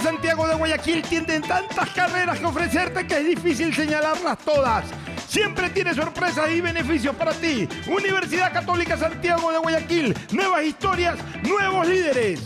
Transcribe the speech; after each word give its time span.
Santiago 0.00 0.46
de 0.48 0.54
Guayaquil 0.54 1.02
tienen 1.02 1.42
tantas 1.42 1.90
carreras 1.90 2.38
que 2.38 2.46
ofrecerte 2.46 3.06
que 3.06 3.18
es 3.18 3.26
difícil 3.26 3.74
señalarlas 3.74 4.38
todas. 4.38 4.84
Siempre 5.28 5.70
tiene 5.70 5.94
sorpresas 5.94 6.50
y 6.50 6.60
beneficios 6.60 7.14
para 7.14 7.32
ti. 7.32 7.68
Universidad 7.86 8.52
Católica 8.52 8.96
Santiago 8.96 9.52
de 9.52 9.58
Guayaquil. 9.58 10.16
Nuevas 10.32 10.64
historias, 10.64 11.16
nuevos 11.42 11.86
líderes. 11.86 12.40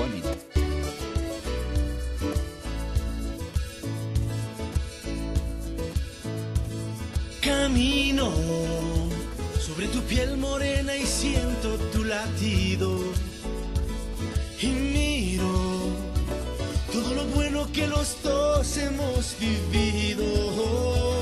Camino 7.42 8.32
sobre 9.60 9.88
tu 9.90 10.00
piel 10.02 10.36
morena 10.38 10.98
y 10.98 11.06
siento 11.06 11.78
tu 11.94 12.04
latido. 12.04 13.00
Y 14.60 14.68
miro 14.68 15.52
todo 16.92 17.14
lo 17.14 17.26
bueno 17.26 17.68
que 17.72 17.86
los 17.86 18.24
dos 18.24 18.78
hemos 18.78 19.36
vivido. 19.40 21.15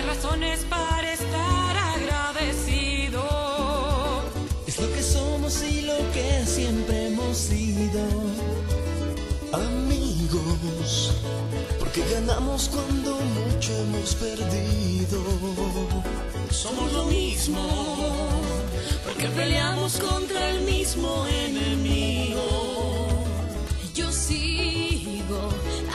Hay 0.00 0.06
razones 0.06 0.64
para 0.68 1.12
estar 1.12 1.76
agradecido. 1.76 3.22
Es 4.66 4.78
lo 4.80 4.90
que 4.92 5.02
somos 5.02 5.62
y 5.62 5.82
lo 5.82 5.98
que 6.12 6.44
siempre 6.46 7.08
hemos 7.08 7.36
sido. 7.36 8.00
Amigos, 9.52 11.12
porque 11.78 12.02
ganamos 12.14 12.68
cuando 12.68 13.16
mucho 13.16 13.76
hemos 13.76 14.14
perdido. 14.14 15.22
Somos 16.50 16.92
lo 16.92 17.04
mismo, 17.06 17.62
porque 19.04 19.28
peleamos 19.28 19.98
contra 19.98 20.50
el 20.50 20.62
mismo 20.62 21.26
enemigo. 21.26 22.42
Yo 23.94 24.10
sigo 24.10 25.50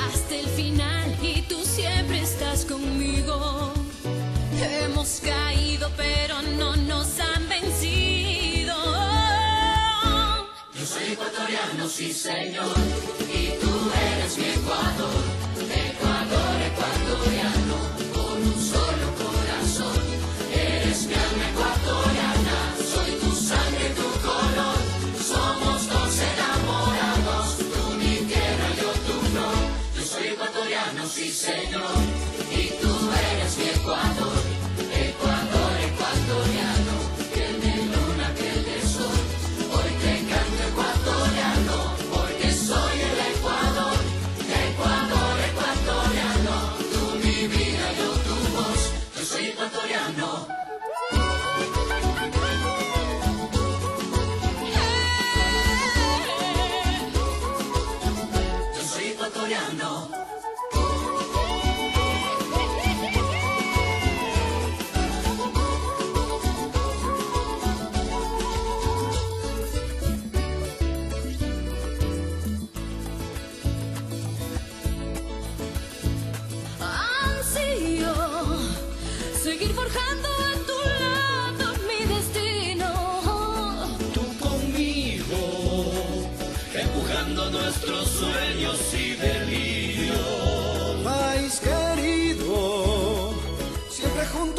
hasta 0.08 0.36
el 0.36 0.48
final 0.48 1.18
y 1.24 1.42
tú 1.44 1.64
siempre 1.64 2.22
estás 2.22 2.66
conmigo. 2.66 3.75
Hemos 4.68 5.22
caído, 5.24 5.92
pero 5.96 6.42
no 6.42 6.76
nos 6.76 7.20
han 7.20 7.48
vencido. 7.48 8.76
Yo 10.74 10.86
soy 10.86 11.14
ecuatoriano, 11.14 11.88
sí 11.88 12.12
señor, 12.12 12.76
y 13.32 13.60
tú 13.62 13.92
eres 14.12 14.38
mi 14.38 14.46
Ecuador, 14.46 15.12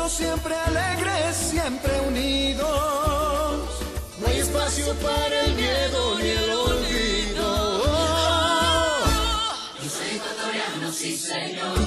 siempre 0.09 0.55
alegres, 0.55 1.37
siempre 1.37 2.01
unidos. 2.01 2.65
No 4.21 4.27
hay 4.27 4.39
espacio 4.39 4.95
para 4.95 5.45
el 5.45 5.55
miedo 5.55 6.19
ni 6.19 6.29
el 6.29 6.51
olvido. 6.51 7.83
Yo 9.83 9.91
soy 9.91 10.17
ecuatoriano, 10.17 10.93
señor, 10.93 11.86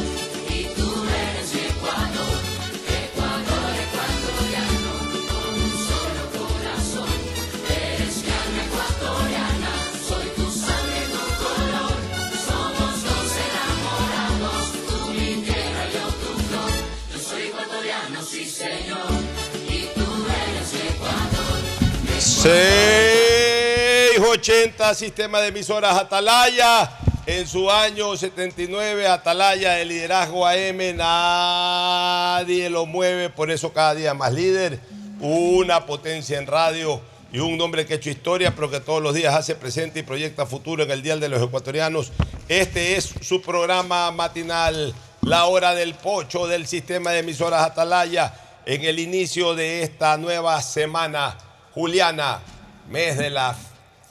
680 22.42 24.96
Sistema 24.96 25.42
de 25.42 25.50
Emisoras 25.50 25.98
Atalaya. 25.98 26.90
En 27.26 27.46
su 27.46 27.70
año 27.70 28.16
79, 28.16 29.08
Atalaya, 29.08 29.82
el 29.82 29.90
liderazgo 29.90 30.48
AM, 30.48 30.96
nadie 30.96 32.70
lo 32.70 32.86
mueve, 32.86 33.30
por 33.30 33.52
eso 33.52 33.74
cada 33.74 33.94
día 33.94 34.14
más 34.14 34.32
líder. 34.32 34.80
Una 35.20 35.86
potencia 35.86 36.40
en 36.40 36.48
radio 36.48 37.02
y 37.34 37.40
un 37.40 37.58
nombre 37.58 37.86
que 37.86 37.96
ha 37.96 37.98
hecho 37.98 38.10
historia, 38.10 38.56
pero 38.56 38.72
que 38.72 38.80
todos 38.80 39.04
los 39.04 39.14
días 39.14 39.36
hace 39.36 39.56
presente 39.56 40.00
y 40.00 40.04
proyecta 40.04 40.46
futuro 40.46 40.84
en 40.84 40.92
el 40.92 41.02
Dial 41.02 41.20
de 41.20 41.28
los 41.28 41.42
Ecuatorianos. 41.42 42.14
Este 42.48 42.96
es 42.96 43.16
su 43.22 43.42
programa 43.42 44.12
matinal, 44.12 44.94
La 45.24 45.44
Hora 45.44 45.76
del 45.76 45.94
Pocho 45.94 46.48
del 46.48 46.68
Sistema 46.68 47.12
de 47.12 47.20
Emisoras 47.20 47.64
Atalaya, 47.64 48.34
en 48.66 48.86
el 48.86 48.98
inicio 48.98 49.56
de 49.56 49.84
esta 49.84 50.16
nueva 50.16 50.62
semana 50.62 51.36
juliana, 51.74 52.42
mes 52.90 53.18
de 53.18 53.30
las 53.30 53.58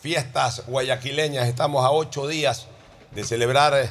fiestas 0.01 0.65
guayaquileñas. 0.67 1.49
Estamos 1.49 1.85
a 1.85 1.91
ocho 1.91 2.27
días 2.27 2.67
de 3.15 3.25
celebrar 3.25 3.89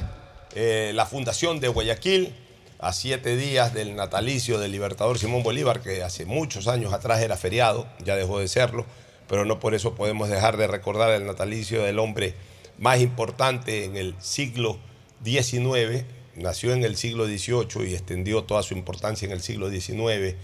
eh, 0.54 0.92
la 0.94 1.06
fundación 1.06 1.60
de 1.60 1.68
Guayaquil, 1.68 2.34
a 2.78 2.92
siete 2.92 3.36
días 3.36 3.74
del 3.74 3.96
natalicio 3.96 4.58
del 4.58 4.72
libertador 4.72 5.18
Simón 5.18 5.42
Bolívar, 5.42 5.80
que 5.80 6.02
hace 6.02 6.24
muchos 6.24 6.68
años 6.68 6.92
atrás 6.92 7.20
era 7.20 7.36
feriado, 7.36 7.86
ya 8.04 8.16
dejó 8.16 8.38
de 8.38 8.48
serlo, 8.48 8.86
pero 9.28 9.44
no 9.44 9.58
por 9.58 9.74
eso 9.74 9.94
podemos 9.94 10.28
dejar 10.28 10.56
de 10.56 10.66
recordar 10.66 11.10
el 11.10 11.26
natalicio 11.26 11.82
del 11.82 11.98
hombre 11.98 12.34
más 12.78 13.00
importante 13.00 13.84
en 13.84 13.96
el 13.96 14.14
siglo 14.20 14.78
XIX, 15.24 16.04
nació 16.36 16.72
en 16.72 16.84
el 16.84 16.96
siglo 16.96 17.26
XVIII 17.26 17.90
y 17.90 17.94
extendió 17.94 18.44
toda 18.44 18.62
su 18.62 18.74
importancia 18.74 19.26
en 19.26 19.32
el 19.32 19.42
siglo 19.42 19.68
XIX. 19.68 20.36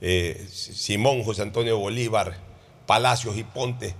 Eh, 0.00 0.46
Simón 0.50 1.22
José 1.22 1.42
Antonio 1.42 1.78
Bolívar, 1.78 2.38
Palacios 2.86 3.36
y 3.36 3.44
Ponte, 3.44 3.94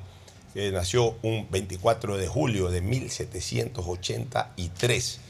que 0.53 0.71
nació 0.71 1.17
un 1.23 1.49
24 1.51 2.17
de 2.17 2.29
julio 2.29 2.71
de 2.71 2.81
1783. 2.81 5.21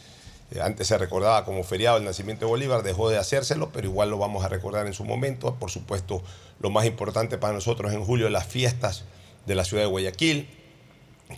Eh, 0.51 0.61
Antes 0.61 0.89
se 0.89 0.99
recordaba 0.99 1.45
como 1.45 1.63
feriado 1.65 1.97
el 1.97 2.05
nacimiento 2.05 2.45
de 2.45 2.51
Bolívar, 2.51 2.83
dejó 2.83 3.09
de 3.11 3.19
hacérselo, 3.19 3.71
pero 3.71 3.87
igual 3.87 4.11
lo 4.11 4.19
vamos 4.19 4.45
a 4.45 4.49
recordar 4.49 4.87
en 4.87 4.93
su 4.93 5.05
momento. 5.05 5.55
Por 5.55 5.71
supuesto, 5.71 6.23
lo 6.61 6.71
más 6.71 6.87
importante 6.87 7.39
para 7.39 7.55
nosotros 7.55 7.93
en 7.93 8.05
julio, 8.05 8.29
las 8.29 8.47
fiestas 8.47 9.05
de 9.47 9.55
la 9.55 9.65
ciudad 9.65 9.85
de 9.85 9.89
Guayaquil, 9.89 10.49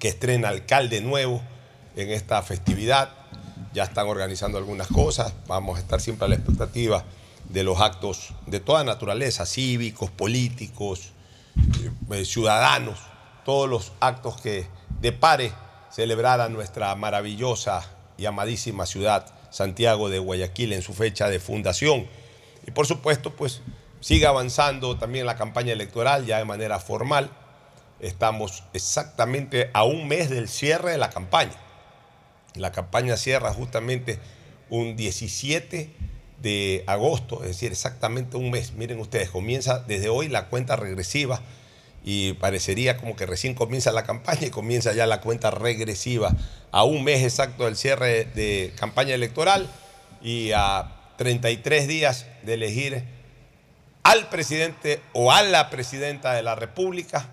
que 0.00 0.08
estrena 0.08 0.48
alcalde 0.48 1.00
nuevo 1.00 1.40
en 1.96 2.10
esta 2.10 2.42
festividad. 2.42 3.10
Ya 3.72 3.84
están 3.84 4.08
organizando 4.08 4.58
algunas 4.58 4.88
cosas, 4.88 5.32
vamos 5.46 5.76
a 5.76 5.80
estar 5.80 6.00
siempre 6.00 6.26
a 6.26 6.28
la 6.28 6.36
expectativa 6.36 7.04
de 7.48 7.62
los 7.62 7.80
actos 7.80 8.34
de 8.46 8.60
toda 8.60 8.84
naturaleza, 8.84 9.46
cívicos, 9.46 10.10
políticos, 10.10 11.12
eh, 12.10 12.24
ciudadanos, 12.24 12.98
todos 13.44 13.68
los 13.68 13.92
actos 14.00 14.40
que 14.40 14.66
depare 15.00 15.52
celebrar 15.90 16.40
a 16.40 16.48
nuestra 16.48 16.94
maravillosa 16.94 17.82
y 18.18 18.26
amadísima 18.26 18.86
ciudad, 18.86 19.26
Santiago 19.50 20.08
de 20.08 20.18
Guayaquil, 20.18 20.72
en 20.72 20.82
su 20.82 20.92
fecha 20.92 21.28
de 21.28 21.40
fundación. 21.40 22.06
Y 22.66 22.70
por 22.70 22.86
supuesto, 22.86 23.34
pues 23.34 23.62
sigue 24.00 24.26
avanzando 24.26 24.98
también 24.98 25.26
la 25.26 25.36
campaña 25.36 25.72
electoral 25.72 26.26
ya 26.26 26.38
de 26.38 26.44
manera 26.44 26.78
formal. 26.78 27.30
Estamos 28.00 28.64
exactamente 28.72 29.70
a 29.72 29.84
un 29.84 30.06
mes 30.06 30.28
del 30.28 30.48
cierre 30.48 30.92
de 30.92 30.98
la 30.98 31.10
campaña. 31.10 31.56
La 32.54 32.72
campaña 32.72 33.16
cierra 33.16 33.52
justamente 33.52 34.18
un 34.70 34.96
17 34.96 35.94
de 36.46 36.84
agosto, 36.86 37.42
es 37.42 37.48
decir, 37.48 37.72
exactamente 37.72 38.36
un 38.36 38.52
mes. 38.52 38.74
Miren 38.74 39.00
ustedes, 39.00 39.30
comienza 39.30 39.80
desde 39.80 40.10
hoy 40.10 40.28
la 40.28 40.46
cuenta 40.46 40.76
regresiva 40.76 41.40
y 42.04 42.34
parecería 42.34 42.98
como 42.98 43.16
que 43.16 43.26
recién 43.26 43.54
comienza 43.54 43.90
la 43.90 44.04
campaña 44.04 44.46
y 44.46 44.50
comienza 44.50 44.92
ya 44.92 45.08
la 45.08 45.20
cuenta 45.20 45.50
regresiva 45.50 46.32
a 46.70 46.84
un 46.84 47.02
mes 47.02 47.24
exacto 47.24 47.64
del 47.64 47.76
cierre 47.76 48.26
de 48.26 48.72
campaña 48.78 49.12
electoral 49.12 49.68
y 50.22 50.52
a 50.52 50.92
33 51.16 51.88
días 51.88 52.26
de 52.44 52.54
elegir 52.54 53.02
al 54.04 54.28
presidente 54.28 55.00
o 55.14 55.32
a 55.32 55.42
la 55.42 55.68
presidenta 55.68 56.32
de 56.34 56.44
la 56.44 56.54
República 56.54 57.28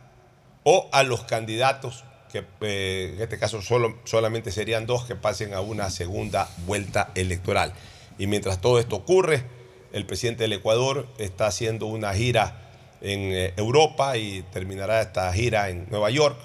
o 0.63 0.89
a 0.91 1.03
los 1.03 1.24
candidatos 1.25 2.03
que 2.32 2.43
eh, 2.62 3.13
en 3.15 3.22
este 3.22 3.38
caso 3.38 3.62
solo, 3.62 4.00
solamente 4.05 4.51
serían 4.51 4.88
dos 4.88 5.05
que 5.05 5.13
pasen 5.13 5.53
a 5.53 5.62
una 5.62 5.91
segunda 5.91 6.50
vuelta 6.65 7.12
electoral. 7.13 7.74
Y 8.17 8.27
mientras 8.27 8.62
todo 8.62 8.79
esto 8.79 8.96
ocurre, 8.96 9.43
el 9.93 10.05
presidente 10.05 10.43
del 10.43 10.53
Ecuador 10.53 11.08
está 11.17 11.48
haciendo 11.48 11.86
una 11.86 12.13
gira 12.13 12.60
en 13.01 13.32
eh, 13.32 13.53
Europa 13.58 14.17
y 14.17 14.43
terminará 14.51 15.01
esta 15.01 15.32
gira 15.34 15.70
en 15.70 15.88
Nueva 15.89 16.10
York, 16.10 16.38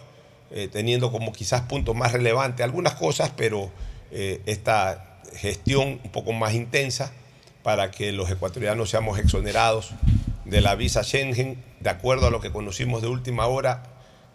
eh, 0.50 0.68
teniendo 0.70 1.10
como 1.10 1.32
quizás 1.32 1.62
punto 1.62 1.94
más 1.94 2.12
relevante 2.12 2.62
algunas 2.62 2.94
cosas, 2.94 3.32
pero 3.36 3.70
eh, 4.10 4.42
esta 4.46 5.20
gestión 5.34 6.00
un 6.02 6.10
poco 6.10 6.32
más 6.32 6.54
intensa 6.54 7.12
para 7.62 7.90
que 7.90 8.12
los 8.12 8.30
ecuatorianos 8.30 8.90
seamos 8.90 9.18
exonerados 9.18 9.92
de 10.44 10.60
la 10.60 10.74
visa 10.74 11.04
Schengen, 11.04 11.62
de 11.80 11.90
acuerdo 11.90 12.26
a 12.26 12.30
lo 12.30 12.40
que 12.40 12.50
conocimos 12.50 13.02
de 13.02 13.08
última 13.08 13.46
hora, 13.46 13.82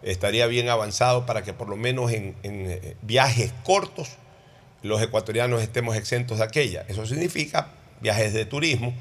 estaría 0.02 0.46
bien 0.46 0.68
avanzado 0.68 1.26
para 1.26 1.42
que 1.42 1.52
por 1.52 1.68
lo 1.68 1.76
menos 1.76 2.12
en, 2.12 2.36
en 2.42 2.96
viajes 3.02 3.52
cortos 3.64 4.16
los 4.84 5.00
ecuatorianos 5.00 5.62
estemos 5.62 5.96
exentos 5.96 6.38
de 6.38 6.44
aquella. 6.44 6.84
Eso 6.88 7.06
significa 7.06 7.68
viajes 8.02 8.34
de 8.34 8.44
turismo, 8.44 8.92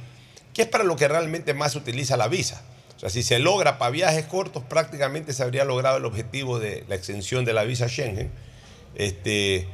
que 0.53 0.61
es 0.61 0.67
para 0.67 0.85
lo 0.85 0.95
que 0.95 1.09
realmente 1.09 1.53
más 1.53 1.73
se 1.73 1.77
utiliza 1.77 2.15
la 2.15 2.29
visa. 2.29 2.61
O 2.95 2.99
sea, 2.99 3.09
si 3.09 3.21
se 3.21 3.37
logra 3.39 3.77
para 3.77 3.91
viajes 3.91 4.25
cortos, 4.25 4.63
prácticamente 4.63 5.33
se 5.33 5.43
habría 5.43 5.65
logrado 5.65 5.97
el 5.97 6.05
objetivo 6.05 6.57
de 6.57 6.85
la 6.87 6.95
extensión 6.95 7.43
de 7.43 7.51
la 7.51 7.65
visa 7.65 7.89
Schengen. 7.89 8.31
Este, 8.95 9.67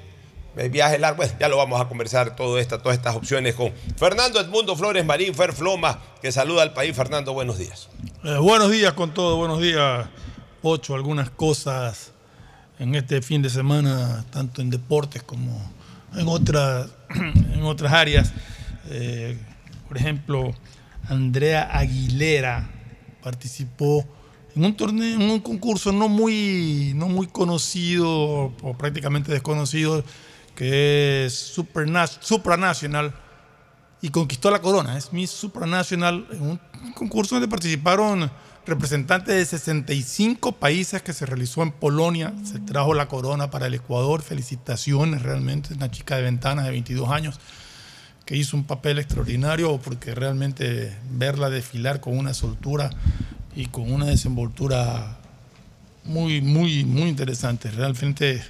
el 0.57 0.71
viaje 0.71 0.97
largo, 0.97 1.17
pues 1.17 1.35
ya 1.39 1.47
lo 1.47 1.57
vamos 1.57 1.79
a 1.79 1.87
conversar 1.87 2.35
todo 2.35 2.57
esta, 2.57 2.79
todas 2.79 2.97
estas 2.97 3.15
opciones 3.15 3.53
con 3.53 3.71
Fernando 3.95 4.39
Edmundo 4.39 4.75
Flores 4.75 5.05
Marín, 5.05 5.35
Fer 5.35 5.53
Floma, 5.53 6.01
que 6.23 6.31
saluda 6.31 6.63
al 6.63 6.73
país. 6.73 6.95
Fernando, 6.95 7.33
buenos 7.33 7.59
días. 7.59 7.87
Eh, 8.23 8.35
buenos 8.37 8.71
días 8.71 8.93
con 8.93 9.13
todo, 9.13 9.37
buenos 9.37 9.61
días. 9.61 10.07
Ocho, 10.63 10.95
algunas 10.95 11.29
cosas 11.29 12.13
en 12.79 12.95
este 12.95 13.21
fin 13.21 13.43
de 13.43 13.51
semana, 13.51 14.25
tanto 14.31 14.63
en 14.63 14.71
deportes 14.71 15.21
como 15.21 15.77
en 16.15 16.27
otras, 16.27 16.89
en 17.15 17.63
otras 17.63 17.93
áreas. 17.93 18.33
Eh, 18.89 19.37
por 19.87 19.97
ejemplo, 19.97 20.53
Andrea 21.07 21.69
Aguilera 21.71 22.69
participó 23.23 24.05
en 24.55 24.65
un 24.65 24.75
torneo, 24.75 25.15
en 25.15 25.29
un 25.29 25.39
concurso 25.39 25.91
no 25.91 26.09
muy, 26.09 26.93
no 26.95 27.07
muy 27.07 27.27
conocido 27.27 28.09
o 28.09 28.75
prácticamente 28.77 29.31
desconocido, 29.31 30.03
que 30.55 31.25
es 31.25 31.33
Supranacional, 32.21 33.13
y 34.01 34.09
conquistó 34.09 34.49
la 34.49 34.61
corona. 34.61 34.97
Es 34.97 35.11
Miss 35.11 35.31
Supranacional, 35.31 36.27
en 36.31 36.41
un 36.41 36.59
concurso 36.93 37.35
donde 37.35 37.47
participaron 37.47 38.31
representantes 38.65 39.35
de 39.35 39.45
65 39.45 40.53
países 40.53 41.01
que 41.01 41.13
se 41.13 41.25
realizó 41.25 41.63
en 41.63 41.71
Polonia. 41.71 42.33
Se 42.43 42.59
trajo 42.59 42.93
la 42.93 43.07
corona 43.07 43.49
para 43.51 43.67
el 43.67 43.73
Ecuador. 43.73 44.21
Felicitaciones, 44.21 45.21
realmente. 45.21 45.73
Una 45.73 45.91
chica 45.91 46.17
de 46.17 46.23
ventanas 46.23 46.65
de 46.65 46.71
22 46.71 47.09
años 47.09 47.39
que 48.25 48.37
hizo 48.37 48.55
un 48.55 48.63
papel 48.63 48.99
extraordinario 48.99 49.79
porque 49.79 50.13
realmente 50.13 50.95
verla 51.11 51.49
desfilar 51.49 51.99
con 51.99 52.15
una 52.15 52.35
soltura 52.35 52.91
y 53.55 53.65
con 53.65 53.91
una 53.91 54.05
desenvoltura 54.05 55.17
muy, 56.03 56.41
muy, 56.41 56.85
muy 56.85 57.09
interesante. 57.09 57.71
Realmente 57.71 58.41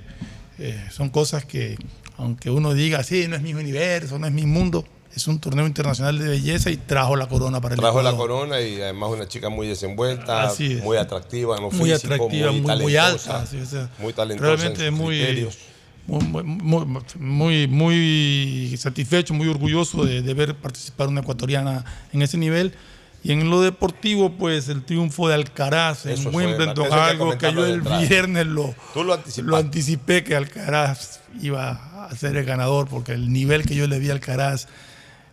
eh, 0.58 0.86
son 0.92 1.10
cosas 1.10 1.46
que, 1.46 1.78
aunque 2.18 2.50
uno 2.50 2.74
diga, 2.74 3.04
sí, 3.04 3.28
no 3.30 3.38
es 3.38 3.42
mi 3.42 3.54
universo, 3.54 4.20
no 4.20 4.28
es 4.28 4.34
mi 4.34 4.46
mundo, 4.46 4.86
es 5.16 5.28
un 5.28 5.40
torneo 5.40 5.66
internacional 5.68 6.18
de 6.20 6.28
belleza 6.28 6.70
y 6.70 6.78
trajo 6.78 7.16
la 7.16 7.28
corona 7.28 7.60
para 7.60 7.76
el 7.76 7.82
Trajo 7.82 8.02
la 8.02 8.12
Ecuador. 8.12 8.30
corona 8.30 8.62
y 8.62 8.82
además 8.82 9.10
una 9.12 9.28
chica 9.28 9.50
muy 9.50 9.68
desenvuelta, 9.68 10.44
Así 10.44 10.74
es. 10.74 10.84
muy 10.84 10.98
atractiva 10.98 11.56
en 11.58 11.64
lo 11.64 11.72
muy 11.72 11.92
físico, 11.92 12.14
atractiva, 12.14 12.52
muy, 12.52 12.62
muy 12.62 12.68
talentosa, 12.94 13.38
alta. 13.40 13.46
sí, 13.50 13.58
o 13.58 13.66
sea, 13.66 13.90
muy 14.00 14.14
talentosa 14.14 14.52
en 14.52 14.58
Realmente 14.60 14.88
sus 14.90 14.98
muy, 14.98 15.50
muy, 16.08 16.44
muy, 16.44 16.86
muy, 17.20 17.68
muy 17.68 18.76
satisfecho, 18.78 19.34
muy 19.34 19.48
orgulloso 19.48 20.06
de, 20.06 20.22
de 20.22 20.34
ver 20.34 20.56
participar 20.56 21.08
una 21.08 21.22
ecuatoriana 21.22 21.86
en 22.14 22.22
ese 22.22 22.38
nivel. 22.38 22.74
Y 23.22 23.34
en 23.34 23.50
lo 23.50 23.60
deportivo, 23.62 24.32
pues 24.32 24.70
el 24.70 24.84
triunfo 24.86 25.28
de 25.28 25.34
Alcaraz 25.36 26.06
en 26.06 26.14
Eso 26.14 26.30
Wimbledon, 26.30 26.74
que 26.74 26.82
algo 26.84 27.38
que 27.38 27.48
comentarlo 27.48 27.68
yo 27.68 27.74
el 27.74 27.82
viernes 27.82 28.48
lo, 28.48 28.74
lo 28.96 29.20
lo 29.44 29.58
anticipé 29.58 30.24
que 30.24 30.38
Alcaraz 30.38 31.20
iba 31.42 32.06
a 32.06 32.16
ser 32.16 32.38
el 32.38 32.46
ganador, 32.46 32.88
porque 32.88 33.12
el 33.12 33.32
nivel 33.34 33.66
que 33.66 33.76
yo 33.76 33.88
le 33.88 34.00
vi 34.00 34.10
a 34.10 34.14
Alcaraz, 34.14 34.68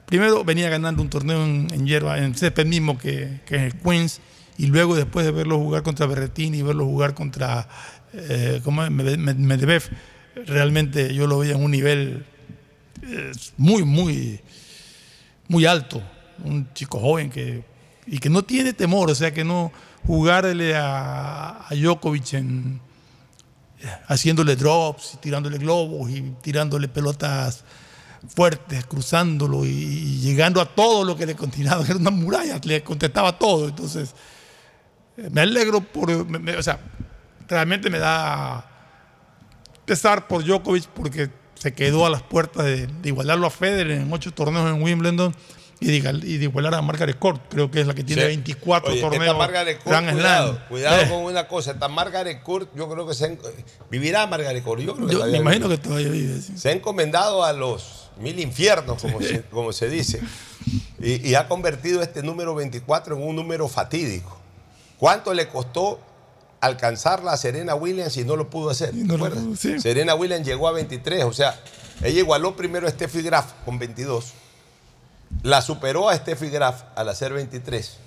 primero 0.07 0.45
venía 0.45 0.69
ganando 0.71 1.03
un 1.03 1.11
torneo 1.11 1.45
en, 1.45 1.69
en 1.73 1.87
hierba, 1.87 2.19
en 2.19 2.35
césped 2.35 2.67
mismo 2.67 2.97
que, 2.97 3.41
que 3.45 3.57
es 3.57 3.63
el 3.75 3.75
Queens, 3.81 4.21
y 4.59 4.67
luego 4.67 4.97
después 4.97 5.27
de 5.27 5.33
verlo 5.33 5.59
jugar 5.59 5.83
contra 5.83 6.07
Berretini 6.07 6.59
y 6.59 6.63
verlo 6.63 6.87
jugar 6.87 7.13
contra 7.15 7.69
eh, 8.15 8.63
Medvedev, 8.65 9.83
realmente 10.47 11.15
yo 11.15 11.27
lo 11.27 11.39
veía 11.39 11.55
en 11.55 11.63
un 11.63 11.71
nivel 11.71 12.25
eh, 13.03 13.33
muy, 13.59 13.85
muy, 13.85 14.41
muy 15.49 15.67
alto. 15.67 16.03
Un 16.43 16.73
chico 16.75 16.99
joven 17.01 17.31
que, 17.31 17.65
y 18.07 18.19
que 18.19 18.31
no 18.31 18.43
tiene 18.43 18.73
temor, 18.73 19.11
o 19.11 19.15
sea, 19.15 19.33
que 19.33 19.45
no 19.45 19.73
jugarle 20.07 20.75
a, 20.77 21.67
a 21.69 21.75
Djokovic 21.75 22.35
en, 22.35 22.81
haciéndole 24.07 24.57
drops, 24.57 25.15
y 25.15 25.17
tirándole 25.19 25.59
globos 25.59 26.11
y 26.11 26.23
tirándole 26.43 26.89
pelotas 26.89 27.65
fuertes, 28.29 28.85
cruzándolo 28.87 29.65
y, 29.65 29.69
y 29.71 30.21
llegando 30.21 30.61
a 30.61 30.67
todo 30.67 31.05
lo 31.05 31.17
que 31.17 31.27
le 31.27 31.35
continuaba, 31.37 31.85
era 31.85 31.97
una 31.97 32.11
muralla, 32.11 32.61
le 32.65 32.83
contestaba 32.83 33.39
todo. 33.39 33.69
Entonces, 33.69 34.15
eh, 35.17 35.29
me 35.31 35.41
alegro 35.43 35.81
por, 35.81 36.27
me- 36.27 36.39
me- 36.39 36.57
o 36.57 36.63
sea, 36.63 36.79
realmente 37.49 37.91
me 37.91 37.99
da 37.99 38.69
pesar 39.85 40.27
por 40.29 40.45
Djokovic 40.45 40.87
porque 40.89 41.31
se 41.55 41.73
quedó 41.73 42.05
a 42.07 42.11
las 42.11 42.23
puertas 42.23 42.65
de, 42.65 42.87
de 42.87 43.09
igualarlo 43.09 43.47
a 43.47 43.51
Federer 43.51 43.93
en 43.99 44.13
ocho 44.13 44.33
torneos 44.33 44.69
en 44.69 44.83
Wimbledon 44.83 45.35
y 45.79 46.01
de, 46.01 46.11
y 46.27 46.39
de 46.39 46.45
igualar 46.45 46.75
a 46.75 46.83
Margaret 46.83 47.19
Court, 47.19 47.41
creo 47.51 47.71
que 47.71 47.83
es 47.83 47.87
la 47.87 47.95
que 47.95 48.03
tiene 48.03 48.23
Sí. 48.23 48.29
24 48.29 48.93
Oye, 48.93 49.01
torneos. 49.01 49.25
Esta 49.27 49.39
Margaret 49.39 49.77
Court, 49.83 49.89
Grand 49.89 50.11
cuidado, 50.13 50.53
Slam. 50.55 50.69
cuidado 50.69 51.03
Eh, 51.03 51.09
con 51.11 51.19
una 51.25 51.49
cosa. 51.49 51.71
Esta 51.73 51.89
Margaret 51.89 52.43
Court, 52.43 52.71
yo 52.75 52.89
creo 52.91 53.07
que 53.07 53.15
se 53.15 53.39
vivirá 53.91 54.27
Margaret 54.27 54.65
Court. 54.65 54.81
Yo, 54.83 54.95
creo 54.95 55.07
que 55.07 55.13
yo 55.13 55.19
todavía 55.19 55.39
me 55.39 55.43
imagino 55.45 55.69
que 55.69 55.79
todavía 55.79 56.09
vive. 56.09 56.41
sí. 56.41 56.57
Se 56.59 56.71
ha 56.71 56.73
encomendado 56.73 57.45
a 57.45 57.53
los 57.53 58.06
mil 58.21 58.39
infiernos, 58.41 59.01
como, 59.01 59.21
se, 59.21 59.43
como 59.43 59.73
se 59.73 59.89
dice, 59.89 60.21
y, 60.99 61.29
y 61.29 61.35
ha 61.35 61.49
convertido 61.49 62.03
este 62.03 62.23
número 62.23 62.55
24 62.55 63.17
en 63.17 63.23
un 63.23 63.37
número 63.37 63.69
fatídico. 63.69 64.37
¿Cuánto 64.99 65.35
le 65.35 65.49
costó 65.49 66.01
alcanzarla 66.61 67.33
a 67.33 67.37
Serena 67.37 67.75
Williams 67.75 68.17
y 68.17 68.25
no 68.25 68.37
lo 68.37 68.49
pudo 68.49 68.71
hacer? 68.71 68.91
¿te 68.91 68.97
no 68.97 69.17
lo 69.17 69.27
acuerdas? 69.27 69.45
pudo, 69.45 69.57
sí. 69.57 69.81
Serena 69.81 70.15
Williams 70.15 70.47
llegó 70.47 70.69
a 70.69 70.73
23, 70.73 71.25
o 71.25 71.33
sea, 71.33 71.61
ella 72.03 72.19
igualó 72.19 72.57
primero 72.57 72.87
a 72.87 72.91
Steffi 72.91 73.23
Graf 73.23 73.53
con 73.65 73.79
22, 73.79 74.33
la 75.43 75.61
superó 75.61 76.09
a 76.09 76.17
Steffi 76.17 76.49
Graf 76.49 76.85
al 76.95 77.09
hacer 77.09 77.33
23, 77.33 77.99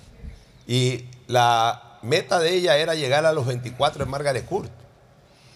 y 0.66 1.04
la 1.28 1.98
meta 2.02 2.38
de 2.38 2.54
ella 2.54 2.76
era 2.76 2.94
llegar 2.94 3.26
a 3.26 3.32
los 3.32 3.46
24 3.46 4.04
en 4.04 4.10
Margaret 4.10 4.46
Court 4.46 4.70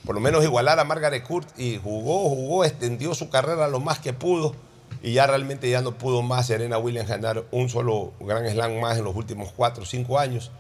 por 0.05 0.15
lo 0.15 0.21
menos 0.21 0.45
igualar 0.45 0.79
a 0.81 0.85
Margaret 0.85 1.23
Court 1.23 1.49
y 1.59 1.79
jugó, 1.83 2.29
jugó, 2.29 2.65
extendió 2.65 3.15
su 3.15 3.31
carrera 3.31 3.69
lo 3.69 3.81
más 3.81 3.99
que 3.99 4.13
pudo 4.13 4.55
y 5.03 5.13
ya 5.13 5.27
realmente 5.27 5.69
ya 5.71 5.81
no 5.83 5.93
pudo 5.93 6.23
más 6.23 6.47
Serena 6.47 6.79
Williams 6.79 7.09
ganar 7.09 7.45
un 7.51 7.69
solo 7.69 8.13
Grand 8.21 8.49
Slam 8.51 8.81
más 8.81 8.99
en 8.99 9.05
los 9.05 9.17
últimos 9.17 9.53
cuatro 9.55 9.83
o 9.83 9.87
cinco 9.87 10.19
años 10.19 10.51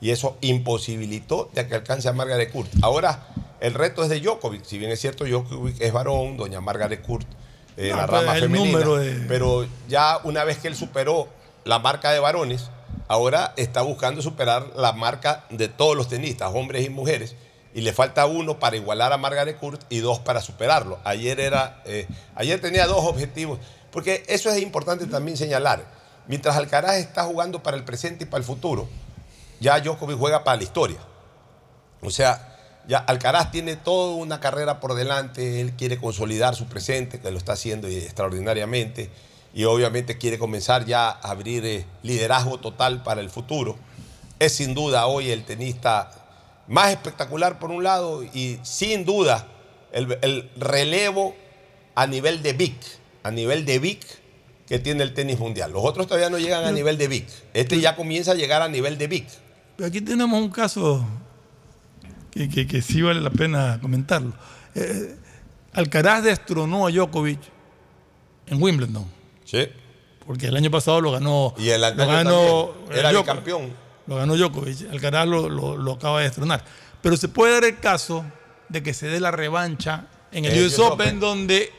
y 0.00 0.10
eso 0.10 0.36
imposibilitó 0.40 1.48
de 1.54 1.66
que 1.66 1.74
alcance 1.76 2.08
a 2.08 2.12
Margaret 2.12 2.52
Court. 2.52 2.68
Ahora 2.82 3.26
el 3.60 3.72
reto 3.74 4.02
es 4.02 4.08
de 4.10 4.20
Djokovic, 4.20 4.64
si 4.64 4.78
bien 4.78 4.90
es 4.90 5.00
cierto 5.00 5.24
Djokovic 5.24 5.80
es 5.80 5.92
varón, 5.92 6.36
doña 6.36 6.60
Margaret 6.60 7.00
Court 7.06 7.26
eh, 7.76 7.90
No, 7.90 7.96
la 7.96 8.06
rama 8.06 8.34
femenina, 8.34 8.78
de- 8.78 9.24
pero 9.28 9.66
ya 9.88 10.18
una 10.24 10.44
vez 10.44 10.58
que 10.58 10.68
él 10.68 10.76
superó 10.76 11.28
la 11.64 11.78
marca 11.78 12.10
de 12.12 12.20
varones, 12.20 12.70
ahora 13.08 13.54
está 13.56 13.82
buscando 13.82 14.20
superar 14.22 14.72
la 14.76 14.92
marca 14.92 15.44
de 15.50 15.68
todos 15.68 15.96
los 15.96 16.08
tenistas, 16.08 16.50
hombres 16.54 16.84
y 16.84 16.90
mujeres, 16.90 17.34
y 17.74 17.80
le 17.80 17.92
falta 17.92 18.26
uno 18.26 18.60
para 18.60 18.76
igualar 18.76 19.12
a 19.12 19.18
Margaret 19.18 19.58
Court 19.58 19.82
y 19.90 19.98
dos 19.98 20.20
para 20.20 20.40
superarlo. 20.40 21.00
Ayer, 21.02 21.40
era, 21.40 21.82
eh, 21.84 22.06
ayer 22.36 22.60
tenía 22.60 22.86
dos 22.86 23.04
objetivos, 23.04 23.58
porque 23.90 24.22
eso 24.28 24.48
es 24.48 24.62
importante 24.62 25.06
también 25.06 25.36
señalar. 25.36 25.84
Mientras 26.28 26.56
Alcaraz 26.56 26.96
está 26.96 27.24
jugando 27.24 27.62
para 27.64 27.76
el 27.76 27.84
presente 27.84 28.24
y 28.24 28.26
para 28.28 28.38
el 28.38 28.44
futuro, 28.44 28.88
ya 29.58 29.80
Djokovic 29.80 30.16
juega 30.16 30.44
para 30.44 30.56
la 30.56 30.62
historia. 30.62 30.98
O 32.00 32.10
sea, 32.10 32.56
ya 32.86 32.98
Alcaraz 32.98 33.50
tiene 33.50 33.74
toda 33.74 34.14
una 34.14 34.38
carrera 34.38 34.78
por 34.78 34.94
delante, 34.94 35.60
él 35.60 35.72
quiere 35.72 35.98
consolidar 35.98 36.54
su 36.54 36.66
presente, 36.66 37.20
que 37.20 37.30
lo 37.32 37.38
está 37.38 37.54
haciendo 37.54 37.88
extraordinariamente, 37.88 39.10
y 39.52 39.64
obviamente 39.64 40.16
quiere 40.16 40.38
comenzar 40.38 40.84
ya 40.84 41.08
a 41.08 41.30
abrir 41.30 41.64
eh, 41.64 41.86
liderazgo 42.02 42.60
total 42.60 43.02
para 43.02 43.20
el 43.20 43.30
futuro. 43.30 43.76
Es 44.38 44.54
sin 44.54 44.74
duda 44.74 45.06
hoy 45.06 45.30
el 45.30 45.44
tenista 45.44 46.23
más 46.68 46.90
espectacular 46.90 47.58
por 47.58 47.70
un 47.70 47.82
lado 47.84 48.22
y 48.24 48.58
sin 48.62 49.04
duda 49.04 49.48
el, 49.92 50.18
el 50.22 50.50
relevo 50.56 51.34
a 51.94 52.06
nivel 52.06 52.42
de 52.42 52.52
VIC, 52.54 52.74
a 53.22 53.30
nivel 53.30 53.64
de 53.64 53.78
VIC 53.78 54.04
que 54.66 54.78
tiene 54.78 55.02
el 55.02 55.12
tenis 55.14 55.38
mundial. 55.38 55.72
Los 55.72 55.84
otros 55.84 56.06
todavía 56.06 56.30
no 56.30 56.38
llegan 56.38 56.64
a 56.64 56.72
nivel 56.72 56.96
de 56.98 57.06
VIC. 57.08 57.28
Este 57.52 57.80
ya 57.80 57.94
comienza 57.96 58.32
a 58.32 58.34
llegar 58.34 58.62
a 58.62 58.68
nivel 58.68 58.96
de 58.98 59.06
VIC. 59.08 59.26
Pero 59.76 59.88
aquí 59.88 60.00
tenemos 60.00 60.40
un 60.40 60.48
caso 60.50 61.04
que, 62.30 62.48
que- 62.48 62.66
que 62.66 62.80
sí 62.82 63.02
vale 63.02 63.20
la 63.20 63.30
pena 63.30 63.78
comentarlo. 63.80 64.32
Eh, 64.74 65.16
Alcaraz 65.74 66.22
destronó 66.24 66.86
a 66.86 66.90
Djokovic 66.90 67.40
en 68.46 68.62
Wimbledon. 68.62 69.06
Sí. 69.44 69.68
Porque 70.26 70.46
el 70.46 70.56
año 70.56 70.70
pasado 70.70 71.00
lo 71.00 71.12
ganó. 71.12 71.54
Y 71.58 71.68
el 71.68 71.80
lo 71.80 71.86
anterior 71.88 72.14
ganó 72.14 72.66
también. 72.86 72.98
Era 72.98 73.12
bicampeón. 73.12 73.83
Lo 74.06 74.16
ganó 74.16 74.36
Djokovic. 74.36 74.90
Alcaraz 74.90 75.26
lo, 75.26 75.48
lo- 75.48 75.76
lo 75.76 75.92
acaba 75.92 76.18
de 76.20 76.26
destronar. 76.26 76.64
Pero 77.02 77.16
se 77.16 77.28
puede 77.28 77.54
dar 77.54 77.64
el 77.64 77.78
caso 77.80 78.24
de 78.68 78.82
que 78.82 78.94
se 78.94 79.06
dé 79.06 79.20
la 79.20 79.30
revancha 79.30 80.06
en 80.32 80.44
el 80.46 80.52
el 80.52 80.66
US 80.66 80.72
US 80.74 80.78
Open, 80.80 80.92
Open. 81.08 81.20
donde 81.20 81.70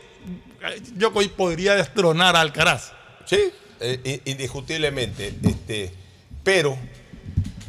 Djokovic 0.94 1.32
podría 1.34 1.75
destronar 1.75 2.36
a 2.36 2.41
Alcaraz. 2.41 2.91
Sí, 3.25 3.39
eh, 3.79 4.22
indiscutiblemente. 4.25 5.34
Este, 5.44 5.91
pero 6.44 6.77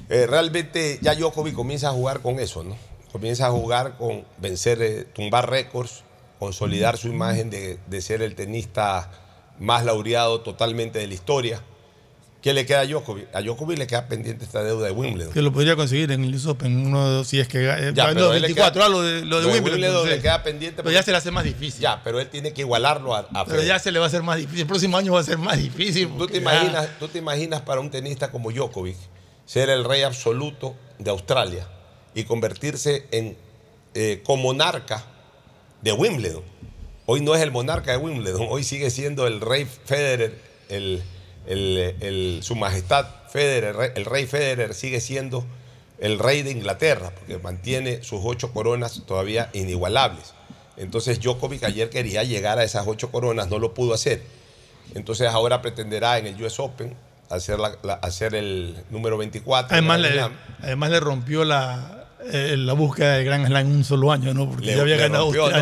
eh, 0.08 0.26
realmente 0.26 0.98
ya 1.02 1.14
Djokovic 1.14 1.54
comienza 1.54 1.88
a 1.88 1.92
jugar 1.92 2.20
con 2.20 2.38
eso, 2.40 2.62
¿no? 2.62 2.76
Comienza 3.12 3.46
a 3.46 3.50
jugar 3.50 3.96
con 3.96 4.24
vencer, 4.38 4.82
eh, 4.82 5.04
tumbar 5.14 5.48
récords, 5.50 6.02
consolidar 6.38 6.96
su 6.98 7.08
imagen 7.08 7.48
de, 7.50 7.78
de 7.86 8.02
ser 8.02 8.20
el 8.22 8.34
tenista 8.34 9.10
más 9.58 9.84
laureado 9.86 10.42
totalmente 10.42 10.98
de 10.98 11.06
la 11.06 11.14
historia. 11.14 11.62
¿Qué 12.46 12.54
le 12.54 12.64
queda 12.64 12.82
a 12.82 12.86
Djokovic? 12.86 13.26
A 13.34 13.40
Djokovic 13.42 13.76
le 13.76 13.88
queda 13.88 14.06
pendiente 14.06 14.44
esta 14.44 14.62
deuda 14.62 14.86
de 14.86 14.92
Wimbledon. 14.92 15.32
Que 15.32 15.42
lo 15.42 15.52
podría 15.52 15.74
conseguir 15.74 16.12
en 16.12 16.22
el 16.22 16.32
US 16.32 16.46
Open, 16.46 16.86
uno 16.86 17.04
de 17.08 17.14
dos, 17.16 17.26
si 17.26 17.40
es 17.40 17.48
que 17.48 17.58
eh, 17.68 17.92
Ya, 17.92 18.06
pero 18.06 18.32
él 18.32 18.40
le 18.42 18.46
24, 18.46 18.72
queda- 18.74 18.86
ah, 18.86 18.88
lo 18.88 19.02
de, 19.02 19.24
lo 19.24 19.40
de 19.40 19.46
Wimbledon. 19.60 20.08
le 20.08 20.20
queda 20.20 20.44
pendiente. 20.44 20.84
Pero 20.84 20.92
ya 20.94 21.02
se 21.02 21.10
le 21.10 21.16
hace 21.16 21.32
más 21.32 21.42
difícil. 21.42 21.80
Ya, 21.80 22.00
pero 22.04 22.20
él 22.20 22.28
tiene 22.28 22.52
que 22.52 22.60
igualarlo 22.60 23.16
a, 23.16 23.18
a 23.18 23.24
Pero 23.32 23.46
Federer. 23.46 23.66
ya 23.66 23.78
se 23.80 23.90
le 23.90 23.98
va 23.98 24.04
a 24.04 24.08
hacer 24.08 24.22
más 24.22 24.36
difícil. 24.36 24.60
El 24.60 24.66
próximo 24.68 24.96
año 24.96 25.12
va 25.12 25.18
a 25.18 25.24
ser 25.24 25.38
más 25.38 25.58
difícil. 25.58 26.08
¿Tú 26.16 26.28
te, 26.28 26.34
ya- 26.34 26.38
imaginas, 26.40 26.88
¿Tú 27.00 27.08
te 27.08 27.18
imaginas 27.18 27.62
para 27.62 27.80
un 27.80 27.90
tenista 27.90 28.30
como 28.30 28.52
Djokovic 28.52 28.96
ser 29.44 29.68
el 29.68 29.82
rey 29.84 30.02
absoluto 30.02 30.76
de 31.00 31.10
Australia 31.10 31.66
y 32.14 32.22
convertirse 32.22 33.08
en 33.10 33.36
eh, 33.94 34.22
comonarca 34.24 35.04
de 35.82 35.92
Wimbledon? 35.92 36.44
Hoy 37.06 37.22
no 37.22 37.34
es 37.34 37.42
el 37.42 37.50
monarca 37.50 37.90
de 37.90 37.96
Wimbledon, 37.98 38.46
hoy 38.48 38.62
sigue 38.62 38.90
siendo 38.90 39.26
el 39.26 39.40
rey 39.40 39.66
Federer, 39.84 40.38
el, 40.68 41.02
el- 41.46 41.94
el- 42.00 42.40
su 42.42 42.54
majestad 42.56 43.06
Federer, 43.30 43.92
el 43.94 44.04
rey- 44.04 44.26
Federer 44.26 44.74
sigue 44.74 45.00
siendo 45.00 45.44
el 45.98 46.18
rey 46.18 46.42
de 46.42 46.50
Inglaterra, 46.50 47.12
porque 47.18 47.38
mantiene 47.38 48.02
sus 48.02 48.20
ocho 48.24 48.52
coronas 48.52 49.02
todavía 49.06 49.48
inigualables. 49.52 50.34
Entonces 50.76 51.20
Djokovic 51.20 51.64
ayer 51.64 51.88
quería 51.90 52.22
llegar 52.22 52.58
a 52.58 52.64
esas 52.64 52.86
ocho 52.86 53.10
coronas, 53.10 53.48
no 53.48 53.58
lo 53.58 53.72
pudo 53.74 53.94
hacer. 53.94 54.22
Entonces 54.94 55.28
ahora 55.28 55.62
pretenderá 55.62 56.18
en 56.18 56.26
el 56.26 56.42
US 56.42 56.60
Open 56.60 56.94
hacer, 57.30 57.58
la- 57.58 57.76
la- 57.82 57.94
hacer 57.94 58.34
el 58.34 58.76
número 58.90 59.16
24. 59.16 59.72
Además 59.72 60.00
le, 60.00 60.08
además 60.62 60.90
le 60.90 61.00
rompió 61.00 61.44
la, 61.44 62.05
eh, 62.32 62.56
la 62.56 62.72
búsqueda 62.72 63.14
del 63.14 63.24
Grand 63.24 63.46
Slam 63.46 63.66
en 63.66 63.72
un 63.76 63.84
solo 63.84 64.12
año, 64.12 64.34
¿no? 64.34 64.48
Porque 64.48 64.66
Le- 64.66 64.76
ya 64.76 64.82
había 64.82 64.96
ganado 64.96 65.24
rompió, 65.24 65.48
y 65.48 65.52
no. 65.52 65.58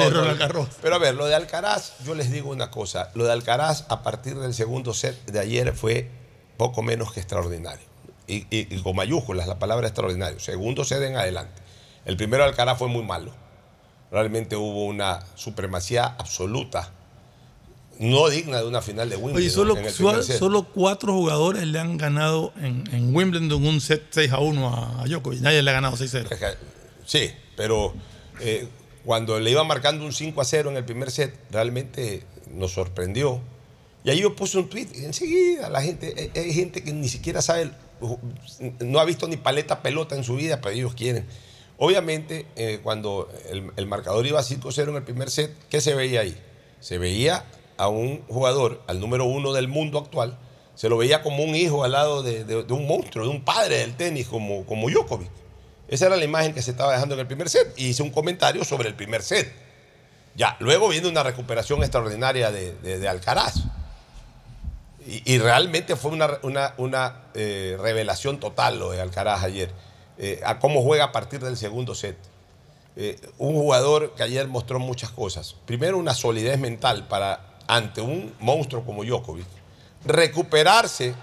Pero 0.83 0.95
a 0.95 0.99
ver, 0.99 1.15
lo 1.15 1.27
de 1.27 1.35
Alcaraz, 1.35 1.93
yo 2.05 2.15
les 2.15 2.31
digo 2.31 2.51
una 2.51 2.71
cosa. 2.71 3.11
Lo 3.15 3.25
de 3.25 3.33
Alcaraz 3.33 3.85
a 3.89 4.03
partir 4.03 4.37
del 4.37 4.55
segundo 4.55 4.95
set 4.95 5.25
de 5.27 5.39
ayer 5.41 5.73
fue 5.75 6.09
poco 6.57 6.83
menos 6.83 7.13
que 7.13 7.21
extraordinario. 7.21 7.85
Y, 8.27 8.37
y- 8.51 8.75
y 8.75 8.83
con 8.83 8.97
mayúsculas 8.97 9.47
la 9.47 9.59
palabra 9.59 9.87
extraordinario. 9.89 10.41
Segundo 10.41 10.85
set 10.85 11.03
en 11.03 11.17
adelante. 11.17 11.61
El 12.05 12.17
primero 12.17 12.43
de 12.45 12.51
Alcaraz 12.51 12.79
fue 12.79 12.89
muy 12.89 13.03
malo. 13.03 13.33
Realmente 14.11 14.57
hubo 14.57 14.85
una 14.87 15.21
supremacía 15.35 16.05
absoluta, 16.19 16.91
no 17.99 18.29
digna 18.29 18.59
de 18.59 18.67
una 18.67 18.83
final 18.83 19.09
de 19.09 19.17
Wimbledon. 19.17 19.37
Oye, 19.39 19.51
solo, 19.51 19.77
en 19.77 19.85
el 19.87 19.93
solo, 20.39 20.65
cuatro 20.73 21.13
jugadores 21.13 21.67
le 21.67 21.79
han 21.79 21.97
ganado 21.97 22.53
en, 22.61 22.85
en 22.93 23.15
Wimbledon 23.15 23.53
un 23.65 23.81
set 23.81 24.03
6 24.11 24.33
a 24.33 24.39
1 24.41 24.69
a, 24.69 25.03
a 25.03 25.05
Djokovic. 25.07 25.41
Nadie 25.41 25.63
le 25.63 25.71
ha 25.71 25.75
ganado 25.75 25.97
6 25.97 26.15
a 26.15 26.19
0. 26.19 26.29
Sí, 27.07 27.31
pero 27.57 27.95
eh, 28.41 28.67
cuando 29.05 29.39
le 29.39 29.51
iba 29.51 29.63
marcando 29.65 30.05
un 30.05 30.13
5 30.13 30.41
a 30.41 30.45
0 30.45 30.71
en 30.71 30.77
el 30.77 30.85
primer 30.85 31.11
set, 31.11 31.35
realmente 31.51 32.23
nos 32.53 32.73
sorprendió. 32.73 33.41
Y 34.03 34.11
ahí 34.11 34.21
yo 34.21 34.35
puse 34.37 34.59
un 34.59 34.69
tweet, 34.69 34.89
enseguida 34.97 35.71
la 35.71 35.81
gente, 35.83 36.31
hay- 36.35 36.41
hay 36.43 36.53
gente 36.53 36.83
que 36.83 36.93
ni 36.93 37.09
siquiera 37.09 37.41
sabe, 37.43 37.71
no 38.81 38.99
ha 38.99 39.05
visto 39.05 39.27
ni 39.29 39.37
paleta 39.37 39.83
pelota 39.83 40.15
en 40.17 40.25
su 40.25 40.35
vida, 40.37 40.61
pero 40.61 40.75
ellos 40.75 40.95
quieren. 40.95 41.27
Obviamente, 41.79 42.47
eh, 42.57 42.81
cuando 42.83 43.31
el, 43.51 43.71
el 43.77 43.87
marcador 43.87 44.27
iba 44.27 44.41
5-0 44.43 44.91
en 44.91 44.97
el 44.97 45.03
primer 45.05 45.31
set, 45.31 45.53
¿qué 45.71 45.81
se 45.81 45.95
veía 45.95 46.21
ahí? 46.21 46.37
Se 46.81 46.99
veía 46.99 47.45
a 47.77 47.89
un 47.89 48.23
jugador, 48.29 48.83
al 48.87 49.01
número 49.01 49.25
uno 49.25 49.53
del 49.53 49.69
mundo 49.69 49.99
actual, 49.99 50.39
se 50.75 50.89
lo 50.89 50.97
veía 50.97 51.23
como 51.23 51.43
un 51.45 51.55
hijo 51.55 51.85
al 51.85 51.93
lado 51.93 52.23
de, 52.23 52.45
un 52.69 52.87
monstruo, 52.87 53.25
de 53.27 53.31
un 53.31 53.45
padre 53.45 53.79
del 53.79 53.95
tenis 53.97 54.27
como, 54.27 54.65
como. 54.67 54.89
Esa 55.87 56.07
era 56.07 56.17
la 56.17 56.25
imagen 56.25 56.53
que 56.55 56.63
se 56.63 56.71
estaba 56.73 56.93
dejando 56.93 57.15
en 57.15 57.21
el 57.21 57.27
primer 57.27 57.49
set. 57.49 57.73
Y 57.77 57.87
hice 57.89 58.03
un 58.03 58.11
comentario 58.11 58.65
sobre 58.65 58.89
el 58.89 58.95
primer 58.95 59.23
set. 59.23 59.53
Ya, 60.35 60.57
luego 60.59 60.89
viene 60.89 61.07
una 61.09 61.23
recuperación 61.23 61.81
extraordinaria 61.83 62.51
de, 62.51 62.75
de- 62.75 63.09
Alcaraz. 63.09 63.55
Y, 65.07 65.35
y 65.35 65.39
realmente 65.39 65.97
fue 65.97 66.11
una, 66.11 66.39
una- 66.43 66.75
una, 66.79 67.23
eh, 67.35 67.77
revelación 67.81 68.41
total 68.41 68.79
lo 68.79 68.91
de 68.91 69.01
Alcaraz 69.01 69.45
ayer. 69.45 69.71
eh, 70.19 70.41
a 70.45 70.59
cómo 70.59 70.83
juega 70.83 71.05
a 71.05 71.13
partir 71.13 71.41
del 71.41 71.57
segundo 71.57 71.95
set. 71.95 72.17
Eh, 72.97 73.19
un 73.39 73.55
jugador 73.55 74.15
que 74.15 74.23
ayer 74.23 74.47
mostró 74.49 74.79
muchas 74.79 75.11
cosas. 75.11 75.55
Primero, 75.67 75.99
una 75.99 76.15
solidez 76.15 76.59
mental 76.59 77.07
para, 77.09 77.54
ante 77.67 78.01
un 78.01 78.35
monstruo 78.41 78.85
como 78.85 79.05
Djokovic, 79.05 79.47
recuperarse 80.05 81.15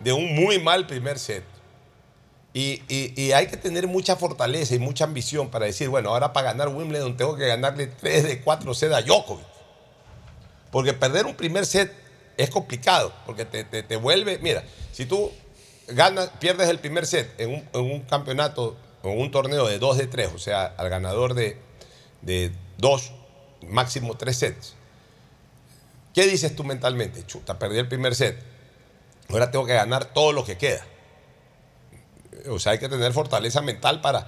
de 0.00 0.12
un 0.12 0.34
muy 0.34 0.58
mal 0.58 0.86
primer 0.86 1.18
set. 1.18 1.44
Y, 2.54 2.82
y- 2.88 3.32
hay 3.32 3.46
que 3.46 3.56
tener 3.56 3.86
mucha 3.86 4.14
fortaleza 4.16 4.74
y 4.74 4.78
mucha 4.78 5.04
ambición 5.04 5.48
para 5.50 5.64
decir, 5.66 5.88
bueno, 5.88 6.10
ahora 6.10 6.32
para 6.34 6.48
ganar 6.52 6.68
Wimbledon 6.68 7.16
tengo 7.16 7.34
que 7.36 7.46
ganarle 7.46 7.86
3 7.86 8.24
de 8.24 8.40
4 8.42 8.74
sets 8.74 8.94
a 8.94 9.00
Djokovic. 9.02 9.46
Porque 10.70 10.92
perder 10.92 11.26
un 11.26 11.34
primer 11.34 11.64
set 11.66 11.92
es 12.36 12.50
complicado, 12.50 13.12
porque 13.26 13.44
te, 13.44 13.64
te- 13.64 13.82
te 13.82 13.96
vuelve, 13.96 14.38
mira, 14.38 14.64
si 14.92 15.06
tú 15.06 15.30
ganas, 15.88 16.30
pierdes 16.40 16.68
el 16.68 16.78
primer 16.78 17.06
set 17.06 17.30
en 17.40 17.50
un, 17.54 17.68
en 17.72 17.80
un 17.92 18.00
campeonato, 18.00 18.76
en 19.02 19.18
un 19.18 19.30
torneo 19.30 19.66
de 19.66 19.78
2 19.78 19.96
de 19.98 20.06
3, 20.06 20.30
o 20.34 20.38
sea, 20.38 20.64
al 20.76 20.88
ganador 20.90 21.34
de, 21.34 21.58
de 22.22 22.52
2, 22.78 23.12
máximo 23.68 24.14
3 24.16 24.36
sets, 24.36 24.74
¿qué 26.14 26.26
dices 26.26 26.54
tú 26.54 26.64
mentalmente? 26.64 27.26
Chuta, 27.26 27.58
perdí 27.58 27.78
el 27.78 27.88
primer 27.88 28.14
set, 28.14 28.38
ahora 29.28 29.50
tengo 29.50 29.66
que 29.66 29.74
ganar 29.74 30.06
todo 30.06 30.32
lo 30.32 30.44
que 30.44 30.58
queda. 30.58 30.84
O 32.48 32.58
sea, 32.58 32.72
hay 32.72 32.78
que 32.78 32.88
tener 32.88 33.12
fortaleza 33.12 33.62
mental 33.62 34.00
para, 34.00 34.26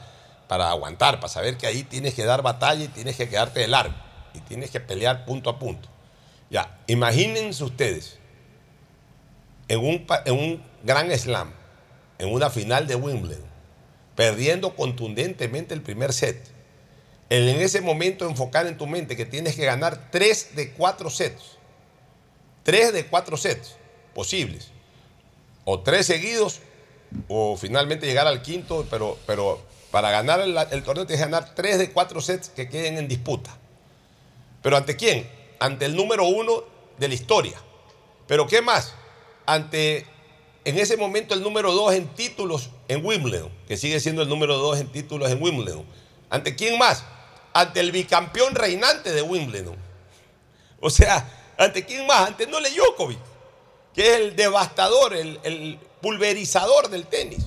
para 0.49 0.71
aguantar, 0.71 1.17
para 1.17 1.29
saber 1.29 1.57
que 1.57 1.67
ahí 1.67 1.83
tienes 1.83 2.15
que 2.15 2.25
dar 2.25 2.43
batalla 2.43 2.85
y 2.85 2.89
tienes 2.89 3.17
que 3.17 3.29
quedarte 3.29 3.61
de 3.61 3.69
largo. 3.69 3.95
Y 4.35 4.41
tienes 4.41 4.71
que 4.71 4.81
pelear 4.81 5.25
punto 5.25 5.51
a 5.51 5.59
punto. 5.59 5.89
Ya, 6.51 6.79
imagínense 6.87 7.65
ustedes 7.65 8.19
en 9.69 9.81
un, 9.81 10.07
en 10.25 10.35
un 10.35 10.63
gran 10.83 11.11
slam, 11.19 11.53
en 12.19 12.33
una 12.33 12.51
final 12.51 12.87
de 12.87 12.97
Wimbledon, 12.97 13.47
perdiendo 14.15 14.77
contundentemente 14.77 15.75
el 15.75 15.83
primer 15.83 16.13
set. 16.13 16.51
En 17.31 17.61
ese 17.61 17.81
momento 17.81 18.29
enfocar 18.29 18.67
en 18.67 18.77
tu 18.77 18.87
mente 18.87 19.17
que 19.17 19.25
tienes 19.25 19.57
que 19.57 19.65
ganar 19.65 20.11
tres 20.11 20.55
de 20.55 20.71
cuatro 20.73 21.11
sets. 21.11 21.54
Tres 22.65 22.93
de 22.93 23.07
cuatro 23.07 23.37
sets 23.37 23.77
posibles. 24.13 24.71
O 25.65 25.81
tres 25.81 26.07
seguidos 26.07 26.61
o 27.29 27.57
finalmente 27.57 28.07
llegar 28.07 28.27
al 28.27 28.43
quinto, 28.43 28.87
pero, 28.91 29.17
pero 29.27 29.63
para 29.93 30.11
ganar 30.11 30.41
el, 30.41 30.57
el 30.73 30.83
torneo 30.83 31.07
tienes 31.07 31.25
que 31.25 31.31
ganar 31.31 31.55
tres 31.55 31.79
de 31.79 31.93
cuatro 31.93 32.21
sets 32.21 32.49
que 32.49 32.69
queden 32.69 32.99
en 32.99 33.07
disputa. 33.07 33.57
¿Pero 34.63 34.77
ante 34.77 34.97
quién? 34.97 35.31
Ante 35.61 35.85
el 35.85 35.95
número 35.95 36.25
uno 36.25 36.65
de 36.99 37.09
la 37.09 37.15
historia. 37.15 37.61
¿Pero 38.27 38.47
qué 38.47 38.63
más? 38.63 38.95
Ante, 39.47 40.07
en 40.65 40.79
ese 40.79 40.97
momento, 40.97 41.35
el 41.35 41.43
número 41.43 41.73
dos 41.73 41.93
en 41.95 42.09
títulos 42.09 42.71
en 42.89 43.05
Wimbledon, 43.05 43.53
que 43.69 43.77
sigue 43.77 44.01
siendo 44.01 44.23
el 44.23 44.29
número 44.29 44.57
dos 44.57 44.81
en 44.81 44.91
títulos 44.91 45.31
en 45.31 45.43
Wimbledon. 45.43 45.85
¿Ante 46.31 46.57
quién 46.57 46.79
más? 46.79 47.05
Ante 47.53 47.81
el 47.81 47.93
bicampeón 47.93 48.55
reinante 48.55 49.13
de 49.13 49.23
Wimbledon. 49.23 49.77
O 50.81 50.91
sea, 50.91 51.29
¿ante 51.59 51.85
quién 51.85 52.07
más? 52.07 52.29
Ante 52.29 52.47
Nole 52.47 52.71
Djokovic, 52.71 53.19
que 53.95 54.03
es 54.03 54.21
el 54.21 54.37
devastador, 54.37 55.15
el, 55.15 55.41
el 55.45 55.79
pulverizador 56.01 56.89
del 56.91 57.07
tenis. 57.07 57.45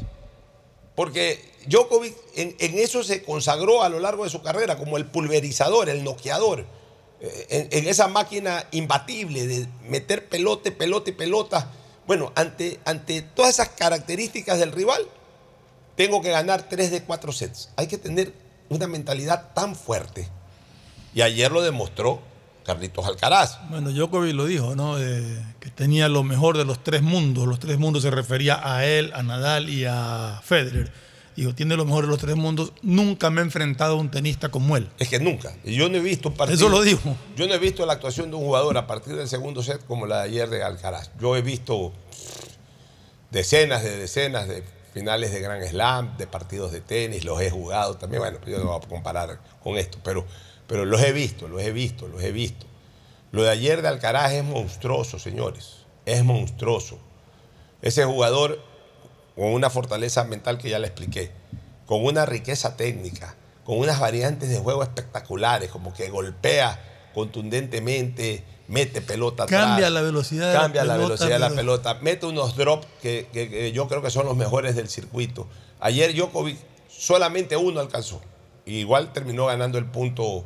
Porque 0.95 1.43
Djokovic 1.67 2.15
en, 2.35 2.55
en 2.59 2.79
eso 2.79 3.03
se 3.03 3.23
consagró 3.23 3.83
a 3.83 3.89
lo 3.89 3.99
largo 3.99 4.23
de 4.23 4.29
su 4.29 4.41
carrera 4.41 4.77
como 4.77 4.97
el 4.97 5.05
pulverizador, 5.05 5.89
el 5.89 6.03
noqueador. 6.03 6.65
Eh, 7.19 7.67
En, 7.71 7.87
esa 7.87 8.07
máquina 8.07 8.65
imbatible 8.71 9.47
de 9.47 9.67
meter 9.87 10.27
pelote, 10.27 10.71
pelota 10.71 11.09
y 11.09 11.13
pelota. 11.13 11.71
Bueno, 12.05 12.31
ante, 12.35 12.79
ante 12.85 13.21
todas 13.21 13.55
esas 13.55 13.69
características 13.69 14.59
del 14.59 14.71
rival, 14.71 15.05
tengo 15.95 16.21
que 16.21 16.29
ganar 16.29 16.69
3 16.69 16.91
de 16.91 17.03
4 17.03 17.31
sets. 17.31 17.69
Hay 17.75 17.87
que 17.87 17.97
tener 17.97 18.33
una 18.69 18.87
mentalidad 18.87 19.53
tan 19.53 19.75
fuerte. 19.75 20.27
Y 21.13 21.21
ayer 21.21 21.51
lo 21.51 21.61
demostró 21.61 22.21
Carlitos 22.67 23.05
Alcaraz. 23.05 23.59
Bueno, 23.69 23.91
Djokovic 23.91 24.35
lo 24.35 24.45
dijo, 24.45 24.75
¿no? 24.75 24.99
Eh, 24.99 25.41
que 25.61 25.69
tenía 25.69 26.09
lo 26.09 26.23
mejor 26.23 26.57
de 26.57 26.65
los 26.65 26.83
tres 26.83 27.01
mundos. 27.01 27.47
Los 27.47 27.59
tres 27.59 27.79
mundos 27.79 28.03
se 28.03 28.11
refería 28.11 28.59
a 28.61 28.85
él, 28.85 29.13
a 29.15 29.23
Nadal 29.23 29.69
y 29.69 29.85
a 29.85 30.41
Federer. 30.43 30.91
Dijo, 31.37 31.55
tiene 31.55 31.77
lo 31.77 31.85
mejor 31.85 32.03
de 32.03 32.09
los 32.09 32.19
tres 32.19 32.35
mundos. 32.35 32.73
Nunca 32.81 33.29
me 33.29 33.39
he 33.39 33.45
enfrentado 33.45 33.93
a 33.93 33.95
un 33.95 34.11
tenista 34.11 34.49
como 34.49 34.75
él. 34.75 34.89
Es 34.99 35.07
que 35.07 35.17
nunca. 35.17 35.55
Yo 35.63 35.87
no 35.87 35.95
he 35.95 36.01
visto 36.01 36.33
partido. 36.33 36.57
Eso 36.57 36.67
lo 36.67 36.81
dijo. 36.81 37.15
Yo 37.37 37.47
no 37.47 37.53
he 37.53 37.59
visto 37.59 37.85
la 37.85 37.93
actuación 37.93 38.31
de 38.31 38.35
un 38.35 38.43
jugador 38.43 38.77
a 38.77 38.85
partir 38.85 39.15
del 39.15 39.29
segundo 39.29 39.63
set 39.63 39.85
como 39.85 40.05
la 40.05 40.17
de 40.17 40.23
ayer 40.23 40.49
de 40.49 40.61
Alcaraz. 40.61 41.11
Yo 41.21 41.37
he 41.37 41.41
visto 41.41 41.93
decenas 43.31 43.81
de 43.81 43.95
decenas 43.95 44.49
de 44.49 44.61
finales 44.93 45.31
de 45.31 45.39
Grand 45.39 45.63
Slam, 45.63 46.17
de 46.17 46.27
partidos 46.27 46.71
de 46.71 46.81
tenis, 46.81 47.23
los 47.23 47.39
he 47.39 47.49
jugado 47.49 47.95
también. 47.95 48.21
Bueno, 48.21 48.39
yo 48.45 48.57
no 48.57 48.65
voy 48.65 48.81
a 48.83 48.87
comparar 48.87 49.39
con 49.63 49.77
esto, 49.77 49.99
pero, 50.03 50.25
pero 50.67 50.85
los 50.85 51.01
he 51.01 51.11
visto, 51.13 51.47
los 51.47 51.61
he 51.61 51.71
visto, 51.71 52.07
los 52.07 52.21
he 52.23 52.31
visto. 52.31 52.65
Lo 53.31 53.43
de 53.43 53.49
ayer 53.49 53.81
de 53.81 53.87
Alcaraz 53.87 54.33
es 54.33 54.43
monstruoso, 54.43 55.19
señores. 55.19 55.85
Es 56.05 56.23
monstruoso. 56.23 56.99
Ese 57.81 58.05
jugador 58.05 58.59
con 59.35 59.47
una 59.47 59.69
fortaleza 59.69 60.23
mental 60.23 60.57
que 60.57 60.69
ya 60.69 60.79
le 60.79 60.87
expliqué, 60.87 61.31
con 61.85 62.03
una 62.03 62.25
riqueza 62.25 62.75
técnica, 62.75 63.35
con 63.63 63.77
unas 63.79 63.99
variantes 63.99 64.49
de 64.49 64.57
juego 64.59 64.81
espectaculares, 64.83 65.69
como 65.69 65.93
que 65.93 66.09
golpea 66.09 66.79
contundentemente, 67.13 68.43
mete 68.67 69.01
pelota 69.01 69.43
atrás. 69.43 69.61
Cambia 69.67 69.89
la 69.89 70.01
velocidad 70.01 70.47
de 70.47 70.53
la 70.53 70.59
Cambia 70.61 70.83
la 70.83 70.93
pelota, 70.95 71.07
velocidad 71.13 71.29
de 71.35 71.39
la 71.39 71.49
pelota, 71.55 71.93
mete 72.01 72.25
unos 72.25 72.55
drops 72.55 72.87
que, 73.01 73.27
que- 73.31 73.49
que 73.49 73.71
yo 73.71 73.87
creo 73.87 74.01
que 74.01 74.09
son 74.09 74.25
los 74.25 74.35
mejores 74.35 74.75
del 74.75 74.89
circuito. 74.89 75.47
Ayer 75.79 76.13
Djokovic 76.15 76.57
solamente 76.89 77.55
uno 77.57 77.79
alcanzó. 77.79 78.21
Igual 78.65 79.13
terminó 79.13 79.45
ganando 79.45 79.77
el 79.77 79.85
punto, 79.85 80.43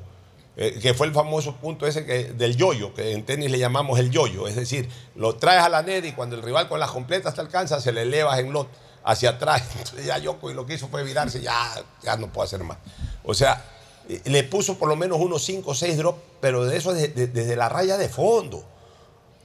eh, 0.57 0.79
que 0.81 0.93
fue 0.93 1.07
el 1.07 1.13
famoso 1.13 1.55
punto 1.55 1.87
ese 1.87 2.05
que, 2.05 2.25
del 2.33 2.57
yoyo, 2.57 2.93
que 2.93 3.11
en 3.13 3.25
tenis 3.25 3.49
le 3.51 3.57
llamamos 3.59 3.99
el 3.99 4.11
yoyo. 4.11 4.47
Es 4.47 4.55
decir, 4.55 4.89
lo 5.15 5.35
traes 5.35 5.63
a 5.63 5.69
la 5.69 5.81
net 5.81 6.03
y 6.05 6.11
cuando 6.11 6.35
el 6.35 6.41
rival 6.41 6.67
con 6.67 6.79
las 6.79 6.91
completas 6.91 7.33
te 7.33 7.41
alcanza, 7.41 7.79
se 7.79 7.91
le 7.91 8.01
elevas 8.03 8.37
en 8.39 8.51
lot 8.53 8.67
hacia 9.03 9.31
atrás. 9.31 9.63
Entonces 9.77 10.05
ya 10.05 10.19
Djokovic 10.19 10.55
lo 10.55 10.65
que 10.65 10.73
hizo 10.75 10.87
fue 10.89 11.03
virarse, 11.03 11.41
ya, 11.41 11.55
ya 12.03 12.17
no 12.17 12.27
puedo 12.31 12.45
hacer 12.45 12.63
más. 12.63 12.77
O 13.23 13.33
sea, 13.33 13.63
eh, 14.09 14.21
le 14.25 14.43
puso 14.43 14.77
por 14.77 14.89
lo 14.89 14.95
menos 14.95 15.19
unos 15.19 15.43
5 15.45 15.71
o 15.71 15.75
6 15.75 15.97
drops, 15.97 16.19
pero 16.41 16.65
de 16.65 16.77
eso 16.77 16.93
de- 16.93 17.07
de- 17.07 17.27
desde 17.27 17.55
la 17.55 17.69
raya 17.69 17.97
de 17.97 18.09
fondo. 18.09 18.63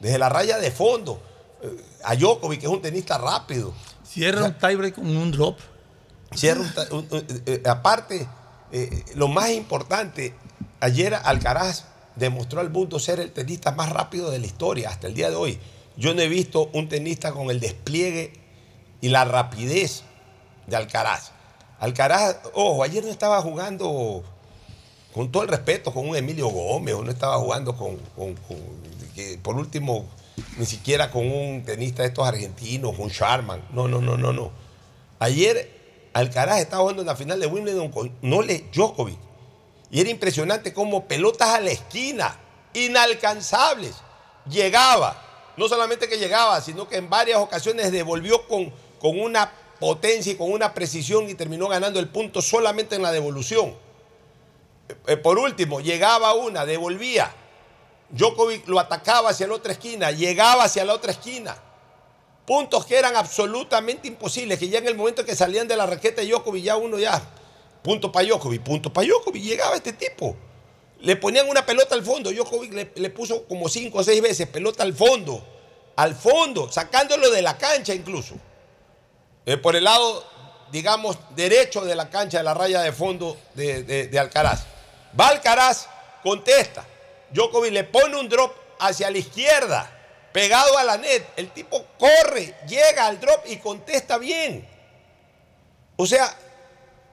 Desde 0.01 0.19
la 0.19 0.29
raya 0.29 0.59
de 0.59 0.71
fondo. 0.71 1.21
Eh, 1.63 1.71
A 2.05 2.15
Djokovic, 2.17 2.61
que 2.61 2.67
es 2.67 2.73
un 2.73 2.83
tenista 2.83 3.17
rápido. 3.19 3.73
Cierra 4.05 4.45
un 4.47 4.59
tiebreak 4.59 4.95
con 4.97 5.17
un 5.17 5.31
drop. 5.33 5.59
Cierra 6.35 6.63
un 6.91 6.99
un- 6.99 7.09
un- 7.13 7.61
aparte, 7.69 8.27
eh, 8.73 9.05
lo 9.15 9.29
más 9.29 9.51
importante, 9.51 10.35
ayer 10.81 11.15
Alcaraz 11.15 11.85
demostró 12.17 12.61
al 12.61 12.71
mundo 12.71 12.99
ser 12.99 13.21
el 13.21 13.33
tenista 13.33 13.73
más 13.73 13.91
rápido 13.91 14.31
de 14.31 14.39
la 14.39 14.47
historia 14.47 14.89
hasta 14.91 15.07
el 15.07 15.15
día 15.15 15.31
de 15.31 15.37
hoy. 15.37 15.59
Yo 15.97 16.15
no 16.15 16.21
he 16.21 16.29
visto 16.29 16.71
un 16.73 16.89
tenista 16.89 17.33
con 17.33 17.51
el 17.51 17.61
despliegue 17.61 18.33
y 19.01 19.09
la 19.09 19.25
rapidez 19.25 20.03
de 20.67 20.77
Alcaraz. 20.77 21.33
Alcaraz, 21.79 22.37
ojo, 22.55 22.83
ayer 22.83 23.05
no 23.05 23.11
estaba 23.11 23.41
jugando, 23.43 24.25
con 25.13 25.31
todo 25.31 25.43
el 25.43 25.49
respeto, 25.51 25.93
con 25.93 26.09
un 26.09 26.17
Emilio 26.17 26.49
Gómez, 26.49 26.95
o 26.95 27.03
no 27.03 27.11
estaba 27.11 27.37
jugando 27.39 27.77
con, 27.77 27.97
con- 28.17 28.35
con- 28.35 28.87
por 29.43 29.57
último, 29.57 30.05
ni 30.59 30.67
siquiera 30.67 31.11
con 31.11 31.27
un 31.31 31.63
tenista 31.65 32.03
de 32.03 32.09
estos 32.09 32.27
argentinos, 32.27 32.99
un 32.99 33.09
Sharman. 33.09 33.63
No, 33.73 33.89
no, 33.89 34.01
no, 34.01 34.17
no, 34.19 34.33
no. 34.33 34.51
Ayer 35.19 35.71
Alcaraz 36.13 36.61
estaba 36.61 36.83
jugando 36.83 37.03
en 37.03 37.07
la 37.09 37.17
final 37.17 37.41
de 37.41 37.47
Wimbledon 37.47 37.91
con 37.91 38.13
Nole 38.23 38.67
Djokovic. 38.75 39.19
Y 39.97 40.01
era 40.03 40.11
impresionante 40.11 40.75
cómo 40.75 41.09
pelotas 41.09 41.49
a 41.49 41.61
la 41.63 41.71
esquina, 41.71 42.39
inalcanzables, 42.75 43.95
llegaba. 44.47 45.55
No 45.57 45.69
solamente 45.69 46.07
que 46.07 46.19
llegaba, 46.19 46.61
sino 46.61 46.87
que 46.87 46.99
en 46.99 47.09
varias 47.09 47.39
ocasiones 47.39 47.91
devolvió 47.91 48.47
con, 48.47 48.71
con 49.01 49.19
una 49.19 49.51
potencia 49.81 50.33
y 50.33 50.37
con 50.37 50.53
una 50.53 50.75
precisión 50.75 51.31
y 51.31 51.35
terminó 51.35 51.67
ganando 51.69 51.99
el 51.99 52.09
punto 52.09 52.43
solamente 52.43 52.95
en 52.95 53.01
la 53.01 53.11
devolución. 53.11 53.75
Eh, 55.07 55.17
por 55.17 55.39
último, 55.39 55.81
llegaba 55.81 56.35
una, 56.35 56.67
devolvía. 56.67 57.35
Djokovic 58.11 58.69
lo 58.69 58.79
atacaba 58.79 59.31
hacia 59.31 59.47
la 59.47 59.55
otra 59.55 59.73
esquina, 59.73 60.11
llegaba 60.11 60.65
hacia 60.65 60.85
la 60.85 60.93
otra 60.93 61.13
esquina. 61.13 61.57
Puntos 62.45 62.85
que 62.85 62.99
eran 62.99 63.17
absolutamente 63.17 64.09
imposibles, 64.09 64.59
que 64.59 64.69
ya 64.69 64.77
en 64.77 64.89
el 64.89 64.95
momento 64.95 65.25
que 65.25 65.35
salían 65.35 65.67
de 65.67 65.77
la 65.77 65.87
raqueta 65.87 66.21
de 66.21 66.29
Djokovic, 66.29 66.65
ya 66.65 66.77
uno 66.77 66.99
ya, 66.99 67.23
punto 67.87 68.11
para 68.11 68.27
Djokovic, 68.27 68.63
punto 68.63 68.93
para 68.93 69.07
Djokovic, 69.07 69.45
llegaba 69.45 69.77
este 69.77 69.93
tipo. 69.93 70.37
Le 71.03 71.15
ponían 71.15 71.49
una 71.49 71.65
pelota 71.65 71.95
al 71.95 72.03
fondo, 72.03 72.33
Djokovic 72.33 72.73
le, 72.73 72.91
le 72.97 73.11
puso 73.11 73.47
como 73.47 73.69
cinco 73.69 73.99
o 73.99 74.03
seis 74.03 74.21
veces 74.21 74.49
pelota 74.49 74.83
al 74.83 74.93
fondo, 74.93 75.47
al 75.95 76.17
fondo, 76.17 76.71
sacándolo 76.73 77.31
de 77.31 77.43
la 77.43 77.57
cancha 77.57 77.95
incluso. 77.95 78.35
Eh, 79.47 79.57
por 79.57 79.77
el 79.77 79.85
lado, 79.85 80.25
digamos, 80.73 81.17
derecho 81.37 81.85
de 81.85 81.95
la 81.95 82.11
cancha, 82.11 82.39
de 82.39 82.43
la 82.45 82.55
raya 82.55 82.81
de 82.83 82.91
fondo 82.91 83.37
de, 83.55 83.85
de- 83.85 84.19
Alcaraz. 84.19 84.65
Va 85.19 85.29
Alcaraz, 85.29 85.87
contesta. 86.25 86.85
Djokovic 87.31 87.73
le 87.73 87.85
pone 87.85 88.17
un 88.17 88.29
drop 88.29 88.53
hacia 88.81 89.09
la 89.13 89.19
izquierda, 89.19 89.89
pegado 90.33 90.77
a 90.77 90.83
la 90.83 90.97
net. 90.97 91.25
El 91.37 91.53
tipo 91.53 91.85
corre, 92.01 92.57
llega 92.67 93.07
al 93.07 93.21
drop 93.21 93.45
y 93.47 93.59
contesta 93.59 94.19
bien. 94.19 94.67
O 95.95 96.05
sea, 96.05 96.37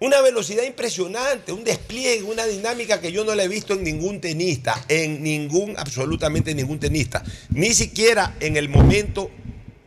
una 0.03 0.19
velocidad 0.19 0.63
impresionante, 0.63 1.53
un 1.53 1.63
despliegue, 1.63 2.23
una 2.23 2.45
dinámica 2.45 2.99
que 2.99 3.13
yo 3.13 3.23
no 3.23 3.33
la 3.35 3.45
he 3.45 3.47
visto 3.47 3.73
en 3.73 3.85
ningún 3.85 4.19
tenista, 4.19 4.75
en 4.89 5.23
ningún, 5.23 5.75
absolutamente 5.77 6.53
ningún 6.53 6.77
tenista. 6.77 7.23
Ni 7.51 7.73
siquiera 7.73 8.35
en 8.41 8.57
el 8.57 8.67
momento 8.67 9.31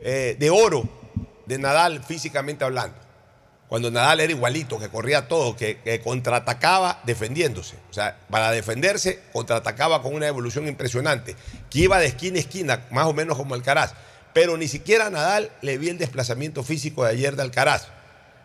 eh, 0.01 0.35
de 0.39 0.49
oro 0.49 0.89
de 1.45 1.59
Nadal 1.59 2.03
físicamente 2.03 2.65
hablando. 2.65 2.97
Cuando 3.69 3.91
Nadal 3.91 4.21
era 4.21 4.33
igualito, 4.33 4.79
que 4.79 4.89
corría 4.89 5.29
todo, 5.29 5.55
que, 5.55 5.81
que 5.81 6.01
contraatacaba 6.01 7.03
defendiéndose. 7.05 7.77
O 7.91 7.93
sea, 7.93 8.19
para 8.31 8.53
defenderse, 8.53 9.21
contraatacaba 9.35 10.01
con 10.01 10.15
una 10.15 10.29
evolución 10.29 10.67
impresionante, 10.67 11.37
que 11.69 11.81
iba 11.81 11.99
de 11.99 12.07
esquina 12.07 12.39
a 12.39 12.41
esquina, 12.41 12.87
más 12.91 13.05
o 13.05 13.13
menos 13.13 13.37
como 13.37 13.55
Alcaraz. 13.55 13.93
Pero 14.33 14.57
ni 14.57 14.67
siquiera 14.67 15.09
a 15.09 15.11
Nadal 15.11 15.51
le 15.61 15.77
vi 15.77 15.91
el 15.91 15.99
desplazamiento 15.99 16.63
físico 16.63 17.05
de 17.05 17.11
ayer 17.11 17.37
de 17.37 17.43
Alcaraz. 17.43 17.89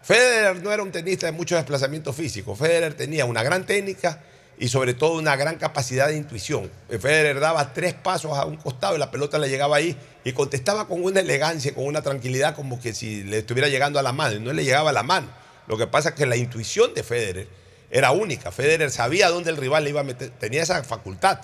Federer 0.04 0.62
no 0.64 0.72
era 0.72 0.84
un 0.84 0.92
tenista 0.92 1.28
de 1.28 1.32
mucho 1.32 1.56
desplazamiento 1.56 2.14
físico. 2.14 2.56
Federer 2.56 2.94
tenía 2.96 3.26
una 3.26 3.44
gran 3.44 3.66
técnica 3.66 4.20
y 4.58 4.68
sobre 4.68 4.94
todo 4.94 5.14
una 5.14 5.36
gran 5.36 5.58
capacidad 5.58 6.08
de 6.08 6.18
intuición. 6.18 6.72
Federer 6.90 7.40
daba 7.40 7.74
tres 7.74 7.94
pasos 7.94 8.38
a 8.38 8.46
un 8.46 8.58
costado 8.58 8.96
y 8.96 9.00
la 9.00 9.12
pelota 9.12 9.40
le 9.40 9.50
llegaba 9.50 9.78
ahí 9.78 9.96
y 10.24 10.34
contestaba 10.34 10.88
con 10.88 11.04
una 11.04 11.20
elegancia, 11.20 11.74
con 11.74 11.86
una 11.86 12.02
tranquilidad, 12.02 12.56
como 12.56 12.80
que 12.80 12.94
si 12.94 13.24
le 13.24 13.40
estuviera 13.40 13.70
llegando 13.70 14.00
a 14.00 14.04
la 14.04 14.12
mano 14.12 14.36
y 14.36 14.40
no 14.40 14.54
le 14.54 14.64
llegaba 14.64 14.92
a 14.92 14.94
la 14.94 15.04
mano. 15.04 15.28
Lo 15.68 15.78
que 15.78 15.88
pasa 15.88 16.10
es 16.10 16.16
que 16.16 16.26
la 16.26 16.36
intuición 16.36 16.94
de 16.94 17.04
Federer 17.04 17.48
era 17.90 18.12
única. 18.12 18.52
Federer 18.52 18.92
sabía 18.92 19.30
dónde 19.30 19.50
el 19.50 19.58
rival 19.58 19.84
le 19.84 19.92
iba 19.92 20.02
a 20.02 20.04
meter, 20.04 20.30
tenía 20.32 20.64
esa 20.64 20.84
facultad 20.84 21.40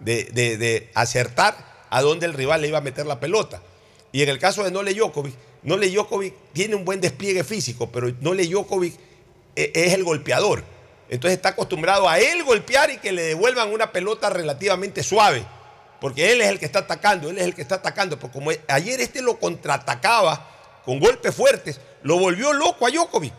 de 0.00 0.90
acertar 0.94 1.56
a 1.90 2.02
dónde 2.02 2.26
el 2.26 2.32
rival 2.32 2.60
le 2.60 2.68
iba 2.68 2.78
a 2.78 2.82
meter 2.82 3.06
la 3.06 3.20
pelota. 3.20 3.62
Y 4.10 4.22
en 4.22 4.28
el 4.28 4.38
caso 4.38 4.62
de 4.62 4.70
Nole 4.70 4.94
Djokovic, 4.94 5.34
Nole 5.64 5.88
Djokovic 5.90 6.34
tiene 6.52 6.74
un 6.76 6.84
buen 6.84 7.00
despliegue 7.00 7.42
físico, 7.44 7.90
pero 7.90 8.12
Nole 8.20 8.46
Djokovic 8.46 8.94
e- 9.56 9.72
es 9.74 9.92
el 9.94 10.04
golpeador. 10.04 10.62
Entonces 11.08 11.36
está 11.36 11.50
acostumbrado 11.50 12.08
a 12.08 12.18
él 12.18 12.42
golpear 12.44 12.90
y 12.90 12.98
que 12.98 13.12
le 13.12 13.22
devuelvan 13.22 13.72
una 13.72 13.92
pelota 13.92 14.30
relativamente 14.30 15.02
suave. 15.02 15.44
Porque 16.00 16.32
él 16.32 16.40
es 16.42 16.48
el 16.48 16.58
que 16.58 16.66
está 16.66 16.80
atacando, 16.80 17.30
él 17.30 17.38
es 17.38 17.44
el 17.44 17.54
que 17.54 17.62
está 17.62 17.76
atacando. 17.76 18.18
Porque 18.18 18.34
como 18.38 18.50
ayer 18.68 19.00
este 19.00 19.22
lo 19.22 19.38
contraatacaba 19.38 20.50
con 20.84 20.98
golpes 21.00 21.34
fuertes, 21.34 21.80
lo 22.02 22.18
volvió 22.18 22.52
loco 22.52 22.86
a 22.86 22.90
Djokovic. 22.90 23.32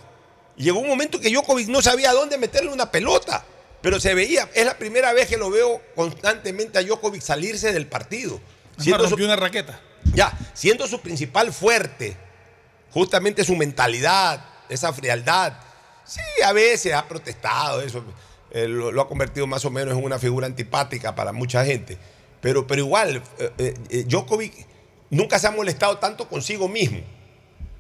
Y 0.57 0.63
llegó 0.63 0.79
un 0.79 0.87
momento 0.87 1.19
que 1.19 1.29
Djokovic 1.29 1.67
no 1.67 1.81
sabía 1.81 2.11
dónde 2.13 2.37
meterle 2.37 2.71
una 2.71 2.89
pelota. 2.91 3.43
Pero 3.81 3.99
se 3.99 4.15
veía, 4.15 4.49
es 4.55 4.65
la 4.65 4.77
primera 4.79 5.13
vez 5.13 5.27
que 5.27 5.37
lo 5.37 5.51
veo 5.51 5.79
constantemente 5.95 6.79
a 6.79 6.81
Djokovic 6.83 7.21
salirse 7.21 7.71
del 7.71 7.85
partido. 7.87 8.39
Su- 9.09 9.15
una 9.25 9.35
raqueta. 9.35 9.79
Ya, 10.13 10.37
siendo 10.53 10.87
su 10.87 10.99
principal 11.01 11.51
fuerte, 11.51 12.15
justamente 12.91 13.43
su 13.43 13.55
mentalidad, 13.55 14.45
esa 14.69 14.93
frialdad, 14.93 15.53
Sí, 16.05 16.21
a 16.43 16.53
veces 16.53 16.93
ha 16.93 17.07
protestado, 17.07 17.81
eso 17.81 18.03
eh, 18.51 18.67
lo, 18.67 19.01
ha 19.01 19.07
convertido 19.07 19.47
más 19.47 19.65
o 19.65 19.71
menos 19.71 19.97
en 19.97 20.03
una 20.03 20.19
figura 20.19 20.45
antipática 20.45 21.15
para 21.15 21.33
mucha 21.33 21.65
gente. 21.65 21.97
Pero, 22.41 22.67
pero 22.67 22.81
igual, 22.81 23.23
eh, 23.39 23.51
eh, 23.57 23.73
eh, 23.89 24.03
Djokovic 24.07 24.53
nunca 25.09 25.39
se 25.39 25.47
ha 25.47 25.51
molestado 25.51 25.97
tanto 25.97 26.29
consigo 26.29 26.67
mismo 26.67 26.99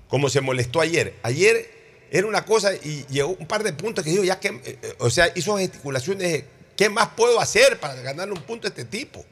como 0.07 0.27
se 0.27 0.41
molestó 0.41 0.81
ayer. 0.81 1.15
Ayer 1.21 2.07
era 2.09 2.25
una 2.25 2.45
cosa 2.45 2.73
y 2.73 3.05
llegó 3.09 3.35
un 3.39 3.45
par 3.45 3.63
de 3.63 3.73
puntos 3.73 4.03
que 4.03 4.09
dijo, 4.09 4.23
ya 4.23 4.39
que, 4.39 4.79
o 4.99 5.09
sea, 5.09 5.31
hizo 5.35 5.57
gesticulaciones, 5.57 6.45
¿qué 6.75 6.89
más 6.89 7.09
puedo 7.09 7.39
hacer 7.39 7.79
para 7.79 7.95
ganarle 7.95 8.33
un 8.33 8.41
punto 8.41 8.67
a 8.67 8.69
este 8.69 8.85
tipo? 8.85 9.23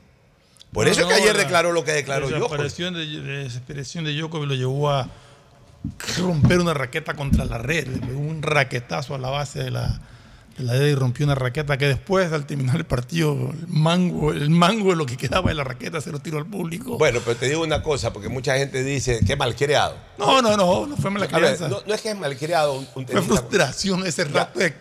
Por 0.73 0.87
eso 0.87 1.01
es 1.01 1.07
que 1.07 1.13
ayer 1.13 1.35
la- 1.35 1.43
declaró 1.43 1.71
lo 1.71 1.83
que 1.83 1.91
declaró 1.91 2.29
La 2.29 2.37
desesperación 2.37 2.93
de, 2.95 3.05
la 3.05 3.33
desesperación 3.43 4.03
de 4.05 4.13
Djokovic 4.17 4.47
lo 4.49 4.55
llevó 4.55 4.89
a 4.91 5.07
romper 6.19 6.59
una 6.59 6.73
raqueta 6.73 7.13
contra 7.13 7.45
la 7.45 7.57
red. 7.57 7.87
Le 7.87 7.99
pegó 7.99 8.19
un 8.19 8.41
raquetazo 8.41 9.15
a 9.15 9.17
la 9.19 9.29
base 9.29 9.63
de 9.63 9.71
la, 9.71 9.99
de 10.57 10.63
la 10.63 10.73
red 10.73 10.87
y 10.89 10.95
rompió 10.95 11.25
una 11.25 11.35
raqueta 11.35 11.77
que 11.77 11.87
después, 11.87 12.31
al 12.31 12.45
terminar 12.45 12.77
el 12.77 12.85
partido, 12.85 13.33
el 13.51 13.67
mango, 13.67 14.31
el 14.31 14.49
mango 14.49 14.91
de 14.91 14.95
lo 14.95 15.05
que 15.05 15.17
quedaba 15.17 15.49
de 15.49 15.55
la 15.55 15.63
raqueta 15.63 16.01
se 16.01 16.11
lo 16.11 16.19
tiró 16.19 16.37
al 16.37 16.45
público. 16.45 16.97
Bueno, 16.97 17.19
pero 17.23 17.37
te 17.37 17.47
digo 17.47 17.61
una 17.63 17.83
cosa, 17.83 18.11
porque 18.13 18.29
mucha 18.29 18.55
gente 18.57 18.83
dice 18.83 19.19
que 19.25 19.35
malcriado. 19.35 19.95
No, 20.17 20.41
no, 20.41 20.57
no, 20.57 20.87
no 20.87 20.97
fue 20.97 21.11
crianza. 21.27 21.67
no, 21.67 21.81
no 21.85 21.93
es 21.93 22.01
que 22.01 22.09
es 22.11 22.17
malcriado 22.17 22.73
un, 22.73 22.87
un 22.95 23.07
fue 23.07 23.21
frustración 23.21 24.05
ese 24.07 24.23
rato 24.25 24.57
de, 24.59 24.73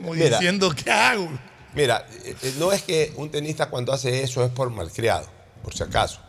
como 0.00 0.14
Mira. 0.14 0.38
diciendo, 0.38 0.72
¿qué 0.74 0.90
hago? 0.90 1.28
Mira, 1.76 2.06
eh, 2.24 2.34
eh, 2.42 2.54
no 2.58 2.72
es 2.72 2.82
que 2.82 3.12
un 3.16 3.30
tenista 3.30 3.68
cuando 3.68 3.92
hace 3.92 4.22
eso 4.22 4.42
es 4.42 4.50
por 4.50 4.70
malcriado, 4.70 5.26
por 5.62 5.74
si 5.74 5.82
acaso. 5.82 6.20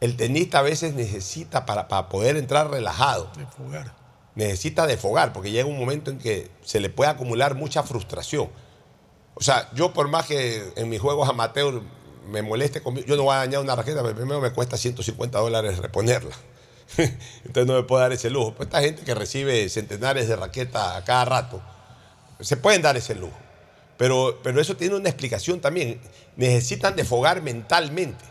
El 0.00 0.14
tenista 0.14 0.58
a 0.58 0.62
veces 0.62 0.92
necesita 0.94 1.64
para, 1.64 1.88
para 1.88 2.10
poder 2.10 2.36
entrar 2.36 2.70
relajado. 2.70 3.30
Necesita 4.34 4.86
defogar, 4.86 5.32
porque 5.32 5.50
llega 5.50 5.66
un 5.66 5.78
momento 5.78 6.10
en 6.10 6.18
que 6.18 6.50
se 6.62 6.80
le 6.80 6.90
puede 6.90 7.10
acumular 7.10 7.54
mucha 7.54 7.82
frustración. 7.82 8.50
O 9.34 9.42
sea, 9.42 9.70
yo 9.74 9.94
por 9.94 10.08
más 10.08 10.26
que 10.26 10.62
en 10.76 10.90
mis 10.90 11.00
juegos 11.00 11.30
amateur 11.30 11.80
me 12.28 12.42
moleste 12.42 12.82
conmigo, 12.82 13.06
yo 13.06 13.16
no 13.16 13.22
voy 13.22 13.36
a 13.36 13.38
dañar 13.38 13.62
una 13.62 13.74
raqueta, 13.74 14.02
pero 14.02 14.14
primero 14.14 14.42
me 14.42 14.52
cuesta 14.52 14.76
150 14.76 15.38
dólares 15.38 15.78
reponerla. 15.78 16.36
Entonces 16.98 17.66
no 17.66 17.72
me 17.72 17.84
puedo 17.84 18.02
dar 18.02 18.12
ese 18.12 18.28
lujo. 18.28 18.52
Pues 18.52 18.66
esta 18.66 18.82
gente 18.82 19.02
que 19.02 19.14
recibe 19.14 19.66
centenares 19.70 20.28
de 20.28 20.36
raquetas 20.36 20.96
a 20.96 21.04
cada 21.04 21.24
rato, 21.24 21.62
se 22.40 22.58
pueden 22.58 22.82
dar 22.82 22.98
ese 22.98 23.14
lujo. 23.14 23.43
Pero, 23.96 24.40
pero 24.42 24.60
eso 24.60 24.76
tiene 24.76 24.96
una 24.96 25.08
explicación 25.08 25.60
también. 25.60 26.00
Necesitan 26.36 26.96
defogar 26.96 27.42
mentalmente. 27.42 28.24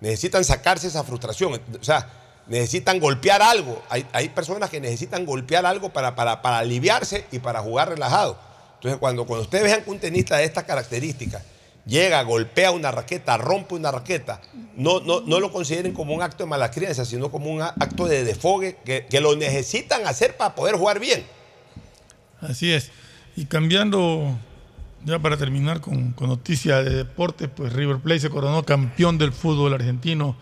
Necesitan 0.00 0.44
sacarse 0.44 0.88
esa 0.88 1.04
frustración. 1.04 1.60
O 1.80 1.84
sea, 1.84 2.08
necesitan 2.46 2.98
golpear 3.00 3.42
algo. 3.42 3.82
Hay, 3.88 4.06
hay 4.12 4.28
personas 4.30 4.70
que 4.70 4.80
necesitan 4.80 5.24
golpear 5.24 5.64
algo 5.66 5.90
para, 5.90 6.14
para, 6.14 6.42
para 6.42 6.58
aliviarse 6.58 7.24
y 7.32 7.38
para 7.38 7.60
jugar 7.60 7.88
relajado. 7.88 8.38
Entonces, 8.74 8.98
cuando, 8.98 9.26
cuando 9.26 9.44
ustedes 9.44 9.64
vean 9.64 9.84
que 9.84 9.90
un 9.90 9.98
tenista 9.98 10.36
de 10.36 10.44
estas 10.44 10.64
características 10.64 11.42
llega, 11.86 12.22
golpea 12.22 12.70
una 12.70 12.90
raqueta, 12.90 13.36
rompe 13.36 13.74
una 13.74 13.90
raqueta, 13.90 14.40
no, 14.76 15.00
no, 15.00 15.20
no 15.20 15.40
lo 15.40 15.52
consideren 15.52 15.92
como 15.92 16.14
un 16.14 16.22
acto 16.22 16.44
de 16.44 16.48
mala 16.48 16.70
crianza, 16.70 17.04
sino 17.04 17.30
como 17.30 17.50
un 17.50 17.62
acto 17.62 18.06
de 18.06 18.24
defogue 18.24 18.78
que, 18.84 19.06
que 19.06 19.20
lo 19.20 19.36
necesitan 19.36 20.06
hacer 20.06 20.36
para 20.36 20.54
poder 20.54 20.76
jugar 20.76 20.98
bien. 21.00 21.24
Así 22.40 22.72
es. 22.72 22.90
Y 23.36 23.46
cambiando, 23.46 24.38
ya 25.04 25.18
para 25.18 25.36
terminar 25.36 25.80
con, 25.80 26.12
con 26.12 26.28
noticias 26.28 26.84
de 26.84 26.90
deporte, 26.94 27.48
pues 27.48 27.72
River 27.72 27.98
Plate 27.98 28.20
se 28.20 28.30
coronó 28.30 28.64
campeón 28.64 29.18
del 29.18 29.32
fútbol 29.32 29.72
argentino 29.74 30.36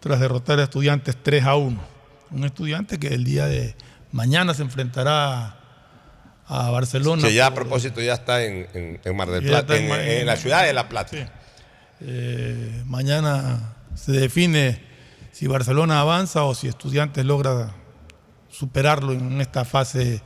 tras 0.00 0.20
derrotar 0.20 0.58
a 0.60 0.64
estudiantes 0.64 1.16
3 1.22 1.44
a 1.44 1.56
1. 1.56 1.80
Un 2.30 2.44
estudiante 2.44 2.98
que 2.98 3.08
el 3.08 3.24
día 3.24 3.46
de 3.46 3.74
mañana 4.12 4.52
se 4.54 4.62
enfrentará 4.62 5.56
a 6.46 6.70
Barcelona. 6.70 7.22
Que 7.22 7.32
ya 7.34 7.46
a 7.46 7.54
propósito 7.54 8.00
ya 8.02 8.14
está 8.14 8.44
en, 8.44 8.66
en- 8.74 9.00
en 9.02 9.16
Mar 9.16 9.30
del 9.30 9.42
Plata, 9.44 9.76
en 10.20 10.26
la 10.26 10.36
ciudad 10.36 10.64
de 10.64 10.72
La 10.74 10.88
Plata. 10.88 11.32
Eh, 12.00 12.82
mañana 12.86 13.74
se 13.94 14.12
define 14.12 14.82
si 15.32 15.46
Barcelona 15.46 16.00
avanza 16.00 16.44
o 16.44 16.54
si 16.54 16.68
Estudiantes 16.68 17.24
logra 17.24 17.72
superarlo 18.50 19.12
en 19.12 19.40
esta 19.40 19.64
fase 19.64 20.20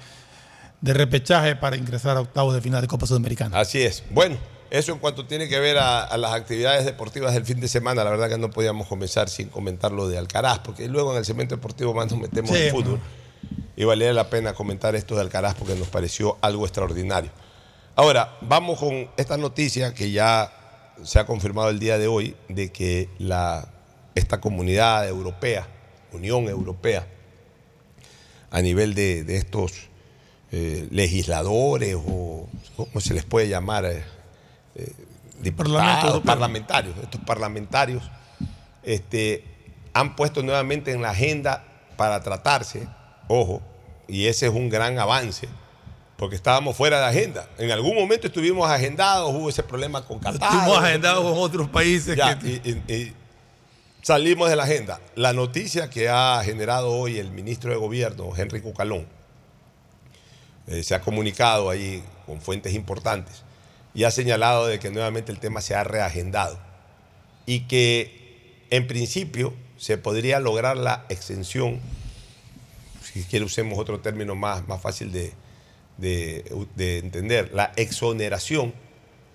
de 0.80 0.94
repechaje 0.94 1.56
para 1.56 1.76
ingresar 1.76 2.16
a 2.16 2.20
octavos 2.20 2.54
de 2.54 2.60
final 2.60 2.80
de 2.80 2.88
Copa 2.88 3.06
Sudamericana. 3.06 3.58
Así 3.58 3.82
es. 3.82 4.04
Bueno, 4.10 4.36
eso 4.70 4.92
en 4.92 4.98
cuanto 4.98 5.26
tiene 5.26 5.48
que 5.48 5.58
ver 5.58 5.78
a, 5.78 6.04
a 6.04 6.16
las 6.16 6.32
actividades 6.32 6.84
deportivas 6.84 7.34
del 7.34 7.44
fin 7.44 7.58
de 7.60 7.68
semana, 7.68 8.04
la 8.04 8.10
verdad 8.10 8.28
que 8.28 8.38
no 8.38 8.50
podíamos 8.50 8.86
comenzar 8.86 9.28
sin 9.28 9.48
comentar 9.48 9.92
lo 9.92 10.08
de 10.08 10.18
Alcaraz, 10.18 10.60
porque 10.60 10.88
luego 10.88 11.12
en 11.12 11.18
el 11.18 11.24
segmento 11.24 11.56
deportivo 11.56 11.94
más 11.94 12.10
nos 12.10 12.20
metemos 12.20 12.50
Sí, 12.50 12.64
en 12.64 12.70
fútbol. 12.70 13.00
Y 13.76 13.84
valía 13.84 14.12
la 14.12 14.28
pena 14.28 14.52
comentar 14.54 14.94
esto 14.94 15.14
de 15.14 15.22
Alcaraz 15.22 15.54
porque 15.54 15.74
nos 15.74 15.88
pareció 15.88 16.36
algo 16.40 16.64
extraordinario. 16.64 17.30
Ahora, 17.96 18.36
vamos 18.42 18.78
con 18.78 19.08
esta 19.16 19.36
noticia 19.36 19.94
que 19.94 20.10
ya 20.12 20.52
se 21.02 21.18
ha 21.18 21.26
confirmado 21.26 21.70
el 21.70 21.78
día 21.78 21.98
de 21.98 22.06
hoy, 22.06 22.36
de 22.48 22.70
que 22.70 23.08
la, 23.18 23.68
esta 24.14 24.40
comunidad 24.40 25.08
europea, 25.08 25.66
Unión 26.12 26.48
Europea, 26.48 27.06
a 28.50 28.62
nivel 28.62 28.94
de, 28.94 29.24
de 29.24 29.36
estos 29.36 29.87
eh, 30.52 30.88
legisladores 30.90 31.94
o 31.96 32.48
cómo 32.76 33.00
se 33.00 33.14
les 33.14 33.24
puede 33.24 33.48
llamar, 33.48 33.84
eh, 33.84 34.04
eh, 34.74 34.92
diputados, 35.40 36.22
parlamentarios, 36.22 36.94
estos 37.02 37.20
parlamentarios, 37.22 38.02
este, 38.82 39.44
han 39.92 40.16
puesto 40.16 40.42
nuevamente 40.42 40.92
en 40.92 41.02
la 41.02 41.10
agenda 41.10 41.64
para 41.96 42.22
tratarse, 42.22 42.86
ojo, 43.28 43.60
y 44.06 44.26
ese 44.26 44.46
es 44.46 44.52
un 44.52 44.68
gran 44.68 44.98
avance, 44.98 45.48
porque 46.16 46.36
estábamos 46.36 46.76
fuera 46.76 46.98
de 47.00 47.06
agenda. 47.06 47.48
En 47.58 47.70
algún 47.70 47.94
momento 47.94 48.26
estuvimos 48.28 48.68
agendados, 48.70 49.32
hubo 49.34 49.48
ese 49.48 49.62
problema 49.62 50.04
con 50.04 50.18
Qatar. 50.18 50.50
Estuvimos 50.50 50.78
agendados 50.78 51.22
con 51.24 51.34
otros 51.38 51.68
países 51.68 52.16
Ya, 52.16 52.38
que- 52.38 52.48
y- 52.64 52.70
y- 52.88 52.92
y 52.94 53.12
salimos 54.02 54.48
de 54.48 54.56
la 54.56 54.64
agenda. 54.64 55.00
La 55.14 55.32
noticia 55.32 55.90
que 55.90 56.08
ha 56.08 56.40
generado 56.44 56.90
hoy 56.92 57.18
el 57.18 57.30
ministro 57.30 57.70
de 57.70 57.76
Gobierno, 57.76 58.30
Henry 58.36 58.60
Cucalón, 58.60 59.06
eh, 60.68 60.82
se 60.82 60.94
ha 60.94 61.00
comunicado 61.00 61.70
ahí 61.70 62.02
con 62.26 62.40
fuentes 62.40 62.74
importantes 62.74 63.42
y 63.94 64.04
ha 64.04 64.10
señalado 64.10 64.66
de 64.66 64.78
que 64.78 64.90
nuevamente 64.90 65.32
el 65.32 65.38
tema 65.38 65.60
se 65.60 65.74
ha 65.74 65.82
reagendado 65.84 66.58
y 67.46 67.60
que 67.60 68.64
en 68.70 68.86
principio 68.86 69.54
se 69.78 69.96
podría 69.96 70.40
lograr 70.40 70.76
la 70.76 71.04
exención, 71.08 71.80
si 73.02 73.22
quiere 73.22 73.44
usemos 73.44 73.78
otro 73.78 74.00
término 74.00 74.34
más, 74.34 74.66
más 74.68 74.80
fácil 74.82 75.10
de, 75.12 75.32
de- 75.96 76.44
de 76.76 76.98
entender, 76.98 77.50
la 77.54 77.72
exoneración 77.76 78.74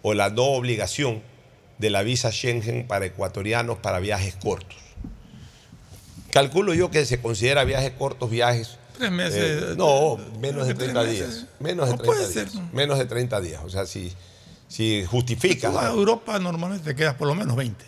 o 0.02 0.13
la 0.13 0.30
no 0.30 0.43
obligación 0.43 1.24
de 1.80 1.89
la 1.89 2.04
visa 2.04 2.32
Schengen 2.32 2.86
para 2.88 3.06
ecuatorianos 3.06 3.80
para 3.80 4.00
viajes 4.00 4.36
cortos. 4.36 4.78
Calculo 6.32 6.74
yo 6.74 6.91
que 6.91 7.06
se 7.06 7.19
considera 7.22 7.63
viajes 7.63 7.91
cortos, 7.91 8.30
viajes... 8.30 8.78
Tres 9.04 9.12
meses. 9.12 9.63
eh, 9.72 9.76
no, 9.78 10.18
menos 10.39 10.68
de 10.68 10.74
Tres 10.76 10.92
30 10.92 11.04
meses. 11.04 11.30
días. 11.36 11.46
Menos 11.60 11.86
de 11.88 11.92
No 11.94 11.98
30 11.98 12.04
puede 12.06 12.20
días. 12.34 12.52
ser. 12.52 12.62
Menos 12.74 12.98
de 12.98 13.06
30 13.06 13.42
días. 13.42 13.62
O 13.66 13.70
sea, 13.70 13.86
si, 13.86 14.13
si 14.68 15.06
justifica. 15.06 15.70
Tú 15.70 15.76
vas 15.76 15.86
a 15.86 15.89
Europa 15.89 16.39
normalmente 16.39 16.86
te 16.86 16.96
quedas 16.96 17.16
por 17.16 17.28
lo 17.28 17.36
menos 17.36 17.56
20. 17.56 17.84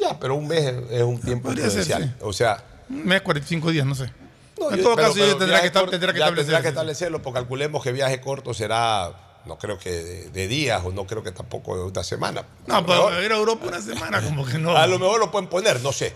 Ya, 0.00 0.18
pero 0.18 0.34
un 0.34 0.46
mes 0.48 0.74
es 0.90 1.02
un 1.02 1.20
tiempo 1.20 1.48
prudencial. 1.50 2.02
sí. 2.04 2.10
O 2.20 2.32
sea, 2.32 2.62
Un 2.90 3.06
mes, 3.06 3.22
45 3.22 3.70
días, 3.70 3.86
no 3.86 3.94
sé. 3.94 4.10
no, 4.58 4.70
en 4.70 4.76
yo- 4.78 4.82
todo 4.82 4.96
pero- 4.96 5.08
caso, 5.08 5.14
pero 5.14 5.26
yo 5.28 5.36
tendrá 5.38 5.56
viaje 5.60 5.72
que, 5.72 5.78
corto- 5.78 5.90
tendrá 5.90 6.12
que 6.12 6.18
tendrá 6.18 6.26
establecerse. 6.28 6.62
que 6.62 6.68
establecerlo, 6.68 7.22
porque 7.22 7.38
calculemos 7.40 7.82
que 7.82 7.92
viaje 7.92 8.20
corto 8.20 8.52
será, 8.54 9.40
no 9.46 9.58
creo 9.58 9.78
que 9.78 9.90
de, 9.90 10.30
de 10.30 10.48
días 10.48 10.82
o 10.84 10.92
no 10.92 11.06
creo 11.06 11.22
que 11.22 11.32
tampoco 11.32 11.76
de 11.76 11.84
una 11.84 12.04
semana. 12.04 12.44
No, 12.66 12.84
pero 12.84 13.22
ir 13.22 13.32
a 13.32 13.36
Europa 13.36 13.66
una 13.68 13.80
semana, 13.80 14.20
como 14.22 14.44
que 14.44 14.58
no. 14.58 14.76
A 14.76 14.86
lo 14.86 14.98
mejor 14.98 15.18
lo 15.20 15.30
pueden 15.30 15.48
poner, 15.48 15.80
no 15.80 15.92
sé. 15.92 16.14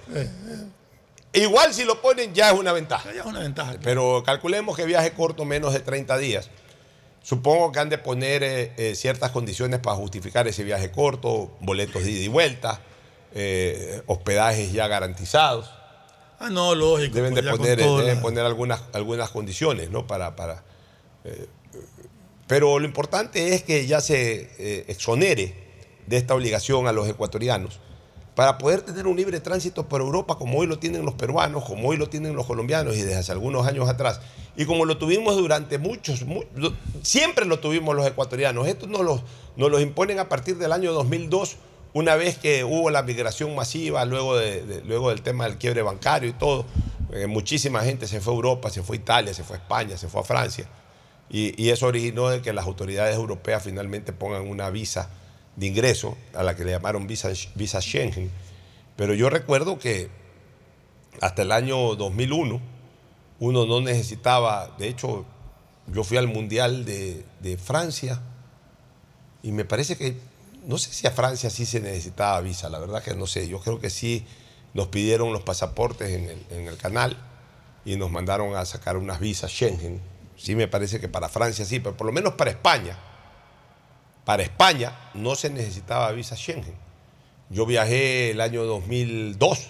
Igual 1.32 1.74
si 1.74 1.84
lo 1.84 2.00
ponen 2.00 2.32
ya 2.34 2.50
es 2.50 2.58
una 2.58 2.72
ventaja. 2.72 3.12
Ya 3.12 3.20
es 3.20 3.26
una 3.26 3.40
ventaja. 3.40 3.76
Pero 3.82 4.22
calculemos 4.24 4.76
que 4.76 4.84
viaje 4.86 5.12
corto 5.12 5.44
menos 5.44 5.72
de 5.72 5.80
30 5.80 6.16
días. 6.18 6.50
Supongo 7.22 7.70
que 7.72 7.80
han 7.80 7.90
de 7.90 7.98
poner 7.98 8.42
eh, 8.42 8.72
eh, 8.78 8.94
ciertas 8.94 9.30
condiciones 9.32 9.80
para 9.80 9.96
justificar 9.96 10.48
ese 10.48 10.64
viaje 10.64 10.90
corto, 10.90 11.50
boletos 11.60 12.02
de 12.04 12.10
ida 12.12 12.22
y 12.22 12.28
vuelta, 12.28 12.80
eh, 13.34 14.00
hospedajes 14.06 14.72
ya 14.72 14.88
garantizados. 14.88 15.70
Ah, 16.40 16.48
no, 16.50 16.74
lógico. 16.74 17.14
Deben 17.16 17.34
de 17.34 17.42
pues 17.42 17.56
poner, 17.56 17.76
deben 17.78 18.06
la- 18.06 18.20
poner 18.22 18.44
algunas, 18.46 18.80
algunas 18.94 19.28
condiciones, 19.30 19.90
¿no? 19.90 20.06
Para, 20.06 20.34
para, 20.36 20.62
pero 22.46 22.78
lo 22.78 22.86
importante 22.86 23.54
es 23.54 23.62
que 23.62 23.86
ya 23.86 24.00
se 24.00 24.84
exonere 24.90 25.54
de 26.06 26.16
esta 26.16 26.34
obligación 26.34 26.86
a 26.86 26.92
los 26.92 27.06
ecuatorianos 27.08 27.80
para 28.38 28.56
poder 28.56 28.82
tener 28.82 29.08
un 29.08 29.16
libre 29.16 29.40
tránsito 29.40 29.88
por 29.88 30.00
Europa 30.00 30.36
como 30.36 30.60
hoy 30.60 30.68
lo 30.68 30.78
tienen 30.78 31.04
los 31.04 31.14
peruanos, 31.14 31.64
como 31.64 31.88
hoy 31.88 31.96
lo 31.96 32.08
tienen 32.08 32.36
los 32.36 32.46
colombianos 32.46 32.94
y 32.94 33.02
desde 33.02 33.16
hace 33.16 33.32
algunos 33.32 33.66
años 33.66 33.88
atrás. 33.88 34.20
Y 34.56 34.64
como 34.64 34.84
lo 34.84 34.96
tuvimos 34.96 35.36
durante 35.36 35.76
muchos, 35.78 36.24
siempre 37.02 37.46
lo 37.46 37.58
tuvimos 37.58 37.96
los 37.96 38.06
ecuatorianos. 38.06 38.68
Esto 38.68 38.86
nos 38.86 39.00
los, 39.56 39.82
imponen 39.82 40.20
a 40.20 40.28
partir 40.28 40.56
del 40.56 40.70
año 40.70 40.92
2002, 40.92 41.56
una 41.94 42.14
vez 42.14 42.38
que 42.38 42.62
hubo 42.62 42.90
la 42.90 43.02
migración 43.02 43.56
masiva, 43.56 44.04
luego, 44.04 44.36
de- 44.36 44.82
luego 44.86 45.10
del 45.10 45.22
tema 45.22 45.46
del 45.46 45.58
quiebre 45.58 45.82
bancario 45.82 46.28
y 46.30 46.32
todo. 46.32 46.64
Eh, 47.12 47.26
muchísima 47.26 47.80
gente 47.82 48.06
se 48.06 48.20
fue 48.20 48.34
a 48.34 48.36
Europa, 48.36 48.70
se 48.70 48.84
fue 48.84 48.98
a 48.98 49.00
Italia, 49.00 49.34
se 49.34 49.42
fue 49.42 49.56
a 49.56 49.58
España, 49.58 49.96
se 49.96 50.06
fue 50.06 50.20
a 50.20 50.24
Francia. 50.24 50.68
Y, 51.28 51.60
y 51.60 51.70
eso 51.70 51.86
originó 51.86 52.28
de 52.28 52.40
que 52.40 52.52
las 52.52 52.66
autoridades 52.66 53.16
europeas 53.16 53.64
finalmente 53.64 54.12
pongan 54.12 54.46
una 54.48 54.70
visa 54.70 55.10
de 55.58 55.66
ingreso, 55.66 56.16
a 56.34 56.42
la 56.44 56.54
que 56.54 56.64
le 56.64 56.70
llamaron 56.70 57.06
visa, 57.06 57.30
visa 57.56 57.80
Schengen. 57.80 58.30
Pero 58.96 59.14
yo 59.14 59.28
recuerdo 59.28 59.78
que 59.78 60.08
hasta 61.20 61.42
el 61.42 61.50
año 61.50 61.96
2001 61.96 62.60
uno 63.40 63.66
no 63.66 63.80
necesitaba, 63.80 64.74
de 64.78 64.88
hecho, 64.88 65.24
yo 65.88 66.04
fui 66.04 66.16
al 66.16 66.28
Mundial 66.28 66.84
de, 66.84 67.24
de 67.40 67.56
Francia 67.56 68.22
y 69.42 69.50
me 69.50 69.64
parece 69.64 69.96
que, 69.96 70.16
no 70.64 70.78
sé 70.78 70.92
si 70.92 71.06
a 71.06 71.10
Francia 71.10 71.50
sí 71.50 71.66
se 71.66 71.80
necesitaba 71.80 72.40
visa, 72.40 72.68
la 72.68 72.78
verdad 72.78 73.02
que 73.02 73.14
no 73.14 73.26
sé, 73.26 73.48
yo 73.48 73.60
creo 73.60 73.80
que 73.80 73.90
sí 73.90 74.24
nos 74.74 74.88
pidieron 74.88 75.32
los 75.32 75.42
pasaportes 75.42 76.10
en 76.10 76.28
el, 76.28 76.46
en 76.50 76.68
el 76.68 76.76
canal 76.76 77.16
y 77.84 77.96
nos 77.96 78.12
mandaron 78.12 78.54
a 78.54 78.64
sacar 78.64 78.96
unas 78.96 79.18
visas 79.18 79.50
Schengen. 79.50 80.00
Sí 80.36 80.54
me 80.54 80.68
parece 80.68 81.00
que 81.00 81.08
para 81.08 81.28
Francia 81.28 81.64
sí, 81.64 81.80
pero 81.80 81.96
por 81.96 82.06
lo 82.06 82.12
menos 82.12 82.34
para 82.34 82.50
España. 82.50 82.96
Para 84.28 84.42
España 84.42 84.92
no 85.14 85.34
se 85.36 85.48
necesitaba 85.48 86.12
visa 86.12 86.36
Schengen. 86.36 86.74
Yo 87.48 87.64
viajé 87.64 88.32
el 88.32 88.42
año 88.42 88.64
2002 88.64 89.68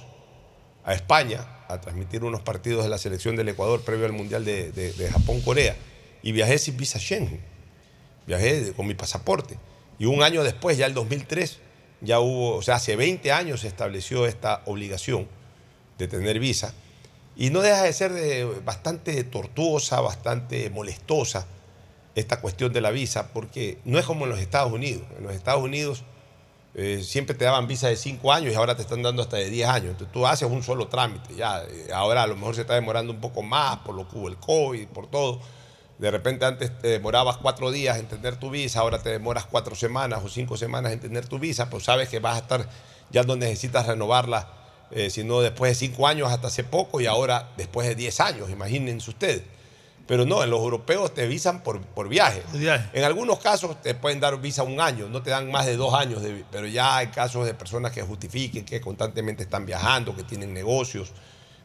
a 0.82 0.94
España 0.94 1.46
a 1.68 1.80
transmitir 1.80 2.24
unos 2.24 2.40
partidos 2.40 2.82
de 2.82 2.90
la 2.90 2.98
selección 2.98 3.36
del 3.36 3.50
Ecuador 3.50 3.82
previo 3.82 4.06
al 4.06 4.12
Mundial 4.14 4.44
de, 4.44 5.10
Japón-Corea 5.12 5.76
y 6.24 6.32
viajé 6.32 6.58
sin 6.58 6.76
visa 6.76 6.98
Schengen. 6.98 7.40
Viajé 8.26 8.72
con 8.72 8.88
mi 8.88 8.94
pasaporte. 8.94 9.56
Y 9.96 10.06
un 10.06 10.24
año 10.24 10.42
después, 10.42 10.76
ya 10.76 10.86
el 10.86 10.94
2003, 10.94 11.60
ya 12.00 12.18
hubo, 12.18 12.56
o 12.56 12.62
sea, 12.62 12.74
hace 12.74 12.96
20 12.96 13.30
años 13.30 13.60
se 13.60 13.68
estableció 13.68 14.26
esta 14.26 14.62
obligación 14.64 15.28
de 15.98 16.08
tener 16.08 16.40
visa. 16.40 16.74
Y 17.36 17.50
no 17.50 17.60
deja 17.60 17.84
de 17.84 17.92
ser 17.92 18.44
bastante 18.64 19.22
tortuosa, 19.22 20.00
bastante 20.00 20.68
molestosa 20.70 21.46
esta 22.18 22.40
cuestión 22.40 22.72
de 22.72 22.80
la 22.80 22.90
visa, 22.90 23.32
porque 23.32 23.78
no 23.84 23.98
es 23.98 24.04
como 24.04 24.24
en 24.24 24.30
los 24.30 24.40
Estados 24.40 24.72
Unidos. 24.72 25.02
En 25.16 25.24
los 25.24 25.34
Estados 25.34 25.62
Unidos 25.62 26.02
eh, 26.74 27.02
siempre 27.02 27.34
te 27.34 27.44
daban 27.44 27.66
visa 27.66 27.88
de 27.88 27.96
5 27.96 28.32
años 28.32 28.52
y 28.52 28.56
ahora 28.56 28.76
te 28.76 28.82
están 28.82 29.02
dando 29.02 29.22
hasta 29.22 29.36
de 29.36 29.50
10 29.50 29.68
años. 29.68 29.90
Entonces 29.90 30.12
tú 30.12 30.26
haces 30.26 30.48
un 30.50 30.62
solo 30.62 30.88
trámite. 30.88 31.34
Ya, 31.34 31.62
eh, 31.62 31.88
ahora 31.92 32.22
a 32.22 32.26
lo 32.26 32.36
mejor 32.36 32.54
se 32.54 32.62
está 32.62 32.74
demorando 32.74 33.12
un 33.12 33.20
poco 33.20 33.42
más 33.42 33.78
por 33.78 33.94
lo 33.94 34.08
que 34.08 34.16
hubo 34.16 34.28
el 34.28 34.36
COVID, 34.36 34.88
por 34.88 35.08
todo. 35.08 35.40
De 35.98 36.10
repente 36.10 36.44
antes 36.44 36.76
te 36.78 36.88
demorabas 36.88 37.38
cuatro 37.38 37.70
días 37.70 37.98
en 37.98 38.06
tener 38.06 38.36
tu 38.36 38.50
visa, 38.50 38.80
ahora 38.80 39.02
te 39.02 39.10
demoras 39.10 39.46
cuatro 39.46 39.74
semanas 39.74 40.20
o 40.24 40.28
cinco 40.28 40.56
semanas 40.56 40.92
en 40.92 41.00
tener 41.00 41.26
tu 41.26 41.40
visa, 41.40 41.68
pues 41.70 41.82
sabes 41.82 42.08
que 42.08 42.20
vas 42.20 42.36
a 42.36 42.38
estar, 42.38 42.68
ya 43.10 43.24
no 43.24 43.34
necesitas 43.34 43.84
renovarla, 43.84 44.48
eh, 44.92 45.10
sino 45.10 45.40
después 45.40 45.72
de 45.72 45.74
cinco 45.74 46.06
años 46.06 46.30
hasta 46.30 46.46
hace 46.46 46.62
poco 46.62 47.00
y 47.00 47.06
ahora 47.06 47.48
después 47.56 47.88
de 47.88 47.96
10 47.96 48.20
años, 48.20 48.50
imagínense 48.50 49.10
ustedes. 49.10 49.42
Pero 50.08 50.24
no, 50.24 50.42
en 50.42 50.48
los 50.50 50.58
europeos 50.60 51.12
te 51.14 51.26
visan 51.28 51.62
por, 51.62 51.80
por 51.82 52.08
viaje. 52.08 52.42
En 52.94 53.04
algunos 53.04 53.38
casos 53.38 53.80
te 53.82 53.94
pueden 53.94 54.18
dar 54.20 54.40
visa 54.40 54.62
un 54.64 54.80
año, 54.80 55.08
no 55.08 55.22
te 55.22 55.30
dan 55.30 55.50
más 55.50 55.66
de 55.66 55.76
dos 55.76 55.92
años, 55.94 56.22
de- 56.22 56.44
pero 56.50 56.66
ya 56.66 56.96
hay 56.96 57.08
casos 57.08 57.44
de 57.46 57.52
personas 57.54 57.92
que 57.92 58.02
justifiquen 58.02 58.64
que 58.64 58.80
constantemente 58.80 59.42
están 59.42 59.66
viajando, 59.66 60.16
que 60.16 60.22
tienen 60.24 60.52
negocios, 60.54 61.12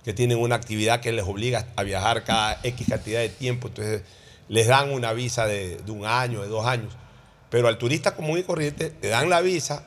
que 0.04 0.14
tienen 0.14 0.38
una 0.40 0.56
actividad 0.56 1.00
que 1.00 1.14
les 1.14 1.24
obliga 1.26 1.68
a 1.78 1.84
viajar 1.84 2.26
cada 2.26 2.60
X 2.64 2.86
cantidad 2.90 3.22
de 3.22 3.30
tiempo, 3.30 3.70
entonces 3.70 4.02
les 4.50 4.68
dan 4.68 4.92
una 4.92 5.14
visa 5.14 5.48
de, 5.48 5.78
de 5.78 5.92
un 5.92 6.06
año, 6.06 6.42
de 6.42 6.50
dos 6.50 6.66
años. 6.66 6.94
Pero 7.50 7.70
al 7.70 7.78
turista 7.78 8.14
común 8.14 8.38
y 8.40 8.44
corriente 8.44 8.90
te 8.90 9.08
dan 9.08 9.30
la 9.30 9.40
visa 9.40 9.86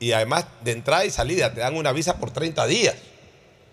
y 0.00 0.12
además 0.12 0.46
de 0.64 0.72
entrada 0.72 1.04
y 1.04 1.10
salida 1.10 1.52
te 1.52 1.60
dan 1.60 1.76
una 1.76 1.92
visa 1.92 2.16
por 2.16 2.30
30 2.30 2.66
días. 2.66 2.94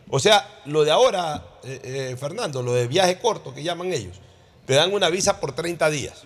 O 0.10 0.20
sea, 0.20 0.46
lo 0.66 0.84
de 0.84 0.92
ahora, 0.92 1.42
eh, 1.64 1.80
eh, 2.12 2.16
Fernando, 2.20 2.62
lo 2.62 2.74
de 2.74 2.88
viaje 2.88 3.18
corto 3.20 3.54
que 3.54 3.64
llaman 3.64 3.94
ellos, 3.94 4.20
te 4.66 4.74
dan 4.74 4.94
una 4.94 5.10
visa 5.10 5.40
por 5.40 5.54
30 5.54 5.90
días. 5.90 6.24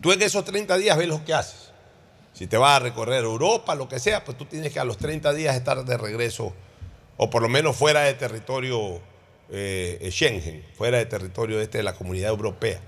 Tú 0.00 0.12
en 0.12 0.22
esos 0.22 0.44
30 0.44 0.76
días 0.76 0.96
ves 0.96 1.08
lo 1.08 1.24
que 1.24 1.34
haces. 1.34 1.70
Si 2.32 2.46
te 2.46 2.56
vas 2.56 2.76
a 2.76 2.78
recorrer 2.78 3.24
Europa, 3.24 3.74
lo 3.74 3.88
que 3.88 3.98
sea, 3.98 4.24
pues 4.24 4.36
tú 4.38 4.44
tienes 4.44 4.72
que 4.72 4.80
a 4.80 4.84
los 4.84 4.96
30 4.98 5.32
días 5.32 5.56
estar 5.56 5.84
de 5.84 5.96
regreso, 5.96 6.54
o 7.16 7.30
por 7.30 7.42
lo 7.42 7.48
menos 7.48 7.76
fuera 7.76 8.02
de 8.02 8.14
territorio 8.14 9.00
eh, 9.50 10.08
Schengen, 10.10 10.64
fuera 10.76 10.98
de 10.98 11.06
territorio 11.06 11.60
este 11.60 11.78
de 11.78 11.84
la 11.84 11.94
comunidad 11.94 12.30
europea. 12.30 12.80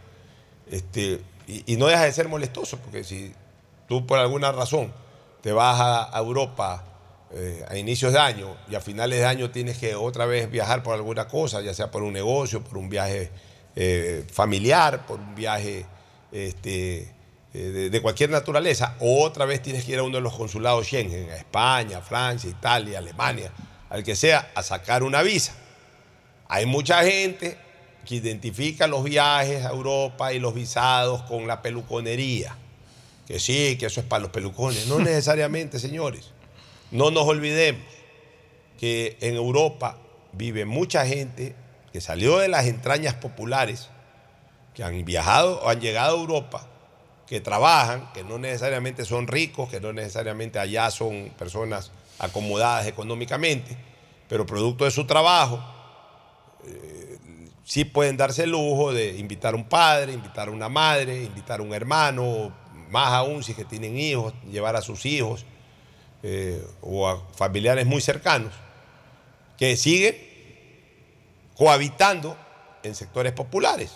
Este, 0.70 1.20
y, 1.48 1.76
no 1.76 1.86
deja 1.86 2.04
de 2.04 2.12
ser 2.12 2.28
molestoso, 2.28 2.78
porque 2.78 3.02
si 3.02 3.32
tú 3.88 4.06
por 4.06 4.20
alguna 4.20 4.52
razón 4.52 4.92
te 5.40 5.50
vas 5.50 5.80
a, 5.80 6.16
a 6.16 6.18
Europa 6.20 6.84
eh, 7.32 7.64
a 7.68 7.76
inicios 7.76 8.12
de 8.12 8.18
año 8.18 8.56
y 8.68 8.74
a 8.74 8.80
finales 8.80 9.18
de 9.20 9.24
año 9.24 9.50
tienes 9.50 9.78
que 9.78 9.94
otra 9.94 10.26
vez 10.26 10.50
viajar 10.50 10.82
por 10.82 10.94
alguna 10.94 11.28
cosa, 11.28 11.60
ya 11.60 11.72
sea 11.74 11.90
por 11.90 12.02
un 12.02 12.12
negocio, 12.12 12.62
por 12.62 12.78
un 12.78 12.88
viaje 12.88 13.30
eh, 13.76 14.24
familiar, 14.32 15.06
por 15.06 15.20
un 15.20 15.34
viaje 15.34 15.86
este, 16.32 17.12
eh, 17.52 17.58
de, 17.58 17.90
de 17.90 18.02
cualquier 18.02 18.30
naturaleza, 18.30 18.96
o 19.00 19.22
otra 19.24 19.44
vez 19.44 19.62
tienes 19.62 19.84
que 19.84 19.92
ir 19.92 19.98
a 19.98 20.02
uno 20.02 20.16
de 20.16 20.22
los 20.22 20.34
consulados 20.34 20.86
Schengen, 20.86 21.30
a 21.30 21.36
España, 21.36 22.00
Francia, 22.00 22.50
Italia, 22.50 22.98
Alemania, 22.98 23.52
al 23.88 24.04
que 24.04 24.16
sea, 24.16 24.50
a 24.54 24.62
sacar 24.62 25.02
una 25.02 25.22
visa. 25.22 25.54
Hay 26.48 26.66
mucha 26.66 27.02
gente 27.04 27.56
que 28.04 28.16
identifica 28.16 28.86
los 28.86 29.04
viajes 29.04 29.64
a 29.64 29.70
Europa 29.70 30.32
y 30.32 30.38
los 30.38 30.54
visados 30.54 31.22
con 31.22 31.46
la 31.46 31.62
peluconería. 31.62 32.56
Que 33.26 33.38
sí, 33.38 33.76
que 33.78 33.86
eso 33.86 34.00
es 34.00 34.06
para 34.06 34.22
los 34.22 34.32
pelucones. 34.32 34.86
No 34.86 34.98
necesariamente, 35.00 35.78
señores. 35.78 36.30
No 36.90 37.10
nos 37.10 37.24
olvidemos 37.24 37.82
que 38.78 39.16
en 39.20 39.36
Europa 39.36 39.98
vive 40.32 40.64
mucha 40.64 41.06
gente 41.06 41.54
que 41.92 42.00
salió 42.00 42.38
de 42.38 42.48
las 42.48 42.66
entrañas 42.66 43.14
populares, 43.14 43.88
que 44.74 44.84
han 44.84 45.04
viajado 45.04 45.60
o 45.60 45.68
han 45.68 45.80
llegado 45.80 46.16
a 46.16 46.20
Europa, 46.20 46.66
que 47.26 47.40
trabajan, 47.40 48.12
que 48.12 48.24
no 48.24 48.38
necesariamente 48.38 49.04
son 49.04 49.26
ricos, 49.26 49.68
que 49.68 49.80
no 49.80 49.92
necesariamente 49.92 50.58
allá 50.58 50.90
son 50.90 51.30
personas 51.38 51.90
acomodadas 52.18 52.86
económicamente, 52.86 53.76
pero 54.28 54.46
producto 54.46 54.84
de 54.84 54.90
su 54.90 55.06
trabajo, 55.06 55.62
eh, 56.66 57.18
sí 57.64 57.84
pueden 57.84 58.16
darse 58.16 58.44
el 58.44 58.50
lujo 58.50 58.92
de 58.92 59.16
invitar 59.18 59.54
a 59.54 59.56
un 59.56 59.64
padre, 59.64 60.12
invitar 60.12 60.48
a 60.48 60.50
una 60.50 60.68
madre, 60.68 61.24
invitar 61.24 61.60
a 61.60 61.62
un 61.62 61.72
hermano, 61.72 62.52
más 62.90 63.12
aún 63.12 63.42
si 63.42 63.54
que 63.54 63.64
tienen 63.64 63.96
hijos, 63.96 64.34
llevar 64.50 64.76
a 64.76 64.82
sus 64.82 65.06
hijos 65.06 65.46
eh, 66.22 66.62
o 66.82 67.08
a 67.08 67.20
familiares 67.34 67.86
muy 67.86 68.00
cercanos, 68.00 68.52
que 69.56 69.76
siguen 69.76 70.29
cohabitando 71.60 72.38
en 72.82 72.94
sectores 72.94 73.34
populares, 73.34 73.90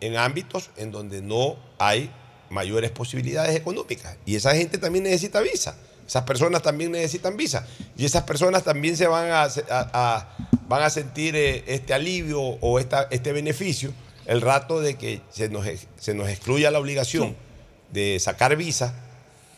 en 0.00 0.18
ámbitos 0.18 0.68
en 0.76 0.92
donde 0.92 1.22
no 1.22 1.56
hay 1.78 2.10
mayores 2.50 2.90
posibilidades 2.90 3.56
económicas. 3.56 4.18
Y 4.26 4.36
esa 4.36 4.54
gente 4.54 4.76
también 4.76 5.04
necesita 5.04 5.40
visa. 5.40 5.76
Esas 6.06 6.24
personas 6.24 6.60
también 6.60 6.92
necesitan 6.92 7.38
visa. 7.38 7.66
Y 7.96 8.04
esas 8.04 8.24
personas 8.24 8.64
también 8.64 8.98
se 8.98 9.06
van 9.06 9.30
a, 9.30 9.44
a- 9.44 9.48
a- 9.70 10.36
van 10.68 10.82
a 10.82 10.90
sentir 10.90 11.34
eh, 11.36 11.64
este 11.68 11.94
alivio 11.94 12.38
o 12.42 12.78
esta- 12.78 13.08
este 13.10 13.32
beneficio 13.32 13.94
el 14.26 14.42
rato 14.42 14.80
de 14.80 14.96
que 14.96 15.22
se 15.30 15.48
nos, 15.48 15.66
se 15.98 16.12
nos 16.12 16.28
excluya 16.28 16.70
la 16.70 16.80
obligación 16.80 17.34
de 17.94 18.18
sacar 18.20 18.56
visa 18.56 18.94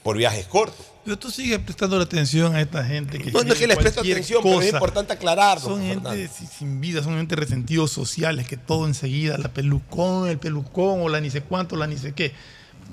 por 0.08 0.16
viajes 0.16 0.46
cortos. 0.46 0.86
Pero 1.04 1.18
tú 1.18 1.30
sigues 1.30 1.58
prestando 1.58 1.98
la 1.98 2.04
atención 2.04 2.54
a 2.54 2.62
esta 2.62 2.82
gente 2.82 3.18
que. 3.18 3.30
No, 3.30 3.42
no 3.44 3.52
es 3.52 3.58
que 3.58 3.66
les 3.66 3.76
presto 3.76 4.00
atención, 4.00 4.40
pero 4.42 4.54
es 4.60 4.64
cosa. 4.68 4.76
importante 4.78 5.12
aclararlo. 5.12 5.68
Son 5.68 5.82
gente 5.82 6.28
si- 6.28 6.46
sin 6.46 6.80
vida, 6.80 7.02
son 7.02 7.18
gente 7.18 7.36
resentidos 7.36 7.90
sociales 7.90 8.48
que 8.48 8.56
todo 8.56 8.86
enseguida, 8.86 9.36
la 9.36 9.50
pelucón, 9.52 10.26
el 10.26 10.38
pelucón 10.38 11.02
o 11.02 11.10
la 11.10 11.20
ni 11.20 11.28
sé 11.28 11.42
cuánto, 11.42 11.76
la 11.76 11.86
ni 11.86 11.98
sé 11.98 12.14
qué. 12.14 12.32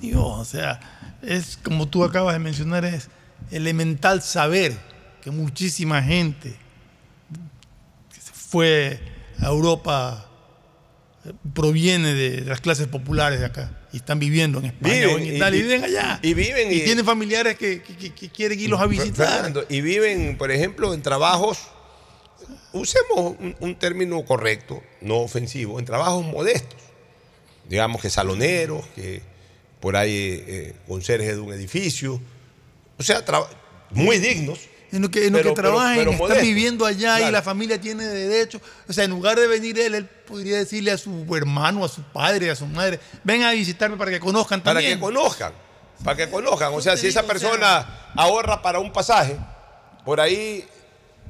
Dios, 0.01 0.25
o 0.25 0.43
sea, 0.43 0.81
es 1.21 1.55
como 1.63 1.87
tú 1.87 2.03
acabas 2.03 2.33
de 2.33 2.39
mencionar, 2.39 2.83
es 2.83 3.07
elemental 3.49 4.21
saber 4.21 4.77
que 5.21 5.31
muchísima 5.31 6.03
gente 6.03 6.53
que 8.13 8.19
se 8.19 8.33
fue 8.33 8.99
a 9.39 9.45
Europa 9.47 10.25
eh, 11.23 11.31
proviene 11.53 12.13
de 12.13 12.41
las 12.41 12.59
clases 12.59 12.87
populares 12.87 13.39
de 13.39 13.45
acá 13.45 13.71
y 13.95 13.99
están 13.99 14.19
viviendo 14.19 14.59
en 14.59 14.65
España 14.65 14.93
Viven 14.93 15.15
o 15.15 15.17
en 15.19 15.25
y- 15.25 15.35
Italia 15.37 15.57
y, 15.57 15.61
y- 15.61 15.63
viven 15.63 15.83
allá. 15.85 16.19
y 16.21 16.33
viven 16.33 16.71
y, 16.71 16.75
y- 16.75 16.81
tienen 16.83 17.05
familiares 17.05 17.55
que, 17.57 17.81
que- 17.81 17.95
que- 17.95 18.13
que 18.13 18.29
quieren 18.29 18.59
irlos 18.59 18.81
a 18.81 18.87
visitar. 18.87 19.27
Fernando, 19.35 19.65
y 19.69 19.79
viven, 19.79 20.37
por 20.37 20.51
ejemplo, 20.51 20.93
en 20.93 21.01
trabajos, 21.01 21.59
usemos 22.73 23.35
un, 23.39 23.55
un 23.59 23.75
término 23.75 24.23
correcto, 24.25 24.83
no 25.01 25.17
ofensivo, 25.19 25.79
en 25.79 25.85
trabajos 25.85 26.25
modestos. 26.25 26.79
Digamos 27.69 28.01
que 28.01 28.09
saloneros, 28.09 28.85
que 28.95 29.21
por 29.79 29.95
ahí 29.95 30.43
eh, 30.45 30.73
conserjes 30.87 31.35
de 31.35 31.39
un 31.39 31.53
edificio. 31.53 32.21
O 32.97 33.03
sea, 33.03 33.23
muy 33.91 34.19
dignos. 34.19 34.59
En 34.95 35.01
lo 35.01 35.11
que, 35.11 35.27
en 35.27 35.33
lo 35.33 35.39
pero- 35.39 35.49
que 35.49 35.55
pero- 35.61 35.69
trabajan, 35.73 35.95
pero 35.97 36.11
están 36.11 36.19
modestos. 36.27 36.47
viviendo 36.47 36.85
allá 36.85 37.15
y 37.15 37.19
Claro. 37.19 37.31
la 37.31 37.41
familia 37.41 37.81
tiene 37.81 38.05
derecho. 38.05 38.61
O 38.87 38.93
sea, 38.93 39.03
en 39.03 39.11
lugar 39.11 39.37
de 39.37 39.45
venir 39.47 39.77
él, 39.79 39.93
él 39.95 40.05
podría 40.05 40.57
decirle 40.57 40.91
a 40.91 40.97
su 40.97 41.25
hermano, 41.35 41.83
a 41.83 41.87
su 41.89 42.01
padre, 42.03 42.49
a 42.49 42.55
su 42.55 42.65
madre, 42.65 42.99
ven 43.23 43.43
a 43.43 43.51
visitarme 43.51 43.97
para 43.97 44.11
que 44.11 44.19
conozcan 44.19 44.61
Para 44.61 44.75
también. 44.79 44.97
que 44.97 45.01
conozcan, 45.01 45.53
para 46.03 46.15
que 46.17 46.29
conozcan. 46.29 46.73
O 46.73 46.81
sea, 46.81 46.95
si 46.95 47.07
esa 47.07 47.23
persona 47.23 48.11
ahorra 48.15 48.61
para 48.61 48.79
un 48.79 48.91
pasaje, 48.93 49.37
por 50.05 50.21
ahí 50.21 50.65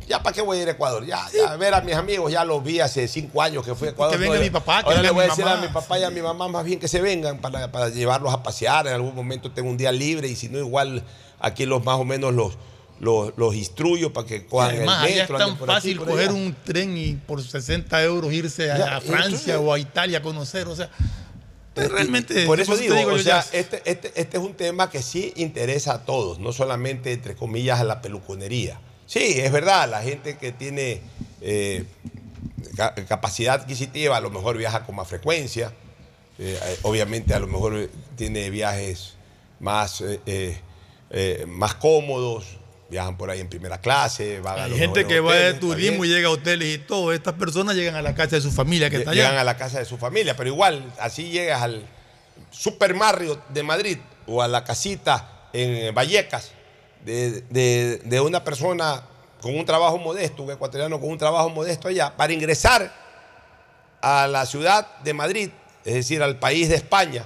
ya 0.07 0.21
para 0.21 0.33
qué 0.35 0.41
voy 0.41 0.59
a 0.59 0.61
ir 0.61 0.67
a 0.67 0.71
Ecuador, 0.73 1.03
ya, 1.05 1.25
ya, 1.33 1.51
a 1.53 1.55
ver 1.57 1.73
a 1.73 1.81
mis 1.81 1.95
amigos, 1.95 2.31
ya 2.31 2.45
los 2.45 2.63
vi 2.63 2.79
hace 2.79 3.07
cinco 3.07 3.41
años 3.41 3.65
que 3.65 3.73
fui 3.73 3.87
a 3.87 3.91
Ecuador. 3.91 4.15
Que 4.15 4.21
venga 4.21 4.39
mi 4.39 4.51
papá, 4.51 4.81
que 4.83 4.89
Ahora 4.89 4.97
venga 4.97 5.09
le 5.09 5.11
voy 5.11 5.23
a 5.23 5.27
decir 5.29 5.43
mamá. 5.45 5.57
a 5.57 5.61
mi 5.61 5.67
papá 5.69 5.97
y 5.97 6.03
a 6.03 6.09
mi 6.11 6.21
mamá 6.21 6.47
más 6.47 6.63
bien 6.63 6.79
que 6.79 6.87
se 6.87 7.01
vengan 7.01 7.39
para, 7.39 7.71
para 7.71 7.89
llevarlos 7.89 8.31
a 8.31 8.43
pasear, 8.43 8.85
en 8.85 8.93
algún 8.93 9.15
momento 9.15 9.49
tengo 9.51 9.69
un 9.69 9.77
día 9.77 9.91
libre 9.91 10.27
y 10.27 10.35
si 10.35 10.49
no 10.49 10.59
igual 10.59 11.03
aquí 11.39 11.65
los 11.65 11.83
más 11.83 11.95
o 11.97 12.03
menos 12.03 12.33
los, 12.33 12.55
los, 12.99 13.33
los 13.37 13.55
instruyo 13.55 14.13
para 14.13 14.25
que 14.27 14.45
cojan 14.45 14.75
Además, 14.75 15.05
el 15.07 15.13
allá 15.13 15.21
metro. 15.23 15.37
es 15.37 15.43
tan 15.45 15.49
aquí, 15.55 15.65
fácil 15.65 15.97
por 15.97 16.07
coger 16.09 16.29
allá. 16.29 16.37
un 16.37 16.55
tren 16.63 16.97
y 16.97 17.13
por 17.13 17.43
60 17.43 18.03
euros 18.03 18.31
irse 18.33 18.71
a, 18.71 18.77
Ya, 18.77 18.97
a 18.97 19.01
Francia 19.01 19.59
o 19.59 19.73
a 19.73 19.79
Italia 19.79 20.19
a 20.19 20.21
conocer. 20.21 20.67
O 20.67 20.75
sea, 20.75 20.89
pues, 21.73 21.91
realmente. 21.91 22.45
Por 22.45 22.59
eso 22.59 22.75
te 22.75 22.83
digo, 22.83 23.11
o 23.13 23.19
sea, 23.19 23.45
este, 23.51 23.81
este, 23.85 24.11
este 24.15 24.37
es 24.37 24.43
un 24.43 24.53
tema 24.53 24.89
que 24.89 25.01
sí 25.03 25.33
interesa 25.35 25.93
a 25.95 26.05
todos, 26.05 26.39
no 26.39 26.53
solamente, 26.53 27.11
entre 27.11 27.35
comillas, 27.35 27.79
a 27.79 27.83
la 27.83 28.01
peluconería. 28.01 28.79
Sí, 29.07 29.19
es 29.39 29.51
verdad, 29.51 29.89
la 29.89 30.01
gente 30.01 30.37
que 30.37 30.51
tiene 30.53 31.01
eh, 31.41 31.83
ca- 32.75 32.95
capacidad 32.95 33.55
adquisitiva 33.61 34.17
a 34.17 34.21
lo 34.21 34.29
mejor 34.31 34.57
viaja 34.57 34.85
con 34.85 34.95
más 34.95 35.07
frecuencia, 35.07 35.73
eh, 36.39 36.57
eh, 36.63 36.77
obviamente 36.83 37.33
a 37.33 37.39
lo 37.39 37.47
mejor 37.47 37.89
tiene 38.15 38.49
viajes 38.49 39.13
más, 39.59 40.01
eh, 40.25 40.57
más 41.47 41.75
cómodos, 41.75 42.57
viajan 42.89 43.17
por 43.17 43.29
ahí 43.29 43.39
en 43.39 43.49
primera 43.49 43.79
clase, 43.81 44.39
van 44.41 44.59
a 44.59 44.63
Hay 44.65 44.69
los 44.71 44.79
gente 44.79 45.05
que 45.05 45.19
va 45.19 45.33
de 45.35 45.53
turismo 45.55 46.05
y 46.05 46.07
llega 46.09 46.27
a 46.27 46.31
hoteles 46.31 46.75
y 46.75 46.77
todo. 46.79 47.11
Estas 47.13 47.33
personas 47.33 47.75
llegan 47.75 47.95
a 47.95 48.01
la 48.01 48.13
casa 48.15 48.35
de 48.35 48.41
su 48.41 48.51
familia 48.51 48.89
que 48.89 48.97
está 48.97 49.11
Llegan 49.13 49.31
allá. 49.31 49.41
a 49.41 49.43
la 49.43 49.57
casa 49.57 49.79
de 49.79 49.85
su 49.85 49.97
familia, 49.97 50.35
pero 50.35 50.49
igual, 50.49 50.93
así 50.99 51.29
llegas 51.29 51.61
al 51.61 51.85
Super 52.51 52.93
Mario 52.93 53.41
de 53.49 53.63
Madrid 53.63 53.97
o 54.27 54.41
a 54.41 54.47
la 54.47 54.63
casita 54.63 55.47
en 55.53 55.93
Vallecas 55.95 56.51
de, 57.03 57.41
de- 57.49 57.97
de 58.03 58.21
una 58.21 58.43
persona 58.43 59.01
con 59.41 59.55
un 59.57 59.65
trabajo 59.65 59.97
modesto, 59.97 60.43
un 60.43 60.51
ecuatoriano 60.51 60.99
con 60.99 61.09
un 61.09 61.17
trabajo 61.17 61.49
modesto 61.49 61.87
allá, 61.87 62.15
para 62.15 62.33
ingresar 62.33 62.91
a 64.01 64.27
la 64.27 64.45
ciudad 64.45 64.97
de 65.03 65.13
Madrid, 65.13 65.49
es 65.83 65.93
decir, 65.95 66.21
al 66.23 66.37
país 66.39 66.69
de 66.69 66.75
España, 66.75 67.23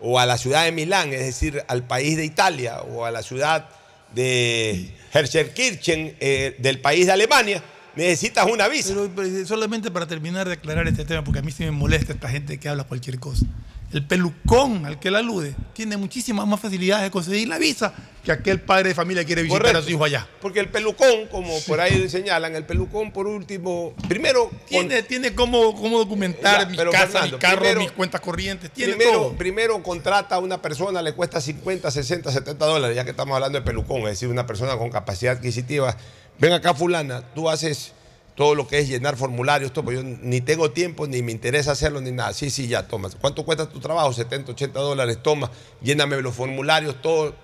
o 0.00 0.18
a 0.18 0.26
la 0.26 0.36
ciudad 0.38 0.64
de 0.64 0.72
Milán, 0.72 1.12
es 1.12 1.20
decir, 1.24 1.62
al 1.68 1.84
país 1.86 2.16
de 2.16 2.24
Italia, 2.24 2.80
o 2.82 3.04
a 3.04 3.10
la 3.10 3.22
ciudad 3.22 3.68
de 4.14 4.88
Herzenkirchen, 5.12 6.16
eh, 6.20 6.56
del 6.58 6.80
país 6.80 7.06
de 7.06 7.12
Alemania, 7.12 7.62
necesitas 7.96 8.46
una 8.50 8.68
visa. 8.68 8.90
Pero, 8.94 9.10
pero 9.14 9.46
solamente 9.46 9.90
para 9.90 10.06
terminar 10.06 10.46
de 10.46 10.54
aclarar 10.54 10.86
este 10.88 11.04
tema, 11.04 11.22
porque 11.24 11.40
a 11.40 11.42
mí 11.42 11.52
sí 11.52 11.64
me 11.64 11.70
molesta 11.70 12.12
esta 12.12 12.28
gente 12.28 12.58
que 12.58 12.68
habla 12.68 12.84
cualquier 12.84 13.18
cosa. 13.18 13.46
El 13.92 14.06
pelucón 14.06 14.86
al 14.86 14.98
que 14.98 15.08
él 15.08 15.16
alude 15.16 15.54
tiene 15.74 15.98
muchísimas 15.98 16.46
más 16.46 16.58
facilidades 16.58 17.04
de 17.04 17.10
conseguir 17.10 17.46
la 17.48 17.58
visa 17.58 17.92
que 18.24 18.32
aquel 18.32 18.58
padre 18.62 18.90
de 18.90 18.94
familia 18.94 19.22
que 19.22 19.26
quiere 19.26 19.42
visitar 19.42 19.60
Correcto. 19.60 19.80
a 19.80 19.82
su 19.82 19.90
hijo 19.90 20.04
allá. 20.04 20.26
Porque 20.40 20.60
el 20.60 20.70
pelucón, 20.70 21.26
como 21.30 21.60
por 21.66 21.78
ahí 21.78 22.08
señalan, 22.08 22.54
el 22.56 22.64
pelucón 22.64 23.12
por 23.12 23.26
último, 23.26 23.92
primero... 24.08 24.50
Tiene, 24.66 25.02
tiene 25.02 25.34
cómo, 25.34 25.74
cómo 25.74 25.98
documentar 25.98 26.60
Ya, 26.62 26.66
mi 26.70 26.90
casa, 26.90 27.06
Fernando, 27.08 27.36
mi 27.36 27.40
carro, 27.42 27.58
primero- 27.60 27.80
mis 27.80 27.92
cuentas 27.92 28.20
corrientes, 28.22 28.70
tiene 28.70 28.94
Primero, 28.94 29.18
todo. 29.18 29.32
primero 29.34 29.82
contrata 29.82 30.36
a 30.36 30.38
una 30.38 30.62
persona, 30.62 31.02
le 31.02 31.12
cuesta 31.12 31.38
50, 31.42 31.90
60, 31.90 32.32
70 32.32 32.64
dólares, 32.64 32.96
ya 32.96 33.04
que 33.04 33.10
estamos 33.10 33.34
hablando 33.34 33.58
de 33.58 33.64
pelucón, 33.66 33.98
es 34.02 34.10
decir, 34.10 34.28
una 34.28 34.46
persona 34.46 34.78
con 34.78 34.88
capacidad 34.88 35.36
adquisitiva. 35.36 35.98
Ven 36.38 36.52
acá, 36.52 36.74
fulana, 36.74 37.22
tú 37.34 37.48
haces 37.48 37.92
todo 38.34 38.54
lo 38.54 38.66
que 38.66 38.78
es 38.78 38.88
llenar 38.88 39.16
formularios, 39.16 39.72
todo, 39.72 39.84
pero 39.84 40.02
yo 40.02 40.16
ni 40.22 40.40
tengo 40.40 40.70
tiempo, 40.70 41.06
ni 41.06 41.22
me 41.22 41.32
interesa 41.32 41.72
hacerlo, 41.72 42.00
ni 42.00 42.12
nada. 42.12 42.32
Sí, 42.32 42.50
sí, 42.50 42.66
ya, 42.66 42.86
toma. 42.86 43.10
¿Cuánto 43.20 43.44
cuesta 43.44 43.68
tu 43.68 43.78
trabajo? 43.78 44.12
70, 44.12 44.52
80 44.52 44.80
dólares, 44.80 45.18
toma, 45.22 45.50
lléname 45.82 46.20
los 46.22 46.34
formularios, 46.34 47.00
todo. 47.02 47.34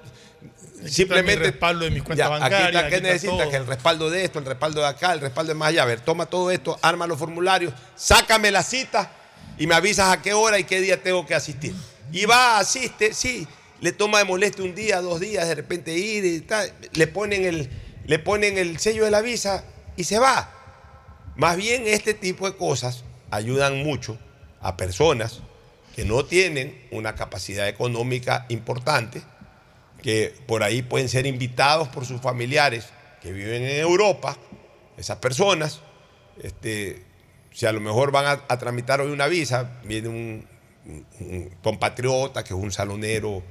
Simplemente. 0.87 1.37
mi 1.37 1.47
respaldo 1.47 1.85
de 1.85 1.91
mis 1.91 2.05
cuentas 2.05 2.29
Ya, 2.29 2.35
aquí 2.35 2.41
bancarias, 2.41 2.85
está, 2.85 2.89
¿Qué 2.89 3.03
necesitas? 3.03 3.37
todo. 3.37 3.51
Que 3.51 3.57
el 3.57 3.67
respaldo 3.67 4.11
de 4.11 4.25
esto, 4.25 4.39
el 4.39 4.45
respaldo 4.45 4.81
de 4.81 4.87
acá, 4.87 5.13
el 5.13 5.21
respaldo 5.21 5.53
de 5.53 5.59
más 5.59 5.69
allá. 5.71 5.83
A 5.83 5.87
ver, 5.87 6.01
toma 6.01 6.27
todo 6.27 6.51
esto, 6.51 6.79
arma 6.83 7.07
los 7.07 7.19
formularios, 7.19 7.75
sácame 7.97 8.51
la 8.51 8.63
cita 8.63 9.11
y 9.59 9.67
me 9.67 9.75
avisas 9.75 10.11
a 10.11 10.23
qué 10.23 10.35
hora 10.35 10.59
y 10.59 10.65
qué 10.65 10.81
día 10.81 11.03
tengo 11.03 11.27
que 11.27 11.35
asistir. 11.35 11.75
Y 12.13 12.25
va, 12.25 12.59
asiste, 12.59 13.13
sí, 13.13 13.47
le 13.81 13.93
toma 13.93 14.19
de 14.19 14.25
molestia 14.25 14.65
un 14.65 14.75
día, 14.75 15.01
dos 15.01 15.21
días, 15.21 15.47
de 15.49 15.55
repente 15.57 15.97
ir 15.97 16.25
y 16.25 16.41
tal, 16.41 16.73
le 16.93 17.07
ponen 17.09 17.45
el, 17.45 17.71
le 18.09 18.19
ponen 18.19 18.59
el 18.59 18.79
sello 18.79 19.05
de 19.05 19.11
la 19.13 19.21
visa 19.21 19.63
y 19.97 20.05
se 20.05 20.19
va. 20.19 20.51
Más 21.37 21.57
bien 21.57 21.87
este 21.87 22.15
tipo 22.15 22.51
de 22.51 22.57
cosas 22.57 23.05
ayudan 23.31 23.85
mucho 23.85 24.19
a 24.61 24.77
personas 24.77 25.41
que 25.95 26.05
no 26.05 26.25
tienen 26.25 26.87
una 26.91 27.15
capacidad 27.15 27.69
económica 27.69 28.47
importante, 28.49 29.23
que 30.03 30.35
por 30.47 30.63
ahí 30.63 30.83
pueden 30.83 31.09
ser 31.09 31.27
invitados 31.27 31.89
por 31.89 32.07
sus 32.07 32.21
familiares 32.21 32.87
que 33.21 33.31
viven 33.33 33.63
en 33.63 33.77
Europa, 33.79 34.37
esas 34.97 35.19
personas, 35.19 35.81
este, 36.43 37.05
si 37.53 37.67
a 37.67 37.73
lo 37.73 37.81
mejor 37.81 38.11
van 38.11 38.25
a, 38.49 38.59
tramitar 38.59 39.01
hoy 39.01 39.11
una 39.13 39.27
visa, 39.27 39.81
viene 39.85 40.09
un, 40.09 40.47
un- 40.87 41.07
un 41.21 41.51
compatriota 41.63 42.43
que 42.43 42.55
es 42.55 42.61
un 42.61 42.73
salonero 42.73 43.43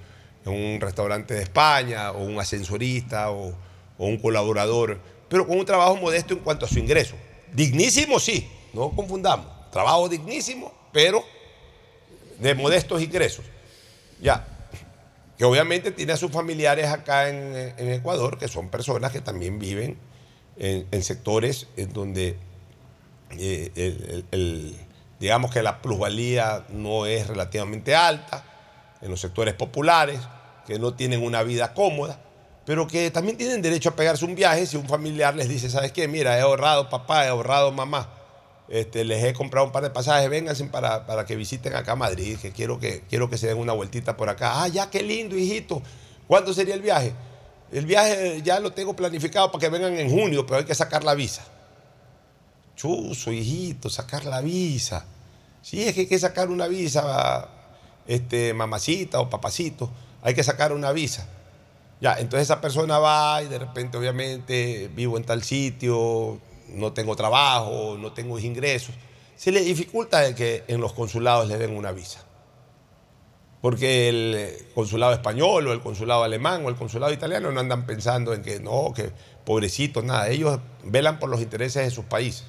en 0.45 0.53
un 0.53 0.81
restaurante 0.81 1.33
de 1.35 1.43
España, 1.43 2.11
o 2.11 2.23
un 2.23 2.39
ascensorista, 2.39 3.29
o, 3.31 3.53
o 3.97 4.05
un 4.05 4.17
colaborador, 4.17 4.99
pero 5.29 5.47
con 5.47 5.57
un 5.57 5.65
trabajo 5.65 5.95
modesto 5.95 6.33
en 6.33 6.39
cuanto 6.39 6.65
a 6.65 6.69
su 6.69 6.79
ingreso. 6.79 7.15
Dignísimo, 7.53 8.19
sí, 8.19 8.47
no 8.73 8.91
confundamos. 8.91 9.47
Trabajo 9.71 10.07
dignísimo, 10.09 10.73
pero 10.91 11.23
de 12.39 12.55
modestos 12.55 13.01
ingresos. 13.01 13.45
Ya, 14.21 14.47
que 15.37 15.45
obviamente 15.45 15.91
tiene 15.91 16.13
a 16.13 16.17
sus 16.17 16.31
familiares 16.31 16.87
acá 16.87 17.29
en, 17.29 17.91
Ecuador, 17.91 18.37
que 18.37 18.47
son 18.47 18.69
personas 18.69 19.11
que 19.11 19.21
también 19.21 19.59
viven 19.59 19.97
en, 20.57 21.03
sectores 21.03 21.67
en 21.77 21.93
donde 21.93 22.37
eh, 23.37 24.73
digamos 25.19 25.51
que 25.51 25.61
la 25.61 25.81
plusvalía 25.81 26.65
no 26.69 27.05
es 27.05 27.27
relativamente 27.27 27.95
alta, 27.95 28.43
en 29.01 29.11
los 29.11 29.19
sectores 29.19 29.53
populares, 29.53 30.19
que 30.65 30.79
no 30.79 30.93
tienen 30.93 31.23
una 31.23 31.43
vida 31.43 31.73
cómoda, 31.73 32.19
pero 32.67 32.85
que 32.85 33.09
también 33.11 33.37
tienen 33.37 33.61
derecho 33.61 33.87
a 33.87 33.95
pegarse 33.95 34.25
un 34.25 34.35
viaje 34.35 34.65
si 34.65 34.75
un 34.75 34.85
familiar 34.89 35.33
les 35.33 35.47
dice, 35.47 35.69
¿sabes 35.69 35.93
qué? 35.93 36.09
Mira, 36.09 36.37
he 36.37 36.41
ahorrado 36.41 36.89
papá, 36.89 37.23
he 37.25 37.29
ahorrado 37.29 37.71
mamá, 37.71 38.09
este, 38.67 39.05
les 39.05 39.23
he 39.23 39.31
comprado 39.31 39.67
un 39.67 39.71
par 39.71 39.83
de 39.83 39.89
pasajes, 39.89 40.29
vénganse 40.29 40.65
para, 40.65 41.05
para 41.05 41.25
que 41.25 41.37
visiten 41.37 41.77
acá 41.77 41.95
Madrid, 41.95 42.37
que 42.37 42.51
quiero, 42.51 42.77
que 42.77 43.03
quiero 43.09 43.29
que 43.29 43.37
se 43.37 43.47
den 43.47 43.57
una 43.57 43.71
vueltita 43.71 44.17
por 44.17 44.27
acá. 44.27 44.61
Ah, 44.61 44.67
ya, 44.67 44.89
qué 44.89 45.01
lindo, 45.01 45.37
hijito. 45.37 45.81
¿Cuándo 46.27 46.53
sería 46.53 46.75
el 46.75 46.81
viaje? 46.81 47.13
El 47.71 47.85
viaje 47.85 48.41
ya 48.43 48.59
lo 48.59 48.73
tengo 48.73 48.93
planificado 48.97 49.49
para 49.49 49.61
que 49.61 49.69
vengan 49.69 49.97
en 49.97 50.09
junio, 50.09 50.45
pero 50.45 50.57
hay 50.57 50.65
que 50.65 50.75
sacar 50.75 51.05
la 51.05 51.13
visa. 51.13 51.45
Chuzo, 52.75 53.31
hijito, 53.31 53.89
sacar 53.89 54.25
la 54.25 54.41
visa. 54.41 55.05
Sí, 55.61 55.83
es 55.83 55.93
que 55.93 56.01
hay 56.01 56.07
que 56.07 56.19
sacar 56.19 56.49
una 56.49 56.67
visa, 56.67 57.47
este, 58.05 58.53
mamacita 58.53 59.21
o 59.21 59.29
papacito, 59.29 59.89
hay 60.21 60.33
que 60.33 60.43
sacar 60.43 60.73
una 60.73 60.91
visa. 60.91 61.29
Ya, 61.99 62.13
entonces 62.19 62.41
esa 62.43 62.61
persona 62.61 62.99
va 62.99 63.41
y 63.41 63.47
de 63.47 63.57
repente, 63.57 63.97
obviamente, 63.97 64.89
vivo 64.93 65.17
en 65.17 65.23
tal 65.23 65.43
sitio, 65.43 66.39
no 66.69 66.93
tengo 66.93 67.15
trabajo, 67.15 67.97
no 67.99 68.13
tengo 68.13 68.37
ingresos. 68.39 68.93
Se 69.35 69.51
le 69.51 69.61
dificulta 69.61 70.33
que 70.35 70.63
en 70.67 70.81
los 70.81 70.93
consulados 70.93 71.47
le 71.47 71.57
den 71.57 71.75
una 71.75 71.91
visa. 71.91 72.23
Porque 73.61 74.09
el 74.09 74.67
consulado 74.75 75.13
español 75.13 75.67
o 75.67 75.73
el 75.73 75.81
consulado 75.81 76.23
alemán 76.23 76.63
o 76.65 76.69
el 76.69 76.75
consulado 76.75 77.11
italiano 77.11 77.51
no 77.51 77.59
andan 77.59 77.85
pensando 77.87 78.33
en 78.33 78.43
que 78.43 78.59
no, 78.59 78.93
que 78.95 79.11
pobrecitos, 79.45 80.03
nada. 80.03 80.29
Ellos 80.29 80.59
velan 80.83 81.17
por 81.17 81.29
los 81.29 81.41
intereses 81.41 81.83
de 81.83 81.91
sus 81.91 82.05
países. 82.05 82.45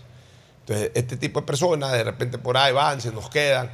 Entonces, 0.61 0.93
este 0.95 1.17
tipo 1.17 1.41
de 1.41 1.47
personas 1.47 1.93
de 1.93 2.05
repente 2.05 2.37
por 2.37 2.59
ahí 2.59 2.75
van, 2.75 3.01
se 3.01 3.11
nos 3.11 3.31
quedan. 3.31 3.71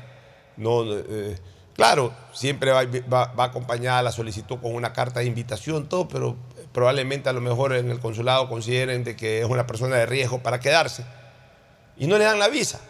No, 0.56 0.84
eh, 0.84 1.36
claro, 1.74 2.12
siempre 2.32 2.72
va, 2.72 3.32
acompañada 3.38 4.02
la 4.02 4.12
solicitud 4.12 4.58
con 4.60 4.74
una 4.74 4.92
carta 4.92 5.20
de 5.20 5.26
invitación, 5.26 5.88
todo, 5.88 6.08
pero 6.08 6.36
probablemente 6.72 7.28
a 7.28 7.32
lo 7.32 7.40
mejor 7.40 7.74
en 7.74 7.90
el 7.90 8.00
consulado 8.00 8.48
consideren 8.48 9.04
de 9.04 9.16
que 9.16 9.40
es 9.40 9.46
una 9.46 9.66
persona 9.66 9.96
de 9.96 10.06
riesgo 10.06 10.42
para 10.42 10.60
quedarse 10.60 11.04
y 11.96 12.06
no 12.06 12.18
le 12.18 12.24
dan 12.24 12.38
la 12.38 12.48
visa. 12.48 12.80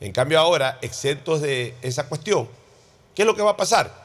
En 0.00 0.12
cambio 0.12 0.40
ahora, 0.40 0.78
exentos 0.82 1.40
de 1.40 1.74
esa 1.82 2.08
cuestión, 2.08 2.48
¿qué 3.14 3.22
es 3.22 3.26
lo 3.26 3.36
que 3.36 3.42
va 3.42 3.52
a 3.52 3.56
pasar? 3.56 4.02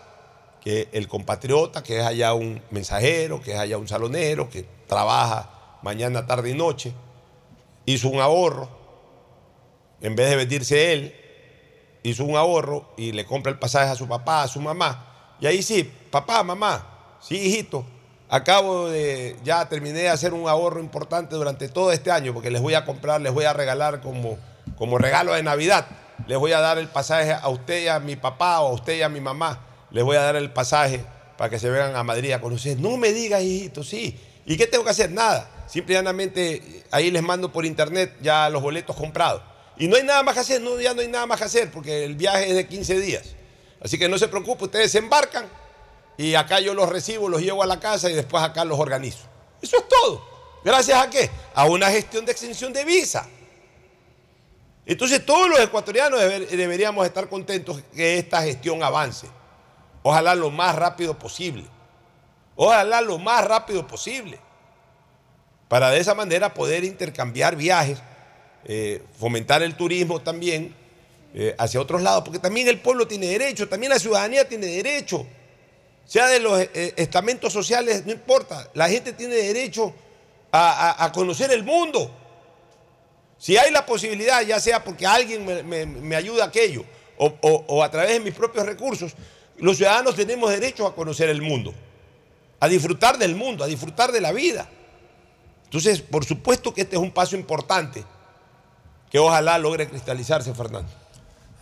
Que 0.61 0.89
el 0.91 1.07
compatriota, 1.07 1.81
que 1.81 1.99
es 1.99 2.05
allá 2.05 2.33
un 2.33 2.61
mensajero, 2.69 3.41
que 3.41 3.53
es 3.53 3.59
allá 3.59 3.77
un 3.77 3.87
salonero, 3.87 4.49
que 4.49 4.65
trabaja 4.87 5.49
mañana, 5.81 6.25
tarde 6.25 6.51
y 6.51 6.53
noche, 6.53 6.93
hizo 7.85 8.09
un 8.09 8.19
ahorro, 8.19 8.69
en 10.01 10.15
vez 10.15 10.29
de 10.29 10.35
vestirse 10.35 10.93
él, 10.93 11.15
hizo 12.09 12.23
un 12.23 12.35
ahorro 12.35 12.93
y 12.97 13.11
le 13.11 13.25
compra 13.25 13.51
el 13.51 13.59
pasaje 13.59 13.89
a 13.89 13.95
su 13.95 14.07
papá, 14.07 14.43
a 14.43 14.47
su 14.47 14.59
mamá. 14.59 15.35
Y 15.39 15.47
ahí 15.47 15.61
sí, 15.61 15.83
papá, 16.11 16.43
mamá, 16.43 17.17
sí, 17.21 17.35
hijito, 17.35 17.85
acabo 18.29 18.89
de, 18.89 19.37
ya 19.43 19.67
terminé 19.69 19.99
de 19.99 20.09
hacer 20.09 20.33
un 20.33 20.47
ahorro 20.47 20.79
importante 20.79 21.35
durante 21.35 21.69
todo 21.69 21.91
este 21.91 22.11
año 22.11 22.33
porque 22.33 22.51
les 22.51 22.61
voy 22.61 22.73
a 22.73 22.85
comprar, 22.85 23.21
les 23.21 23.33
voy 23.33 23.45
a 23.45 23.53
regalar 23.53 24.01
como, 24.01 24.37
como 24.77 24.97
regalo 24.97 25.33
de 25.33 25.43
Navidad. 25.43 25.85
Les 26.25 26.37
voy 26.37 26.51
a 26.51 26.59
dar 26.59 26.77
el 26.77 26.87
pasaje 26.87 27.33
a 27.33 27.47
usted 27.47 27.83
y 27.83 27.87
a 27.87 27.99
mi 27.99 28.15
papá 28.15 28.59
o 28.61 28.69
a 28.69 28.73
usted 28.73 28.97
y 28.97 29.01
a 29.03 29.09
mi 29.09 29.21
mamá. 29.21 29.59
Les 29.91 30.03
voy 30.03 30.17
a 30.17 30.21
dar 30.21 30.35
el 30.35 30.49
pasaje 30.51 31.05
para 31.37 31.49
que 31.49 31.59
se 31.59 31.69
vengan 31.69 31.95
a 31.95 32.03
Madrid 32.03 32.31
a 32.31 32.41
conocer. 32.41 32.79
No 32.79 32.97
me 32.97 33.13
digas, 33.13 33.41
hijito, 33.43 33.83
sí. 33.83 34.19
¿Y 34.45 34.57
qué 34.57 34.65
tengo 34.65 34.83
que 34.83 34.89
hacer? 34.89 35.11
Nada. 35.11 35.49
simplemente 35.67 36.83
ahí 36.91 37.11
les 37.11 37.21
mando 37.21 37.51
por 37.51 37.65
internet 37.65 38.15
ya 38.21 38.49
los 38.49 38.61
boletos 38.61 38.95
comprados. 38.95 39.41
Y 39.79 39.87
no 39.87 39.95
hay 39.95 40.03
nada 40.03 40.23
más 40.23 40.33
que 40.33 40.39
hacer, 40.41 40.61
no, 40.61 40.79
ya 40.79 40.93
no 40.93 41.01
hay 41.01 41.07
nada 41.07 41.25
más 41.25 41.37
que 41.39 41.45
hacer 41.45 41.71
porque 41.71 42.03
el 42.05 42.15
viaje 42.15 42.49
es 42.49 42.55
de 42.55 42.67
15 42.67 42.99
días. 42.99 43.35
Así 43.81 43.97
que 43.97 44.09
no 44.09 44.17
se 44.17 44.27
preocupe, 44.27 44.65
ustedes 44.65 44.91
se 44.91 44.97
embarcan 44.97 45.47
y 46.17 46.33
acá 46.35 46.59
yo 46.59 46.73
los 46.73 46.89
recibo, 46.89 47.29
los 47.29 47.41
llevo 47.41 47.61
a 47.61 47.67
la 47.67 47.79
casa 47.79 48.09
y 48.09 48.13
después 48.13 48.43
acá 48.43 48.65
los 48.65 48.79
organizo. 48.79 49.25
Eso 49.61 49.77
es 49.77 49.87
todo. 49.87 50.25
¿Gracias 50.63 50.97
a 50.99 51.09
qué? 51.09 51.29
A 51.53 51.65
una 51.65 51.89
gestión 51.91 52.25
de 52.25 52.31
exención 52.31 52.73
de 52.73 52.83
visa. 52.85 53.27
Entonces 54.85 55.25
todos 55.25 55.49
los 55.49 55.59
ecuatorianos 55.59 56.19
deber- 56.19 56.47
deberíamos 56.47 57.05
estar 57.05 57.27
contentos 57.29 57.81
que 57.93 58.17
esta 58.17 58.41
gestión 58.43 58.81
avance. 58.83 59.27
Ojalá 60.01 60.33
lo 60.35 60.49
más 60.49 60.75
rápido 60.75 61.19
posible. 61.19 61.65
Ojalá 62.55 63.01
lo 63.01 63.17
más 63.19 63.45
rápido 63.45 63.85
posible. 63.85 64.39
Para 65.67 65.91
de 65.91 65.99
esa 65.99 66.15
manera 66.15 66.53
poder 66.53 66.83
intercambiar 66.85 67.55
viajes, 67.57 67.99
eh, 68.65 69.01
fomentar 69.19 69.63
el 69.63 69.75
turismo 69.75 70.21
también 70.21 70.75
eh, 71.33 71.55
hacia 71.57 71.79
otros 71.79 72.01
lados, 72.01 72.23
porque 72.23 72.39
también 72.39 72.67
el 72.67 72.79
pueblo 72.79 73.07
tiene 73.07 73.27
derecho, 73.27 73.67
también 73.69 73.91
la 73.91 73.99
ciudadanía 73.99 74.47
tiene 74.47 74.67
derecho. 74.67 75.25
Sea 76.05 76.27
de 76.27 76.39
los 76.39 76.59
eh, 76.59 76.93
estamentos 76.95 77.51
sociales, 77.51 78.05
no 78.05 78.11
importa, 78.11 78.69
la 78.73 78.89
gente 78.89 79.13
tiene 79.13 79.35
derecho 79.35 79.93
a, 80.51 81.11
conocer 81.13 81.51
el 81.51 81.63
mundo. 81.63 82.09
Si 83.37 83.57
hay 83.57 83.71
la 83.71 83.85
posibilidad, 83.85 84.41
ya 84.41 84.59
sea 84.59 84.83
porque 84.83 85.05
alguien 85.05 85.45
me, 85.45 86.15
ayuda 86.15 86.45
a 86.45 86.47
aquello 86.47 86.83
o- 87.17 87.35
o 87.67 87.83
a 87.83 87.91
través 87.91 88.13
de 88.13 88.19
mis 88.21 88.33
propios 88.33 88.65
recursos, 88.65 89.13
los 89.57 89.77
ciudadanos 89.77 90.15
tenemos 90.15 90.49
derecho 90.49 90.87
a 90.87 90.95
conocer 90.95 91.29
el 91.29 91.41
mundo, 91.41 91.73
a 92.59 92.67
disfrutar 92.67 93.17
del 93.17 93.35
mundo, 93.35 93.63
a 93.63 93.67
disfrutar 93.67 94.11
de 94.11 94.21
la 94.21 94.31
vida. 94.31 94.69
Entonces, 95.65 96.01
por 96.01 96.25
supuesto 96.25 96.73
que 96.73 96.81
este 96.81 96.95
es 96.95 97.01
un 97.01 97.11
paso 97.11 97.35
importante 97.35 98.03
que 99.11 99.19
ojalá 99.19 99.57
logre 99.57 99.87
cristalizarse, 99.87 100.53
Fernando. 100.53 100.89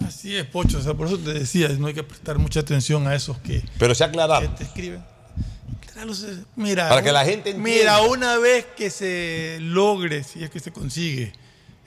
Así 0.05 0.35
es, 0.35 0.45
Pocho. 0.45 0.79
O 0.79 0.81
sea, 0.81 0.93
por 0.93 1.07
eso 1.07 1.17
te 1.17 1.33
decía, 1.33 1.69
no 1.69 1.87
hay 1.87 1.93
que 1.93 2.03
prestar 2.03 2.37
mucha 2.37 2.59
atención 2.59 3.07
a 3.07 3.15
esos 3.15 3.37
que, 3.39 3.63
Pero 3.79 3.95
se 3.95 4.03
ha 4.03 4.07
aclarado. 4.07 4.41
que 4.41 4.47
te 4.49 4.63
escriben. 4.63 5.03
Claro, 5.93 6.11
Mira, 6.57 6.89
Para 6.89 7.01
que 7.01 7.11
la 7.11 7.23
gente 7.23 7.51
entienda. 7.51 7.69
Mira, 7.69 8.01
una 8.01 8.37
vez 8.37 8.65
que 8.75 8.89
se 8.89 9.57
logre, 9.61 10.23
si 10.23 10.43
es 10.43 10.49
que 10.49 10.59
se 10.59 10.71
consigue 10.73 11.31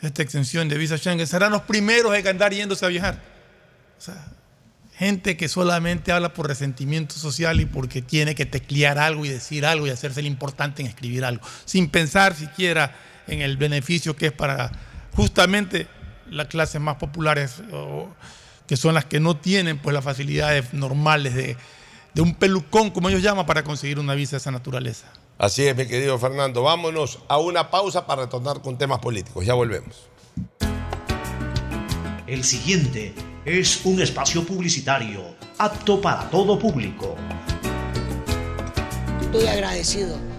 esta 0.00 0.22
extensión 0.22 0.68
de 0.68 0.78
visa 0.78 0.96
Schengen, 0.96 1.26
serán 1.26 1.52
los 1.52 1.62
primeros 1.62 2.16
en 2.16 2.26
andar 2.26 2.54
yéndose 2.54 2.86
a 2.86 2.88
viajar. 2.88 3.20
O 3.98 4.00
sea, 4.00 4.32
gente 4.96 5.36
que 5.36 5.48
solamente 5.48 6.10
habla 6.10 6.32
por 6.32 6.48
resentimiento 6.48 7.16
social 7.16 7.60
y 7.60 7.66
porque 7.66 8.00
tiene 8.00 8.34
que 8.34 8.46
teclear 8.46 8.98
algo 8.98 9.26
y 9.26 9.28
decir 9.28 9.66
algo 9.66 9.86
y 9.86 9.90
hacerse 9.90 10.20
el 10.20 10.26
importante 10.26 10.82
en 10.82 10.88
escribir 10.88 11.24
algo, 11.24 11.46
sin 11.66 11.90
pensar 11.90 12.34
siquiera 12.34 12.96
en 13.26 13.42
el 13.42 13.56
beneficio 13.58 14.16
que 14.16 14.26
es 14.26 14.32
para 14.32 14.72
justamente 15.18 15.88
las 16.30 16.46
clases 16.46 16.80
más 16.80 16.94
populares, 16.96 17.60
o- 17.72 18.08
que 18.68 18.76
son 18.76 18.94
las 18.94 19.04
que 19.04 19.18
no 19.18 19.36
tienen 19.36 19.78
pues 19.78 19.92
las 19.92 20.04
facilidades 20.04 20.72
normales 20.72 21.34
de, 21.34 21.56
de 22.14 22.22
un 22.22 22.34
pelucón, 22.36 22.90
como 22.90 23.08
ellos 23.08 23.20
llaman, 23.22 23.44
para 23.44 23.64
conseguir 23.64 23.98
una 23.98 24.14
visa 24.14 24.32
de 24.32 24.36
esa 24.38 24.52
naturaleza. 24.52 25.06
Así 25.38 25.66
es, 25.66 25.74
mi 25.76 25.86
querido 25.86 26.16
Fernando. 26.20 26.62
Vámonos 26.62 27.18
a 27.28 27.38
una 27.38 27.68
pausa 27.70 28.06
para 28.06 28.22
retornar 28.22 28.62
con 28.62 28.78
temas 28.78 29.00
políticos. 29.00 29.44
Ya 29.44 29.54
volvemos. 29.54 30.08
El 32.28 32.44
siguiente 32.44 33.12
es 33.44 33.80
un 33.84 34.00
espacio 34.00 34.44
publicitario 34.44 35.22
apto 35.58 36.00
para 36.00 36.30
todo 36.30 36.58
público. 36.58 37.16
Estoy 39.22 39.46
agradecido. 39.48 40.16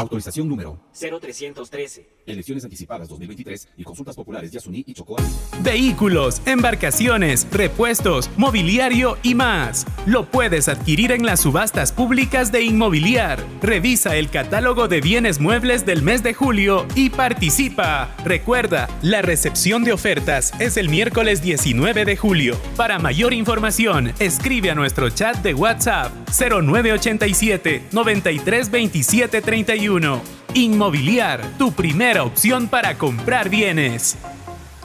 Autorización 0.00 0.48
número 0.48 0.80
0313. 0.98 2.08
Elecciones 2.24 2.64
anticipadas 2.64 3.08
2023 3.08 3.68
y 3.76 3.84
consultas 3.84 4.16
populares 4.16 4.50
Yasuní 4.50 4.82
y 4.86 4.94
Chocó. 4.94 5.16
Vehículos, 5.62 6.40
embarcaciones, 6.46 7.46
repuestos, 7.52 8.30
mobiliario 8.38 9.18
y 9.22 9.34
más. 9.34 9.86
Lo 10.06 10.24
puedes 10.24 10.68
adquirir 10.68 11.12
en 11.12 11.26
las 11.26 11.40
subastas 11.40 11.92
públicas 11.92 12.50
de 12.50 12.62
Inmobiliar. 12.62 13.44
Revisa 13.60 14.16
el 14.16 14.30
catálogo 14.30 14.88
de 14.88 15.02
bienes 15.02 15.38
muebles 15.38 15.84
del 15.84 16.02
mes 16.02 16.22
de 16.22 16.32
julio 16.32 16.86
y 16.94 17.10
participa. 17.10 18.14
Recuerda, 18.24 18.88
la 19.02 19.20
recepción 19.20 19.84
de 19.84 19.92
ofertas 19.92 20.52
es 20.60 20.78
el 20.78 20.88
miércoles 20.88 21.42
19 21.42 22.06
de 22.06 22.16
julio. 22.16 22.56
Para 22.76 22.98
mayor 22.98 23.34
información, 23.34 24.14
escribe 24.18 24.70
a 24.70 24.74
nuestro 24.74 25.10
chat 25.10 25.36
de 25.42 25.52
WhatsApp 25.52 26.10
0987 26.30 27.82
93 27.92 28.70
27 28.70 29.42
31. 29.90 30.20
Inmobiliar, 30.54 31.42
tu 31.58 31.72
primera 31.72 32.22
opción 32.22 32.68
para 32.68 32.96
comprar 32.96 33.48
bienes. 33.48 34.16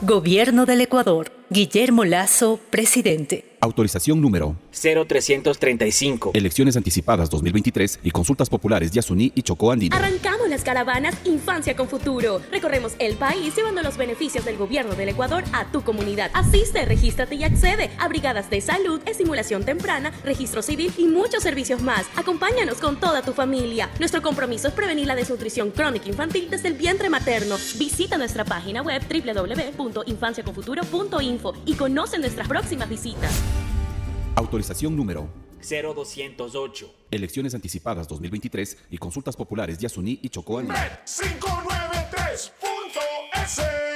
Gobierno 0.02 0.66
del 0.66 0.80
Ecuador. 0.80 1.30
Guillermo 1.48 2.04
Lazo, 2.04 2.58
presidente. 2.70 3.52
Autorización 3.60 4.20
número 4.20 4.56
0335. 4.70 6.32
Elecciones 6.34 6.76
anticipadas 6.76 7.30
2023 7.30 8.00
y 8.02 8.10
consultas 8.10 8.50
populares 8.50 8.90
Yasuní 8.90 9.32
y 9.34 9.42
Chocó 9.42 9.72
Andino. 9.72 9.96
Arrancamos 9.96 10.48
las 10.48 10.62
caravanas 10.62 11.16
Infancia 11.24 11.74
con 11.74 11.88
Futuro. 11.88 12.42
Recorremos 12.52 12.94
el 12.98 13.16
país 13.16 13.56
llevando 13.56 13.82
los 13.82 13.96
beneficios 13.96 14.44
del 14.44 14.56
gobierno 14.56 14.94
del 14.94 15.08
Ecuador 15.08 15.42
a 15.52 15.64
tu 15.72 15.82
comunidad. 15.82 16.30
Asiste, 16.34 16.84
regístrate 16.84 17.36
y 17.36 17.44
accede 17.44 17.90
a 17.98 18.08
brigadas 18.08 18.50
de 18.50 18.60
salud, 18.60 19.00
estimulación 19.06 19.64
temprana, 19.64 20.12
registro 20.24 20.62
civil 20.62 20.92
y 20.98 21.06
muchos 21.06 21.42
servicios 21.42 21.80
más. 21.80 22.06
Acompáñanos 22.16 22.78
con 22.78 23.00
toda 23.00 23.22
tu 23.22 23.32
familia. 23.32 23.88
Nuestro 23.98 24.20
compromiso 24.20 24.68
es 24.68 24.74
prevenir 24.74 25.06
la 25.06 25.14
desnutrición 25.14 25.70
crónica 25.70 26.08
infantil 26.08 26.48
desde 26.50 26.68
el 26.68 26.74
vientre 26.74 27.08
materno. 27.08 27.56
Visita 27.78 28.18
nuestra 28.18 28.44
página 28.44 28.82
web 28.82 29.02
y 31.64 31.74
conoce 31.74 32.18
nuestras 32.18 32.48
próximas 32.48 32.88
visitas. 32.88 33.32
Autorización 34.36 34.96
número 34.96 35.28
0208. 35.60 36.94
Elecciones 37.10 37.54
anticipadas 37.54 38.08
2023 38.08 38.78
y 38.90 38.98
consultas 38.98 39.36
populares 39.36 39.78
Yasuní 39.78 40.18
y 40.22 40.28
Chocó 40.28 40.58
Andino. 40.58 40.76
593.es 41.04 43.95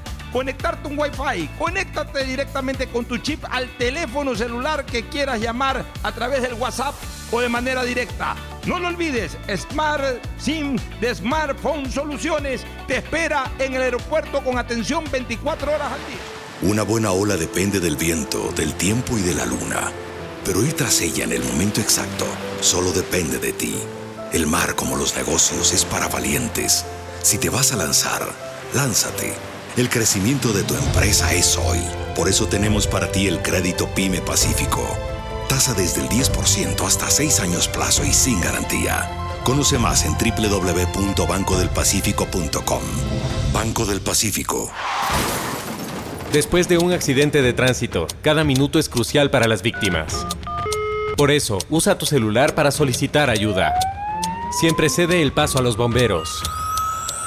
conectarte 0.31 0.87
un 0.87 0.97
Wi-Fi. 0.97 1.49
Conéctate 1.57 2.23
directamente 2.25 2.87
con 2.87 3.05
tu 3.05 3.17
chip 3.17 3.43
al 3.49 3.69
teléfono 3.77 4.35
celular 4.35 4.85
que 4.85 5.07
quieras 5.07 5.39
llamar 5.39 5.85
a 6.03 6.11
través 6.11 6.41
del 6.41 6.53
WhatsApp 6.53 6.95
o 7.31 7.39
de 7.39 7.49
manera 7.49 7.83
directa. 7.83 8.35
No 8.65 8.79
lo 8.79 8.89
olvides, 8.89 9.37
Smart 9.55 10.23
SIM 10.37 10.77
de 10.99 11.15
Smartphone 11.15 11.91
Soluciones 11.91 12.63
te 12.87 12.97
espera 12.97 13.51
en 13.59 13.73
el 13.73 13.81
aeropuerto 13.81 14.43
con 14.43 14.57
atención 14.57 15.03
24 15.11 15.73
horas 15.73 15.91
al 15.91 15.99
día. 16.07 16.71
Una 16.71 16.83
buena 16.83 17.11
ola 17.11 17.37
depende 17.37 17.79
del 17.79 17.95
viento, 17.95 18.51
del 18.51 18.75
tiempo 18.75 19.17
y 19.17 19.21
de 19.21 19.33
la 19.33 19.45
luna. 19.45 19.91
Pero 20.45 20.63
ir 20.63 20.73
tras 20.73 21.01
ella 21.01 21.23
en 21.23 21.33
el 21.33 21.43
momento 21.43 21.81
exacto 21.81 22.25
solo 22.61 22.91
depende 22.91 23.39
de 23.39 23.53
ti. 23.53 23.75
El 24.31 24.47
mar, 24.47 24.75
como 24.75 24.95
los 24.95 25.15
negocios, 25.15 25.73
es 25.73 25.83
para 25.85 26.07
valientes. 26.07 26.85
Si 27.21 27.37
te 27.37 27.49
vas 27.49 27.73
a 27.73 27.77
lanzar, 27.77 28.27
lánzate. 28.73 29.50
El 29.77 29.87
crecimiento 29.89 30.51
de 30.51 30.63
tu 30.63 30.75
empresa 30.75 31.33
es 31.33 31.57
hoy. 31.57 31.79
Por 32.13 32.27
eso 32.27 32.45
tenemos 32.45 32.87
para 32.87 33.09
ti 33.09 33.27
el 33.27 33.41
crédito 33.41 33.87
PYME 33.95 34.19
Pacífico. 34.19 34.85
Tasa 35.47 35.73
desde 35.73 36.01
el 36.01 36.09
10% 36.09 36.85
hasta 36.85 37.09
6 37.09 37.39
años 37.39 37.69
plazo 37.69 38.03
y 38.03 38.11
sin 38.11 38.41
garantía. 38.41 39.09
Conoce 39.45 39.79
más 39.79 40.03
en 40.05 40.17
www.bancodelpacifico.com. 40.17 42.81
Banco 43.53 43.85
del 43.85 44.01
Pacífico. 44.01 44.69
Después 46.33 46.67
de 46.67 46.77
un 46.77 46.91
accidente 46.91 47.41
de 47.41 47.53
tránsito, 47.53 48.07
cada 48.21 48.43
minuto 48.43 48.77
es 48.77 48.89
crucial 48.89 49.31
para 49.31 49.47
las 49.47 49.61
víctimas. 49.61 50.27
Por 51.15 51.31
eso, 51.31 51.59
usa 51.69 51.97
tu 51.97 52.05
celular 52.05 52.55
para 52.55 52.71
solicitar 52.71 53.29
ayuda. 53.29 53.73
Siempre 54.59 54.89
cede 54.89 55.21
el 55.21 55.31
paso 55.31 55.59
a 55.59 55.61
los 55.61 55.77
bomberos. 55.77 56.43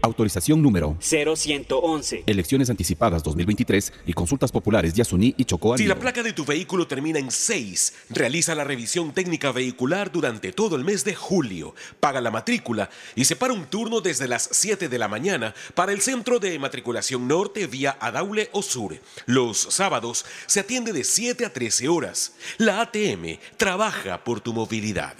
Autorización 0.00 0.62
número 0.62 0.96
0111. 1.00 2.22
Elecciones 2.26 2.70
anticipadas 2.70 3.22
2023 3.24 3.92
y 4.06 4.12
consultas 4.12 4.52
populares 4.52 4.94
Yasuní 4.94 5.34
y 5.36 5.44
Chocó 5.44 5.76
Si 5.76 5.86
la 5.86 5.98
placa 5.98 6.22
de 6.22 6.32
tu 6.32 6.44
vehículo 6.44 6.86
termina 6.86 7.18
en 7.18 7.30
6, 7.30 7.94
realiza 8.10 8.54
la 8.54 8.64
revisión 8.64 9.12
técnica 9.12 9.50
vehicular 9.50 10.12
durante 10.12 10.52
todo 10.52 10.76
el 10.76 10.84
mes 10.84 11.04
de 11.04 11.14
julio. 11.14 11.74
Paga 11.98 12.20
la 12.20 12.30
matrícula 12.30 12.90
y 13.16 13.24
separa 13.24 13.52
un 13.52 13.66
turno 13.66 14.00
desde 14.00 14.28
las 14.28 14.48
7 14.52 14.88
de 14.88 14.98
la 14.98 15.08
mañana 15.08 15.54
para 15.74 15.92
el 15.92 16.00
centro 16.00 16.38
de 16.38 16.58
matriculación 16.58 17.26
norte 17.26 17.66
vía 17.66 17.96
Adaule 18.00 18.50
o 18.52 18.62
Sur. 18.62 19.00
Los 19.26 19.58
sábados 19.58 20.24
se 20.46 20.60
atiende 20.60 20.92
de 20.92 21.02
7 21.02 21.44
a 21.44 21.52
13 21.52 21.88
horas. 21.88 22.34
La 22.58 22.80
ATM 22.82 23.38
trabaja 23.56 24.22
por 24.22 24.40
tu 24.40 24.52
movilidad. 24.52 25.16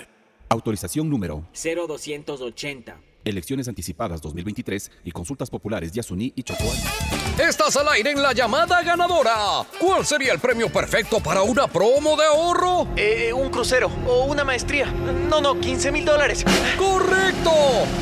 Autorización 0.49 1.11
número 1.11 1.47
0280. 1.53 3.08
Elecciones 3.25 3.69
anticipadas 3.69 4.23
2023 4.23 4.91
y 5.05 5.11
consultas 5.11 5.51
populares 5.51 5.93
Yasuní 5.93 6.33
y 6.37 6.43
Chocó 6.43 6.63
Andino. 6.63 7.19
Estás 7.39 7.77
al 7.77 7.89
aire 7.89 8.11
en 8.11 8.23
la 8.23 8.33
llamada 8.33 8.83
ganadora. 8.83 9.65
¿Cuál 9.79 10.05
sería 10.05 10.33
el 10.33 10.41
premio 10.41 10.73
perfecto 10.73 11.21
para 11.21 11.43
una 11.43 11.69
promo 11.69 12.17
de 12.17 12.25
ahorro? 12.25 12.89
Eh, 12.97 13.33
un 13.33 13.51
crucero 13.51 13.91
o 14.07 14.25
una 14.25 14.45
maestría. 14.45 14.87
No, 14.87 15.41
no, 15.41 15.61
15 15.61 15.93
mil 15.93 16.05
dólares. 16.05 16.45
¡Correcto! 16.77 17.53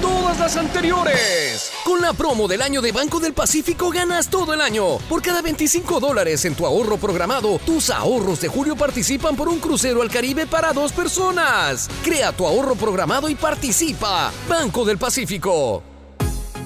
Todas 0.00 0.38
las 0.38 0.56
anteriores. 0.56 1.70
Con 1.84 2.00
la 2.00 2.14
promo 2.14 2.48
del 2.48 2.62
año 2.62 2.80
de 2.80 2.92
Banco 2.92 3.20
del 3.20 3.34
Pacífico 3.34 3.90
ganas 3.90 4.30
todo 4.30 4.54
el 4.54 4.60
año. 4.60 4.98
Por 5.08 5.22
cada 5.22 5.42
25 5.42 6.00
dólares 6.00 6.44
en 6.46 6.54
tu 6.54 6.64
ahorro 6.64 6.96
programado, 6.96 7.58
tus 7.66 7.90
ahorros 7.90 8.40
de 8.40 8.48
julio 8.48 8.74
participan 8.74 9.36
por 9.36 9.48
un 9.48 9.58
crucero 9.58 10.00
al 10.00 10.10
Caribe 10.10 10.46
para 10.46 10.72
dos 10.72 10.92
personas. 10.92 11.90
Crea 12.02 12.32
tu 12.32 12.46
ahorro 12.46 12.74
programado 12.74 13.28
y 13.28 13.34
participa. 13.34 14.32
Banco 14.48 14.84
del 14.84 14.96
Pacífico. 14.96 15.15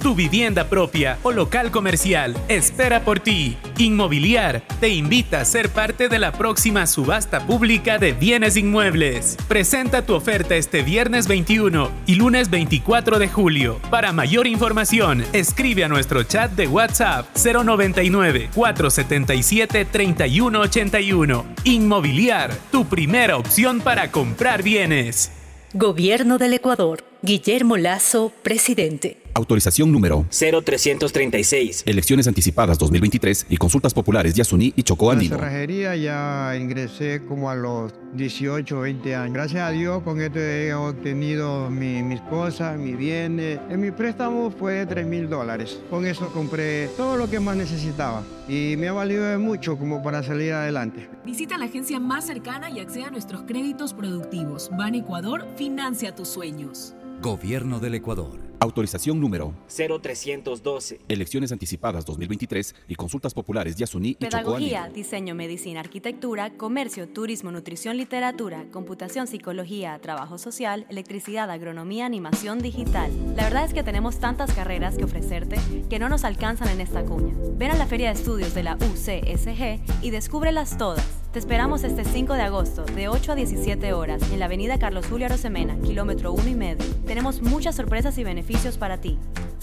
Tu 0.02 0.14
vivienda 0.14 0.64
propia 0.64 1.18
o 1.22 1.30
local 1.30 1.70
comercial 1.70 2.34
espera 2.48 3.04
por 3.04 3.20
ti. 3.20 3.56
Inmobiliar 3.78 4.62
te 4.80 4.88
invita 4.88 5.40
a 5.40 5.44
ser 5.44 5.68
parte 5.68 6.08
de 6.08 6.18
la 6.18 6.32
próxima 6.32 6.88
subasta 6.88 7.46
pública 7.46 7.98
de 7.98 8.12
bienes 8.12 8.56
inmuebles. 8.56 9.36
Presenta 9.46 10.02
tu 10.02 10.14
oferta 10.14 10.56
este 10.56 10.82
viernes 10.82 11.28
21 11.28 11.90
y 12.06 12.16
lunes 12.16 12.50
24 12.50 13.20
de 13.20 13.28
julio. 13.28 13.78
Para 13.88 14.12
mayor 14.12 14.48
información, 14.48 15.22
escribe 15.32 15.84
a 15.84 15.88
nuestro 15.88 16.24
chat 16.24 16.50
de 16.50 16.66
WhatsApp 16.66 17.26
099 17.36 18.50
477 18.52 19.84
3181. 19.84 21.44
Inmobiliar, 21.62 22.52
tu 22.72 22.84
primera 22.86 23.36
opción 23.36 23.80
para 23.80 24.10
comprar 24.10 24.64
bienes. 24.64 25.39
Gobierno 25.74 26.36
del 26.36 26.54
Ecuador. 26.54 27.04
Guillermo 27.22 27.76
Lazo, 27.76 28.32
presidente. 28.42 29.18
Autorización 29.40 29.90
número 29.90 30.26
0336. 30.30 31.84
Elecciones 31.86 32.28
anticipadas 32.28 32.78
2023 32.78 33.46
y 33.48 33.56
consultas 33.56 33.94
populares 33.94 34.34
Yasuní 34.34 34.74
y 34.76 34.82
Chocó 34.82 35.06
La 35.06 35.12
Andino. 35.14 35.36
cerrajería 35.36 35.96
ya 35.96 36.54
ingresé 36.60 37.22
como 37.26 37.48
a 37.50 37.54
los 37.54 37.92
18, 38.14 38.80
20 38.80 39.14
años. 39.14 39.32
Gracias 39.34 39.62
a 39.62 39.70
Dios 39.70 40.02
con 40.02 40.20
esto 40.20 40.38
he 40.38 40.74
obtenido 40.74 41.70
mi- 41.70 42.02
mis 42.02 42.20
cosas, 42.22 42.78
mis 42.78 42.98
bienes. 42.98 43.58
En 43.70 43.80
mi 43.80 43.90
préstamo 43.90 44.50
fue 44.50 44.74
de 44.74 44.86
3 44.86 45.06
mil 45.06 45.30
dólares. 45.30 45.80
Con 45.88 46.06
eso 46.06 46.28
compré 46.34 46.88
todo 46.96 47.16
lo 47.16 47.30
que 47.30 47.40
más 47.40 47.56
necesitaba 47.56 48.22
y 48.46 48.74
me 48.76 48.88
ha 48.88 48.92
valido 48.92 49.24
de 49.24 49.38
mucho 49.38 49.78
como 49.78 50.02
para 50.02 50.22
salir 50.22 50.52
adelante. 50.52 51.08
Visita 51.24 51.56
la 51.56 51.64
agencia 51.64 51.98
más 51.98 52.26
cercana 52.26 52.68
y 52.70 52.80
acceda 52.80 53.06
a 53.06 53.10
nuestros 53.10 53.42
créditos 53.42 53.94
productivos. 53.94 54.68
Ban 54.76 54.94
Ecuador 54.94 55.46
financia 55.56 56.14
tus 56.14 56.28
sueños. 56.28 56.94
Gobierno 57.22 57.80
del 57.80 57.94
Ecuador. 57.94 58.49
Autorización 58.62 59.18
número 59.18 59.54
0312. 59.68 61.00
Elecciones 61.08 61.50
anticipadas 61.50 62.04
2023 62.04 62.74
y 62.88 62.94
consultas 62.94 63.32
populares 63.32 63.74
Yasuní 63.76 64.10
y 64.10 64.14
Pedagogía, 64.16 64.90
diseño, 64.92 65.34
medicina, 65.34 65.80
arquitectura, 65.80 66.50
comercio, 66.50 67.08
turismo, 67.08 67.50
nutrición, 67.52 67.96
literatura, 67.96 68.66
computación, 68.70 69.26
psicología, 69.26 69.98
trabajo 70.02 70.36
social, 70.36 70.84
electricidad, 70.90 71.50
agronomía, 71.50 72.04
animación 72.04 72.58
digital. 72.58 73.10
La 73.34 73.44
verdad 73.44 73.64
es 73.64 73.72
que 73.72 73.82
tenemos 73.82 74.20
tantas 74.20 74.52
carreras 74.52 74.98
que 74.98 75.04
ofrecerte 75.04 75.56
que 75.88 75.98
no 75.98 76.10
nos 76.10 76.24
alcanzan 76.24 76.68
en 76.68 76.82
esta 76.82 77.02
cuña. 77.02 77.34
Ven 77.56 77.70
a 77.70 77.78
la 77.78 77.86
Feria 77.86 78.08
de 78.08 78.20
Estudios 78.20 78.52
de 78.54 78.62
la 78.62 78.74
UCSG 78.76 80.02
y 80.02 80.10
descúbrelas 80.10 80.76
todas. 80.76 81.06
Te 81.32 81.38
esperamos 81.38 81.84
este 81.84 82.04
5 82.04 82.34
de 82.34 82.42
agosto 82.42 82.84
de 82.84 83.08
8 83.08 83.32
a 83.32 83.34
17 83.36 83.92
horas 83.92 84.20
en 84.32 84.40
la 84.40 84.46
avenida 84.46 84.80
Carlos 84.80 85.06
Julio 85.06 85.26
Arosemena, 85.26 85.78
kilómetro 85.80 86.32
1 86.32 86.48
y 86.48 86.54
medio. 86.56 86.84
Tenemos 87.06 87.40
muchas 87.40 87.76
sorpresas 87.76 88.18
y 88.18 88.24
beneficios 88.24 88.49
para 88.78 89.00
ti. 89.00 89.18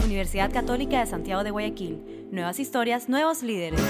Universidad 0.05 0.51
Católica 0.51 0.99
de 0.99 1.07
Santiago 1.07 1.43
de 1.43 1.51
Guayaquil. 1.51 2.29
Nuevas 2.31 2.59
historias, 2.59 3.09
nuevos 3.09 3.43
líderes. 3.43 3.81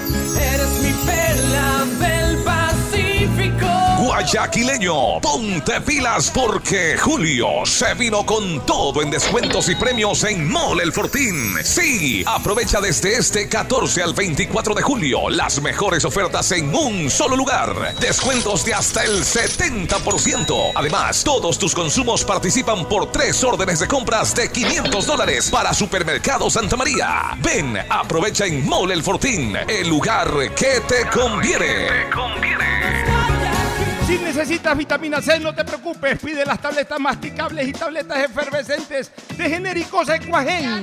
Guayaquileño, 3.98 5.20
ponte 5.20 5.80
pilas 5.80 6.30
porque 6.30 6.96
Julio 6.96 7.66
se 7.66 7.94
vino 7.94 8.24
con 8.24 8.64
todo 8.64 9.02
en 9.02 9.10
descuentos 9.10 9.68
y 9.68 9.74
premios 9.74 10.22
en 10.22 10.48
Mole 10.48 10.84
El 10.84 10.92
Fortín. 10.92 11.56
Sí, 11.64 12.22
aprovecha 12.24 12.80
desde 12.80 13.14
este 13.14 13.48
14 13.48 14.04
al 14.04 14.14
24 14.14 14.74
de 14.74 14.82
julio 14.82 15.28
las 15.28 15.60
mejores 15.60 16.04
ofertas 16.04 16.52
en 16.52 16.72
un 16.72 17.10
solo 17.10 17.34
lugar. 17.34 17.96
Descuentos 17.98 18.64
de 18.64 18.74
hasta 18.74 19.02
el 19.02 19.24
70%. 19.24 20.72
Además, 20.76 21.24
todos 21.24 21.58
tus 21.58 21.74
consumos 21.74 22.24
participan 22.24 22.88
por 22.88 23.10
tres 23.10 23.42
órdenes 23.42 23.80
de 23.80 23.88
compras 23.88 24.32
de 24.32 24.48
500 24.48 25.06
dólares 25.06 25.50
para 25.50 25.74
Supermercado 25.74 26.48
Santa 26.48 26.76
María. 26.76 27.36
Ven, 27.38 27.76
aprovecha 27.90 28.46
en 28.46 28.64
Mole 28.64 28.94
El 28.94 29.02
Fortín, 29.02 29.56
el 29.66 29.88
lugar 29.88 30.30
que 30.54 30.80
te 30.86 31.08
conviene. 31.10 33.17
Si 34.08 34.16
necesitas 34.16 34.74
vitamina 34.74 35.20
C, 35.20 35.38
no 35.38 35.54
te 35.54 35.62
preocupes. 35.66 36.18
Pide 36.18 36.46
las 36.46 36.58
tabletas 36.62 36.98
masticables 36.98 37.68
y 37.68 37.72
tabletas 37.72 38.24
efervescentes 38.24 39.12
de 39.36 39.50
genéricos 39.50 40.08
Equagen. 40.08 40.82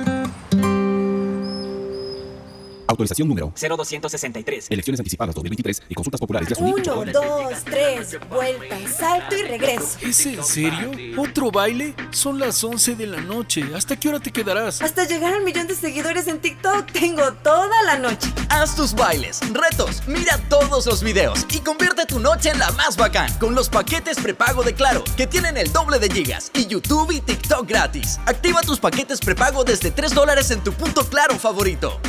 Autorización 2.91 3.27
número 3.29 3.53
0263. 3.55 4.67
Elecciones 4.69 4.99
anticipadas 4.99 5.33
2023 5.33 5.83
y 5.87 5.95
consultas 5.95 6.19
populares 6.19 6.49
de 6.49 6.55
Uno, 6.61 7.05
dos, 7.05 7.63
tres, 7.63 8.17
vuelta, 8.29 8.77
salto 8.89 9.37
y 9.37 9.43
regreso. 9.43 9.97
¿Es 10.01 10.25
en 10.25 10.43
serio? 10.43 10.91
¿Otro 11.17 11.51
baile? 11.51 11.95
Son 12.11 12.37
las 12.37 12.61
11 12.61 12.95
de 12.95 13.07
la 13.07 13.21
noche. 13.21 13.63
¿Hasta 13.73 13.95
qué 13.95 14.09
hora 14.09 14.19
te 14.19 14.31
quedarás? 14.31 14.81
Hasta 14.81 15.05
llegar 15.05 15.33
al 15.33 15.43
millón 15.43 15.67
de 15.67 15.75
seguidores 15.75 16.27
en 16.27 16.39
TikTok 16.39 16.91
tengo 16.91 17.31
toda 17.43 17.81
la 17.83 17.97
noche. 17.97 18.27
Haz 18.49 18.75
tus 18.75 18.93
bailes, 18.93 19.39
retos, 19.53 20.03
mira 20.07 20.37
todos 20.49 20.85
los 20.85 21.01
videos 21.01 21.45
y 21.49 21.59
convierte 21.59 22.05
tu 22.05 22.19
noche 22.19 22.49
en 22.49 22.59
la 22.59 22.71
más 22.71 22.97
bacán 22.97 23.31
con 23.39 23.55
los 23.55 23.69
paquetes 23.69 24.17
prepago 24.19 24.63
de 24.63 24.73
Claro, 24.73 25.03
que 25.15 25.27
tienen 25.27 25.55
el 25.55 25.71
doble 25.71 25.97
de 25.97 26.09
gigas 26.09 26.51
y 26.53 26.67
YouTube 26.67 27.11
y 27.11 27.21
TikTok 27.21 27.65
gratis. 27.65 28.19
Activa 28.25 28.61
tus 28.61 28.79
paquetes 28.79 29.21
prepago 29.21 29.63
desde 29.63 29.91
3 29.91 30.13
dólares 30.13 30.51
en 30.51 30.61
tu 30.61 30.73
punto 30.73 31.05
Claro 31.05 31.39
favorito. 31.39 32.01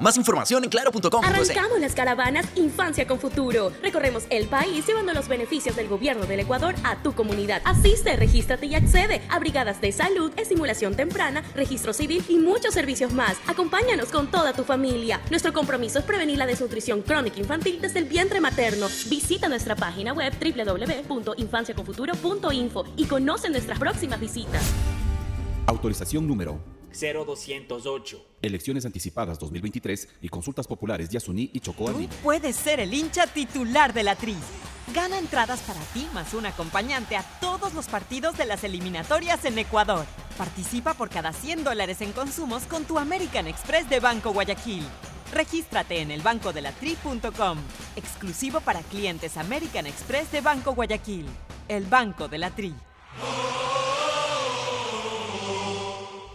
Más 0.00 0.16
información 0.16 0.64
en 0.64 0.70
claro.com.es. 0.70 1.22
Arrancamos 1.22 1.78
las 1.78 1.94
caravanas 1.94 2.46
Infancia 2.56 3.06
con 3.06 3.20
Futuro. 3.20 3.70
Recorremos 3.82 4.24
el 4.30 4.48
país 4.48 4.86
llevando 4.86 5.12
los 5.12 5.28
beneficios 5.28 5.76
del 5.76 5.88
gobierno 5.88 6.24
del 6.24 6.40
Ecuador 6.40 6.74
a 6.84 7.02
tu 7.02 7.12
comunidad. 7.12 7.60
Asiste, 7.66 8.16
regístrate 8.16 8.64
y 8.64 8.74
accede 8.74 9.20
a 9.28 9.38
brigadas 9.38 9.82
de 9.82 9.92
salud, 9.92 10.32
estimulación 10.38 10.94
temprana, 10.94 11.44
registro 11.54 11.92
civil 11.92 12.24
y 12.30 12.38
muchos 12.38 12.72
servicios 12.72 13.12
más. 13.12 13.36
Acompáñanos 13.46 14.08
con 14.08 14.30
toda 14.30 14.54
tu 14.54 14.64
familia. 14.64 15.20
Nuestro 15.28 15.52
compromiso 15.52 15.98
es 15.98 16.06
prevenir 16.06 16.38
la 16.38 16.46
desnutrición 16.46 17.02
crónica 17.02 17.38
infantil 17.38 17.78
desde 17.82 17.98
el 17.98 18.06
vientre 18.06 18.40
materno. 18.40 18.86
Visita 19.10 19.50
nuestra 19.50 19.76
página 19.76 20.14
web 20.14 20.32
www.infanciaconfuturo.info 20.40 22.84
y 22.96 23.04
conoce 23.04 23.50
nuestras 23.50 23.78
próximas 23.78 24.18
visitas. 24.18 24.62
Autorización 25.66 26.26
número 26.26 26.79
0208. 26.92 28.26
Elecciones 28.42 28.84
anticipadas 28.86 29.38
2023 29.38 30.08
y 30.22 30.28
consultas 30.28 30.66
populares 30.66 31.08
de 31.08 31.14
Yasuní 31.14 31.50
y 31.52 31.60
Chocó 31.60 31.90
Tú 31.90 32.08
puedes 32.22 32.56
ser 32.56 32.80
el 32.80 32.92
hincha 32.92 33.26
titular 33.26 33.92
de 33.92 34.02
la 34.02 34.16
Tri. 34.16 34.36
Gana 34.94 35.18
entradas 35.18 35.60
para 35.60 35.80
ti 35.92 36.08
más 36.12 36.34
un 36.34 36.46
acompañante 36.46 37.16
a 37.16 37.22
todos 37.40 37.74
los 37.74 37.86
partidos 37.86 38.36
de 38.36 38.46
las 38.46 38.64
eliminatorias 38.64 39.44
en 39.44 39.58
Ecuador. 39.58 40.04
Participa 40.36 40.94
por 40.94 41.10
cada 41.10 41.32
100 41.32 41.64
dólares 41.64 42.00
en 42.00 42.12
consumos 42.12 42.64
con 42.64 42.84
tu 42.84 42.98
American 42.98 43.46
Express 43.46 43.88
de 43.88 44.00
Banco 44.00 44.32
Guayaquil. 44.32 44.84
Regístrate 45.32 46.00
en 46.00 46.10
elbancodelatri.com. 46.10 47.58
Exclusivo 47.94 48.60
para 48.60 48.80
clientes 48.82 49.36
American 49.36 49.86
Express 49.86 50.32
de 50.32 50.40
Banco 50.40 50.74
Guayaquil. 50.74 51.26
El 51.68 51.84
Banco 51.84 52.26
de 52.26 52.38
la 52.38 52.50
Tri. 52.50 52.74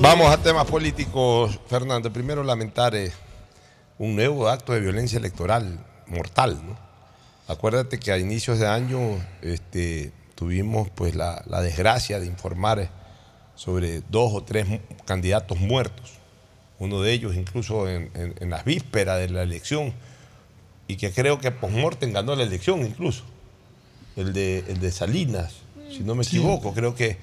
Vamos 0.00 0.30
a 0.30 0.38
temas 0.42 0.66
políticos, 0.66 1.58
Fernando. 1.68 2.12
Primero 2.12 2.42
lamentar 2.44 2.94
eh, 2.94 3.12
un 3.98 4.14
nuevo 4.14 4.48
acto 4.48 4.72
de 4.72 4.80
violencia 4.80 5.18
electoral 5.18 5.84
mortal. 6.06 6.60
¿no? 6.64 6.78
Acuérdate 7.48 7.98
que 7.98 8.12
a 8.12 8.18
inicios 8.18 8.58
de 8.58 8.66
año 8.68 8.98
este, 9.42 10.12
tuvimos 10.34 10.88
pues, 10.90 11.14
la, 11.14 11.42
la 11.46 11.60
desgracia 11.62 12.20
de 12.20 12.26
informar 12.26 12.78
eh, 12.78 12.88
sobre 13.54 14.02
dos 14.08 14.32
o 14.34 14.42
tres 14.44 14.66
candidatos 15.04 15.58
muertos. 15.58 16.12
Uno 16.78 17.02
de 17.02 17.12
ellos 17.12 17.34
incluso 17.34 17.88
en, 17.88 18.10
en- 18.14 18.34
en 18.38 18.50
las 18.50 18.64
vísperas 18.64 19.18
de 19.18 19.28
la 19.30 19.42
elección 19.42 19.92
y 20.86 20.96
que 20.96 21.10
creo 21.12 21.38
que 21.40 21.50
Postmortem 21.50 22.12
ganó 22.12 22.36
la 22.36 22.44
elección 22.44 22.86
incluso. 22.86 23.24
El 24.16 24.32
de, 24.32 24.64
el 24.68 24.80
de 24.80 24.90
Salinas, 24.90 25.54
si 25.90 26.00
no 26.00 26.14
me 26.14 26.22
equivoco. 26.24 26.72
Creo 26.72 26.94
que, 26.94 27.18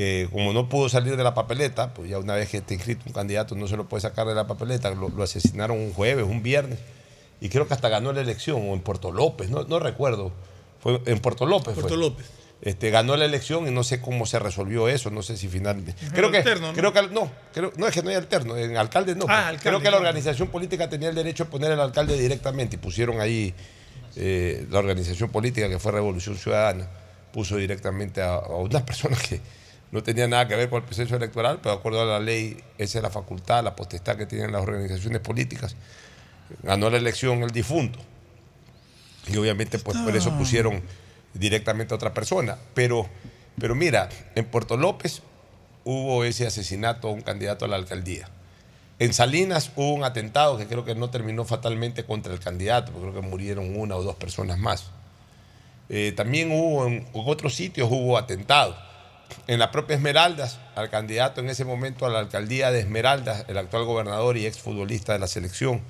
que 0.00 0.30
como 0.32 0.54
no 0.54 0.66
pudo 0.66 0.88
salir 0.88 1.14
de 1.18 1.22
la 1.22 1.34
papeleta, 1.34 1.92
pues 1.92 2.08
ya 2.08 2.18
una 2.18 2.34
vez 2.34 2.48
que 2.48 2.56
está 2.56 2.72
inscrito 2.72 3.02
un 3.06 3.12
candidato 3.12 3.54
no 3.54 3.68
se 3.68 3.76
lo 3.76 3.86
puede 3.86 4.00
sacar 4.00 4.26
de 4.26 4.34
la 4.34 4.46
papeleta, 4.46 4.88
lo, 4.92 5.10
lo 5.10 5.22
asesinaron 5.22 5.76
un 5.76 5.92
jueves, 5.92 6.24
un 6.24 6.42
viernes, 6.42 6.78
y 7.38 7.50
creo 7.50 7.68
que 7.68 7.74
hasta 7.74 7.90
ganó 7.90 8.10
la 8.14 8.22
elección, 8.22 8.66
o 8.66 8.72
en 8.72 8.80
Puerto 8.80 9.12
López, 9.12 9.50
no, 9.50 9.64
no 9.64 9.78
recuerdo. 9.78 10.32
Fue 10.78 11.02
en 11.04 11.18
Puerto 11.18 11.44
López. 11.44 11.74
Puerto 11.74 11.90
fue. 11.90 11.98
López. 11.98 12.30
Este, 12.62 12.88
ganó 12.88 13.14
la 13.18 13.26
elección 13.26 13.68
y 13.68 13.72
no 13.72 13.84
sé 13.84 14.00
cómo 14.00 14.24
se 14.24 14.38
resolvió 14.38 14.88
eso, 14.88 15.10
no 15.10 15.20
sé 15.20 15.36
si 15.36 15.48
finalmente. 15.48 15.94
Creo 16.14 16.30
que, 16.30 16.38
alterno, 16.38 16.68
¿no? 16.68 16.72
creo 16.72 16.94
que 16.94 17.02
no, 17.08 17.30
creo, 17.52 17.70
no 17.76 17.86
es 17.86 17.92
que 17.92 18.02
no 18.02 18.08
hay 18.08 18.16
alterno, 18.16 18.56
en 18.56 18.78
alcalde 18.78 19.14
no. 19.14 19.24
Ah, 19.24 19.26
pues. 19.26 19.36
alcalde, 19.36 19.60
creo 19.60 19.80
que 19.82 19.90
la 19.90 19.98
organización 19.98 20.48
política 20.48 20.88
tenía 20.88 21.10
el 21.10 21.14
derecho 21.14 21.44
de 21.44 21.50
poner 21.50 21.72
al 21.72 21.80
alcalde 21.80 22.16
directamente 22.16 22.76
y 22.76 22.78
pusieron 22.78 23.20
ahí 23.20 23.52
eh, 24.16 24.66
la 24.70 24.78
organización 24.78 25.28
política 25.28 25.68
que 25.68 25.78
fue 25.78 25.92
Revolución 25.92 26.38
Ciudadana, 26.38 26.88
puso 27.34 27.58
directamente 27.58 28.22
a, 28.22 28.36
a 28.36 28.56
unas 28.56 28.80
personas 28.82 29.20
que 29.28 29.59
no 29.92 30.02
tenían 30.02 30.30
nada 30.30 30.46
que 30.46 30.54
ver 30.54 30.70
con 30.70 30.78
el 30.78 30.84
proceso 30.84 31.16
electoral, 31.16 31.58
pero 31.62 31.74
de 31.74 31.78
acuerdo 31.78 32.02
a 32.02 32.04
la 32.04 32.20
ley, 32.20 32.62
esa 32.78 32.98
es 32.98 33.02
la 33.02 33.10
facultad, 33.10 33.64
la 33.64 33.74
potestad 33.74 34.16
que 34.16 34.26
tienen 34.26 34.52
las 34.52 34.62
organizaciones 34.62 35.20
políticas. 35.20 35.74
Ganó 36.62 36.90
la 36.90 36.96
elección 36.98 37.42
el 37.42 37.50
difunto. 37.50 37.98
Y 39.26 39.36
obviamente 39.36 39.78
pues 39.78 39.98
por 39.98 40.16
eso 40.16 40.36
pusieron 40.36 40.82
directamente 41.34 41.92
a 41.92 41.96
otra 41.96 42.14
persona. 42.14 42.56
Pero, 42.74 43.08
pero 43.58 43.74
mira, 43.74 44.08
en 44.34 44.44
Puerto 44.44 44.76
López 44.76 45.22
hubo 45.84 46.24
ese 46.24 46.46
asesinato 46.46 47.08
a 47.08 47.10
un 47.10 47.22
candidato 47.22 47.64
a 47.64 47.68
la 47.68 47.76
alcaldía. 47.76 48.28
En 49.00 49.12
Salinas 49.12 49.72
hubo 49.76 49.94
un 49.94 50.04
atentado 50.04 50.58
que 50.58 50.66
creo 50.66 50.84
que 50.84 50.94
no 50.94 51.10
terminó 51.10 51.44
fatalmente 51.44 52.04
contra 52.04 52.32
el 52.32 52.38
candidato, 52.38 52.92
porque 52.92 53.10
creo 53.10 53.22
que 53.22 53.28
murieron 53.28 53.76
una 53.76 53.96
o 53.96 54.02
dos 54.02 54.16
personas 54.16 54.58
más. 54.58 54.90
Eh, 55.88 56.12
también 56.14 56.52
hubo 56.52 56.86
en, 56.86 57.06
en 57.12 57.24
otros 57.26 57.54
sitios 57.54 57.88
hubo 57.90 58.16
atentados. 58.18 58.76
En 59.46 59.58
la 59.58 59.70
propia 59.70 59.96
Esmeraldas, 59.96 60.58
al 60.76 60.90
candidato 60.90 61.40
en 61.40 61.48
ese 61.50 61.64
momento 61.64 62.06
a 62.06 62.08
la 62.10 62.18
alcaldía 62.20 62.70
de 62.70 62.80
Esmeraldas, 62.80 63.44
el 63.48 63.58
actual 63.58 63.84
gobernador 63.84 64.36
y 64.36 64.46
exfutbolista 64.46 65.12
de 65.12 65.18
la 65.18 65.26
selección, 65.26 65.80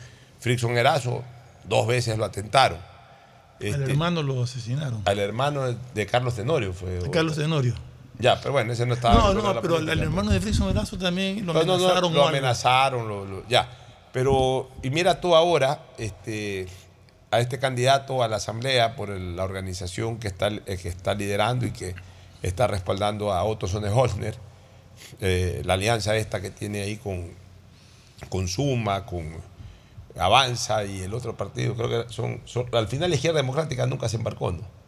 Frickson 0.40 0.76
Erazo, 0.78 1.22
dos 1.64 1.86
veces 1.86 2.16
lo 2.18 2.24
atentaron. 2.24 2.78
Al 2.78 3.66
Este, 3.66 3.84
hermano 3.84 4.22
lo 4.22 4.42
asesinaron. 4.42 5.02
al 5.04 5.18
hermano 5.18 5.76
de 5.94 6.06
Carlos 6.06 6.34
Tenorio 6.36 6.72
fue. 6.72 6.98
A 7.06 7.10
Carlos 7.10 7.36
Tenorio. 7.36 7.74
Ya, 8.18 8.38
pero 8.40 8.52
bueno, 8.52 8.72
ese 8.72 8.84
no 8.86 8.94
estaba. 8.94 9.14
No, 9.14 9.28
de 9.30 9.34
no, 9.34 9.40
pero 9.42 9.54
al, 9.54 9.60
política. 9.60 9.92
al 9.92 9.98
hermano 10.00 10.30
de 10.30 10.40
Frickson 10.40 10.68
Erazo 10.70 10.96
también 10.98 11.44
lo 11.46 11.52
No, 11.54 11.60
no, 11.64 11.66
no, 11.66 11.74
amenazaron. 11.84 12.14
lo 12.14 12.28
amenazaron, 12.28 13.08
lo- 13.08 13.24
lo- 13.24 13.48
ya. 13.48 13.68
Pero, 14.12 14.68
y 14.82 14.90
mira 14.90 15.20
tú 15.20 15.34
ahora, 15.36 15.80
este, 15.98 16.66
a 17.30 17.38
este 17.40 17.58
candidato 17.58 18.22
a 18.22 18.28
la 18.28 18.36
asamblea 18.36 18.96
por 18.96 19.10
el- 19.10 19.36
la 19.36 19.44
organización 19.44 20.18
que 20.18 20.28
está, 20.28 20.50
que 20.50 20.88
está 20.88 21.14
liderando 21.14 21.64
y 21.66 21.70
que 21.70 21.94
está 22.42 22.66
respaldando 22.66 23.32
a 23.32 23.44
Otto 23.44 23.66
Sonnenholzner, 23.68 24.36
eh, 25.20 25.62
la 25.64 25.74
alianza 25.74 26.16
esta 26.16 26.40
que 26.40 26.50
tiene 26.50 26.82
ahí 26.82 26.96
con, 26.96 27.28
con 28.28 28.48
Suma, 28.48 29.06
con 29.06 29.24
Avanza 30.18 30.84
y 30.84 31.00
el 31.02 31.14
otro 31.14 31.36
partido, 31.36 31.74
creo 31.74 31.88
que 32.06 32.12
son, 32.12 32.40
son- 32.44 32.66
al 32.72 32.88
final 32.88 33.10
la 33.10 33.16
izquierda 33.16 33.38
democrática 33.38 33.86
nunca 33.86 34.08
se 34.08 34.16
embarcó, 34.16 34.52
¿no? 34.52 34.80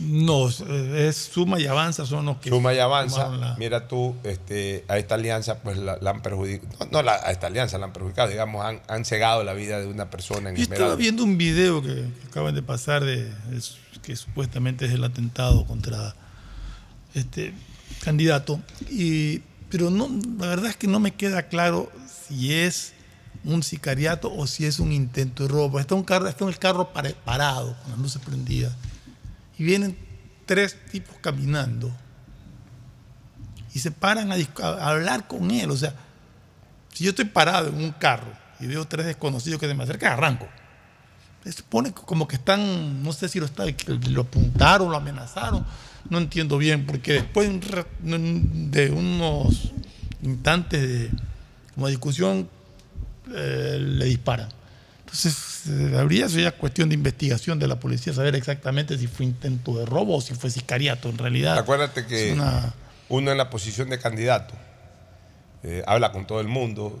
No, 0.00 0.48
es 0.48 1.16
suma 1.16 1.58
y 1.58 1.66
avanza 1.66 2.06
son 2.06 2.26
los 2.26 2.36
que 2.36 2.50
Suma 2.50 2.72
y 2.72 2.78
avanza. 2.78 3.30
la- 3.30 3.56
Mira 3.58 3.88
tú, 3.88 4.14
este, 4.22 4.84
a 4.86 4.96
esta 4.96 5.16
alianza, 5.16 5.58
pues 5.58 5.76
la, 5.76 5.98
la 6.00 6.10
han 6.10 6.22
perjudicado. 6.22 6.68
No, 6.78 6.86
no 6.92 7.02
la- 7.02 7.14
a 7.16 7.32
esta 7.32 7.48
alianza 7.48 7.78
la 7.78 7.86
han 7.86 7.92
perjudicado, 7.92 8.28
digamos, 8.28 8.64
han, 8.64 8.80
han 8.86 9.04
cegado 9.04 9.42
la 9.42 9.54
vida 9.54 9.80
de 9.80 9.88
una 9.88 10.08
persona 10.08 10.50
en 10.50 10.56
Yo 10.56 10.62
estaba 10.62 10.94
viendo 10.94 11.24
un 11.24 11.36
video 11.36 11.82
que, 11.82 11.94
que 11.96 12.26
acaban 12.28 12.54
de 12.54 12.62
pasar 12.62 13.02
de 13.04 13.28
que 14.02 14.14
supuestamente 14.14 14.84
es 14.86 14.92
el 14.92 15.02
atentado 15.02 15.66
contra 15.66 16.14
este 17.20 17.54
candidato 18.02 18.60
y 18.90 19.42
pero 19.70 19.90
no 19.90 20.08
la 20.38 20.46
verdad 20.46 20.70
es 20.70 20.76
que 20.76 20.86
no 20.86 21.00
me 21.00 21.12
queda 21.12 21.48
claro 21.48 21.90
si 22.28 22.54
es 22.54 22.92
un 23.44 23.62
sicariato 23.62 24.32
o 24.34 24.46
si 24.46 24.66
es 24.66 24.78
un 24.78 24.92
intento 24.92 25.44
de 25.44 25.48
robo. 25.48 25.80
Está 25.80 25.94
un 25.94 26.02
carro, 26.02 26.28
está 26.28 26.44
el 26.46 26.58
carro 26.58 26.92
parado 27.24 27.76
con 27.82 27.90
las 27.90 27.98
luces 28.00 28.22
prendidas 28.22 28.72
y 29.58 29.64
vienen 29.64 29.96
tres 30.46 30.76
tipos 30.90 31.16
caminando 31.20 31.92
y 33.74 33.80
se 33.80 33.90
paran 33.90 34.32
a, 34.32 34.36
hablar 34.88 35.28
con 35.28 35.50
él, 35.50 35.70
o 35.70 35.76
sea, 35.76 35.94
si 36.92 37.04
yo 37.04 37.10
estoy 37.10 37.26
parado 37.26 37.68
en 37.68 37.76
un 37.76 37.92
carro 37.92 38.32
y 38.60 38.66
veo 38.66 38.86
tres 38.86 39.06
desconocidos 39.06 39.60
que 39.60 39.68
se 39.68 39.74
me 39.74 39.84
acercan, 39.84 40.12
arranco. 40.12 40.48
Se 41.44 41.52
supone 41.52 41.92
como 41.92 42.26
que 42.26 42.36
están, 42.36 43.02
no 43.02 43.12
sé 43.12 43.28
si 43.28 43.38
lo, 43.38 43.46
está, 43.46 43.64
lo 43.86 44.22
apuntaron, 44.22 44.90
lo 44.90 44.96
amenazaron, 44.96 45.64
no 46.10 46.18
entiendo 46.18 46.58
bien, 46.58 46.86
porque 46.86 47.14
después 47.14 47.48
de 47.48 47.84
de 48.02 48.90
unos 48.90 49.72
instantes 50.22 50.80
de 50.88 51.10
como 51.74 51.88
discusión 51.88 52.48
eh, 53.34 53.78
le 53.80 54.04
disparan. 54.06 54.48
Entonces, 55.00 55.62
eh, 55.68 55.96
habría 55.98 56.26
eso 56.26 56.38
ya 56.38 56.52
cuestión 56.52 56.88
de 56.88 56.94
investigación 56.94 57.58
de 57.58 57.66
la 57.68 57.78
policía, 57.80 58.12
saber 58.12 58.34
exactamente 58.36 58.98
si 58.98 59.06
fue 59.06 59.26
intento 59.26 59.78
de 59.78 59.86
robo 59.86 60.16
o 60.16 60.20
si 60.20 60.34
fue 60.34 60.50
sicariato 60.50 61.08
en 61.08 61.18
realidad. 61.18 61.56
Acuérdate 61.58 62.04
que 62.06 62.32
una- 62.32 62.74
uno 63.08 63.30
en 63.32 63.38
la 63.38 63.48
posición 63.48 63.88
de 63.90 63.98
candidato 63.98 64.54
eh, 65.62 65.82
habla 65.86 66.12
con 66.12 66.26
todo 66.26 66.40
el 66.40 66.46
mundo, 66.48 66.98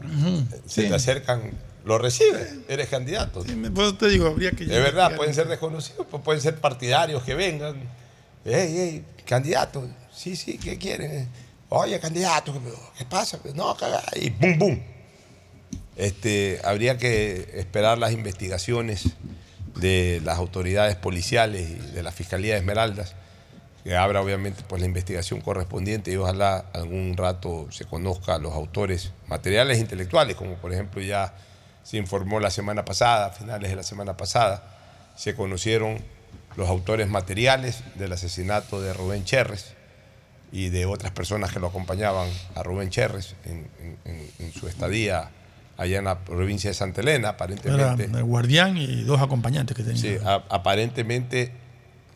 se 0.66 0.82
sí. 0.82 0.88
te 0.88 0.94
acercan, 0.94 1.42
lo 1.84 1.96
recibes, 1.98 2.54
eres 2.68 2.88
candidato. 2.88 3.44
Eso 3.44 3.94
te 3.94 4.08
digo, 4.08 4.26
habría 4.26 4.50
que... 4.52 4.64
Es 4.64 4.70
verdad, 4.70 5.14
pueden 5.16 5.32
ser 5.34 5.48
desconocidos, 5.48 6.06
pues 6.10 6.22
pueden 6.22 6.40
ser 6.42 6.56
partidarios 6.56 7.22
que 7.22 7.34
vengan. 7.34 7.76
Ey, 8.48 8.78
ey, 8.78 9.04
candidato, 9.26 9.86
sí, 10.12 10.34
sí, 10.36 10.56
¿qué 10.58 10.78
quieren? 10.78 11.28
Oye, 11.68 12.00
candidato, 12.00 12.52
¿qué- 12.54 12.60
¿qué 12.98 13.04
pasa? 13.04 13.38
No, 13.54 13.76
caga, 13.76 14.02
y 14.16 14.30
pum, 14.30 14.58
pum. 14.58 14.80
Este, 15.96 16.60
habría 16.64 16.96
que 16.96 17.50
esperar 17.54 17.98
las 17.98 18.12
investigaciones 18.12 19.04
de 19.76 20.22
las 20.24 20.38
autoridades 20.38 20.96
policiales 20.96 21.68
y 21.68 21.74
de 21.74 22.02
la 22.02 22.10
Fiscalía 22.10 22.54
de 22.54 22.60
Esmeraldas, 22.60 23.14
que 23.84 23.94
abra 23.96 24.22
obviamente 24.22 24.62
pues 24.66 24.80
la 24.80 24.86
investigación 24.86 25.40
correspondiente 25.42 26.10
y 26.10 26.16
ojalá 26.16 26.64
algún 26.72 27.16
rato 27.16 27.66
se 27.70 27.84
conozca 27.84 28.36
a 28.36 28.38
los 28.38 28.54
autores 28.54 29.12
materiales 29.26 29.76
e 29.78 29.80
intelectuales, 29.80 30.36
como 30.36 30.54
por 30.54 30.72
ejemplo 30.72 31.02
ya 31.02 31.34
se 31.82 31.96
informó 31.98 32.40
la 32.40 32.50
semana 32.50 32.84
pasada, 32.84 33.30
finales 33.30 33.68
de 33.70 33.76
la 33.76 33.82
semana 33.82 34.16
pasada, 34.16 34.74
se 35.16 35.34
conocieron 35.34 35.98
los 36.58 36.68
autores 36.68 37.08
materiales 37.08 37.84
del 37.94 38.12
asesinato 38.12 38.80
de 38.82 38.92
Rubén 38.92 39.24
Cherres 39.24 39.74
y 40.50 40.70
de 40.70 40.86
otras 40.86 41.12
personas 41.12 41.52
que 41.52 41.60
lo 41.60 41.68
acompañaban 41.68 42.28
a 42.56 42.62
Rubén 42.64 42.90
Cherres 42.90 43.36
en, 43.44 43.68
en- 43.80 43.96
en- 44.04 44.30
en 44.40 44.52
su 44.52 44.66
estadía 44.66 45.30
allá 45.76 45.98
en 45.98 46.04
la 46.06 46.18
provincia 46.24 46.68
de 46.70 46.74
Santa 46.74 47.00
Elena, 47.00 47.18
Era 47.18 47.28
aparentemente. 47.30 48.04
el 48.06 48.24
guardián 48.24 48.76
y 48.76 49.04
dos 49.04 49.20
acompañantes 49.22 49.76
que 49.76 49.84
tenía. 49.84 50.00
Sí, 50.02 50.16
a- 50.24 50.42
aparentemente 50.50 51.52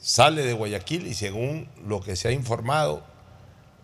sale 0.01 0.43
de 0.45 0.53
Guayaquil 0.55 1.07
y 1.07 1.14
según 1.14 1.68
lo 1.86 2.01
que 2.01 2.16
se 2.16 2.26
ha 2.26 2.32
informado, 2.32 3.05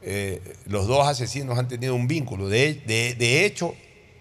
eh, 0.03 0.43
los 0.67 0.89
dos 0.89 1.07
asesinos 1.07 1.57
han 1.57 1.69
tenido 1.69 1.95
un 1.95 2.09
vínculo. 2.09 2.49
De, 2.49 2.75
de- 2.87 3.15
de 3.15 3.45
hecho, 3.47 3.77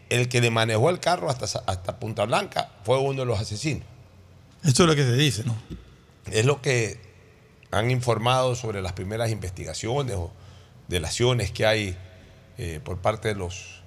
el 0.10 0.30
que 0.30 0.40
le 0.42 0.52
manejó 0.52 0.92
el 0.92 1.00
carro 1.00 1.32
hasta, 1.32 1.46
hasta 1.46 2.00
Punta 2.00 2.26
Blanca 2.26 2.70
fue 2.84 3.00
uno 3.00 3.22
de 3.22 3.26
los 3.26 3.40
asesinos. 3.40 3.84
Eso 4.64 4.84
es 4.84 4.90
lo 4.90 4.96
que 4.96 5.04
se 5.04 5.14
dice, 5.16 5.44
¿no? 5.44 5.56
Es 6.32 6.46
lo 6.46 6.62
que 6.62 7.00
han 7.72 7.92
informado 7.92 8.56
sobre 8.56 8.82
las 8.82 8.94
primeras 8.94 9.32
investigaciones 9.32 10.16
o 10.16 10.32
delaciones 10.88 11.52
que 11.52 11.66
hay 11.66 11.98
eh, 12.58 12.80
por 12.84 13.00
parte 13.00 13.30
de 13.30 13.36
los, 13.36 13.82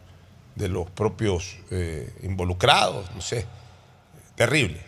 de 0.55 0.68
los 0.68 0.91
propios 0.91 1.57
eh, 1.70 2.12
involucrados, 2.22 3.11
no 3.14 3.20
sé, 3.20 3.47
terrible. 4.36 4.80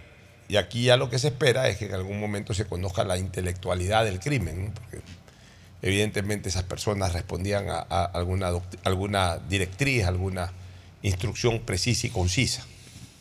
Y 0.49 0.57
aquí 0.57 0.85
ya 0.85 0.97
lo 0.97 1.09
que 1.09 1.19
se 1.19 1.29
espera 1.29 1.69
es 1.69 1.79
que 1.79 1.87
en 1.87 1.95
algún 1.95 2.21
momento 2.21 2.53
se 2.53 2.67
conozca 2.67 3.05
la 3.05 3.17
intelectualidad 3.17 4.05
del 4.05 4.21
crimen, 4.21 4.73
porque 4.75 5.01
evidentemente 5.81 6.49
esas 6.49 6.65
personas 6.65 7.13
respondían 7.13 7.67
a, 7.69 7.81
alguna, 7.81 8.51
alguna 8.85 9.39
directriz, 9.39 10.05
alguna 10.05 10.53
instrucción 11.03 11.61
precisa 11.61 12.07
y 12.07 12.11
concisa. 12.11 12.65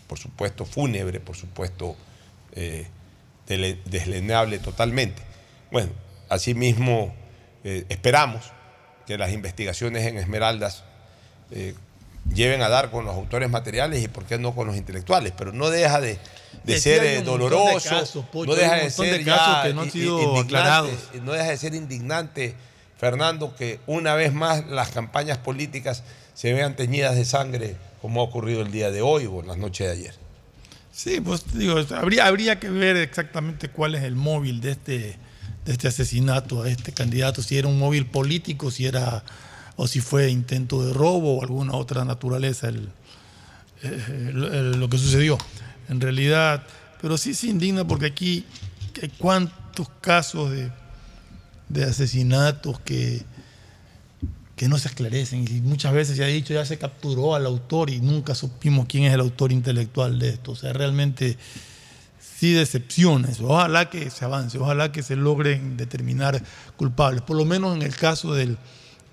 Por 0.07 0.19
supuesto, 0.19 0.65
fúnebre, 0.65 1.21
por 1.21 1.37
supuesto, 1.37 1.95
eh, 2.51 2.85
desleñable 3.57 4.59
totalmente. 4.59 5.21
Bueno, 5.71 5.89
asimismo, 6.29 7.13
eh, 7.63 7.85
esperamos 7.89 8.51
que 9.07 9.17
las 9.17 9.31
investigaciones 9.31 10.05
en 10.07 10.17
Esmeraldas 10.17 10.83
eh, 11.51 11.73
lleven 12.33 12.61
a 12.61 12.69
dar 12.69 12.91
con 12.91 13.05
los 13.05 13.15
autores 13.15 13.49
materiales 13.49 14.03
y 14.03 14.07
por 14.07 14.25
qué 14.25 14.37
no 14.37 14.53
con 14.55 14.67
los 14.67 14.77
intelectuales, 14.77 15.33
pero 15.35 15.51
no 15.51 15.69
deja 15.69 15.99
de, 15.99 16.17
ser 16.79 17.03
eh, 17.03 17.09
de 17.17 17.21
doloroso, 17.23 17.89
casos, 17.89 18.25
no 18.33 18.55
deja 18.55 18.75
de 18.75 18.89
ser 18.89 19.17
de 19.19 19.23
casos 19.25 19.55
ya 19.57 19.63
que 19.63 19.73
no 19.73 19.81
han 19.81 19.87
i- 19.87 19.91
sido 19.91 20.17
indignante, 20.19 20.41
aclarados. 20.45 20.91
no 21.23 21.31
deja 21.33 21.49
de 21.49 21.57
ser 21.57 21.73
indignante, 21.75 22.55
Fernando, 22.97 23.55
que 23.55 23.79
una 23.87 24.13
vez 24.13 24.31
más 24.33 24.65
las 24.67 24.89
campañas 24.89 25.39
políticas 25.39 26.03
se 26.35 26.53
vean 26.53 26.75
teñidas 26.75 27.15
de 27.15 27.25
sangre 27.25 27.75
como 28.01 28.21
ha 28.21 28.23
ocurrido 28.23 28.61
el 28.61 28.71
día 28.71 28.91
de 28.91 29.01
hoy 29.01 29.25
o 29.25 29.41
en 29.41 29.47
las 29.47 29.57
noches 29.57 29.87
de 29.87 29.93
ayer. 29.93 30.20
Sí, 31.03 31.19
pues 31.19 31.45
digo, 31.55 31.83
habría, 31.95 32.27
habría 32.27 32.59
que 32.59 32.69
ver 32.69 32.95
exactamente 32.95 33.69
cuál 33.69 33.95
es 33.95 34.03
el 34.03 34.15
móvil 34.15 34.61
de 34.61 34.73
este, 34.73 35.17
de 35.65 35.71
este 35.71 35.87
asesinato 35.87 36.61
a 36.61 36.69
este 36.69 36.91
candidato, 36.91 37.41
si 37.41 37.57
era 37.57 37.67
un 37.67 37.79
móvil 37.79 38.05
político, 38.05 38.69
si 38.69 38.85
era 38.85 39.23
o 39.77 39.87
si 39.87 39.99
fue 39.99 40.29
intento 40.29 40.85
de 40.85 40.93
robo 40.93 41.39
o 41.39 41.41
alguna 41.41 41.73
otra 41.73 42.05
naturaleza 42.05 42.67
el, 42.67 42.91
eh, 43.81 44.73
lo 44.77 44.89
que 44.89 44.99
sucedió. 44.99 45.39
En 45.89 46.01
realidad, 46.01 46.67
pero 47.01 47.17
sí 47.17 47.33
se 47.33 47.47
indigna 47.47 47.83
porque 47.83 48.05
aquí 48.05 48.45
hay 49.01 49.09
cuántos 49.17 49.89
casos 50.01 50.51
de, 50.51 50.71
de 51.69 51.83
asesinatos 51.83 52.79
que, 52.79 53.23
que 54.61 54.67
no 54.69 54.77
se 54.77 54.89
esclarecen. 54.89 55.43
Y 55.49 55.59
muchas 55.61 55.91
veces 55.91 56.15
se 56.17 56.23
ha 56.23 56.27
dicho, 56.27 56.53
ya 56.53 56.63
se 56.67 56.77
capturó 56.77 57.33
al 57.33 57.47
autor 57.47 57.89
y 57.89 57.99
nunca 57.99 58.35
supimos 58.35 58.85
quién 58.87 59.05
es 59.05 59.13
el 59.15 59.19
autor 59.19 59.51
intelectual 59.51 60.19
de 60.19 60.29
esto. 60.29 60.51
O 60.51 60.55
sea, 60.55 60.71
realmente 60.71 61.35
sí 62.19 62.53
decepciones. 62.53 63.39
Ojalá 63.41 63.89
que 63.89 64.11
se 64.11 64.23
avance, 64.23 64.59
ojalá 64.59 64.91
que 64.91 65.01
se 65.01 65.15
logren 65.15 65.77
determinar 65.77 66.43
culpables. 66.77 67.23
Por 67.23 67.37
lo 67.37 67.43
menos 67.45 67.75
en 67.75 67.81
el 67.81 67.95
caso 67.95 68.35
del, 68.35 68.59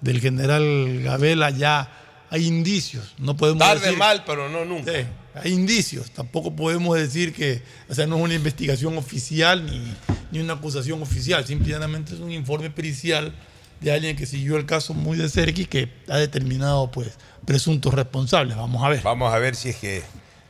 del 0.02 0.20
general 0.20 1.00
Gabela 1.02 1.48
ya 1.48 1.90
hay 2.28 2.46
indicios. 2.46 3.14
No 3.16 3.34
podemos 3.34 3.60
Tarde 3.60 3.86
decir- 3.86 3.98
mal, 3.98 4.24
pero 4.26 4.50
no 4.50 4.66
nunca. 4.66 4.92
Sí, 4.92 4.98
hay 5.34 5.50
indicios. 5.54 6.10
Tampoco 6.10 6.54
podemos 6.54 6.94
decir 6.94 7.32
que, 7.32 7.62
o 7.88 7.94
sea, 7.94 8.06
no 8.06 8.18
es 8.18 8.22
una 8.22 8.34
investigación 8.34 8.98
oficial 8.98 9.64
ni, 9.64 9.94
ni 10.30 10.40
una 10.40 10.52
acusación 10.52 11.00
oficial. 11.00 11.46
Simplemente 11.46 12.12
es 12.12 12.20
un 12.20 12.32
informe 12.32 12.68
pericial 12.68 13.32
de 13.80 13.92
alguien 13.92 14.16
que 14.16 14.26
siguió 14.26 14.56
el 14.56 14.66
caso 14.66 14.94
muy 14.94 15.16
de 15.16 15.28
cerca 15.28 15.60
y 15.60 15.66
que 15.66 15.90
ha 16.08 16.16
determinado, 16.16 16.90
pues, 16.90 17.12
presuntos 17.44 17.94
responsables. 17.94 18.56
Vamos 18.56 18.82
a 18.82 18.88
ver. 18.88 19.02
Vamos 19.02 19.32
a 19.32 19.38
ver 19.38 19.54
si 19.54 19.70
es 19.70 19.76
que 19.76 20.02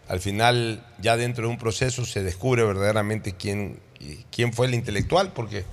al 0.08 0.20
final, 0.20 0.84
ya 1.00 1.16
dentro 1.16 1.46
de 1.46 1.50
un 1.50 1.58
proceso, 1.58 2.04
se 2.06 2.22
descubre 2.22 2.62
verdaderamente 2.62 3.34
quién, 3.34 3.78
quién 4.30 4.52
fue 4.52 4.66
el 4.66 4.74
intelectual, 4.74 5.32
porque 5.32 5.64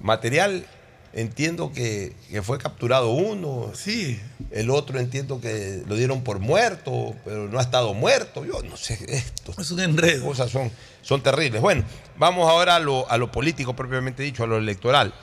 material 0.00 0.66
entiendo 1.12 1.72
que, 1.72 2.14
que 2.30 2.42
fue 2.42 2.58
capturado 2.58 3.10
uno. 3.10 3.70
Sí. 3.74 4.20
El 4.50 4.70
otro 4.70 4.98
entiendo 4.98 5.40
que 5.40 5.82
lo 5.86 5.96
dieron 5.96 6.22
por 6.22 6.38
muerto, 6.40 7.14
pero 7.24 7.48
no 7.48 7.58
ha 7.58 7.62
estado 7.62 7.94
muerto. 7.94 8.44
Yo 8.44 8.62
no 8.62 8.76
sé 8.76 8.98
esto. 9.08 9.54
Es 9.58 9.70
un 9.70 9.80
enredo. 9.80 10.26
Cosas 10.26 10.50
son, 10.50 10.70
son 11.02 11.22
terribles. 11.22 11.62
Bueno, 11.62 11.84
vamos 12.16 12.48
ahora 12.48 12.76
a 12.76 12.80
lo, 12.80 13.10
a 13.10 13.16
lo 13.16 13.30
político 13.30 13.74
propiamente 13.74 14.22
dicho, 14.22 14.44
a 14.44 14.46
lo 14.46 14.58
electoral. 14.58 15.14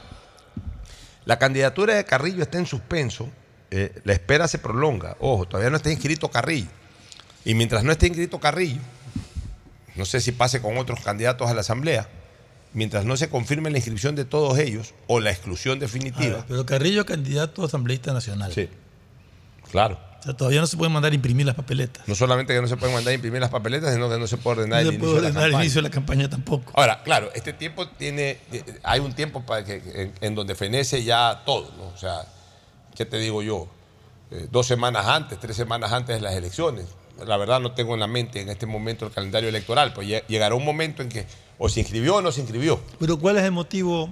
La 1.26 1.40
candidatura 1.40 1.96
de 1.96 2.06
Carrillo 2.06 2.44
está 2.44 2.58
en 2.58 2.66
suspenso. 2.66 3.30
eh, 3.72 4.00
la 4.04 4.14
espera 4.14 4.48
se 4.48 4.60
prolonga. 4.60 5.18
Ojo, 5.20 5.48
todavía 5.48 5.70
no 5.70 5.78
está 5.78 5.92
inscrito 5.92 6.30
Carrillo. 6.30 6.70
Y 7.44 7.54
mientras 7.56 7.84
no 7.84 7.92
esté 7.92 8.08
inscrito 8.08 8.40
Carrillo, 8.40 8.80
no 9.96 10.06
sé 10.06 10.22
si 10.22 10.32
pase 10.32 10.62
con 10.62 10.78
otros 10.78 11.00
candidatos 11.02 11.50
a 11.50 11.54
la 11.54 11.62
Asamblea, 11.62 12.08
mientras 12.74 13.06
no 13.06 13.18
se 13.18 13.30
confirme 13.30 13.70
la 13.72 13.78
inscripción 13.78 14.16
de 14.16 14.26
todos 14.26 14.58
ellos 14.60 14.94
o 15.08 15.20
la 15.20 15.32
exclusión 15.32 15.80
definitiva. 15.80 16.38
ver, 16.38 16.46
pero 16.48 16.66
Carrillo 16.66 17.02
es 17.02 17.08
candidato 17.08 17.64
a 17.64 17.66
asambleísta 17.66 18.14
nacional. 18.14 18.54
Sí. 18.54 18.70
Claro. 19.72 20.00
Sea, 20.26 20.34
todavía 20.36 20.60
no 20.62 20.68
se 20.68 20.76
pueden 20.78 20.92
mandar 20.94 21.12
a 21.12 21.16
imprimir 21.16 21.46
las 21.46 21.56
papeletas. 21.56 22.08
No 22.08 22.16
solamente 22.16 22.54
que 22.54 22.62
no 22.62 22.68
se 22.68 22.76
pueden 22.78 22.94
mandar 22.96 23.12
a 23.12 23.16
imprimir 23.16 23.40
las 23.42 23.50
papeletas, 23.50 23.94
sino 23.94 24.10
que 24.10 24.18
no 24.20 24.28
se 24.28 24.38
puede 24.38 24.60
ordenar 24.62 24.84
No 24.84 24.90
el 24.90 24.96
se 24.96 24.96
inicio 24.96 25.10
puede 25.12 25.16
de 25.16 25.22
la 25.22 25.28
ordenar 25.30 25.44
el 25.46 25.52
campaña. 25.52 25.64
inicio 25.64 25.78
de 25.82 25.88
la 25.88 25.94
campaña 25.94 26.30
tampoco. 26.30 26.72
Ahora, 26.76 27.02
claro, 27.04 27.30
este 27.34 27.54
tiempo 27.54 27.88
tiene, 27.88 28.40
eh, 28.52 28.64
hay 28.84 29.00
un 29.00 29.14
tiempo 29.14 29.42
para 29.46 29.64
que, 29.64 29.76
en, 29.96 30.14
en 30.22 30.36
donde 30.36 30.56
fenece 30.56 31.04
ya 31.04 31.44
todo, 31.46 31.72
¿no? 31.78 31.86
O 31.88 31.98
sea, 31.98 32.26
¿qué 32.96 33.06
te 33.06 33.18
digo 33.18 33.42
yo? 33.42 33.68
Eh, 34.32 34.48
dos 34.52 34.66
semanas 34.68 35.06
antes, 35.06 35.40
tres 35.40 35.56
semanas 35.56 35.92
antes 35.92 36.16
de 36.16 36.22
las 36.22 36.34
elecciones. 36.34 36.86
La 37.26 37.38
verdad 37.38 37.60
no 37.62 37.72
tengo 37.72 37.94
en 37.94 38.00
la 38.02 38.08
mente 38.08 38.42
en 38.42 38.50
este 38.50 38.66
momento 38.66 39.06
el 39.06 39.12
calendario 39.14 39.48
electoral, 39.50 39.94
pues 39.94 40.08
lle- 40.08 40.26
llegará 40.28 40.56
un 40.56 40.66
momento 40.66 41.02
en 41.02 41.08
que 41.10 41.26
o 41.58 41.70
se 41.70 41.80
inscribió 41.80 42.16
o 42.16 42.22
no 42.22 42.32
se 42.34 42.42
inscribió. 42.42 42.82
Pero 43.00 43.18
¿cuál 43.18 43.38
es 43.38 43.44
el 43.44 43.54
motivo? 43.54 44.10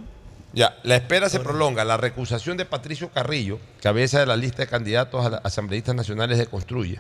Ya, 0.54 0.78
la 0.84 0.96
espera 0.96 1.30
se 1.30 1.40
prolonga. 1.40 1.84
La 1.84 1.98
recusación 1.98 2.58
de 2.58 2.66
Patricio 2.66 3.10
Carrillo, 3.10 3.60
cabeza 3.82 4.20
de 4.20 4.28
la 4.28 4.36
lista 4.38 4.62
de 4.64 4.68
candidatos 4.68 5.26
a 5.26 5.38
asambleístas 5.38 5.96
nacionales 5.96 6.38
de 6.38 6.46
Construye, 6.46 7.00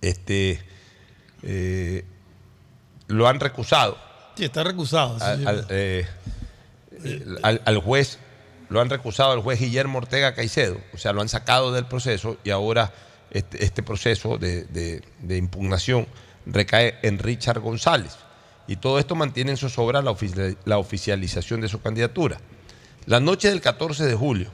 este, 0.00 0.60
eh, 1.42 2.04
lo 3.08 3.28
han 3.28 3.40
recusado. 3.40 3.96
Sí, 4.36 4.44
está 4.44 4.64
recusado. 4.64 5.18
sí, 5.18 5.24
al, 5.24 5.38
sí. 5.38 5.44
al, 5.46 5.66
eh, 5.70 6.06
al- 7.42 7.62
al 7.64 7.78
juez, 7.78 8.18
lo 8.68 8.80
han 8.80 8.90
recusado 8.90 9.32
al 9.32 9.40
juez 9.40 9.58
Guillermo 9.60 9.98
Ortega 9.98 10.34
Caicedo, 10.34 10.78
o 10.94 10.98
sea, 10.98 11.12
lo 11.12 11.20
han 11.20 11.28
sacado 11.28 11.72
del 11.72 11.86
proceso 11.86 12.36
y 12.44 12.50
ahora 12.50 12.92
este, 13.30 13.64
este 13.64 13.82
proceso 13.82 14.38
de, 14.38 14.64
de- 14.64 15.02
de 15.20 15.36
impugnación 15.36 16.06
recae 16.46 16.98
en 17.02 17.18
Richard 17.18 17.60
González. 17.60 18.16
Y 18.66 18.76
todo 18.76 18.98
esto 18.98 19.14
mantiene 19.14 19.50
en 19.52 19.56
zozobra 19.56 20.02
la, 20.02 20.12
ofici- 20.12 20.56
la 20.64 20.78
oficialización 20.78 21.60
de 21.60 21.68
su 21.68 21.80
candidatura. 21.80 22.38
La 23.06 23.18
noche 23.20 23.48
del 23.48 23.60
14 23.60 24.04
de 24.06 24.14
julio, 24.14 24.48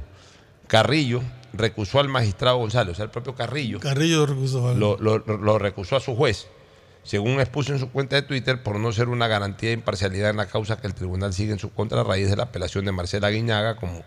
Carrillo 0.67 1.23
recusó 1.53 2.01
al 2.01 2.09
magistrado 2.09 2.59
González, 2.59 2.93
o 2.93 2.95
sea, 2.97 3.05
el 3.05 3.11
propio 3.11 3.35
Carrillo 3.35 3.81
Carrillo 3.81 4.19
lo 4.21 4.27
recusó. 4.27 4.75
lo, 4.75 4.97
lo- 4.99 5.19
lo 5.19 5.59
recusó 5.59 5.97
a 5.97 6.01
su 6.01 6.15
juez, 6.15 6.47
según 7.05 7.41
expuso 7.41 7.73
en 7.73 7.79
su 7.79 7.91
cuenta 7.91 8.17
de 8.17 8.23
Twitter, 8.23 8.63
por 8.63 8.79
no 8.79 8.93
ser 8.93 9.09
una 9.09 9.29
garantía 9.29 9.71
de 9.71 9.75
imparcialidad 9.75 10.31
en 10.31 10.37
la 10.37 10.47
causa 10.47 10.79
que 10.81 10.87
el 10.87 10.95
tribunal 10.95 11.33
sigue 11.33 11.53
en 11.53 11.59
su 11.59 11.73
contra 11.73 12.01
a 12.01 12.05
raíz 12.05 12.29
de 12.29 12.37
la 12.37 12.45
apelación 12.45 12.85
de 12.85 12.93
Marcela 12.93 13.31
Guiñaga 13.31 13.77
como 13.77 14.03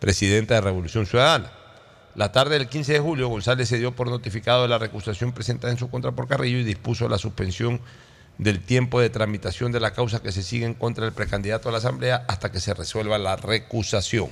presidenta 0.00 0.54
de 0.54 0.60
Revolución 0.60 1.06
Ciudadana. 1.06 1.50
La 2.14 2.30
tarde 2.30 2.58
del 2.58 2.68
15 2.68 2.92
de 2.92 3.00
julio, 3.00 3.28
González 3.28 3.68
se 3.70 3.78
dio 3.78 3.92
por 3.96 4.08
notificado 4.10 4.62
de 4.62 4.68
la 4.68 4.76
recusación 4.78 5.32
presentada 5.32 5.72
en 5.72 5.78
su 5.78 5.88
contra 5.88 6.12
por 6.12 6.28
Carrillo 6.28 6.58
y 6.58 6.64
dispuso 6.64 7.08
la 7.08 7.16
suspensión 7.16 7.80
del 8.38 8.60
tiempo 8.64 9.00
de 9.00 9.10
tramitación 9.10 9.72
de 9.72 9.80
la 9.80 9.92
causa 9.92 10.22
que 10.22 10.32
se 10.32 10.42
sigue 10.42 10.66
en 10.66 10.74
contra 10.74 11.04
del 11.04 11.12
precandidato 11.14 11.68
a 11.68 11.72
la 11.72 11.78
Asamblea 11.78 12.24
hasta 12.28 12.50
que 12.50 12.60
se 12.60 12.74
resuelva 12.74 13.18
la 13.18 13.36
recusación. 13.36 14.30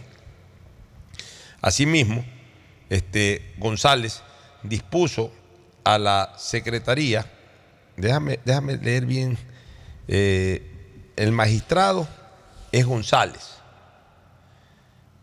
Asimismo, 1.62 2.24
este, 2.88 3.54
González 3.58 4.22
dispuso 4.62 5.32
a 5.84 5.98
la 5.98 6.32
Secretaría, 6.38 7.26
déjame, 7.96 8.40
déjame 8.44 8.76
leer 8.78 9.06
bien, 9.06 9.38
eh, 10.08 11.12
el 11.16 11.32
magistrado 11.32 12.08
es 12.72 12.84
González. 12.86 13.56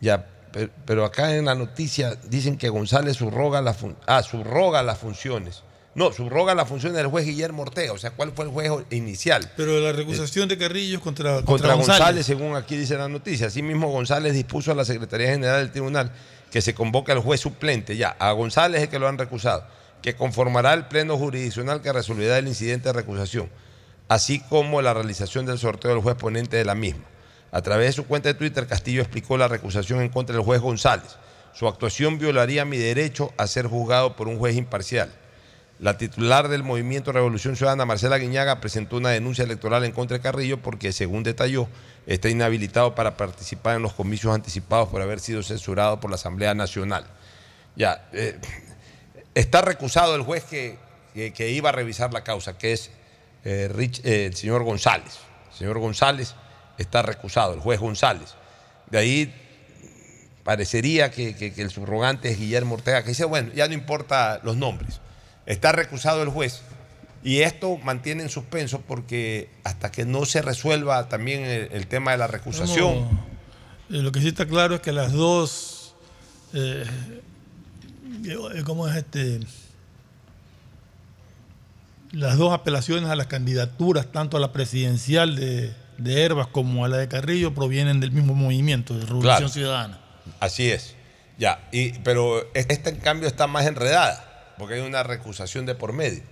Ya, 0.00 0.24
pe- 0.52 0.70
pero 0.86 1.04
acá 1.04 1.34
en 1.34 1.44
la 1.46 1.54
noticia 1.56 2.14
dicen 2.28 2.56
que 2.56 2.68
González 2.68 3.16
subroga, 3.16 3.74
fun- 3.74 3.96
ah, 4.06 4.22
subroga 4.22 4.82
las 4.82 4.98
funciones. 4.98 5.62
No, 5.94 6.12
subroga 6.12 6.54
las 6.54 6.68
funciones 6.68 6.96
del 6.96 7.08
juez 7.08 7.26
Guillermo 7.26 7.62
Ortega. 7.62 7.92
O 7.92 7.98
sea, 7.98 8.10
¿cuál 8.10 8.32
fue 8.32 8.44
el 8.44 8.50
juez 8.50 8.70
inicial? 8.90 9.50
Pero 9.56 9.80
la 9.80 9.92
recusación 9.92 10.48
de 10.48 10.56
Carrillo 10.56 10.98
es 10.98 11.02
contra, 11.02 11.36
contra, 11.36 11.46
contra 11.46 11.74
González. 11.74 11.98
González. 11.98 12.26
según 12.26 12.56
aquí 12.56 12.76
dice 12.76 12.96
la 12.96 13.08
noticia. 13.08 13.48
Asimismo, 13.48 13.90
González 13.90 14.32
dispuso 14.32 14.70
a 14.70 14.74
la 14.74 14.84
Secretaría 14.84 15.28
General 15.28 15.60
del 15.60 15.72
Tribunal 15.72 16.12
que 16.50 16.62
se 16.62 16.74
convoque 16.74 17.12
al 17.12 17.20
juez 17.20 17.40
suplente, 17.40 17.96
ya, 17.96 18.16
a 18.18 18.32
González 18.32 18.82
es 18.82 18.88
que 18.88 18.98
lo 18.98 19.08
han 19.08 19.18
recusado, 19.18 19.64
que 20.02 20.14
conformará 20.16 20.72
el 20.74 20.86
pleno 20.86 21.16
jurisdiccional 21.16 21.82
que 21.82 21.92
resolverá 21.92 22.38
el 22.38 22.48
incidente 22.48 22.88
de 22.88 22.94
recusación, 22.94 23.50
así 24.08 24.40
como 24.40 24.80
la 24.82 24.94
realización 24.94 25.46
del 25.46 25.58
sorteo 25.58 25.92
del 25.92 26.00
juez 26.00 26.16
ponente 26.16 26.56
de 26.56 26.64
la 26.64 26.74
misma. 26.74 27.04
A 27.50 27.62
través 27.62 27.88
de 27.88 27.92
su 27.92 28.06
cuenta 28.06 28.28
de 28.28 28.34
Twitter, 28.34 28.66
Castillo 28.66 29.00
explicó 29.00 29.36
la 29.36 29.48
recusación 29.48 30.00
en 30.02 30.10
contra 30.10 30.36
del 30.36 30.44
juez 30.44 30.60
González. 30.60 31.16
Su 31.54 31.66
actuación 31.66 32.18
violaría 32.18 32.64
mi 32.64 32.76
derecho 32.76 33.32
a 33.36 33.46
ser 33.46 33.66
juzgado 33.66 34.16
por 34.16 34.28
un 34.28 34.38
juez 34.38 34.56
imparcial. 34.56 35.10
La 35.80 35.96
titular 35.96 36.48
del 36.48 36.64
Movimiento 36.64 37.12
Revolución 37.12 37.54
Ciudadana, 37.54 37.84
Marcela 37.84 38.18
Guiñaga, 38.18 38.60
presentó 38.60 38.96
una 38.96 39.10
denuncia 39.10 39.44
electoral 39.44 39.84
en 39.84 39.92
contra 39.92 40.16
de 40.16 40.22
Carrillo 40.22 40.58
porque, 40.60 40.92
según 40.92 41.22
detalló, 41.22 41.68
está 42.06 42.28
inhabilitado 42.28 42.96
para 42.96 43.16
participar 43.16 43.76
en 43.76 43.82
los 43.82 43.92
comicios 43.92 44.34
anticipados 44.34 44.88
por 44.88 45.02
haber 45.02 45.20
sido 45.20 45.40
censurado 45.44 46.00
por 46.00 46.10
la 46.10 46.16
Asamblea 46.16 46.52
Nacional. 46.54 47.04
Ya, 47.76 48.08
eh, 48.12 48.36
está 49.36 49.60
recusado 49.60 50.16
el 50.16 50.22
juez 50.22 50.42
que, 50.44 50.78
que- 51.14 51.50
iba 51.50 51.68
a 51.68 51.72
revisar 51.72 52.12
la 52.12 52.24
causa, 52.24 52.58
que 52.58 52.72
es 52.72 52.90
eh, 53.44 53.70
eh, 54.02 54.26
el 54.26 54.34
señor 54.34 54.64
González. 54.64 55.18
El 55.52 55.58
señor 55.58 55.78
González 55.78 56.34
está 56.76 57.02
recusado, 57.02 57.54
el 57.54 57.60
juez 57.60 57.78
González. 57.78 58.34
De 58.90 58.98
ahí 58.98 59.32
parecería 60.42 61.12
que, 61.12 61.36
que- 61.36 61.52
que 61.52 61.62
el 61.62 61.70
subrogante 61.70 62.30
es 62.30 62.38
Guillermo 62.40 62.74
Ortega, 62.74 63.02
que 63.04 63.10
dice, 63.10 63.26
bueno, 63.26 63.52
ya 63.54 63.68
no 63.68 63.74
importa 63.74 64.40
los 64.42 64.56
nombres. 64.56 65.00
Está 65.48 65.72
recusado 65.72 66.22
el 66.22 66.28
juez. 66.28 66.60
Y 67.24 67.40
esto 67.40 67.76
mantiene 67.78 68.22
en 68.22 68.28
suspenso 68.28 68.80
porque 68.86 69.50
hasta 69.64 69.90
que 69.90 70.04
no 70.04 70.24
se 70.24 70.40
resuelva 70.42 71.08
también 71.08 71.42
el, 71.42 71.68
el 71.72 71.86
tema 71.88 72.12
de 72.12 72.18
la 72.18 72.26
recusación. 72.28 73.00
No, 73.00 73.26
eh, 73.90 74.02
lo 74.02 74.12
que 74.12 74.20
sí 74.20 74.28
está 74.28 74.46
claro 74.46 74.76
es 74.76 74.80
que 74.82 74.92
las 74.92 75.12
dos. 75.12 75.94
eh, 76.54 76.84
eh, 78.24 78.62
¿Cómo 78.64 78.86
es 78.88 78.94
este? 78.96 79.40
Las 82.12 82.38
dos 82.38 82.54
apelaciones 82.54 83.10
a 83.10 83.16
las 83.16 83.26
candidaturas, 83.26 84.06
tanto 84.12 84.36
a 84.36 84.40
la 84.40 84.52
presidencial 84.52 85.36
de, 85.36 85.74
de 85.98 86.22
Herbas 86.22 86.46
como 86.46 86.84
a 86.84 86.88
la 86.88 86.96
de 86.98 87.08
Carrillo, 87.08 87.54
provienen 87.54 88.00
del 88.00 88.12
mismo 88.12 88.34
movimiento, 88.34 88.94
de 88.94 89.00
Revolución 89.04 89.36
Claro. 89.36 89.48
Ciudadana. 89.48 89.98
Así 90.40 90.70
es. 90.70 90.94
Ya, 91.38 91.68
y, 91.70 91.92
pero 92.00 92.48
esta 92.54 92.90
en 92.90 92.96
cambio 92.96 93.28
está 93.28 93.46
más 93.46 93.66
enredada, 93.66 94.27
porque 94.58 94.74
hay 94.74 94.80
una 94.80 95.02
recusación 95.02 95.66
de 95.66 95.74
por 95.74 95.92
medio. 95.92 96.22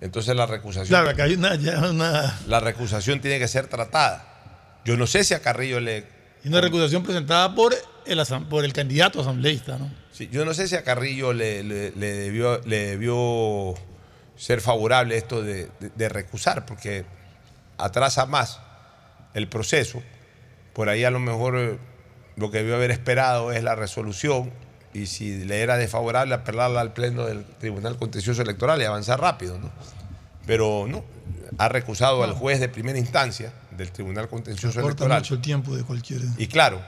Entonces 0.00 0.34
la 0.34 0.46
recusación, 0.46 0.88
Claro, 0.88 1.14
que 1.16 1.22
hay 1.22 1.34
una, 1.34 1.54
ya 1.56 1.78
una, 1.90 2.38
la 2.46 2.60
recusación 2.60 3.20
tiene 3.20 3.38
que 3.38 3.46
ser 3.48 3.68
tratada. 3.68 4.80
Yo 4.84 4.96
no 4.96 5.06
sé 5.06 5.22
si 5.24 5.32
a 5.34 5.40
Carrillo 5.40 5.78
le... 5.80 6.04
una 6.44 6.60
recusación 6.60 7.02
presentada 7.04 7.54
por 7.54 7.72
el, 8.06 8.22
por 8.48 8.64
el 8.64 8.72
candidato 8.72 9.20
asambleísta, 9.20 9.78
¿no? 9.78 9.90
sí, 10.10 10.28
yo 10.32 10.44
no 10.44 10.54
sé 10.54 10.66
si 10.66 10.74
a 10.76 10.82
Carrillo 10.82 11.32
le, 11.32 11.62
le- 11.62 11.92
le 11.92 12.12
debió, 12.12 12.60
le 12.64 12.86
debió 12.88 13.74
ser 14.36 14.60
favorable 14.60 15.16
esto 15.16 15.40
de, 15.42 15.68
de- 15.78 15.90
de 15.94 16.08
recusar, 16.08 16.66
porque 16.66 17.04
atrasa 17.78 18.26
más 18.26 18.58
el 19.34 19.46
proceso. 19.48 20.02
Por 20.72 20.88
ahí 20.88 21.04
a 21.04 21.10
lo 21.12 21.20
mejor 21.20 21.56
eh, 21.58 21.78
lo 22.36 22.50
que 22.50 22.58
debió 22.58 22.74
haber 22.74 22.90
esperado 22.90 23.52
es 23.52 23.62
la 23.62 23.76
resolución 23.76 24.50
y 24.94 25.06
si 25.06 25.44
le 25.44 25.62
era 25.62 25.76
desfavorable 25.76 26.34
apelarla 26.34 26.80
al 26.80 26.92
pleno 26.92 27.24
del 27.24 27.44
Tribunal 27.44 27.96
Contencioso 27.96 28.42
Electoral 28.42 28.80
y 28.80 28.84
avanzar 28.84 29.20
rápido, 29.20 29.58
¿no? 29.58 29.70
Pero 30.46 30.86
no, 30.88 31.04
ha 31.58 31.68
recusado 31.68 32.22
al 32.24 32.32
juez 32.32 32.60
de 32.60 32.68
primera 32.68 32.98
instancia 32.98 33.52
del 33.70 33.90
Tribunal 33.90 34.28
Contencioso 34.28 34.80
Corta 34.80 35.04
Electoral. 35.04 35.20
mucho 35.20 35.34
el 35.34 35.40
tiempo 35.40 35.76
de 35.76 35.84
cualquier. 35.84 36.20
Y 36.36 36.46
claro, 36.46 36.80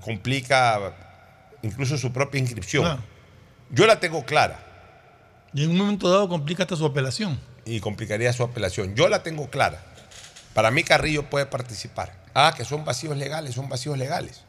complica 0.00 0.92
incluso 1.62 1.96
su 1.96 2.12
propia 2.12 2.40
inscripción. 2.40 2.84
Claro. 2.84 3.02
Yo 3.70 3.86
la 3.86 3.98
tengo 4.00 4.24
clara 4.26 4.58
Y 5.54 5.64
en 5.64 5.70
un 5.70 5.78
momento 5.78 6.10
dado 6.10 6.28
complica 6.28 6.64
hasta 6.64 6.76
su 6.76 6.84
apelación. 6.84 7.38
y 7.64 7.80
complicaría 7.80 8.32
su 8.32 8.42
apelación. 8.42 8.94
Yo 8.94 9.08
la 9.08 9.22
tengo 9.22 9.48
clara. 9.48 9.80
Para 10.52 10.70
mí 10.70 10.82
Carrillo 10.82 11.30
puede 11.30 11.46
participar. 11.46 12.12
Ah, 12.34 12.52
que 12.56 12.64
son 12.64 12.84
vacíos 12.84 13.16
legales, 13.16 13.54
son 13.54 13.68
vacíos 13.68 13.96
legales. 13.96 14.42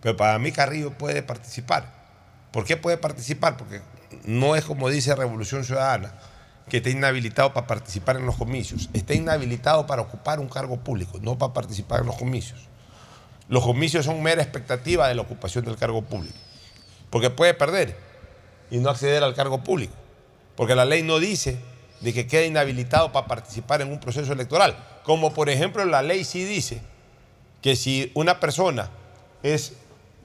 Pero 0.00 0.16
para 0.16 0.38
mí 0.38 0.52
Carrillo 0.52 0.92
puede 0.92 1.22
participar. 1.22 1.97
¿Por 2.58 2.64
qué 2.64 2.76
puede 2.76 2.96
participar? 2.96 3.56
Porque 3.56 3.82
no 4.24 4.56
es 4.56 4.64
como 4.64 4.90
dice 4.90 5.14
Revolución 5.14 5.64
Ciudadana, 5.64 6.12
que 6.68 6.78
está 6.78 6.90
inhabilitado 6.90 7.54
para 7.54 7.68
participar 7.68 8.16
en 8.16 8.26
los 8.26 8.34
comicios. 8.34 8.90
Está 8.92 9.14
inhabilitado 9.14 9.86
para 9.86 10.02
ocupar 10.02 10.40
un 10.40 10.48
cargo 10.48 10.76
público, 10.78 11.20
no 11.22 11.38
para 11.38 11.52
participar 11.52 12.00
en 12.00 12.06
los 12.06 12.16
comicios. 12.16 12.58
Los 13.48 13.62
comicios 13.62 14.06
son 14.06 14.20
mera 14.24 14.42
expectativa 14.42 15.06
de 15.06 15.14
la 15.14 15.22
ocupación 15.22 15.66
del 15.66 15.76
cargo 15.76 16.02
público. 16.02 16.34
Porque 17.10 17.30
puede 17.30 17.54
perder 17.54 17.96
y 18.72 18.78
no 18.78 18.90
acceder 18.90 19.22
al 19.22 19.36
cargo 19.36 19.62
público. 19.62 19.94
Porque 20.56 20.74
la 20.74 20.84
ley 20.84 21.04
no 21.04 21.20
dice 21.20 21.60
de 22.00 22.12
que 22.12 22.26
quede 22.26 22.46
inhabilitado 22.46 23.12
para 23.12 23.28
participar 23.28 23.82
en 23.82 23.92
un 23.92 24.00
proceso 24.00 24.32
electoral. 24.32 24.76
Como 25.04 25.32
por 25.32 25.48
ejemplo 25.48 25.84
la 25.84 26.02
ley 26.02 26.24
sí 26.24 26.42
dice 26.42 26.82
que 27.62 27.76
si 27.76 28.10
una 28.16 28.40
persona 28.40 28.90
es 29.44 29.74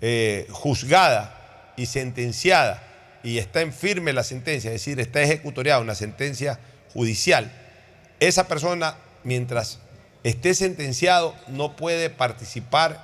eh, 0.01 0.47
juzgada 0.49 1.41
y 1.75 1.85
sentenciada 1.85 2.83
y 3.23 3.37
está 3.37 3.61
en 3.61 3.73
firme 3.73 4.13
la 4.13 4.23
sentencia, 4.23 4.69
es 4.69 4.75
decir, 4.75 4.99
está 4.99 5.21
ejecutoriada 5.21 5.79
una 5.79 5.95
sentencia 5.95 6.59
judicial, 6.93 7.51
esa 8.19 8.47
persona, 8.47 8.95
mientras 9.23 9.79
esté 10.23 10.53
sentenciado, 10.53 11.35
no 11.47 11.75
puede 11.75 12.09
participar 12.09 13.03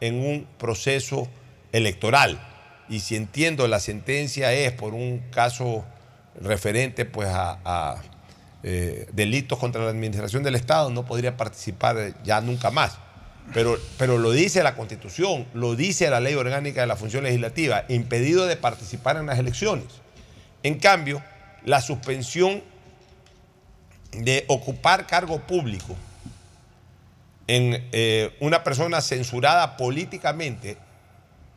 en 0.00 0.14
un 0.16 0.46
proceso 0.58 1.28
electoral. 1.72 2.50
y 2.86 3.00
si 3.00 3.16
entiendo 3.16 3.66
la 3.66 3.80
sentencia 3.80 4.52
es 4.52 4.72
por 4.72 4.92
un 4.92 5.20
caso 5.30 5.86
referente 6.38 7.06
pues 7.06 7.28
a, 7.30 7.96
eh, 8.62 9.06
delitos 9.12 9.58
contra 9.58 9.82
la 9.82 9.90
administración 9.90 10.42
del 10.42 10.54
Estado, 10.54 10.90
no 10.90 11.04
podría 11.04 11.36
participar 11.36 12.14
ya 12.22 12.40
nunca 12.40 12.70
más. 12.70 12.98
Pero, 13.52 13.78
pero 13.98 14.18
lo 14.18 14.32
dice 14.32 14.62
la 14.62 14.74
Constitución, 14.74 15.46
lo 15.52 15.76
dice 15.76 16.08
la 16.10 16.20
Ley 16.20 16.34
Orgánica 16.34 16.80
de 16.80 16.86
la 16.86 16.96
Función 16.96 17.24
Legislativa, 17.24 17.84
impedido 17.88 18.46
de 18.46 18.56
participar 18.56 19.16
en 19.16 19.26
las 19.26 19.38
elecciones. 19.38 19.86
En 20.62 20.78
cambio, 20.78 21.22
la 21.64 21.80
suspensión 21.80 22.62
de 24.12 24.44
ocupar 24.48 25.06
cargo 25.06 25.40
público 25.40 25.96
en 27.46 27.86
eh, 27.92 28.34
una 28.40 28.64
persona 28.64 29.00
censurada 29.00 29.76
políticamente, 29.76 30.78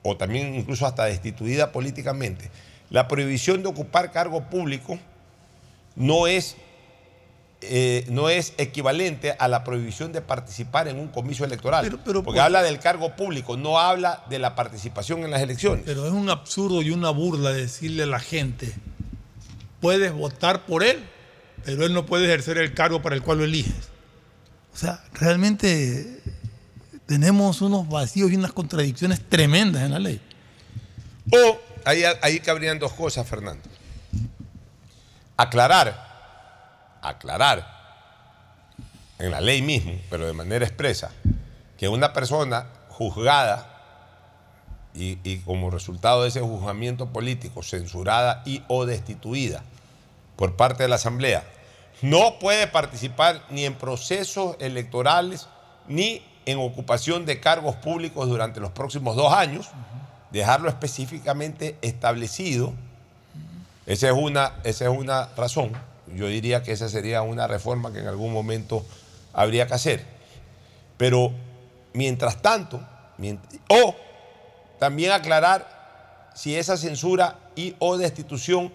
o 0.03 0.17
también 0.17 0.55
incluso 0.55 0.85
hasta 0.85 1.05
destituida 1.05 1.71
políticamente, 1.71 2.49
la 2.89 3.07
prohibición 3.07 3.63
de 3.63 3.69
ocupar 3.69 4.11
cargo 4.11 4.49
público 4.49 4.99
no 5.95 6.27
es, 6.27 6.55
eh, 7.61 8.05
no 8.09 8.29
es 8.29 8.53
equivalente 8.59 9.35
a 9.39 9.47
la 9.47 9.63
prohibición 9.63 10.13
de 10.13 10.21
participar 10.21 10.87
en 10.87 10.99
un 10.99 11.07
comicio 11.07 11.43
electoral. 11.43 11.89
porque 11.89 12.21
¿por 12.21 12.39
habla 12.39 12.61
del 12.61 12.79
cargo 12.79 13.15
público, 13.15 13.57
no 13.57 13.79
habla 13.79 14.23
de 14.29 14.37
la 14.37 14.55
participación 14.55 15.23
en 15.23 15.31
las 15.31 15.41
elecciones. 15.41 15.83
Pero 15.85 16.05
es 16.05 16.11
un 16.11 16.29
absurdo 16.29 16.83
y 16.83 16.91
una 16.91 17.09
burla 17.09 17.51
decirle 17.51 18.03
a 18.03 18.05
la 18.05 18.19
gente, 18.19 18.73
puedes 19.81 20.13
votar 20.13 20.67
por 20.67 20.83
él, 20.83 21.03
pero 21.65 21.83
él 21.83 21.93
no 21.93 22.05
puede 22.05 22.25
ejercer 22.25 22.59
el 22.59 22.75
cargo 22.75 23.01
para 23.01 23.15
el 23.15 23.23
cual 23.23 23.39
lo 23.39 23.43
eliges. 23.43 23.89
O 24.73 24.77
sea, 24.77 25.03
realmente 25.13 26.21
tenemos 27.07 27.61
unos 27.61 27.89
vacíos 27.89 28.31
y 28.31 28.35
unas 28.35 28.53
contradicciones 28.53 29.19
tremendas 29.27 29.81
en 29.81 29.91
la 29.91 29.99
ley. 29.99 30.21
O 31.31 31.59
ahí, 31.85 32.03
ahí 32.21 32.39
cabrían 32.39 32.77
dos 32.77 32.93
cosas, 32.93 33.27
Fernando. 33.27 33.67
Aclarar, 35.35 36.06
aclarar 37.01 37.77
en 39.19 39.31
la 39.31 39.41
ley 39.41 39.61
mismo, 39.61 39.93
pero 40.09 40.27
de 40.27 40.33
manera 40.33 40.65
expresa, 40.65 41.11
que 41.77 41.87
una 41.87 42.13
persona 42.13 42.67
juzgada 42.89 43.73
y, 44.93 45.37
como 45.39 45.69
resultado 45.69 46.23
de 46.23 46.29
ese 46.29 46.41
juzgamiento 46.41 47.07
político, 47.07 47.61
censurada 47.61 48.41
y 48.45 48.63
o 48.67 48.85
destituida 48.85 49.63
por 50.35 50.55
parte 50.55 50.83
de 50.83 50.89
la 50.89 50.95
Asamblea, 50.95 51.43
no 52.01 52.39
puede 52.39 52.67
participar 52.67 53.43
ni 53.49 53.65
en 53.65 53.75
procesos 53.75 54.55
electorales 54.59 55.47
ni 55.87 56.23
en 56.45 56.59
ocupación 56.59 57.25
de 57.25 57.39
cargos 57.39 57.75
públicos 57.75 58.27
durante 58.27 58.59
los 58.59 58.71
próximos 58.71 59.15
dos 59.15 59.33
años, 59.33 59.69
dejarlo 60.31 60.69
específicamente 60.69 61.77
establecido. 61.81 62.73
Esa 63.85 64.07
es, 64.07 64.13
una, 64.13 64.53
esa 64.63 64.85
es 64.85 64.91
una 64.91 65.29
razón. 65.35 65.71
Yo 66.15 66.27
diría 66.27 66.63
que 66.63 66.71
esa 66.71 66.89
sería 66.89 67.21
una 67.21 67.47
reforma 67.47 67.91
que 67.91 67.99
en 67.99 68.07
algún 68.07 68.31
momento 68.31 68.85
habría 69.33 69.67
que 69.67 69.73
hacer. 69.73 70.05
Pero 70.97 71.31
mientras 71.93 72.41
tanto, 72.41 72.81
o 73.69 73.95
también 74.79 75.11
aclarar 75.11 76.31
si 76.35 76.55
esa 76.55 76.77
censura 76.77 77.39
y 77.55 77.75
o 77.79 77.97
destitución 77.97 78.71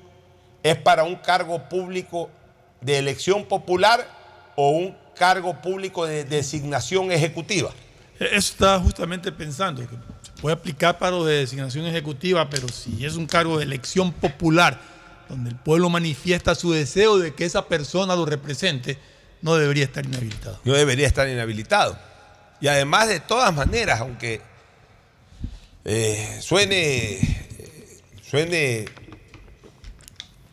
es 0.62 0.76
para 0.76 1.04
un 1.04 1.16
cargo 1.16 1.68
público 1.68 2.30
de 2.80 2.98
elección 2.98 3.44
popular 3.44 4.06
o 4.56 4.70
un 4.70 4.96
cargo 5.16 5.60
público 5.60 6.06
de 6.06 6.24
designación 6.24 7.12
ejecutiva. 7.12 7.70
Eso 8.18 8.34
estaba 8.34 8.78
justamente 8.80 9.32
pensando, 9.32 9.82
que 9.82 9.96
puede 10.40 10.54
aplicar 10.54 10.98
para 10.98 11.12
lo 11.12 11.24
de 11.24 11.38
designación 11.38 11.86
ejecutiva, 11.86 12.48
pero 12.50 12.68
si 12.68 13.04
es 13.04 13.16
un 13.16 13.26
cargo 13.26 13.58
de 13.58 13.64
elección 13.64 14.12
popular, 14.12 14.80
donde 15.32 15.48
el 15.48 15.56
pueblo 15.56 15.88
manifiesta 15.88 16.54
su 16.54 16.72
deseo 16.72 17.18
de 17.18 17.34
que 17.34 17.46
esa 17.46 17.66
persona 17.66 18.14
lo 18.14 18.26
represente, 18.26 18.98
no 19.40 19.56
debería 19.56 19.84
estar 19.84 20.04
inhabilitado. 20.04 20.60
No 20.62 20.74
debería 20.74 21.06
estar 21.06 21.26
inhabilitado. 21.26 21.98
Y 22.60 22.68
además, 22.68 23.08
de 23.08 23.20
todas 23.20 23.52
maneras, 23.54 24.00
aunque 24.00 24.42
eh, 25.86 26.38
suene, 26.42 27.18
suene 28.22 28.84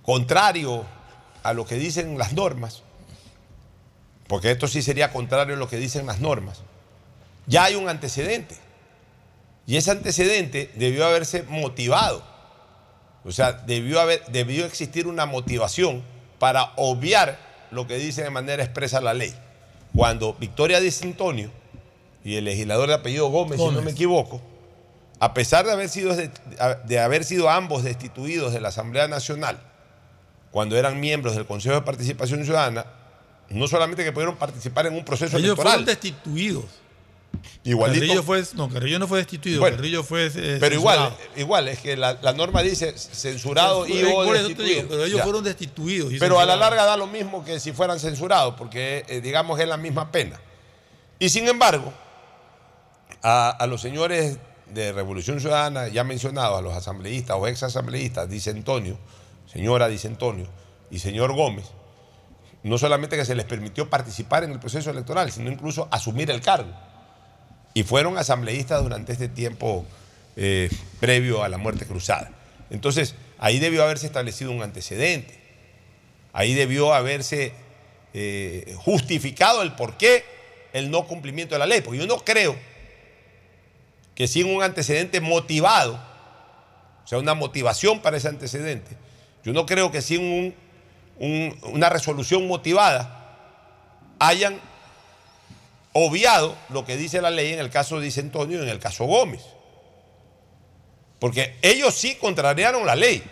contrario 0.01 0.86
a 1.43 1.51
lo 1.51 1.65
que 1.65 1.75
dicen 1.75 2.17
las 2.17 2.32
normas, 2.32 2.84
porque 4.27 4.51
esto 4.51 4.69
sí 4.69 4.82
sería 4.82 5.11
contrario 5.11 5.55
a 5.55 5.59
lo 5.59 5.67
que 5.67 5.75
dicen 5.75 6.05
las 6.05 6.21
normas, 6.21 6.61
ya 7.47 7.65
hay 7.65 7.75
un 7.75 7.89
antecedente. 7.89 8.55
Y 9.67 9.75
ese 9.75 9.91
antecedente 9.91 10.71
debió 10.75 11.05
haberse 11.05 11.43
motivado. 11.43 12.28
O 13.26 13.32
sea, 13.32 13.53
debió, 13.53 13.99
haber, 13.99 14.24
debió 14.28 14.65
existir 14.65 15.07
una 15.07 15.26
motivación 15.26 16.03
para 16.39 16.72
obviar 16.78 17.38
lo 17.72 17.86
que 17.88 17.97
dice 17.97 18.24
de 18.24 18.30
manera 18.30 18.63
expresa 18.63 19.01
la 19.01 19.13
ley. 19.13 19.34
Cuando 19.93 20.34
Victoria 20.34 20.80
Di 20.80 20.93
Antonio 21.03 21.51
y 22.24 22.36
el 22.36 22.45
legislador 22.45 22.89
de 22.89 22.95
apellido 22.95 23.30
Gómez, 23.30 23.59
si 23.59 23.67
no 23.67 23.82
me 23.82 23.91
equivoco, 23.91 24.41
a 25.20 25.34
pesar 25.34 25.65
de 25.65 25.74
haber, 25.74 25.89
sido, 25.89 26.15
de 26.15 26.99
haber 26.99 27.24
sido 27.26 27.49
ambos 27.49 27.84
destituidos 27.84 28.53
de 28.53 28.61
la 28.61 28.70
Asamblea 28.70 29.07
Nacional, 29.07 29.59
cuando 30.51 30.78
eran 30.78 30.99
miembros 30.99 31.36
del 31.36 31.45
Consejo 31.45 31.76
de 31.76 31.82
Participación 31.82 32.43
Ciudadana, 32.45 32.86
no 33.49 33.67
solamente 33.67 34.03
que 34.03 34.11
pudieron 34.11 34.38
participar 34.38 34.86
en 34.88 34.93
un 34.93 35.03
proceso 35.03 35.38
Ellos 35.38 35.55
fueron 35.55 35.74
electoral, 35.74 35.86
destituidos. 35.86 36.65
Igualito. 37.63 37.99
Carrillo 38.01 38.23
fue, 38.23 38.43
no, 38.55 38.69
Carrillo 38.69 38.99
no 38.99 39.07
fue 39.07 39.19
destituido, 39.19 39.59
Bueno, 39.61 39.77
Carrillo 39.77 40.03
fue 40.03 40.32
eh, 40.36 40.57
pero 40.59 40.75
igual, 40.75 41.13
igual, 41.36 41.67
es 41.67 41.80
que 41.80 41.95
la, 41.97 42.17
la 42.21 42.34
norma 42.34 42.61
dice 42.61 42.93
censurado 42.97 43.86
y 43.88 43.91
Por 44.03 44.27
o 44.30 44.34
digo, 44.34 44.88
pero 44.89 45.05
ellos 45.05 45.17
Ya. 45.17 45.23
fueron 45.23 45.43
destituidos. 45.43 46.11
y 46.13 46.19
Pero 46.19 46.39
a 46.39 46.45
la 46.45 46.55
larga 46.55 46.86
da 46.86 46.97
lo 46.97 47.07
mismo 47.07 47.43
que 47.45 47.59
si 47.59 47.71
fueran 47.71 47.99
censurados, 47.99 48.55
porque 48.57 49.05
eh, 49.07 49.21
digamos 49.21 49.59
es 49.59 49.67
la 49.67 49.77
misma 49.77 50.11
pena. 50.11 50.39
Y 51.19 51.30
sin 51.30 51.47
embargo, 51.47 51.93
a, 53.21 53.49
a 53.49 53.67
los 53.67 53.82
señores 53.82 54.38
de 54.67 54.91
Revolución 54.93 55.39
Ciudadana, 55.39 55.88
ya 55.88 56.03
mencionados, 56.03 56.57
a 56.59 56.61
los 56.61 56.73
asambleístas 56.73 57.36
o 57.39 57.47
ex 57.47 57.63
asambleístas, 57.63 58.30
dice 58.30 58.51
Antonio, 58.51 58.97
señora 59.51 59.88
dice 59.88 60.07
Antonio 60.07 60.47
y 60.91 60.99
señor 60.99 61.34
Gómez, 61.34 61.65
no 62.63 62.77
solamente 62.77 63.15
que 63.17 63.25
se 63.25 63.36
les 63.36 63.45
permitió 63.45 63.89
participar 63.89 64.43
en 64.43 64.51
el 64.51 64.59
proceso 64.59 64.89
electoral, 64.91 65.32
sino 65.32 65.51
incluso 65.51 65.88
asumir 65.91 66.30
el 66.32 66.41
cargo. 66.41 66.71
Y 67.74 67.84
fueron 67.84 68.17
asambleístas 68.17 68.82
durante 68.84 69.11
este 69.13 69.28
tiempo 69.28 69.86
eh, 70.36 70.70
previo 70.99 71.43
a 71.43 71.49
la 71.49 71.57
muerte 71.57 71.86
cruzada. 71.86 72.32
Entonces, 72.70 73.15
ahí 73.38 73.59
debió 73.59 73.84
haberse 73.84 74.05
establecido 74.07 74.51
un 74.51 74.61
antecedente. 74.63 75.39
Ahí 76.34 76.53
debió 76.53 76.93
haberse 76.93 77.53
eh, 78.13 78.76
justificado 78.78 79.61
el 79.61 79.74
por 79.74 79.97
qué 79.97 80.24
el 80.74 80.91
no 80.91 81.05
cumplimiento 81.07 81.55
de 81.55 81.59
la 81.59 81.65
ley. 81.65 81.82
Porque 81.82 81.99
yo 81.99 82.07
no 82.07 82.17
creo 82.17 82.55
que 84.15 84.28
sin 84.28 84.53
un 84.53 84.61
antecedente 84.63 85.22
motivado, 85.22 85.93
o 87.03 87.07
sea, 87.07 87.17
una 87.20 87.34
motivación 87.34 88.01
para 88.01 88.17
ese 88.17 88.28
antecedente, 88.28 88.97
yo 89.43 89.53
no 89.53 89.65
creo 89.65 89.91
que 89.91 90.01
sin 90.01 90.22
un- 90.22 90.55
un- 91.20 91.57
una 91.74 91.89
resolución 91.89 92.47
motivada 92.47 93.15
hayan 94.20 94.59
obviado 95.93 96.55
lo 96.69 96.85
que 96.85 96.97
dice 96.97 97.21
la 97.21 97.29
ley 97.29 97.53
en 97.53 97.59
el 97.59 97.69
caso 97.69 97.99
de 97.99 98.05
Dice 98.05 98.21
Antonio 98.21 98.59
y 98.59 98.63
en 98.63 98.69
el 98.69 98.79
caso 98.79 99.05
Gómez. 99.05 99.41
Porque 101.19 101.57
ellos 101.61 101.95
sí 101.95 102.15
contrariaron 102.15 102.85
la 102.85 102.95
ley. 102.95 103.23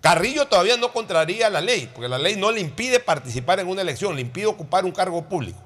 Carrillo 0.00 0.46
todavía 0.46 0.76
no 0.76 0.92
contraría 0.92 1.50
la 1.50 1.60
ley, 1.60 1.90
porque 1.92 2.08
la 2.08 2.18
ley 2.18 2.36
no 2.36 2.52
le 2.52 2.60
impide 2.60 3.00
participar 3.00 3.60
en 3.60 3.68
una 3.68 3.82
elección, 3.82 4.14
le 4.14 4.22
impide 4.22 4.46
ocupar 4.46 4.84
un 4.84 4.92
cargo 4.92 5.28
público. 5.28 5.58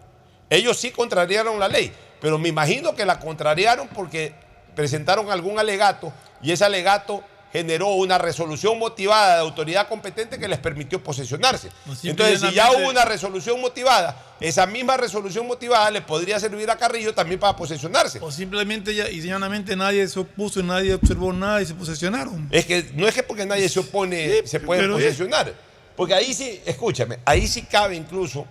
Ellos 0.48 0.78
sí 0.78 0.90
contrariaron 0.90 1.60
la 1.60 1.68
ley, 1.68 1.92
pero 2.20 2.38
me 2.38 2.48
imagino 2.48 2.94
que 2.94 3.04
la 3.04 3.20
contrariaron 3.20 3.88
porque 3.88 4.34
presentaron 4.74 5.30
algún 5.30 5.58
alegato 5.58 6.12
y 6.42 6.50
ese 6.52 6.64
alegato 6.64 7.22
generó 7.53 7.88
una 7.88 8.16
resolución 8.16 8.78
motivada 8.78 9.34
de 9.34 9.40
autoridad 9.42 9.86
competente 9.88 10.38
que 10.38 10.48
les 10.48 10.59
permitió 10.59 11.03
posesionarse. 11.05 11.68
Entonces, 12.03 12.40
si 12.40 12.53
ya 12.53 12.70
hubo 12.72 12.88
una 12.88 13.05
resolución 13.05 13.61
motivada, 13.61 14.16
esa 14.40 14.66
misma 14.66 14.96
resolución 14.96 15.46
motivada 15.46 15.90
le 15.90 16.00
podría 16.00 16.40
servir 16.40 16.70
a 16.70 16.76
Carrillo 16.76 17.12
también 17.14 17.38
para 17.38 17.55
posesionarse. 17.55 18.18
O 18.22 18.32
simplemente 18.32 18.94
ya- 18.94 19.11
y 19.11 19.20
llanamente 19.20 19.76
nadie 19.76 20.09
se 20.09 20.18
opuso, 20.20 20.62
nadie 20.62 20.94
observó 20.94 21.32
nada 21.32 21.61
y 21.61 21.66
se 21.66 21.74
posesionaron. 21.74 22.48
Es 22.50 22.64
que 22.64 22.90
no 22.94 23.07
es 23.07 23.14
que 23.14 23.22
porque 23.22 23.44
nadie 23.44 23.68
se 23.68 23.81
opone 23.81 24.47
se 24.47 24.59
puede 24.59 24.85
es- 24.85 24.89
posesionar. 24.89 25.52
Porque 25.94 26.14
ahí 26.14 26.32
sí, 26.32 26.59
escúchame, 26.64 27.18
ahí 27.27 27.47
sí 27.47 27.62
cabe 27.62 27.97
incluso 27.97 28.47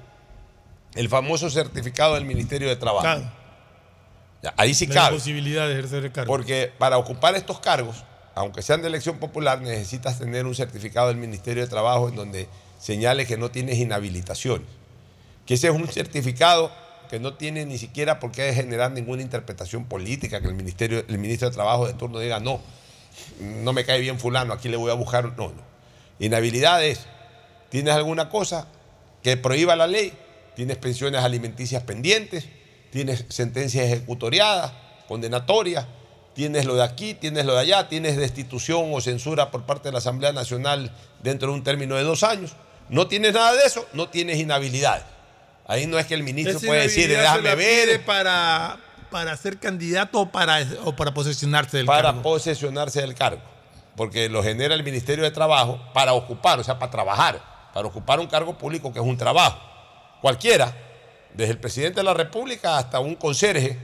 el 0.94 1.10
famoso 1.10 1.50
certificado 1.50 2.14
del 2.14 2.26
Ministerio 2.26 2.70
de 2.70 2.76
Trabajo. 2.76 3.02
Claro. 3.02 3.32
Ya, 4.44 4.54
ahí 4.58 4.74
sí 4.76 4.86
la 4.88 4.94
cabe. 4.94 5.16
posibilidad 5.16 5.68
de 5.68 5.74
ejercer 5.74 6.06
el 6.06 6.12
cargo. 6.12 6.32
Porque 6.32 6.72
para 6.78 6.98
ocupar 7.00 7.36
estos 7.36 7.60
cargos, 7.60 8.04
aunque 8.36 8.62
sean 8.62 8.82
de 8.82 8.88
elección 8.88 9.18
popular, 9.18 9.62
necesitas 9.62 10.20
tener 10.20 10.46
un 10.46 10.56
certificado 10.56 11.10
del 11.10 11.18
Ministerio 11.18 11.64
de 11.64 11.70
Trabajo 11.70 12.10
en 12.10 12.16
donde 12.16 12.48
señale 12.80 13.26
que 13.26 13.38
no 13.38 13.52
tienes 13.52 13.78
inhabilitaciones. 13.78 14.68
Que 15.46 15.56
ese 15.56 15.68
es 15.68 15.74
un 15.74 15.88
certificado 15.88 16.72
que 17.10 17.20
no 17.20 17.34
tiene 17.34 17.66
ni 17.66 17.78
siquiera 17.78 18.20
por 18.20 18.32
qué 18.32 18.54
generar 18.54 18.92
ninguna 18.92 19.22
interpretación 19.22 19.86
política, 19.86 20.40
que 20.40 20.48
el, 20.48 20.54
ministerio, 20.54 21.04
el 21.08 21.18
ministro 21.18 21.50
de 21.50 21.54
Trabajo 21.54 21.86
de 21.86 21.94
turno 21.94 22.20
diga, 22.20 22.40
no, 22.40 22.62
no 23.40 23.74
me 23.74 23.84
cae 23.84 24.00
bien 24.00 24.18
fulano, 24.18 24.54
aquí 24.54 24.70
le 24.70 24.78
voy 24.78 24.92
a 24.92 24.94
buscar. 24.94 25.26
No, 25.38 25.50
no. 25.50 25.62
Inhabilidad 26.20 26.84
es, 26.86 27.06
tienes 27.70 27.94
alguna 27.94 28.30
cosa 28.30 28.68
que 29.24 29.36
prohíba 29.36 29.76
la 29.76 29.88
ley, 29.88 30.14
tienes 30.56 30.78
pensiones 30.78 31.22
alimenticias 31.22 31.84
pendientes, 31.84 32.48
tienes 32.92 33.26
sentencias 33.28 33.86
ejecutoriadas, 33.86 34.72
condenatorias, 35.08 35.86
tienes 36.34 36.66
lo 36.66 36.76
de 36.76 36.84
aquí, 36.84 37.14
tienes 37.14 37.46
lo 37.46 37.54
de 37.54 37.60
allá, 37.60 37.88
tienes 37.88 38.18
destitución 38.18 38.92
o 38.94 39.02
censura 39.02 39.52
por 39.52 39.64
parte 39.64 39.90
de 39.90 39.94
la 39.94 40.00
Asamblea 40.00 40.32
Nacional 40.32 40.92
dentro 41.22 41.50
de 41.50 41.56
un 41.56 41.64
término 41.64 41.96
de 41.96 42.04
dos 42.04 42.24
años. 42.24 42.56
No 42.90 43.08
tienes 43.08 43.34
nada 43.34 43.54
de 43.54 43.64
eso, 43.64 43.88
no 43.94 44.10
tienes 44.10 44.38
inhabilidad. 44.38 45.06
Ahí 45.68 45.88
no 45.88 45.98
es 45.98 46.06
que 46.06 46.14
el 46.14 46.24
ministro 46.24 46.58
Esa 46.58 46.68
puede 46.68 46.82
decir, 46.84 47.10
déjame 47.10 47.56
ver. 47.56 48.04
para, 48.06 48.78
para 49.10 49.38
ser 49.38 49.58
candidato 49.60 50.22
o 50.22 50.30
para, 50.32 50.66
o 50.84 50.96
para 50.96 51.14
posesionarse 51.14 51.78
del 51.78 51.86
para 51.86 52.10
cargo. 52.10 52.22
posesionarse 52.22 53.02
del 53.02 53.16
cargo. 53.16 53.42
Porque 53.96 54.30
lo 54.30 54.44
genera 54.44 54.74
el 54.74 54.84
Ministerio 54.84 55.24
de 55.24 55.32
Trabajo 55.32 55.80
para 55.94 56.14
ocupar, 56.14 56.60
o 56.60 56.64
sea, 56.64 56.80
para 56.80 56.92
trabajar, 56.92 57.70
para 57.74 57.88
ocupar 57.88 58.20
un 58.20 58.28
cargo 58.28 58.58
público 58.58 58.92
que 58.92 59.00
es 59.00 59.06
un 59.06 59.18
trabajo. 59.18 59.60
Cualquiera, 60.22 60.76
desde 61.34 61.54
el 61.54 61.60
presidente 61.60 62.00
de 62.02 62.04
la 62.04 62.14
República 62.14 62.78
hasta 62.78 63.00
un 63.00 63.16
conserje 63.16 63.78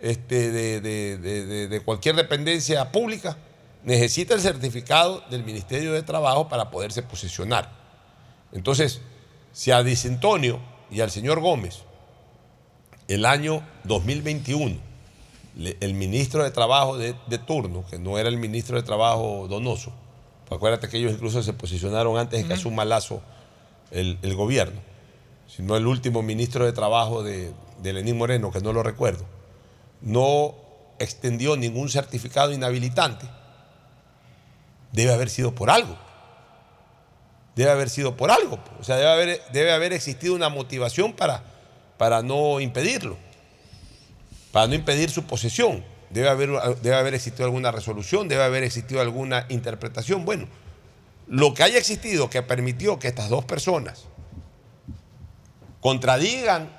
este, 0.00 0.50
de, 0.50 0.80
de- 0.80 1.18
de- 1.18 1.46
de- 1.46 1.68
de 1.68 1.80
cualquier 1.80 2.16
dependencia 2.16 2.90
pública, 2.92 3.36
necesita 3.84 4.34
el 4.34 4.40
certificado 4.40 5.22
del 5.30 5.44
Ministerio 5.44 5.92
de 5.92 6.02
Trabajo 6.02 6.48
para 6.48 6.70
poderse 6.70 7.02
posesionar. 7.02 7.70
Entonces, 8.52 9.00
si 9.52 9.70
a 9.70 9.82
Dicentonio 9.82 10.60
y 10.90 11.00
al 11.00 11.10
señor 11.10 11.40
Gómez, 11.40 11.80
el 13.08 13.24
año 13.24 13.62
2021, 13.84 14.76
le- 15.56 15.76
el 15.80 15.94
ministro 15.94 16.44
de 16.44 16.50
Trabajo 16.50 16.96
de, 16.98 17.14
turno, 17.46 17.84
que 17.90 17.98
no 17.98 18.18
era 18.18 18.28
el 18.28 18.36
ministro 18.36 18.76
de 18.76 18.82
Trabajo 18.82 19.46
Donoso, 19.48 19.92
pues 20.46 20.56
acuérdate 20.58 20.88
que 20.88 20.98
ellos 20.98 21.12
incluso 21.12 21.42
se 21.42 21.52
posicionaron 21.52 22.16
antes 22.18 22.40
de 22.42 22.46
que 22.48 22.54
asuma 22.54 22.84
Lazo 22.84 23.22
el, 23.90 24.18
el 24.22 24.34
gobierno, 24.34 24.80
sino 25.46 25.76
el 25.76 25.86
último 25.86 26.22
ministro 26.22 26.64
de 26.64 26.72
Trabajo 26.72 27.22
de, 27.22 27.52
de 27.82 27.92
Lenín 27.92 28.16
Moreno, 28.18 28.50
que 28.50 28.60
no 28.60 28.72
lo 28.72 28.82
recuerdo, 28.82 29.24
no 30.00 30.54
extendió 30.98 31.56
ningún 31.56 31.88
certificado 31.88 32.52
inhabilitante, 32.52 33.26
debe 34.92 35.12
haber 35.12 35.30
sido 35.30 35.54
por 35.54 35.70
algo. 35.70 35.96
Debe 37.54 37.70
haber 37.70 37.90
sido 37.90 38.16
por 38.16 38.30
algo. 38.30 38.58
O 38.80 38.84
sea, 38.84 38.96
debe 38.96 39.72
haber, 39.72 39.92
existido 39.92 40.34
una 40.34 40.48
motivación 40.48 41.12
para, 41.12 41.42
para 41.96 42.22
no 42.22 42.60
impedirlo 42.60 43.16
para 44.52 44.66
no 44.66 44.74
impedir 44.74 45.10
su 45.10 45.24
posesión. 45.24 45.84
Debe 46.10 46.28
haber, 46.28 46.50
debe 46.80 46.96
haber 46.96 47.14
existido 47.14 47.44
alguna 47.44 47.70
resolución, 47.70 48.28
debe 48.28 48.42
haber 48.42 48.62
existido 48.62 49.00
alguna 49.00 49.44
interpretación. 49.50 50.24
Bueno, 50.24 50.48
lo 51.26 51.52
que 51.52 51.62
haya 51.62 51.78
existido 51.78 52.30
que 52.30 52.42
permitió 52.42 52.98
que 52.98 53.08
estas 53.08 53.28
dos 53.28 53.44
personas 53.44 54.04
contradigan 55.80 56.70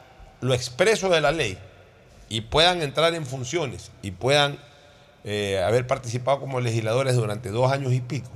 lo 0.42 0.54
expreso 0.54 1.10
de 1.10 1.22
la 1.22 1.32
ley 1.32 1.58
y 2.30 2.42
puedan 2.42 2.82
entrar 2.82 3.14
en 3.16 3.26
funciones 3.26 3.92
y 4.02 4.12
puedan 4.12 4.58
eh, 5.24 5.62
haber 5.66 5.88
participado 5.88 6.40
como 6.40 6.60
legisladores 6.62 7.16
durante 7.16 7.50
dos 7.50 7.72
años 7.72 7.92
y 7.94 8.00
pico, 8.02 8.30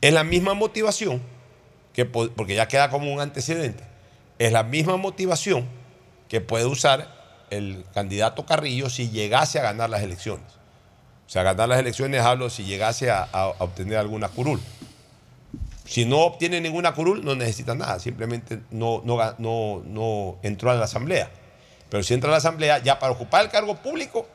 es 0.00 0.12
la 0.12 0.24
misma 0.24 0.54
motivación, 0.54 1.22
que, 1.92 2.04
po- 2.04 2.30
porque 2.30 2.54
ya 2.54 2.66
queda 2.68 2.90
como 2.90 3.12
un 3.12 3.20
antecedente, 3.20 3.84
es 4.38 4.50
la 4.52 4.62
misma 4.62 4.96
motivación 4.96 5.68
que 6.28 6.40
puede 6.40 6.64
usar 6.66 7.20
el 7.50 7.84
candidato 7.94 8.46
Carrillo 8.46 8.88
si 8.90 9.10
llegase 9.10 9.58
a 9.58 9.62
ganar 9.62 9.90
las 9.90 10.02
elecciones. 10.02 10.46
O 11.26 11.30
sea, 11.32 11.42
ganar 11.42 11.68
las 11.68 11.78
elecciones 11.78 12.22
hablo 12.22 12.50
si 12.50 12.64
llegase 12.64 13.10
a, 13.10 13.28
a- 13.32 13.48
obtener 13.58 13.98
alguna 13.98 14.28
curul. 14.28 14.60
Si 15.84 16.06
no 16.06 16.20
obtiene 16.20 16.60
ninguna 16.60 16.94
curul, 16.94 17.24
no 17.24 17.34
necesita 17.34 17.74
nada, 17.74 17.98
simplemente 17.98 18.60
no, 18.70 19.02
no, 19.04 19.18
no, 19.38 19.82
no 19.84 20.38
entró 20.42 20.70
a 20.70 20.74
la 20.74 20.84
asamblea. 20.84 21.30
Pero 21.92 22.02
si 22.02 22.14
entra 22.14 22.30
a 22.30 22.32
la 22.32 22.38
asamblea, 22.38 22.78
ya 22.78 22.98
para 22.98 23.12
ocupar 23.12 23.44
el 23.44 23.50
cargo 23.50 23.76
público, 23.76 24.26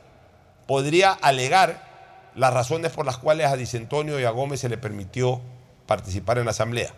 podría 0.68 1.12
alegar 1.12 2.30
las 2.36 2.54
razones 2.54 2.92
por 2.92 3.04
las 3.04 3.18
cuales 3.18 3.48
a 3.48 3.58
Dicentonio 3.58 4.20
y 4.20 4.26
a 4.26 4.30
Gómez 4.30 4.60
se 4.60 4.70
le 4.70 4.78
permitió 4.78 5.42
participar 5.88 6.38
en 6.38 6.46
la 6.46 6.52
asamblea. 6.52 6.94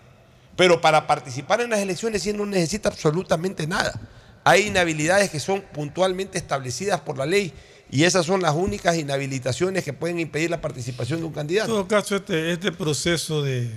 Pero 0.58 0.82
para 0.82 1.08
participar 1.08 1.62
en 1.62 1.70
las 1.70 1.80
elecciones 1.80 2.24
sí 2.24 2.34
no 2.34 2.46
necesita 2.46 2.90
absolutamente 2.90 3.68
nada. 3.68 4.02
Hay 4.44 4.68
inhabilidades 4.68 5.30
que 5.30 5.40
son 5.40 5.62
puntualmente 5.62 6.38
establecidas 6.38 7.00
por 7.00 7.18
la 7.18 7.26
ley 7.26 7.54
y 7.90 8.04
esas 8.04 8.26
son 8.26 8.42
las 8.42 8.54
únicas 8.54 8.98
inhabilitaciones 8.98 9.86
que 9.86 9.94
pueden 9.94 10.20
impedir 10.20 10.50
la 10.50 10.60
participación 10.60 11.22
de 11.22 11.26
un 11.26 11.32
En 11.32 11.36
candidato. 11.36 11.70
todo 11.70 11.88
caso, 11.88 12.18
este, 12.18 12.52
este 12.52 12.74
proceso 12.74 13.42
de, 13.42 13.72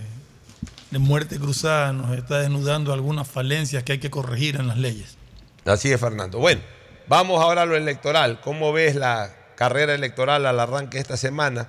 de 0.90 0.98
muerte 0.98 1.38
cruzada 1.38 1.92
nos 1.92 2.18
está 2.18 2.40
desnudando 2.40 2.92
algunas 2.92 3.28
falencias 3.28 3.84
que 3.84 3.92
hay 3.92 3.98
que 4.00 4.10
corregir 4.10 4.56
en 4.56 4.66
las 4.66 4.78
leyes. 4.78 5.21
Así 5.64 5.92
es, 5.92 6.00
Fernando. 6.00 6.38
Bueno, 6.38 6.60
vamos 7.06 7.40
ahora 7.40 7.62
a 7.62 7.66
lo 7.66 7.76
electoral. 7.76 8.40
¿Cómo 8.40 8.72
ves 8.72 8.96
la 8.96 9.34
carrera 9.54 9.94
electoral 9.94 10.44
al 10.46 10.58
arranque 10.58 10.98
esta 10.98 11.16
semana? 11.16 11.68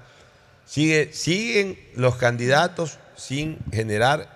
Sigue, 0.65 1.14
siguen 1.14 1.80
los 1.95 2.15
candidatos 2.15 2.98
sin 3.15 3.60
generar 3.72 4.34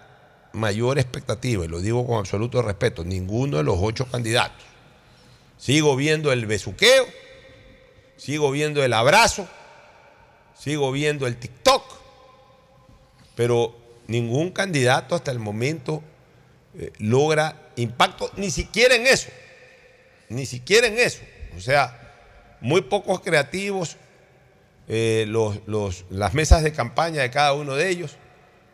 mayor 0.54 1.00
expectativa, 1.00 1.66
y 1.66 1.68
lo 1.68 1.80
digo 1.80 2.06
con 2.06 2.20
absoluto 2.20 2.62
respeto, 2.62 3.04
ninguno 3.04 3.58
de 3.58 3.64
los 3.64 3.78
ocho 3.80 4.06
candidatos. 4.06 4.64
Sigo 5.58 5.96
viendo 5.96 6.32
el 6.32 6.46
besuqueo, 6.46 7.06
sigo 8.16 8.52
viendo 8.52 8.84
el 8.84 8.94
abrazo, 8.94 9.48
sigo 10.58 10.92
viendo 10.92 11.28
el 11.28 11.38
TikTok, 11.38 11.84
pero 13.36 13.76
ningún 14.08 14.52
candidato 14.52 15.16
hasta 15.16 15.32
el 15.32 15.40
momento 15.40 16.04
eh, 16.78 16.92
logra 17.00 17.72
impacto, 17.76 18.32
ni 18.38 18.52
siquiera 18.52 18.96
en 18.96 19.08
eso, 19.08 19.30
ni 20.30 20.45
siquiera 20.45 20.88
en 20.88 20.98
eso. 20.99 21.20
O 21.56 21.60
sea, 21.62 21.99
muy 22.62 22.82
pocos 22.82 23.22
creativos, 23.22 23.98
eh, 24.88 25.26
los- 25.28 25.60
los- 25.68 26.06
las 26.10 26.34
mesas 26.34 26.64
de 26.64 26.72
campaña 26.72 27.22
de 27.22 27.30
cada 27.32 27.54
uno 27.54 27.76
de 27.76 27.90
ellos, 27.90 28.16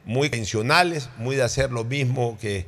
muy 0.05 0.29
convencionales, 0.29 1.09
muy 1.17 1.35
de 1.35 1.43
hacer 1.43 1.71
lo 1.71 1.83
mismo 1.83 2.37
que, 2.39 2.65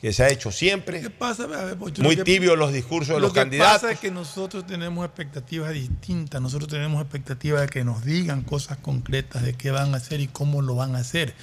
que 0.00 0.12
se 0.12 0.22
ha 0.22 0.28
hecho 0.28 0.52
siempre. 0.52 1.00
¿Qué 1.00 1.10
pasa? 1.10 1.46
Ver, 1.46 1.76
Pocho, 1.76 2.02
Muy 2.02 2.14
lo 2.14 2.24
que- 2.24 2.30
tibios 2.32 2.56
los 2.56 2.72
discursos 2.72 3.08
de 3.08 3.20
Lo 3.20 3.26
los 3.26 3.32
que 3.32 3.40
candidatos. 3.40 3.72
pasa 3.82 3.92
es 3.92 3.98
que 3.98 4.12
nosotros 4.12 4.64
tenemos 4.66 5.04
expectativas 5.04 5.72
distintas. 5.72 6.40
Nosotros 6.40 6.68
tenemos 6.70 7.02
expectativas 7.02 7.62
de 7.62 7.66
que 7.68 7.82
nos 7.84 8.04
digan 8.04 8.42
cosas 8.42 8.78
concretas 8.78 9.42
de 9.42 9.54
qué 9.54 9.72
van 9.72 9.94
a 9.94 9.96
hacer 9.96 10.20
y 10.20 10.28
cómo 10.28 10.62
lo 10.62 10.76
van 10.76 10.94
a 10.94 10.98
hacer. 11.00 11.34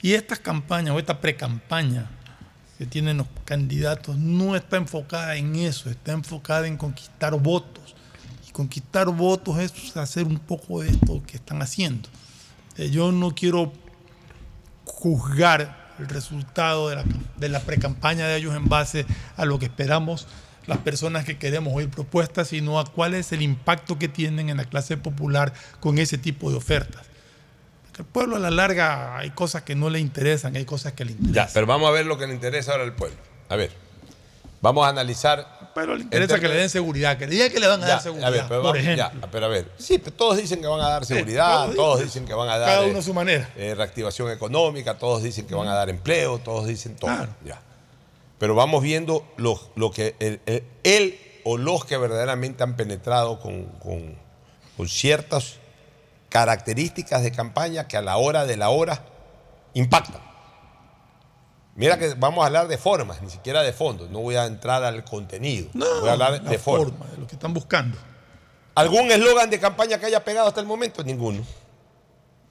Y 0.00 0.14
estas 0.14 0.38
campañas 0.38 0.94
o 0.94 0.98
esta 1.00 1.20
pre-campaña 1.20 2.08
que 2.78 2.86
tienen 2.86 3.18
los 3.18 3.26
candidatos 3.44 4.16
no 4.18 4.54
está 4.54 4.76
enfocada 4.76 5.34
en 5.34 5.56
eso, 5.56 5.90
está 5.90 6.12
enfocada 6.12 6.68
en 6.68 6.76
conquistar 6.76 7.34
votos. 7.34 7.96
Y 8.48 8.52
conquistar 8.52 9.08
votos 9.08 9.58
es 9.58 9.96
hacer 9.96 10.24
un 10.24 10.38
poco 10.38 10.82
de 10.82 10.90
esto 10.90 11.20
que 11.26 11.36
están 11.36 11.60
haciendo. 11.60 12.08
Eh, 12.76 12.88
Yo 12.90 13.10
no 13.10 13.34
quiero 13.34 13.72
juzgar 14.84 15.88
el 15.98 16.08
resultado 16.08 16.88
de 16.88 16.96
la, 16.96 17.04
de 17.36 17.48
la 17.48 17.60
pre-campaña 17.60 18.28
de 18.28 18.36
ellos 18.36 18.54
en 18.54 18.68
base 18.68 19.04
a 19.36 19.44
lo 19.44 19.58
que 19.58 19.66
esperamos 19.66 20.28
las 20.68 20.78
personas 20.78 21.24
que 21.24 21.38
queremos 21.38 21.74
oír 21.74 21.88
propuestas, 21.88 22.48
sino 22.48 22.78
a 22.78 22.84
cuál 22.84 23.14
es 23.14 23.32
el 23.32 23.42
impacto 23.42 23.98
que 23.98 24.06
tienen 24.06 24.50
en 24.50 24.58
la 24.58 24.66
clase 24.66 24.96
popular 24.96 25.52
con 25.80 25.98
ese 25.98 26.18
tipo 26.18 26.50
de 26.50 26.58
ofertas. 26.58 27.07
Al 27.98 28.04
pueblo 28.04 28.36
a 28.36 28.38
la 28.38 28.50
larga 28.50 29.16
hay 29.18 29.30
cosas 29.30 29.62
que 29.62 29.74
no 29.74 29.90
le 29.90 29.98
interesan, 29.98 30.54
hay 30.56 30.64
cosas 30.64 30.92
que 30.92 31.04
le 31.04 31.12
interesan. 31.12 31.46
Ya, 31.46 31.50
pero 31.52 31.66
vamos 31.66 31.88
a 31.88 31.92
ver 31.92 32.06
lo 32.06 32.16
que 32.16 32.26
le 32.26 32.34
interesa 32.34 32.72
ahora 32.72 32.84
al 32.84 32.94
pueblo. 32.94 33.16
A 33.48 33.56
ver, 33.56 33.72
vamos 34.60 34.86
a 34.86 34.90
analizar. 34.90 35.58
Pero 35.74 35.94
le 35.96 36.02
interesa 36.04 36.38
que 36.40 36.48
le 36.48 36.54
den 36.54 36.70
seguridad, 36.70 37.18
que 37.18 37.26
le 37.26 37.32
digan 37.34 37.50
que 37.50 37.60
le 37.60 37.66
van 37.66 37.82
a 37.82 37.86
Ya, 37.86 37.92
dar 37.94 38.02
seguridad, 38.02 38.28
A 38.28 38.30
ver, 38.30 38.44
pero 38.48 38.62
por 38.62 38.72
vamos- 38.74 38.78
ejemplo. 38.78 39.10
ya, 39.20 39.28
pero 39.30 39.46
a 39.46 39.48
ver, 39.48 39.70
sí, 39.78 39.98
pero 39.98 40.14
todos 40.16 40.36
dicen 40.36 40.60
que 40.60 40.66
van 40.66 40.80
a 40.80 40.88
dar 40.88 41.04
seguridad, 41.06 41.62
todos 41.64 41.76
todos 41.76 42.00
dicen- 42.02 42.24
que 42.26 42.34
van 42.34 42.48
a 42.48 42.58
dar 42.58 42.68
cada 42.68 42.86
uno 42.86 42.96
eh, 42.96 43.00
a 43.00 43.02
su 43.02 43.14
manera. 43.14 43.48
eh, 43.56 43.74
reactivación 43.76 44.30
económica, 44.30 44.96
todos 44.98 45.22
dicen 45.22 45.46
que 45.46 45.54
van 45.54 45.68
a 45.68 45.74
dar 45.74 45.88
empleo, 45.90 46.38
todos 46.38 46.66
dicen 46.66 46.96
todo. 46.96 47.10
Ya. 47.44 47.60
Pero 48.38 48.54
vamos 48.54 48.82
viendo 48.82 49.26
lo, 49.36 49.60
lo 49.76 49.90
que 49.90 50.14
el- 50.20 50.40
el- 50.46 50.64
él 50.84 51.18
o 51.44 51.56
los 51.58 51.84
que 51.84 51.96
verdaderamente 51.96 52.62
han 52.62 52.76
penetrado 52.76 53.40
con, 53.40 53.64
con- 53.80 54.14
con 54.76 54.88
ciertas 54.88 55.56
características 56.28 57.22
de 57.22 57.32
campaña 57.32 57.88
que 57.88 57.96
a 57.96 58.02
la 58.02 58.16
hora 58.16 58.46
de 58.46 58.56
la 58.56 58.70
hora 58.70 59.02
impactan. 59.74 60.20
Mira 61.74 61.96
que 61.98 62.14
vamos 62.14 62.42
a 62.42 62.46
hablar 62.46 62.66
de 62.66 62.76
formas, 62.76 63.22
ni 63.22 63.30
siquiera 63.30 63.62
de 63.62 63.72
fondo. 63.72 64.08
No 64.08 64.18
voy 64.20 64.34
a 64.36 64.46
entrar 64.46 64.82
al 64.82 65.04
contenido. 65.04 65.68
voy 65.74 66.08
a 66.08 66.12
hablar 66.12 66.42
la 66.42 66.50
de 66.50 66.58
forma. 66.58 66.86
forma, 66.98 67.06
de 67.12 67.18
lo 67.18 67.26
que 67.26 67.34
están 67.36 67.54
buscando. 67.54 67.96
¿Algún 68.74 69.10
eslogan 69.10 69.48
de 69.50 69.60
campaña 69.60 69.98
que 69.98 70.06
haya 70.06 70.24
pegado 70.24 70.48
hasta 70.48 70.60
el 70.60 70.66
momento? 70.66 71.02
Ninguno. 71.04 71.42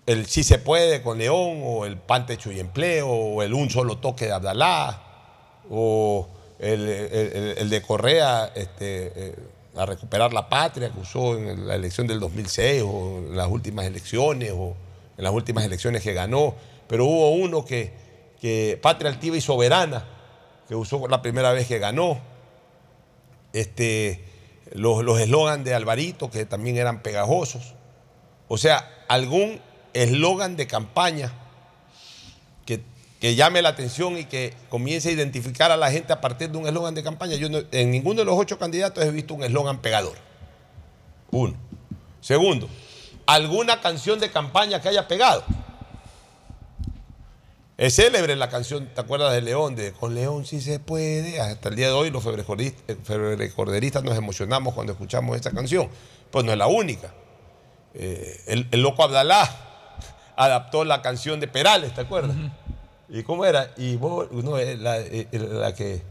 El 0.05 0.25
sí 0.27 0.43
se 0.43 0.57
puede 0.59 1.01
con 1.01 1.17
León, 1.17 1.61
o 1.65 1.85
el 1.85 1.97
pan, 1.97 2.25
techo 2.25 2.51
y 2.51 2.59
empleo, 2.61 3.09
o 3.09 3.43
el 3.43 3.53
un 3.53 3.69
solo 3.69 3.97
toque 3.97 4.25
de 4.25 4.31
Abdalá, 4.31 5.01
o 5.69 6.29
el, 6.59 6.87
el- 6.87 7.57
el 7.57 7.69
de 7.69 7.81
Correa 7.81 8.49
este, 8.55 9.11
eh, 9.15 9.35
a 9.77 9.85
recuperar 9.85 10.33
la 10.33 10.49
patria, 10.49 10.89
que 10.89 10.99
usó 10.99 11.37
en 11.37 11.67
la 11.67 11.75
elección 11.75 12.07
del 12.07 12.19
2006 12.19 12.83
o 12.85 13.17
en 13.19 13.37
las 13.37 13.47
últimas 13.47 13.85
elecciones 13.85 14.51
o 14.55 14.75
en 15.17 15.23
las 15.23 15.33
últimas 15.33 15.65
elecciones 15.65 16.03
que 16.03 16.13
ganó. 16.13 16.55
Pero 16.87 17.05
hubo 17.05 17.31
uno 17.31 17.65
que, 17.65 17.93
que 18.39 18.79
patria 18.81 19.11
altiva 19.11 19.37
y 19.37 19.41
soberana, 19.41 20.05
que 20.67 20.75
usó 20.75 21.07
la 21.07 21.21
primera 21.21 21.51
vez 21.51 21.67
que 21.67 21.79
ganó. 21.79 22.19
Este, 23.53 24.23
los 24.73 25.03
los 25.03 25.19
eslogan 25.19 25.63
de 25.63 25.73
Alvarito, 25.73 26.29
que 26.29 26.45
también 26.45 26.77
eran 26.77 27.01
pegajosos. 27.01 27.73
O 28.47 28.57
sea, 28.57 29.05
algún 29.07 29.59
eslogan 29.93 30.55
de 30.55 30.67
campaña 30.67 31.33
que, 32.65 32.81
llame 33.35 33.61
la 33.61 33.69
atención 33.69 34.17
y 34.17 34.25
que 34.25 34.53
comience 34.69 35.09
a 35.09 35.11
identificar 35.11 35.71
a 35.71 35.77
la 35.77 35.91
gente 35.91 36.13
a 36.13 36.21
partir 36.21 36.49
de 36.51 36.57
un 36.57 36.67
eslogan 36.67 36.93
de 36.95 37.03
campaña. 37.03 37.35
Yo 37.35 37.49
no- 37.49 37.61
en 37.71 37.91
ninguno 37.91 38.19
de 38.19 38.25
los 38.25 38.37
ocho 38.37 38.57
candidatos 38.59 39.03
he 39.03 39.11
visto 39.11 39.33
un 39.33 39.43
eslogan 39.43 39.79
pegador. 39.81 40.15
Uno. 41.31 41.55
Segundo, 42.21 42.67
alguna 43.25 43.81
canción 43.81 44.19
de 44.19 44.29
campaña 44.31 44.81
que 44.81 44.89
haya 44.89 45.07
pegado. 45.07 45.43
Es 47.77 47.95
célebre 47.95 48.35
la 48.35 48.49
canción, 48.49 48.87
¿te 48.87 49.01
acuerdas 49.01 49.33
de 49.33 49.41
León? 49.41 49.75
De 49.75 49.91
Con 49.91 50.15
León 50.15 50.45
sí 50.45 50.61
se 50.61 50.79
puede. 50.79 51.39
Hasta 51.39 51.69
el 51.69 51.75
día 51.75 51.87
de 51.87 51.93
hoy 51.93 52.09
los 52.09 52.23
febrecorderistas 52.23 54.01
eh, 54.01 54.05
nos 54.05 54.17
emocionamos 54.17 54.73
cuando 54.73 54.93
escuchamos 54.93 55.37
esa 55.37 55.51
canción. 55.51 55.87
Pues 56.31 56.43
no 56.43 56.51
es 56.51 56.57
la 56.57 56.65
única. 56.67 57.13
Eh, 57.93 58.41
el, 58.47 58.67
el 58.71 58.81
loco 58.81 59.03
Abdalá 59.03 59.47
adaptó 60.35 60.85
la 60.85 61.03
canción 61.03 61.39
de 61.39 61.47
Perales, 61.47 61.93
¿te 61.93 62.01
acuerdas? 62.01 62.35
¿Y 63.09 63.23
cómo 63.23 63.45
era? 63.45 63.71
Y 63.77 63.95
vos, 63.95 64.31
no, 64.31 64.57
eh, 64.57 64.75
la, 64.77 64.97
eh, 64.99 65.27
la 65.31 65.73
que, 65.73 66.01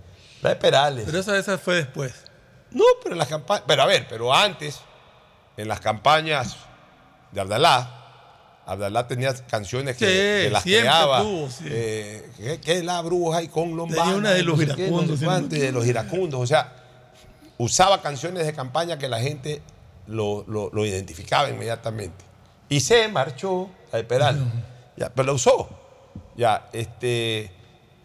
la 0.42 0.50
de 0.50 0.56
Perales. 0.56 1.04
Pero 1.06 1.18
esa, 1.18 1.36
esa 1.38 1.58
fue 1.58 1.76
después. 1.76 2.12
No, 2.70 2.84
pero 3.02 3.14
en 3.14 3.18
las 3.18 3.28
campañas. 3.28 3.64
Pero 3.66 3.82
a 3.82 3.86
ver, 3.86 4.06
pero 4.08 4.34
antes, 4.34 4.80
en 5.56 5.68
las 5.68 5.80
campañas 5.80 6.56
de 7.32 7.40
Abdalá, 7.40 7.92
Abdalá 8.66 9.06
tenía 9.06 9.32
canciones 9.46 9.96
que, 9.96 10.06
Sí, 10.06 10.44
que 10.44 10.50
las 10.50 10.62
creaba. 10.64 11.22
tuvo, 11.22 11.48
sí. 11.50 11.64
eh, 11.68 12.30
que, 12.36 12.60
que 12.60 12.82
la 12.82 13.00
bruja 13.02 13.42
y 13.42 13.48
con 13.48 13.76
lombana. 13.76 14.02
Tenía 14.02 14.16
una 14.18 14.30
de 14.32 14.42
los 14.42 14.58
no 14.58 14.64
no 14.66 14.72
iracundos, 14.82 15.20
sí. 15.20 15.26
y 15.56 15.58
de 15.60 15.72
los 15.72 15.86
iracundos. 15.86 16.40
O 16.40 16.46
sea, 16.46 16.72
usaba 17.58 18.02
canciones 18.02 18.44
de 18.46 18.52
campaña 18.54 18.98
que 18.98 19.08
la 19.08 19.20
gente 19.20 19.62
lo, 20.06 20.44
lo- 20.48 20.70
lo 20.72 20.84
identificaba 20.84 21.48
inmediatamente. 21.48 22.24
Y 22.68 22.80
se 22.80 23.06
marchó 23.08 23.70
a 23.92 23.98
Peral. 23.98 24.40
Ya, 24.96 25.10
pero 25.10 25.26
lo 25.26 25.34
usó. 25.34 25.68
Ya, 26.36 26.68
este. 26.72 27.50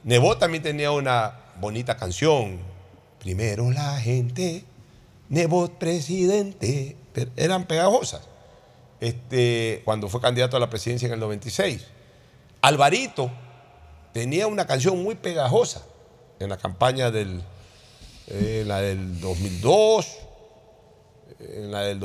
Nebot 0.03 0.39
también 0.39 0.63
tenía 0.63 0.91
una 0.91 1.35
bonita 1.59 1.97
canción. 1.97 2.59
Primero 3.19 3.69
la 3.71 3.99
gente, 3.99 4.63
Nebot 5.29 5.73
presidente. 5.77 6.95
Eran 7.35 7.65
pegajosas. 7.65 8.21
Este, 8.99 9.81
cuando 9.83 10.07
fue 10.09 10.21
candidato 10.21 10.57
a 10.57 10.59
la 10.59 10.69
presidencia 10.69 11.07
en 11.07 11.13
el 11.13 11.19
96. 11.19 11.85
Alvarito 12.61 13.31
tenía 14.13 14.47
una 14.47 14.67
canción 14.67 15.01
muy 15.01 15.15
pegajosa 15.15 15.83
en 16.39 16.49
la 16.49 16.57
campaña 16.57 17.11
del, 17.11 17.41
eh, 18.27 18.63
la 18.65 18.81
del 18.81 19.19
2002, 19.19 20.17
en 21.39 21.71
la 21.71 21.81
del 21.81 21.99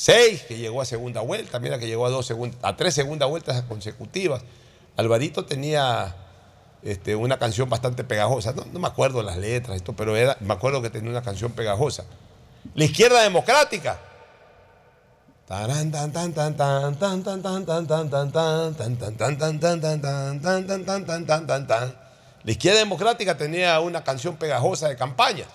Seis 0.00 0.42
que 0.44 0.56
llegó 0.56 0.80
a 0.80 0.84
segunda 0.84 1.22
vuelta, 1.22 1.58
mira 1.58 1.76
que 1.80 1.88
llegó 1.88 2.06
a, 2.06 2.08
dos 2.08 2.32
a 2.62 2.76
tres 2.76 2.94
segundas 2.94 3.28
vueltas 3.28 3.60
consecutivas. 3.62 4.42
Alvarito 4.96 5.44
tenía 5.44 6.14
una 7.18 7.36
canción 7.36 7.68
bastante 7.68 8.04
pegajosa, 8.04 8.52
no, 8.52 8.78
me 8.78 8.86
acuerdo 8.86 9.24
las 9.24 9.38
letras, 9.38 9.74
esto, 9.74 9.94
pero 9.96 10.12
me 10.12 10.54
acuerdo 10.54 10.80
que 10.82 10.90
tenía 10.90 11.10
una 11.10 11.22
canción 11.22 11.50
pegajosa. 11.50 12.04
La 12.76 12.84
izquierda 12.84 13.24
democrática. 13.24 13.98
La 22.44 22.52
izquierda 22.52 22.78
democrática 22.78 23.36
tenía 23.36 23.80
una 23.80 24.04
canción 24.04 24.36
pegajosa 24.36 24.88
de 24.88 24.94
campaña. 24.94 25.46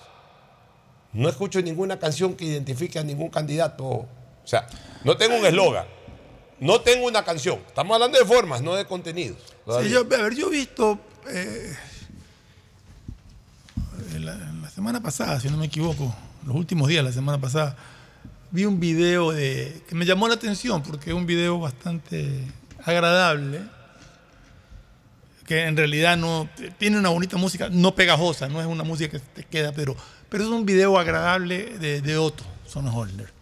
No 1.14 1.30
escucho 1.30 1.62
ninguna 1.62 1.98
canción 1.98 2.34
que 2.34 2.44
identifique 2.44 2.98
a 2.98 3.02
ningún 3.02 3.30
candidato 3.30 4.06
o 4.44 4.46
sea, 4.46 4.66
no 5.04 5.16
tengo 5.16 5.36
un 5.36 5.46
eslogan. 5.46 5.86
No 6.60 6.80
tengo 6.80 7.06
una 7.06 7.24
canción. 7.24 7.60
Estamos 7.66 7.94
hablando 7.94 8.18
de 8.18 8.24
formas, 8.24 8.62
no 8.62 8.74
de 8.74 8.84
contenidos. 8.84 9.38
Sí, 9.82 9.90
yo, 9.90 10.00
a 10.00 10.04
ver, 10.04 10.34
yo 10.34 10.48
he 10.48 10.50
visto 10.50 10.98
eh, 11.28 11.74
en 14.14 14.24
la, 14.24 14.34
en 14.34 14.62
la 14.62 14.70
semana 14.70 15.02
pasada, 15.02 15.40
si 15.40 15.48
no 15.48 15.56
me 15.56 15.66
equivoco, 15.66 16.14
los 16.46 16.54
últimos 16.54 16.88
días 16.88 17.02
de 17.02 17.10
la 17.10 17.14
semana 17.14 17.40
pasada, 17.40 17.76
vi 18.50 18.64
un 18.66 18.78
video 18.78 19.32
de, 19.32 19.82
que 19.88 19.94
me 19.94 20.04
llamó 20.04 20.28
la 20.28 20.34
atención 20.34 20.82
porque 20.82 21.10
es 21.10 21.16
un 21.16 21.26
video 21.26 21.58
bastante 21.58 22.40
agradable, 22.84 23.62
que 25.46 25.64
en 25.64 25.76
realidad 25.76 26.16
no 26.16 26.48
tiene 26.78 26.98
una 26.98 27.08
bonita 27.08 27.36
música, 27.36 27.68
no 27.68 27.94
pegajosa, 27.94 28.48
no 28.48 28.60
es 28.60 28.66
una 28.66 28.84
música 28.84 29.18
que 29.18 29.18
te 29.18 29.44
queda, 29.44 29.72
pero, 29.72 29.96
pero 30.28 30.44
es 30.44 30.50
un 30.50 30.64
video 30.64 30.98
agradable 30.98 31.78
de, 31.78 32.00
de 32.00 32.16
Otto 32.16 32.44
Sonnenholder. 32.66 33.33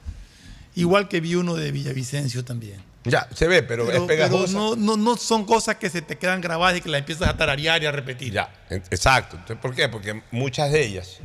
Igual 0.75 1.09
que 1.09 1.21
vi 1.21 1.35
uno 1.35 1.55
de 1.55 1.71
Villavicencio 1.71 2.45
también. 2.45 2.83
Ya, 3.05 3.29
se 3.35 3.49
ve, 3.49 3.63
pero, 3.63 3.91
es 3.91 4.01
pegajosa. 4.03 4.53
no, 4.57 4.77
no, 4.77 4.97
no 4.97 5.17
son 5.17 5.45
cosas 5.45 5.77
que 5.77 5.91
se 5.91 6.03
te 6.03 6.17
quedan 6.19 6.41
grabadas 6.41 6.79
y 6.79 6.81
que 6.81 6.89
las 6.89 7.01
empiezas 7.01 7.29
a 7.29 7.37
tararear 7.37 7.83
y 7.83 7.87
a 7.87 7.93
repetir. 7.93 8.33
Ya, 8.33 8.53
exacto. 8.71 9.37
Entonces, 9.37 9.59
¿Por 9.61 9.75
qué? 9.75 9.89
Porque 9.89 10.23
muchas 10.31 10.71
de 10.71 10.85
ellas 10.85 11.19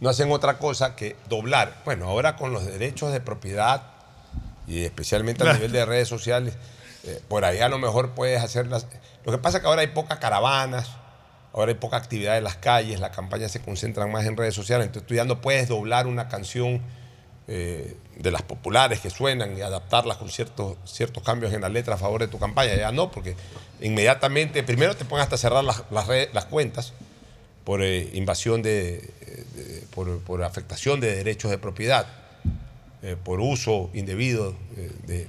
no 0.00 0.08
hacen 0.08 0.30
otra 0.30 0.58
cosa 0.58 0.94
que 0.94 1.16
doblar. 1.28 1.82
Bueno, 1.84 2.06
ahora 2.06 2.36
con 2.36 2.52
los 2.52 2.64
derechos 2.64 3.12
de 3.12 3.20
propiedad 3.20 3.82
y 4.66 4.84
especialmente 4.84 5.42
a 5.42 5.46
Claro. 5.46 5.58
nivel 5.58 5.72
de 5.72 5.84
redes 5.84 6.08
sociales, 6.08 6.56
eh, 7.04 7.20
por 7.28 7.44
ahí 7.44 7.58
a 7.58 7.68
lo 7.68 7.78
mejor 7.78 8.10
puedes 8.12 8.40
hacerlas. 8.42 8.86
Lo 9.24 9.32
que 9.32 9.38
pasa 9.38 9.58
es 9.58 9.62
que 9.62 9.68
ahora 9.68 9.80
hay 9.80 9.88
pocas 9.88 10.18
caravanas, 10.18 10.88
ahora 11.52 11.70
hay 11.72 11.78
poca 11.78 11.96
actividad 11.96 12.36
en 12.38 12.44
las 12.44 12.56
calles, 12.56 13.00
las 13.00 13.10
campañas 13.14 13.50
se 13.50 13.60
concentran 13.60 14.12
más 14.12 14.24
en 14.26 14.36
redes 14.36 14.54
sociales, 14.54 14.86
entonces 14.86 15.06
tú 15.08 15.14
ya 15.14 15.24
no 15.24 15.40
puedes 15.40 15.68
doblar 15.68 16.06
una 16.06 16.28
canción 16.28 16.82
eh, 17.48 17.96
de 18.16 18.30
las 18.30 18.42
populares 18.42 19.00
que 19.00 19.10
suenan 19.10 19.56
y 19.56 19.60
adaptarlas 19.60 20.16
con 20.16 20.28
ciertos, 20.30 20.76
ciertos 20.84 21.22
cambios 21.22 21.52
en 21.52 21.60
la 21.60 21.68
letra 21.68 21.94
a 21.94 21.98
favor 21.98 22.20
de 22.20 22.28
tu 22.28 22.38
campaña. 22.38 22.74
Ya 22.76 22.90
no, 22.92 23.10
porque 23.10 23.36
inmediatamente, 23.80 24.62
primero 24.62 24.96
te 24.96 25.04
ponen 25.04 25.22
hasta 25.22 25.36
cerrar 25.36 25.62
las, 25.64 25.84
las, 25.90 26.44
cuentas 26.46 26.92
por 27.64 27.82
eh, 27.82 28.10
invasión 28.14 28.62
de, 28.62 28.98
de- 29.54 29.84
por, 29.94 30.20
por 30.20 30.42
afectación 30.42 31.00
de 31.00 31.14
derechos 31.16 31.50
de 31.50 31.58
propiedad, 31.58 32.06
eh, 33.02 33.16
por 33.22 33.40
uso 33.40 33.90
indebido 33.94 34.54
de 35.06 35.26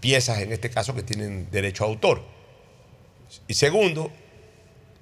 piezas, 0.00 0.38
en 0.38 0.52
este 0.52 0.70
caso, 0.70 0.94
que 0.94 1.02
tienen 1.02 1.48
derecho 1.50 1.84
a 1.84 1.86
autor. 1.88 2.22
Y 3.46 3.54
segundo, 3.54 4.10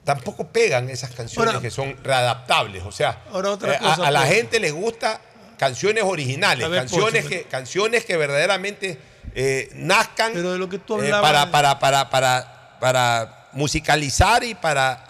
tampoco 0.05 0.49
pegan 0.49 0.89
esas 0.91 1.11
canciones 1.11 1.49
Ahora- 1.55 1.63
que 1.63 1.71
son 1.71 1.97
readaptables. 2.03 2.83
O 2.85 2.93
sea, 2.93 3.23
Ahora 3.33 3.51
otra 3.53 3.75
a- 3.77 3.79
cosa, 3.79 4.07
a, 4.07 4.11
la 4.11 4.21
pues. 4.23 4.35
gente 4.35 4.61
le 4.61 4.71
gusta 4.73 5.21
canciones 5.61 6.03
originales, 6.05 6.71
ver, 6.71 6.81
canciones, 6.81 7.23
Pocho, 7.25 7.29
que, 7.29 7.43
canciones 7.45 8.07
que 8.07 8.17
verdaderamente 8.17 8.99
eh, 9.35 9.71
nazcan 9.75 10.33
Pero 10.33 10.53
de 10.53 10.59
lo 10.59 10.71
que 10.71 10.79
tú 10.79 10.95
eh, 11.03 11.13
hablabas 11.13 11.49
para, 11.49 11.51
para, 11.51 11.79
para, 11.79 12.09
para, 12.09 12.79
para 12.81 13.49
musicalizar 13.53 14.43
y 14.43 14.55
para 14.55 15.05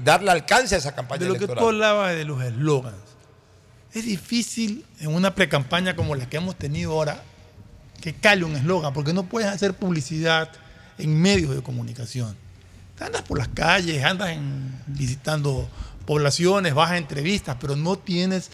darle 0.00 0.30
alcance 0.30 0.76
a 0.76 0.78
esa 0.78 0.94
campaña 0.94 1.24
De 1.24 1.26
lo 1.30 1.34
que 1.34 1.48
tú 1.48 1.66
hablabas 1.66 2.14
de 2.14 2.24
los 2.24 2.40
eslogans. 2.44 2.94
Es 3.92 4.04
difícil 4.04 4.84
en 5.00 5.12
una 5.12 5.34
precampaña 5.34 5.96
como 5.96 6.14
la 6.14 6.28
que 6.28 6.36
hemos 6.36 6.54
tenido 6.54 6.92
ahora 6.92 7.20
que 8.00 8.14
cale 8.14 8.44
un 8.44 8.54
eslogan, 8.54 8.92
porque 8.92 9.12
no 9.12 9.24
puedes 9.24 9.48
hacer 9.48 9.74
publicidad 9.74 10.48
en 10.96 11.20
medios 11.20 11.56
de 11.56 11.60
comunicación. 11.60 12.36
Andas 13.00 13.22
por 13.22 13.36
las 13.38 13.48
calles, 13.48 14.04
andas 14.04 14.30
en- 14.30 14.80
visitando 14.86 15.68
poblaciones, 16.06 16.72
vas 16.72 16.92
a 16.92 16.98
entrevistas, 16.98 17.56
pero 17.60 17.74
no 17.74 17.96
tienes 17.98 18.50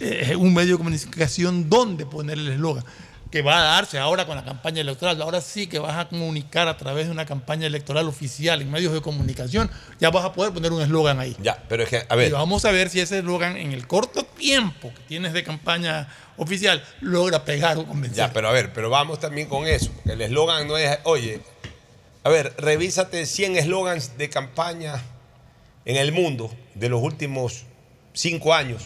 eh, 0.00 0.36
un 0.36 0.54
medio 0.54 0.72
de 0.72 0.78
comunicación 0.78 1.68
donde 1.68 2.06
poner 2.06 2.38
el 2.38 2.48
eslogan. 2.48 2.84
Que 3.30 3.42
va 3.42 3.58
a 3.58 3.62
darse 3.62 3.98
ahora 3.98 4.26
con 4.26 4.36
la 4.36 4.44
campaña 4.44 4.80
electoral. 4.80 5.20
Ahora 5.20 5.40
sí 5.40 5.66
que 5.66 5.80
vas 5.80 5.96
a 5.98 6.08
comunicar 6.08 6.68
a 6.68 6.76
través 6.76 7.06
de 7.06 7.12
una 7.12 7.26
campaña 7.26 7.66
electoral 7.66 8.06
oficial 8.06 8.62
en 8.62 8.70
medios 8.70 8.92
de 8.92 9.00
comunicación. 9.00 9.68
Ya 9.98 10.10
vas 10.10 10.24
a 10.24 10.32
poder 10.32 10.52
poner 10.52 10.70
un 10.70 10.80
eslogan 10.80 11.18
ahí. 11.18 11.36
Ya, 11.42 11.60
pero 11.68 11.82
es 11.82 11.88
que, 11.88 12.04
a 12.08 12.14
ver. 12.14 12.28
Y 12.28 12.32
vamos 12.32 12.64
a 12.64 12.70
ver 12.70 12.90
si 12.90 13.00
ese 13.00 13.18
eslogan 13.18 13.56
en 13.56 13.72
el 13.72 13.88
corto 13.88 14.24
tiempo 14.24 14.92
que 14.94 15.02
tienes 15.02 15.32
de 15.32 15.42
campaña 15.42 16.06
oficial 16.36 16.84
logra 17.00 17.44
pegar 17.44 17.76
o 17.76 17.84
convencer. 17.84 18.18
Ya, 18.18 18.32
pero 18.32 18.48
a 18.48 18.52
ver, 18.52 18.72
pero 18.72 18.88
vamos 18.88 19.18
también 19.18 19.48
con 19.48 19.66
eso. 19.66 19.90
porque 19.94 20.12
El 20.12 20.20
eslogan 20.20 20.68
no 20.68 20.76
es, 20.76 20.96
oye, 21.02 21.40
a 22.22 22.30
ver, 22.30 22.54
revísate 22.56 23.26
100 23.26 23.56
eslogans 23.56 24.16
de 24.16 24.30
campaña 24.30 25.02
en 25.84 25.96
el 25.96 26.12
mundo 26.12 26.50
de 26.74 26.88
los 26.88 27.02
últimos 27.02 27.64
5 28.14 28.54
años. 28.54 28.84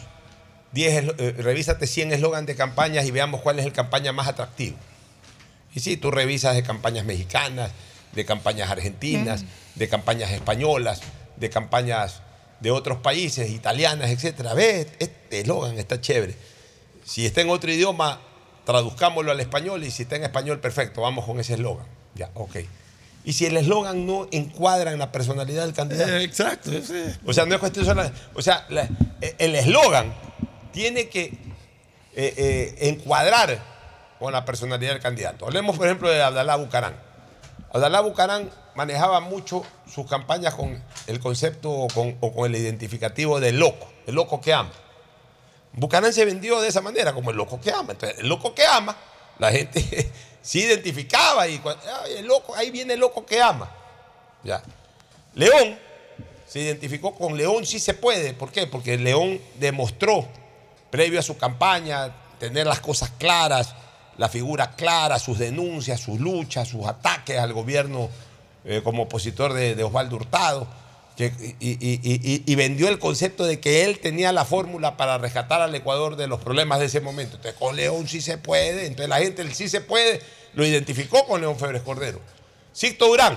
10, 0.73 1.05
eslo- 1.05 1.15
eh, 1.19 1.35
revísate 1.39 1.87
100 1.87 2.13
eslogans 2.13 2.47
de 2.47 2.55
campañas 2.57 3.05
y 3.07 3.11
veamos 3.11 3.41
cuál 3.41 3.59
es 3.59 3.65
el 3.67 3.73
campaña 3.73 4.13
más 4.13 4.29
atractivo. 4.29 4.77
Y 5.75 5.81
sí, 5.81 5.97
tú 5.97 6.11
revisas 6.11 6.55
de 6.55 6.63
campañas 6.63 7.05
mexicanas, 7.05 7.71
de 8.13 8.25
campañas 8.25 8.71
argentinas, 8.71 9.45
de 9.75 9.89
campañas 9.89 10.31
españolas, 10.33 11.01
de 11.37 11.51
campañas 11.51 12.23
de 12.61 12.71
otros 12.71 12.99
países, 12.99 13.51
italianas, 13.51 14.11
etcétera. 14.11 14.55
Ve, 14.55 14.89
este 14.99 15.41
eslogan 15.41 15.79
está 15.79 16.01
chévere. 16.01 16.35
Si 17.05 17.25
está 17.25 17.41
en 17.43 17.51
otro 17.51 17.71
idioma, 17.71 18.21
traduzcámoslo 18.65 19.31
al 19.31 19.41
español 19.41 19.85
y 19.85 19.91
si 19.91 20.03
está 20.03 20.17
en 20.17 20.25
español, 20.25 20.59
perfecto, 20.61 21.01
vamos 21.03 21.25
con 21.25 21.39
ese 21.41 21.55
eslogan. 21.55 21.87
Ya, 22.15 22.31
ok. 22.35 22.57
Y 23.25 23.33
si 23.35 23.47
el 23.47 23.57
eslogan 23.57 24.07
no 24.07 24.27
encuadra 24.33 24.93
en 24.93 24.99
la 24.99 25.13
personalidad 25.13 25.65
del 25.65 25.75
candidato. 25.75 26.11
Eh, 26.17 26.23
exacto. 26.25 26.73
ese- 26.73 27.17
O 27.27 27.33
sea, 27.33 27.47
no 27.47 27.55
es 27.55 27.61
cuestión 27.61 27.85
solo. 27.85 28.11
O 28.35 28.43
sea, 28.43 28.67
la- 28.71 28.89
el 29.39 29.55
eslogan 29.55 30.13
tiene 30.79 31.09
que 31.09 31.25
eh, 31.25 31.33
eh, 32.37 32.75
encuadrar 32.83 33.59
con 34.21 34.33
la 34.33 34.45
personalidad 34.45 34.93
del 34.93 35.03
candidato. 35.03 35.45
Hablemos, 35.45 35.77
por 35.77 35.87
ejemplo, 35.87 36.09
de 36.09 36.23
Abdalá 36.23 36.55
Bucarán. 36.55 36.95
Abdalá 37.73 38.01
Bucarán 38.01 38.49
manejaba 38.77 39.19
mucho 39.19 39.65
sus 39.93 40.09
campañas 40.09 40.55
con 40.55 40.81
el 41.09 41.19
concepto 41.19 41.69
o 41.69 41.89
con, 41.89 42.47
el 42.47 42.55
identificativo 42.55 43.41
del 43.41 43.59
loco, 43.59 43.89
el 44.07 44.15
loco 44.15 44.41
que 44.41 44.53
ama. 44.55 44.71
Bucarán 45.73 46.13
se 46.13 46.25
vendió 46.25 46.61
de 46.61 46.69
esa 46.69 46.81
manera, 46.81 47.13
como 47.13 47.31
el 47.33 47.37
loco 47.37 47.61
que 47.61 47.73
ama. 47.73 47.95
Entonces, 47.95 48.21
el 48.21 48.29
loco 48.29 48.55
que 48.55 48.65
ama, 48.65 48.97
la 49.41 49.51
gente 49.51 50.13
sí 50.43 50.61
identificaba 50.61 51.49
y 51.49 51.59
cua- 51.59 51.77
"Ay, 52.05 52.19
el 52.19 52.27
loco, 52.27 52.55
ahí 52.55 52.71
viene 52.71 52.95
el 52.95 53.01
loco 53.01 53.27
que 53.27 53.43
ama. 53.43 53.69
Ya. 54.45 54.63
León 55.35 55.77
se 56.47 56.61
identificó 56.61 57.15
con 57.17 57.37
León 57.37 57.67
sí 57.67 57.79
se 57.81 57.95
puede. 57.95 58.33
¿Por 58.33 58.51
qué? 58.53 58.67
Porque 58.69 58.97
León 58.97 59.41
demostró, 59.59 60.27
previo 60.91 61.21
a 61.21 61.23
su 61.23 61.37
campaña, 61.37 62.13
tener 62.39 62.67
las 62.67 62.81
cosas 62.81 63.11
claras, 63.19 63.75
la 64.17 64.29
figura 64.29 64.73
clara, 64.77 65.19
sus 65.19 65.39
denuncias, 65.39 66.01
sus 66.01 66.19
luchas, 66.21 66.69
sus 66.69 66.87
ataques 66.87 67.39
al 67.39 67.53
gobierno 67.53 68.09
eh, 68.65 68.81
como 68.83 69.05
opositor 69.05 69.53
de, 69.53 69.75
de 69.75 69.85
Osvaldo 69.85 70.17
Hurtado. 70.17 70.67
que- 71.17 71.33
y, 71.59 71.71
y- 71.71 72.01
y- 72.03 72.43
y 72.47 72.55
vendió 72.55 72.89
el 72.89 72.99
concepto 73.01 73.45
de 73.45 73.59
que 73.59 73.85
él 73.85 73.99
tenía 73.99 74.31
la 74.31 74.45
fórmula 74.45 74.97
para 74.97 75.19
rescatar 75.19 75.61
al 75.61 75.75
Ecuador 75.75 76.15
de 76.15 76.29
los 76.29 76.41
problemas 76.41 76.79
de 76.79 76.87
ese 76.87 77.01
momento. 77.01 77.35
Entonces, 77.37 77.59
con 77.59 77.75
León 77.75 78.07
sí 78.07 78.21
se 78.21 78.39
puede. 78.39 78.87
Entonces, 78.87 79.09
la 79.09 79.19
gente, 79.19 79.43
el 79.43 79.53
sí 79.53 79.69
se 79.69 79.81
puede, 79.81 80.21
lo 80.55 80.65
identificó 80.65 81.27
con 81.27 81.41
León 81.41 81.59
Febres 81.59 81.83
Cordero. 81.83 82.21
Sixto 82.73 83.07
Durán, 83.09 83.37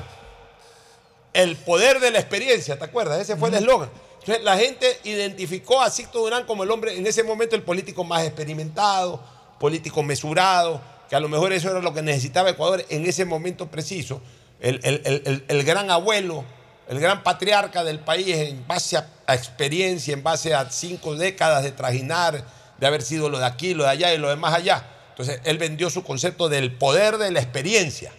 el 1.33 1.55
poder 1.57 1.99
de 1.99 2.11
la 2.11 2.19
experiencia, 2.19 2.77
¿te 2.77 2.85
acuerdas? 2.85 3.19
Ese 3.19 3.35
fue 3.35 3.49
el 3.49 3.55
eslogan. 3.55 3.89
Entonces 4.21 4.43
la 4.43 4.57
gente 4.57 4.99
identificó 5.03 5.81
a 5.81 5.89
Sixto 5.89 6.19
Durán 6.19 6.45
como 6.45 6.63
el 6.63 6.71
hombre, 6.71 6.95
en 6.97 7.05
ese 7.07 7.23
momento 7.23 7.55
el 7.55 7.63
político 7.63 8.03
más 8.03 8.23
experimentado, 8.23 9.21
político 9.59 10.03
mesurado, 10.03 10.79
que 11.09 11.15
a 11.15 11.19
lo 11.19 11.27
mejor 11.27 11.51
eso 11.53 11.69
era 11.71 11.81
lo 11.81 11.93
que 11.93 12.01
necesitaba 12.01 12.51
Ecuador 12.51 12.85
en 12.89 13.05
ese 13.05 13.25
momento 13.25 13.67
preciso. 13.69 14.21
El, 14.59 14.79
el- 14.83 15.01
el- 15.25 15.43
el- 15.47 15.63
gran 15.63 15.89
abuelo, 15.89 16.45
el 16.87 16.99
gran 16.99 17.23
patriarca 17.23 17.83
del 17.83 17.99
país 17.99 18.27
en 18.35 18.65
base 18.67 18.95
a, 18.97 19.07
a 19.25 19.33
experiencia, 19.33 20.13
en 20.13 20.21
base 20.21 20.53
a 20.53 20.69
cinco 20.69 21.15
décadas 21.15 21.63
de 21.63 21.71
trajinar, 21.71 22.45
de 22.79 22.87
haber 22.87 23.01
sido 23.01 23.27
lo 23.27 23.39
de 23.39 23.45
aquí, 23.45 23.73
lo 23.73 23.83
de 23.85 23.89
allá 23.89 24.13
y 24.13 24.19
lo 24.19 24.29
de 24.29 24.35
más 24.35 24.53
allá. 24.53 24.85
Entonces 25.09 25.41
él 25.45 25.57
vendió 25.57 25.89
su 25.89 26.03
concepto 26.03 26.47
del 26.47 26.73
poder 26.73 27.17
de 27.17 27.31
la 27.31 27.39
experiencia. 27.41 28.11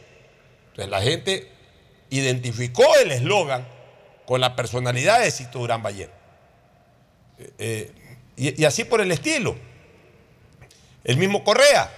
Entonces 0.71 0.91
la 0.91 1.01
gente 1.01 1.49
identificó 2.11 2.85
el 3.03 3.13
eslogan 3.13 3.67
con 4.27 4.41
la 4.41 4.55
personalidad 4.57 5.21
de 5.21 5.31
Sixto 5.31 5.59
Durán 5.59 5.83
Ballén. 5.83 6.11
Eh, 7.39 7.53
eh, 7.59 7.93
y, 8.37 8.63
y 8.63 8.65
así 8.65 8.85
por 8.85 9.01
el 9.01 9.11
estilo. 9.13 9.57
El 11.05 11.17
mismo 11.17 11.43
Correa, 11.43 11.91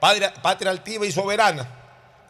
padre- 0.00 0.32
patria 0.42 0.70
altiva 0.70 1.04
y 1.06 1.12
soberana, 1.12 1.68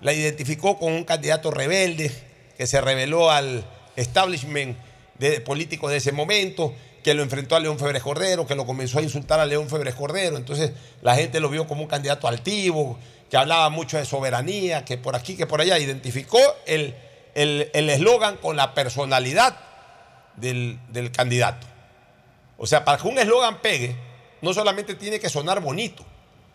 la 0.00 0.12
identificó 0.12 0.78
con 0.78 0.92
un 0.92 1.05
candidato 1.05 1.50
rebelde 1.50 2.10
que 2.56 2.66
se 2.66 2.80
rebeló 2.80 3.30
al 3.30 3.64
establishment 3.96 4.78
de, 5.18 5.40
político 5.40 5.88
de 5.88 5.98
ese 5.98 6.12
momento, 6.12 6.74
que 7.02 7.14
lo 7.14 7.22
enfrentó 7.22 7.56
a 7.56 7.60
León 7.60 7.78
Febres 7.78 8.02
Cordero, 8.02 8.46
que 8.46 8.55
lo 8.55 8.64
comenzó 8.64 8.98
a 8.98 9.02
insultar 9.02 9.40
a 9.40 9.46
León 9.46 9.68
Febres 9.68 9.94
Cordero. 9.94 10.36
Entonces 10.36 10.72
la 11.02 11.14
gente 11.14 11.40
lo 11.40 11.48
vio 11.48 11.66
como 11.66 11.82
un 11.82 11.88
candidato 11.88 12.26
altivo, 12.26 12.98
que 13.30 13.36
hablaba 13.36 13.68
mucho 13.70 13.98
de 13.98 14.05
soberanía, 14.05 14.84
que 14.84 14.96
por 14.98 15.14
aquí, 15.14 15.36
que 15.36 15.46
por 15.46 15.60
allá. 15.60 15.78
Identificó 15.78 16.38
el 16.66 16.94
el 17.34 17.90
eslogan 17.90 18.36
con 18.36 18.56
la 18.56 18.74
personalidad 18.74 19.56
del, 20.36 20.78
del 20.88 21.10
candidato. 21.12 21.66
O 22.56 22.66
sea, 22.66 22.84
para 22.84 22.98
que 22.98 23.09
un 23.09 23.18
eslogan 23.18 23.60
pegue, 23.60 23.96
no 24.42 24.52
solamente 24.52 24.94
tiene 24.94 25.20
que 25.20 25.28
sonar 25.28 25.60
bonito, 25.60 26.05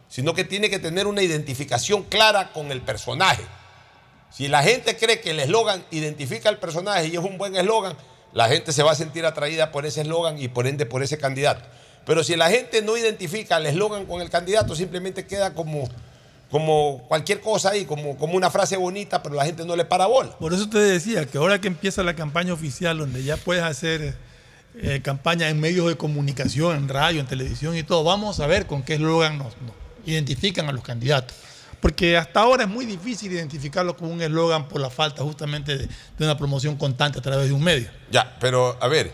sino 0.10 0.34
que 0.34 0.44
tiene 0.44 0.70
que 0.70 0.80
tener 0.80 1.08
una 1.08 1.22
identificación 1.22 2.04
clara 2.04 2.52
con 2.52 2.72
el 2.72 2.82
personaje. 2.82 3.44
Si 4.30 4.48
la 4.48 4.64
gente 4.64 4.98
cree 4.98 5.22
que 5.22 5.32
el 5.32 5.40
eslogan 5.40 5.86
identifica 5.92 6.50
al 6.50 6.60
personaje 6.60 7.08
y 7.08 7.12
es 7.12 7.20
un 7.20 7.38
buen 7.38 7.56
eslogan, 7.56 7.96
la 8.34 8.50
gente 8.50 8.74
se 8.74 8.84
va 8.84 8.92
a 8.92 8.96
sentir 8.96 9.26
atraída 9.26 9.72
por 9.72 9.86
ese 9.86 10.02
eslogan 10.02 10.42
y 10.42 10.48
por 10.48 10.68
ende 10.68 10.86
por 10.86 11.04
ese 11.04 11.18
candidato. 11.18 11.64
Pero 12.06 12.24
si 12.24 12.36
la 12.36 12.50
gente 12.50 12.82
no 12.82 12.98
identifica 12.98 13.58
el 13.58 13.66
eslogan 13.68 14.06
con 14.06 14.22
el 14.22 14.30
candidato, 14.30 14.76
simplemente 14.76 15.26
queda 15.26 15.54
como, 15.54 15.88
como 16.54 17.00
cualquier 17.08 17.42
cosa 17.42 17.72
ahí, 17.72 17.84
como, 17.84 18.16
como 18.16 18.36
una 18.36 18.52
frase 18.52 18.78
bonita, 18.78 19.24
pero 19.24 19.34
la 19.34 19.44
gente 19.44 19.66
no 19.66 19.76
le 19.76 19.86
para 19.86 20.06
bola. 20.06 20.38
Por 20.38 20.54
eso 20.54 20.70
te 20.70 20.78
decía 20.78 21.26
que 21.26 21.40
ahora 21.40 21.60
que 21.60 21.68
empieza 21.68 22.04
la 22.04 22.16
campaña 22.16 22.54
oficial, 22.54 23.00
donde 23.00 23.24
ya 23.24 23.38
puedes 23.38 23.64
hacer 23.64 24.16
eh, 24.80 25.02
campaña 25.04 25.50
en 25.50 25.60
medios 25.60 25.88
de 25.88 25.98
comunicación, 25.98 26.78
en 26.78 26.90
radio, 26.90 27.22
en 27.22 27.26
televisión 27.26 27.76
y 27.76 27.82
todo, 27.82 28.04
vamos 28.04 28.40
a 28.40 28.46
ver 28.46 28.68
con 28.68 28.84
qué 28.84 28.94
eslogan 28.94 29.40
nos, 29.40 29.48
nos 29.64 29.74
identifican 30.06 30.70
a 30.70 30.72
los 30.74 30.84
candidatos. 30.84 31.36
Porque 31.82 32.18
hasta 32.18 32.42
ahora 32.42 32.66
es 32.66 32.70
muy 32.70 32.86
difícil 32.86 33.32
identificarlo 33.32 33.98
como 33.98 34.12
un 34.12 34.22
eslogan 34.22 34.68
por 34.68 34.80
la 34.80 34.92
falta 34.92 35.24
justamente 35.24 35.76
de, 35.76 35.88
de 35.88 36.24
una 36.24 36.38
promoción 36.38 36.78
constante 36.78 37.18
a 37.18 37.22
través 37.24 37.48
de 37.48 37.54
un 37.54 37.64
medio. 37.64 37.90
Ya, 38.12 38.38
pero 38.40 38.78
a 38.80 38.88
ver, 38.88 39.12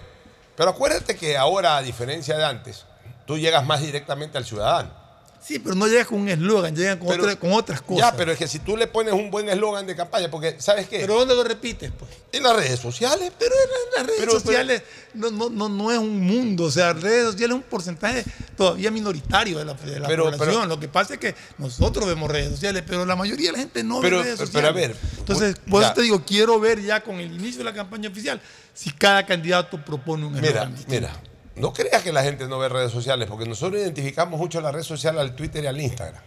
pero 0.58 0.72
acuérdate 0.72 1.16
que 1.16 1.38
ahora, 1.38 1.78
a 1.78 1.82
diferencia 1.82 2.38
de 2.38 2.44
antes, 2.44 2.84
tú 3.26 3.38
llegas 3.38 3.66
más 3.66 3.80
directamente 3.80 4.38
al 4.38 4.44
ciudadano. 4.44 4.99
Sí, 5.42 5.58
pero 5.58 5.74
no 5.74 5.88
llegas 5.88 6.06
con 6.08 6.20
un 6.20 6.30
eslogan, 6.30 6.76
llegan 6.76 7.00
con, 7.00 7.08
Pero- 7.08 7.24
otra- 7.24 7.36
con 7.38 7.54
otras 7.54 7.82
cosas. 7.82 8.12
Ya, 8.12 8.18
pero 8.18 8.32
es 8.34 8.38
que 8.38 8.48
si 8.48 8.60
tú 8.60 8.76
le 8.76 8.88
pones 8.88 9.14
un 9.14 9.32
buen 9.32 9.48
eslogan 9.50 9.88
de 9.88 9.96
campaña, 9.96 10.30
porque 10.30 10.58
¿sabes 10.60 10.88
qué? 10.90 11.00
¿Pero 11.00 11.16
dónde 11.16 11.34
lo 11.34 11.44
repites? 11.44 11.92
Pues? 11.98 12.12
En 12.34 12.44
las 12.44 12.56
redes 12.56 12.80
sociales. 12.80 13.32
Pero 13.40 13.56
en 13.56 13.96
las 13.98 14.06
redes 14.06 14.20
Pero- 14.20 14.32
pero- 14.34 14.40
sociales 14.42 14.84
no, 15.14 15.32
no, 15.32 15.50
no, 15.50 15.70
no 15.70 15.92
es 15.92 15.98
un 15.98 16.20
mundo, 16.20 16.66
o 16.66 16.72
sea, 16.72 16.94
redes 16.94 17.26
sociales 17.32 17.56
es 17.58 17.64
un 17.64 17.70
porcentaje 17.70 18.24
todavía 18.58 18.92
minoritario 18.92 19.58
de 19.60 19.66
la, 19.66 19.74
de 19.74 20.00
la 20.00 20.08
Pero- 20.08 20.26
población. 20.26 20.50
pero- 20.50 20.66
Lo 20.66 20.80
que 20.80 20.88
pasa 20.90 21.14
es 21.14 21.20
que 21.20 21.34
nosotros 21.58 22.06
vemos 22.06 22.30
redes 22.30 22.50
sociales, 22.52 22.84
pero 22.86 23.06
la 23.06 23.16
mayoría 23.16 23.48
de 23.48 23.54
la 23.54 23.60
gente 23.60 23.84
no 23.84 24.02
Pero- 24.02 24.18
ve 24.18 24.24
redes 24.24 24.36
pero 24.40 24.48
sociales. 24.48 24.70
a 24.70 24.74
ver, 24.74 24.96
Entonces, 25.20 25.56
por 25.70 25.82
eso 25.84 25.94
te 25.94 26.02
digo, 26.02 26.24
quiero 26.26 26.60
ver 26.60 26.82
ya 26.84 27.02
con 27.02 27.16
el 27.16 27.34
inicio 27.34 27.60
de 27.60 27.64
la 27.64 27.74
campaña 27.74 28.10
oficial 28.10 28.40
si 28.74 28.92
cada 28.92 29.26
candidato 29.26 29.84
propone 29.84 30.26
un 30.26 30.34
Mira, 30.34 30.48
eslogan 30.48 30.76
distinto. 30.76 30.94
mira, 31.08 31.22
no 31.56 31.74
creas 31.74 32.02
que 32.04 32.12
la 32.14 32.24
gente 32.24 32.48
no 32.48 32.58
ve 32.60 32.70
redes 32.70 32.92
sociales, 32.92 33.28
porque 33.30 33.46
nosotros 33.46 33.82
identificamos 33.82 34.40
mucho 34.40 34.62
la 34.62 34.72
red 34.72 34.84
social 34.84 35.18
al 35.20 35.36
Twitter 35.36 35.64
y 35.64 35.68
al 35.68 35.80
Instagram. 35.80 36.22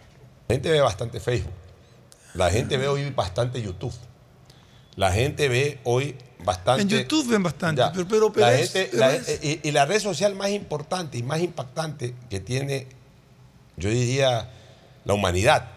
La 0.47 0.53
gente 0.55 0.69
ve 0.71 0.81
bastante 0.81 1.19
Facebook. 1.19 1.53
La 2.33 2.49
gente 2.49 2.77
ve 2.77 2.87
hoy 2.87 3.09
bastante 3.11 3.61
YouTube. 3.61 3.93
La 4.95 5.11
gente 5.11 5.47
ve 5.49 5.79
hoy 5.85 6.15
bastante. 6.43 6.83
En 6.83 6.89
YouTube 6.89 7.27
ven 7.29 7.41
bastante, 7.41 7.79
Ya. 7.81 7.91
pero, 7.91 8.07
pero, 8.07 8.33
pero 8.33 8.45
La 8.47 8.53
es- 8.53 8.71
gente- 8.71 8.95
la- 8.97 9.15
y, 9.15 9.59
y 9.63 9.71
la 9.71 9.85
red 9.85 9.99
social 9.99 10.35
más 10.35 10.49
importante 10.49 11.17
y 11.17 11.23
más 11.23 11.39
impactante 11.41 12.13
que 12.29 12.39
tiene, 12.39 12.87
yo 13.77 13.89
diría, 13.89 14.51
la 15.05 15.13
humanidad, 15.13 15.67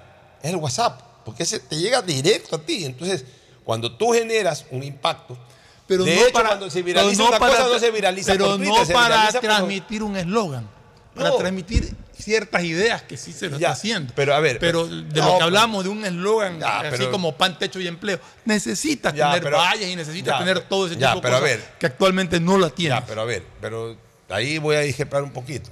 es 0.43 0.51
el 0.51 0.56
WhatsApp, 0.56 1.01
porque 1.24 1.44
ese 1.44 1.60
te 1.60 1.77
llega 1.77 2.02
directo 2.02 2.56
a 2.56 2.59
ti. 2.59 2.85
Entonces, 2.85 3.24
cuando 3.64 3.97
tú 3.97 4.12
generas 4.12 4.66
un 4.70 4.82
impacto, 4.82 5.39
pero 5.87 6.05
de 6.05 6.15
no 6.17 6.23
hecho, 6.23 6.33
para, 6.33 6.49
cuando 6.49 6.71
se 6.71 6.83
viraliza 6.83 7.23
no 7.23 7.29
una 7.29 7.39
para- 7.39 7.53
cosa, 7.57 7.69
no 7.69 7.79
se 7.79 7.91
viraliza 7.91 8.33
pero 8.33 8.47
por 8.47 8.61
no 8.61 8.75
Twitter, 8.77 8.95
para 8.95 9.29
por- 9.31 9.41
transmitir 9.41 10.03
un 10.03 10.17
eslogan, 10.17 10.69
para 11.15 11.29
No. 11.31 11.37
transmitir 11.37 11.95
ciertas 12.19 12.65
ideas 12.65 13.03
que 13.03 13.17
sí 13.17 13.33
se 13.33 13.47
lo 13.49 13.59
Ya, 13.59 13.69
está 13.69 13.73
haciendo. 13.73 14.13
pero 14.17 14.35
a 14.35 14.41
ver, 14.41 14.59
pero 14.59 14.85
pero- 14.85 14.97
de 14.97 15.03
no, 15.03 15.05
lo 15.05 15.13
que 15.13 15.15
pero- 15.21 15.45
hablamos 15.45 15.85
de 15.85 15.91
un 15.91 16.05
eslogan 16.05 16.63
así 16.63 16.87
pero- 16.91 17.11
como 17.11 17.37
pan, 17.37 17.59
techo 17.59 17.79
y 17.81 17.87
empleo, 17.87 18.19
necesitas 18.45 19.15
Ya, 19.15 19.29
tener 19.29 19.43
pero- 19.43 19.59
vallas 19.59 19.89
y 19.89 19.95
necesitas 19.97 20.35
ya, 20.35 20.39
tener 20.39 20.61
todo 20.63 20.87
ese 20.87 20.97
tipo 20.97 21.15
de 21.15 21.21
cosas 21.21 21.43
ver. 21.43 21.65
que 21.79 21.87
actualmente 21.87 22.41
no 22.41 22.59
la 22.59 22.71
tiene. 22.71 22.95
Ya, 22.97 23.05
pero 23.07 23.21
a 23.21 23.25
ver, 23.25 23.45
pero 23.61 23.97
ahí 24.29 24.59
voy 24.59 24.77
a 24.77 24.81
discrepar 24.81 25.23
un 25.23 25.31
poquito. 25.31 25.71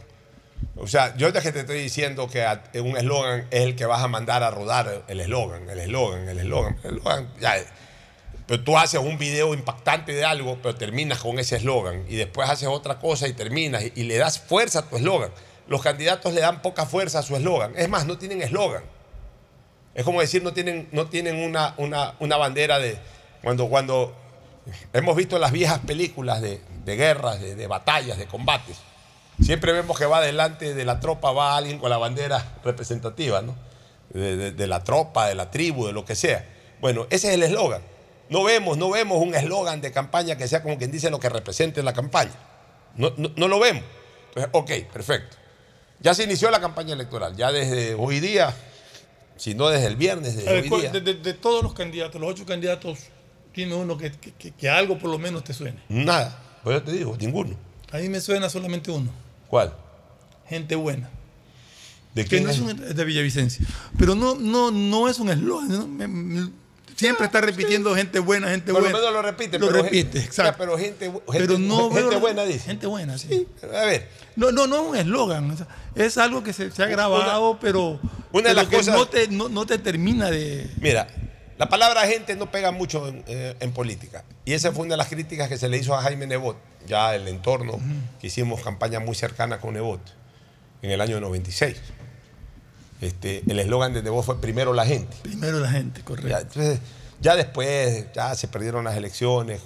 O 0.76 0.86
sea, 0.86 1.16
yo 1.16 1.32
que 1.32 1.40
te 1.52 1.60
estoy 1.60 1.80
diciendo 1.80 2.28
que 2.28 2.44
un 2.80 2.96
eslogan 2.96 3.46
es 3.50 3.62
el 3.62 3.76
que 3.76 3.86
vas 3.86 4.02
a 4.02 4.08
mandar 4.08 4.42
a 4.42 4.50
rodar 4.50 5.04
el 5.08 5.20
eslogan, 5.20 5.68
el 5.68 5.78
eslogan, 5.78 6.28
el 6.28 6.38
eslogan, 6.38 6.78
el 6.84 6.96
eslogan, 6.96 7.28
ya. 7.40 7.54
Pero 8.46 8.62
tú 8.62 8.76
haces 8.76 9.00
un 9.00 9.16
video 9.16 9.54
impactante 9.54 10.12
de 10.12 10.24
algo, 10.24 10.58
pero 10.62 10.74
terminas 10.74 11.18
con 11.18 11.38
ese 11.38 11.56
eslogan 11.56 12.04
y 12.08 12.16
después 12.16 12.48
haces 12.48 12.68
otra 12.68 12.98
cosa 12.98 13.26
y 13.26 13.32
terminas 13.32 13.82
y, 13.94 14.02
le 14.02 14.18
das 14.18 14.38
fuerza 14.38 14.80
a 14.80 14.82
tu 14.82 14.96
eslogan. 14.96 15.30
Los 15.66 15.82
candidatos 15.82 16.34
le 16.34 16.42
dan 16.42 16.60
poca 16.60 16.84
fuerza 16.84 17.20
a 17.20 17.22
su 17.22 17.36
eslogan. 17.36 17.72
Es 17.74 17.88
más, 17.88 18.06
no 18.06 18.18
tienen 18.18 18.42
eslogan. 18.42 18.84
Es 19.94 20.04
como 20.04 20.20
decir, 20.20 20.42
no 20.42 20.52
tienen, 20.52 20.88
no 20.92 21.06
tienen 21.06 21.42
una, 21.42 21.74
una, 21.78 22.14
una 22.18 22.36
bandera 22.36 22.78
de. 22.78 22.98
Cuando, 23.42 23.68
cuando 23.68 24.14
hemos 24.92 25.16
visto 25.16 25.38
las 25.38 25.52
viejas 25.52 25.78
películas 25.78 26.42
de, 26.42 26.60
de 26.84 26.96
guerras, 26.96 27.40
de, 27.40 27.54
de 27.54 27.66
batallas, 27.66 28.18
de 28.18 28.26
combates, 28.26 28.76
siempre 29.40 29.72
vemos 29.72 29.98
que 29.98 30.04
va 30.04 30.20
delante 30.20 30.74
de 30.74 30.84
la 30.84 31.00
tropa, 31.00 31.32
va 31.32 31.56
alguien 31.56 31.78
con 31.78 31.88
la 31.88 31.96
bandera 31.96 32.56
representativa, 32.62 33.40
¿no? 33.40 33.54
De 34.10 34.66
la 34.66 34.84
tropa, 34.84 35.28
de 35.28 35.34
la 35.34 35.50
tribu, 35.50 35.86
de 35.86 35.92
lo 35.92 36.04
que 36.04 36.14
sea. 36.14 36.44
Bueno, 36.80 37.06
ese 37.10 37.28
es 37.28 37.34
el 37.34 37.42
eslogan. 37.42 37.82
No 38.30 38.42
vemos, 38.44 38.76
no 38.78 38.90
vemos 38.90 39.20
un 39.22 39.34
eslogan 39.34 39.80
de 39.80 39.92
campaña 39.92 40.36
que 40.36 40.48
sea 40.48 40.62
como 40.62 40.78
quien 40.78 40.90
dice 40.90 41.10
lo 41.10 41.18
que 41.20 41.28
represente 41.28 41.82
la 41.82 41.92
campaña. 41.92 42.32
No, 42.96 43.12
no- 43.16 43.32
no 43.36 43.48
lo 43.48 43.58
vemos. 43.60 43.82
Entonces, 44.28 44.50
ok, 44.52 44.92
perfecto. 44.92 45.36
Ya 46.00 46.14
se 46.14 46.24
inició 46.24 46.50
la 46.50 46.60
campaña 46.60 46.94
electoral. 46.94 47.36
Ya 47.36 47.50
desde 47.52 47.94
hoy 47.94 48.20
día, 48.20 48.54
si 49.36 49.54
no 49.54 49.68
desde 49.68 49.86
el 49.86 49.96
viernes, 49.96 50.36
desde 50.36 50.50
ver, 50.52 50.62
hoy 50.64 50.68
¿cuál- 50.68 50.80
día. 50.82 50.90
de, 50.92 51.00
de- 51.00 51.14
de 51.14 51.34
todos 51.34 51.62
los 51.62 51.72
candidatos, 51.74 52.20
los 52.20 52.30
ocho 52.30 52.44
candidatos, 52.46 52.98
tiene 53.52 53.74
uno 53.74 53.96
que, 53.96 54.10
que- 54.12 54.32
que- 54.32 54.50
que 54.52 54.68
algo 54.68 54.98
por 54.98 55.10
lo 55.10 55.18
menos 55.18 55.44
te 55.44 55.54
suene. 55.54 55.78
Nada. 55.88 56.40
Pues 56.62 56.76
yo 56.76 56.82
te 56.82 56.92
digo, 56.92 57.16
ninguno. 57.18 57.56
A 57.92 57.98
mí 57.98 58.08
me 58.08 58.20
suena 58.20 58.48
solamente 58.50 58.90
uno. 58.90 59.10
¿Cuál? 59.48 59.72
Gente 60.48 60.74
buena. 60.74 61.08
¿De 62.14 62.22
que 62.24 62.30
quién 62.30 62.44
no 62.44 62.50
es 62.50 62.56
es? 62.56 62.62
un, 62.62 62.70
es 62.70 62.94
de 62.96 63.04
Villavicencio. 63.04 63.66
Pero 63.98 64.14
no, 64.14 64.34
no, 64.34 64.70
no 64.70 65.08
es 65.08 65.18
un 65.18 65.30
eslogan. 65.30 65.68
¿no? 65.98 66.50
Siempre 66.96 67.26
está 67.26 67.40
repitiendo 67.40 67.94
gente 67.94 68.18
buena, 68.20 68.48
gente 68.50 68.72
Por 68.72 68.82
lo 68.82 68.88
buena. 68.90 68.98
menos 68.98 69.12
lo 69.12 69.22
repite. 69.22 69.58
Lo 69.58 69.66
pero 69.68 69.82
repite, 69.82 70.12
gente- 70.12 70.18
exacto. 70.20 70.54
pero 70.58 70.78
gente, 70.78 71.10
Pero 71.10 71.32
gente- 71.32 71.58
no 71.58 71.90
gente 71.90 72.08
veo- 72.10 72.20
buena 72.20 72.44
dice. 72.44 72.60
Gente 72.66 72.86
buena, 72.86 73.18
sí. 73.18 73.46
A 73.62 73.84
ver. 73.86 74.08
No, 74.36 74.52
no, 74.52 74.66
no 74.66 74.76
es 74.82 74.88
un 74.90 74.96
eslogan. 74.96 75.56
es 75.94 76.18
algo 76.18 76.42
que 76.42 76.52
se, 76.52 76.70
se 76.70 76.82
ha 76.82 76.86
grabado, 76.86 77.58
pero, 77.60 78.00
una 78.32 78.48
de 78.50 78.54
las 78.54 78.66
que 78.68 78.76
cosas- 78.76 78.94
no, 78.96 79.06
te, 79.06 79.28
no, 79.28 79.48
no 79.48 79.66
te 79.66 79.78
termina 79.78 80.30
de. 80.30 80.68
Mira, 80.80 81.06
la 81.58 81.68
palabra 81.68 82.06
gente 82.06 82.34
no 82.36 82.50
pega 82.50 82.70
mucho 82.72 83.06
en, 83.08 83.22
eh, 83.26 83.54
en 83.60 83.72
política. 83.72 84.24
Y 84.44 84.52
esa 84.52 84.72
fue 84.72 84.84
una 84.84 84.94
de 84.94 84.98
las 84.98 85.08
críticas 85.08 85.48
que 85.48 85.56
se 85.58 85.68
le 85.68 85.76
hizo 85.78 85.94
a 85.94 86.02
Jaime 86.02 86.26
Nebot, 86.26 86.56
ya 86.86 87.14
el 87.14 87.26
entorno, 87.28 87.80
que 88.20 88.26
hicimos 88.28 88.60
campaña 88.62 89.00
muy 89.00 89.14
cercana 89.14 89.58
con 89.60 89.74
Nebot 89.74 90.00
en 90.82 90.90
el 90.90 91.00
año 91.00 91.20
96. 91.20 91.76
Este, 93.00 93.42
el 93.46 93.58
eslogan 93.58 93.92
de 93.92 94.02
Nebot 94.02 94.24
fue 94.24 94.40
primero 94.40 94.72
la 94.72 94.86
gente. 94.86 95.16
Primero 95.22 95.58
la 95.60 95.70
gente, 95.70 96.02
correcto. 96.02 96.28
Ya, 96.30 96.40
entonces, 96.40 96.80
ya 97.20 97.36
después, 97.36 98.06
ya 98.14 98.34
se 98.34 98.48
perdieron 98.48 98.84
las 98.84 98.96
elecciones, 98.96 99.60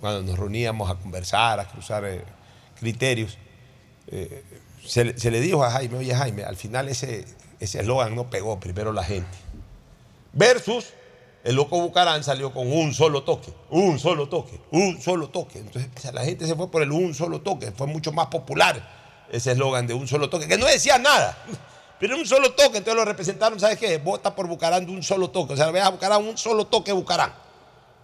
cuando 0.00 0.22
nos 0.22 0.38
reuníamos 0.38 0.90
a 0.90 0.94
conversar, 0.96 1.60
a 1.60 1.68
cruzar 1.68 2.04
eh, 2.04 2.24
criterios, 2.78 3.36
eh, 4.08 4.42
se, 4.86 5.04
le- 5.04 5.18
se 5.18 5.30
le 5.30 5.40
dijo 5.40 5.62
a 5.62 5.70
Jaime, 5.70 5.98
oye 5.98 6.14
Jaime, 6.14 6.42
al 6.44 6.56
final 6.56 6.88
ese 6.88 7.24
ese 7.60 7.80
eslogan 7.80 8.14
no 8.14 8.30
pegó, 8.30 8.58
primero 8.58 8.92
la 8.92 9.04
gente. 9.04 9.28
Versus 10.32 10.86
el 11.44 11.56
loco 11.56 11.80
Bucarán 11.80 12.22
salió 12.24 12.52
con 12.52 12.70
un 12.72 12.94
solo 12.94 13.22
toque, 13.24 13.52
un 13.70 13.98
solo 13.98 14.28
toque, 14.28 14.60
un 14.70 15.00
solo 15.00 15.28
toque. 15.28 15.58
Entonces 15.58 15.90
o 15.94 16.00
sea, 16.00 16.12
la 16.12 16.24
gente 16.24 16.46
se 16.46 16.54
fue 16.54 16.70
por 16.70 16.82
el 16.82 16.92
un 16.92 17.14
solo 17.14 17.40
toque, 17.42 17.72
fue 17.72 17.86
mucho 17.86 18.12
más 18.12 18.28
popular 18.28 19.26
ese 19.30 19.52
eslogan 19.52 19.86
de 19.86 19.94
un 19.94 20.08
solo 20.08 20.28
toque, 20.30 20.48
que 20.48 20.56
no 20.58 20.66
decía 20.66 20.98
nada. 20.98 21.36
Pero 22.00 22.16
un 22.16 22.26
solo 22.26 22.50
toque, 22.52 22.78
entonces 22.78 22.94
lo 22.94 23.04
representaron, 23.04 23.60
¿sabes 23.60 23.78
qué? 23.78 23.98
Vota 23.98 24.34
por 24.34 24.46
Bucarán 24.48 24.86
de 24.86 24.90
un 24.92 25.02
solo 25.02 25.28
toque. 25.30 25.52
O 25.52 25.56
sea, 25.56 25.70
veas 25.70 25.86
a 25.86 25.90
Bucarán, 25.90 26.26
un 26.26 26.36
solo 26.38 26.66
toque 26.66 26.92
Bucarán. 26.92 27.32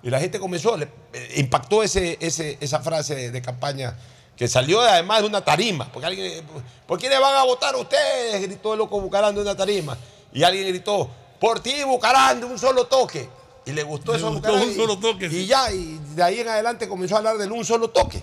Y 0.02 0.10
la 0.10 0.20
gente 0.20 0.39
comenzó, 0.39 0.77
le 0.77 0.86
eh, 1.14 1.35
impactó 1.39 1.82
ese, 1.82 2.18
ese- 2.20 2.59
esa 2.60 2.81
frase 2.81 3.31
de, 3.32 3.43
campaña 3.43 3.97
que 4.36 4.47
salió 4.48 4.81
además 4.82 5.23
de 5.23 5.28
una 5.28 5.43
tarima. 5.43 5.90
Porque 5.90 6.06
alguien, 6.06 6.27
eh, 6.31 6.43
¿por 6.86 6.98
quiénes 7.01 7.18
van 7.18 7.36
a 7.36 7.44
votar 7.44 7.74
ustedes? 7.74 8.43
Gritó 8.43 8.74
el 8.74 8.78
loco 8.81 9.01
Bucarán 9.01 9.35
de 9.35 9.40
una 9.40 9.56
tarima. 9.56 9.97
Y 10.32 10.43
alguien 10.43 10.68
gritó, 10.68 11.09
por 11.40 11.60
ti 11.60 11.82
Bucarán 11.85 12.39
de 12.40 12.47
un 12.47 12.59
solo 12.59 12.86
toque. 12.86 13.28
Y 13.64 13.73
le 13.73 13.82
gustó 13.82 14.12
Le 14.12 14.18
eso 14.18 14.27
a 14.27 14.31
gustó 14.31 14.48
Bucarán. 14.48 14.68
un 14.68 14.74
y- 14.74 14.77
solo 14.77 14.98
toque, 14.98 15.27
Y 15.27 15.31
sí. 15.31 15.47
ya, 15.47 15.73
y 15.73 15.98
de 16.14 16.23
ahí 16.23 16.40
en 16.40 16.48
adelante 16.48 16.86
comenzó 16.86 17.14
a 17.14 17.18
hablar 17.18 17.39
del 17.39 17.51
un 17.51 17.64
solo 17.64 17.89
toque. 17.89 18.23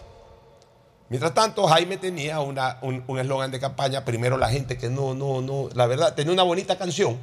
Mientras 1.09 1.33
tanto, 1.33 1.67
Jaime 1.67 1.97
tenía 1.97 2.39
una- 2.39 2.77
un 2.81 3.19
eslogan 3.19 3.51
de 3.51 3.59
campaña, 3.59 4.03
primero 4.03 4.37
la 4.37 4.49
gente 4.49 4.77
que 4.77 4.89
no, 4.89 5.13
no, 5.13 5.41
no, 5.41 5.69
la 5.75 5.85
verdad, 5.85 6.15
tenía 6.15 6.33
una 6.33 6.43
bonita 6.43 6.77
canción. 6.77 7.17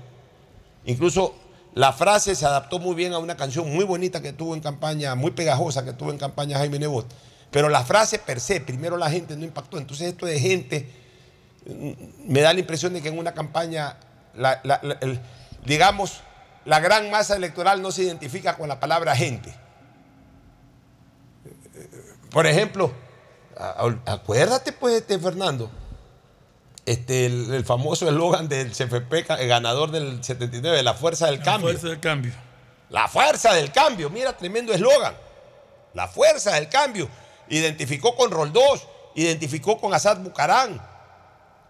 Incluso 0.85 1.35
la 1.75 1.93
frase 1.93 2.35
se 2.35 2.47
adaptó 2.47 2.79
muy 2.79 2.95
bien 2.95 3.13
a 3.13 3.19
una 3.19 3.37
canción 3.37 3.73
muy 3.73 3.85
bonita 3.85 4.21
que 4.23 4.33
tuvo 4.33 4.55
en 4.55 4.61
campaña, 4.61 5.15
muy 5.15 5.31
pegajosa 5.33 5.85
que 5.85 5.93
tuvo 5.93 6.11
en 6.11 6.19
campaña 6.19 6.59
Jaime 6.59 6.79
Nebot. 6.79 7.07
Pero 7.51 7.69
la 7.69 7.83
frase 7.85 8.19
per 8.21 8.39
se, 8.39 8.61
primero 8.61 8.97
la 8.97 9.11
gente 9.11 9.37
no 9.37 9.45
impactó. 9.45 9.79
Entonces 9.79 10.09
esto 10.09 10.25
de 10.27 10.39
gente, 10.39 10.89
mm, 11.67 12.31
me 12.33 12.41
da 12.43 12.53
la 12.53 12.61
impresión 12.61 12.93
de 12.93 13.03
que 13.03 13.09
en 13.09 13.19
una 13.19 13.33
campaña, 13.35 13.97
digamos, 15.67 16.21
la 16.65 16.79
gran 16.79 17.11
masa 17.11 17.35
electoral 17.35 17.83
no 17.83 17.91
se 17.91 18.03
identifica 18.05 18.57
con 18.57 18.69
la 18.69 18.79
palabra 18.79 19.17
gente. 19.17 19.53
Por 22.31 22.47
ejemplo, 22.47 22.93
a- 22.93 22.93
a- 22.93 23.10
acuérdate 24.07 24.73
pues, 24.73 24.95
este, 24.95 25.19
Fernando, 25.19 25.71
este, 26.87 27.27
el, 27.27 27.53
el 27.55 27.65
famoso 27.65 28.09
eslogan 28.09 28.49
del 28.49 28.71
CFP 28.71 29.31
el 29.39 29.49
ganador 29.49 29.91
del 29.91 30.23
79, 30.25 30.83
la 30.83 30.95
fuerza 30.95 31.27
del 31.27 31.39
La 31.39 31.45
cambio. 31.45 31.69
fuerza 31.71 31.89
del 31.89 32.01
cambio. 32.01 32.33
La 32.89 33.07
fuerza 33.09 33.53
del 33.55 33.71
cambio, 33.71 34.11
mira, 34.11 34.37
tremendo 34.37 34.73
eslogan. 34.73 35.15
La 35.95 36.09
fuerza 36.09 36.55
del 36.55 36.69
cambio. 36.69 37.09
Identificó 37.49 38.17
con 38.17 38.31
Roldós, 38.31 38.87
identificó 39.15 39.79
con 39.79 39.93
Assad 39.95 40.19
Bucarán, 40.19 40.81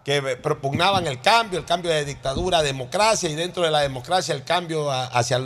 que 0.03 0.17
eh, 0.17 0.35
propugnaban 0.37 1.05
el 1.07 1.21
cambio, 1.21 1.59
el 1.59 1.65
cambio 1.65 1.91
de 1.91 2.05
dictadura 2.05 2.59
a 2.59 2.63
democracia 2.63 3.29
y 3.29 3.35
dentro 3.35 3.63
de 3.63 3.71
la 3.71 3.81
democracia 3.81 4.33
el 4.33 4.43
cambio 4.43 4.91
a- 4.91 5.05
hacia, 5.07 5.39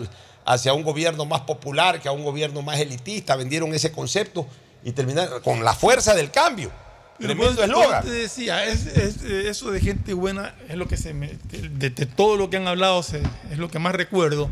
hacia 0.46 0.74
un 0.74 0.84
gobierno 0.84 1.26
más 1.26 1.42
popular 1.42 2.00
que 2.00 2.08
a 2.08 2.12
un 2.14 2.24
gobierno 2.24 2.62
más 2.62 2.80
elitista. 2.80 3.36
Vendieron 3.36 3.74
ese 3.74 3.92
concepto 3.92 4.46
y 4.86 4.94
terminaron 4.94 5.42
con 5.42 5.66
la 5.66 5.74
fuerza 5.74 6.14
del 6.14 6.32
cambio. 6.32 6.72
Tremendo 7.20 7.56
por 7.56 7.64
eslogan. 7.66 8.04
te 8.04 8.12
decía, 8.12 8.64
es- 8.66 8.86
es- 8.88 9.22
eso 9.24 9.72
de 9.72 9.80
gente 9.82 10.14
buena 10.14 10.54
es 10.70 10.76
lo 10.76 10.88
que 10.88 10.96
se 10.96 11.14
me. 11.14 11.32
De, 11.52 11.90
de 11.90 12.06
todo 12.06 12.38
lo 12.38 12.50
que 12.50 12.58
han 12.58 12.68
hablado 12.68 13.04
se- 13.04 13.22
es 13.52 13.58
lo 13.58 13.70
que 13.70 13.80
más 13.80 13.96
recuerdo, 13.96 14.50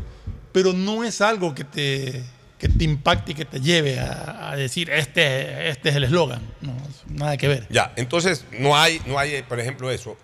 pero 0.52 0.72
no 0.72 1.04
es 1.04 1.20
algo 1.20 1.54
que 1.54 1.64
te, 1.64 2.22
que 2.58 2.68
te 2.68 2.84
impacte 2.84 3.32
y 3.32 3.34
que 3.34 3.44
te 3.44 3.60
lleve 3.60 4.00
a, 4.00 4.50
a 4.50 4.56
decir 4.56 4.88
este, 4.90 5.68
este 5.68 5.90
es 5.90 5.94
el 5.96 6.04
eslogan. 6.04 6.42
No, 6.62 6.74
nada 7.08 7.36
que 7.36 7.48
ver. 7.48 7.66
Ya, 7.70 7.92
entonces 7.96 8.44
no 8.58 8.76
hay, 8.76 9.00
no 9.06 9.18
hay, 9.18 9.42
por 9.42 9.60
ejemplo, 9.60 9.90
eso. 9.90 10.16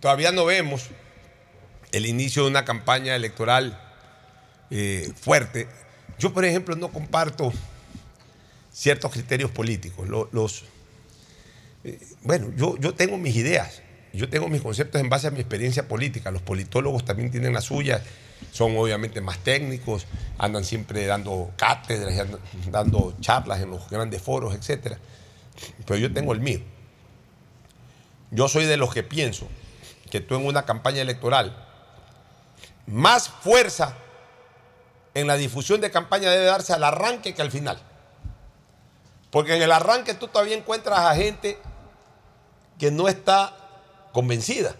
Todavía 0.00 0.32
no 0.32 0.44
vemos 0.44 0.86
el 1.92 2.06
inicio 2.06 2.42
de 2.42 2.50
una 2.50 2.64
campaña 2.64 3.14
electoral 3.16 3.80
eh, 4.70 5.10
fuerte. 5.20 5.68
Yo, 6.18 6.34
por 6.34 6.44
ejemplo, 6.44 6.74
no 6.76 6.88
comparto 6.88 7.52
ciertos 8.78 9.10
criterios 9.10 9.50
políticos. 9.50 10.08
Lo- 10.08 10.28
Los, 10.30 10.64
eh, 11.82 11.98
bueno, 12.22 12.52
yo, 12.56 12.76
yo 12.78 12.94
tengo 12.94 13.18
mis 13.18 13.34
ideas, 13.34 13.82
yo 14.12 14.28
tengo 14.28 14.48
mis 14.48 14.62
conceptos 14.62 15.00
en 15.00 15.08
base 15.08 15.26
a 15.26 15.30
mi 15.32 15.40
experiencia 15.40 15.88
política. 15.88 16.30
Los 16.30 16.42
politólogos 16.42 17.04
también 17.04 17.30
tienen 17.32 17.52
las 17.52 17.64
suyas, 17.64 18.02
son 18.52 18.76
obviamente 18.76 19.20
más 19.20 19.38
técnicos, 19.38 20.06
andan 20.38 20.64
siempre 20.64 21.06
dando 21.06 21.50
cátedras, 21.56 22.14
y 22.66 22.70
dando 22.70 23.16
charlas 23.20 23.60
en 23.60 23.70
los 23.70 23.90
grandes 23.90 24.22
foros, 24.22 24.54
etc. 24.54 24.96
Pero 25.84 25.98
yo 25.98 26.12
tengo 26.12 26.32
el 26.32 26.40
mío. 26.40 26.60
Yo 28.30 28.46
soy 28.48 28.66
de 28.66 28.76
los 28.76 28.94
que 28.94 29.02
pienso 29.02 29.48
que 30.10 30.20
tú 30.20 30.36
en 30.36 30.46
una 30.46 30.64
campaña 30.64 31.02
electoral, 31.02 31.64
más 32.86 33.28
fuerza 33.28 33.96
en 35.14 35.26
la 35.26 35.36
difusión 35.36 35.80
de 35.80 35.90
campaña 35.90 36.30
debe 36.30 36.44
darse 36.44 36.72
al 36.72 36.84
arranque 36.84 37.34
que 37.34 37.42
al 37.42 37.50
final. 37.50 37.82
Porque 39.30 39.56
en 39.56 39.62
el 39.62 39.72
arranque 39.72 40.14
tú 40.14 40.28
todavía 40.28 40.56
encuentras 40.56 40.98
a 41.00 41.14
gente 41.14 41.58
que 42.78 42.90
no 42.90 43.08
está 43.08 43.54
convencida. 44.12 44.74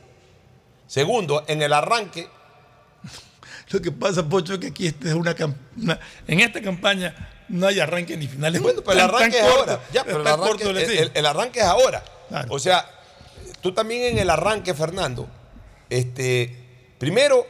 Segundo, 0.86 1.44
en 1.48 1.60
el 1.62 1.72
arranque 1.72 2.28
Lo 3.70 3.82
que 3.82 3.92
pasa, 3.92 4.26
Pocho, 4.26 4.54
es 4.54 4.60
que 4.60 4.68
aquí 4.68 4.86
esta 4.86 5.08
es 5.08 5.14
una, 5.14 5.34
una- 5.76 6.00
en 6.26 6.40
esta 6.40 6.62
campaña 6.62 7.14
no 7.48 7.66
hay 7.66 7.80
arranque 7.80 8.16
ni 8.16 8.26
finales. 8.26 8.62
Bueno, 8.62 8.80
pero 8.82 8.92
el 8.92 8.98
Tan- 9.06 9.14
arranque 9.14 9.38
es 9.38 9.44
corto, 9.44 9.60
ahora. 9.72 9.80
Ya, 9.92 10.04
pero 10.04 10.20
el 10.20 10.26
arranque, 10.26 10.48
corto, 10.48 10.72
le 10.72 10.82
el- 10.84 10.88
digo. 10.90 11.02
el- 11.02 11.10
el 11.14 11.26
arranque 11.26 11.58
es 11.60 11.64
ahora. 11.66 12.02
O 12.48 12.58
sea, 12.58 12.88
tú 13.60 13.72
también 13.72 14.04
en 14.04 14.18
el 14.18 14.30
arranque, 14.30 14.72
Fernando, 14.74 15.28
este, 15.90 16.94
primero, 16.98 17.46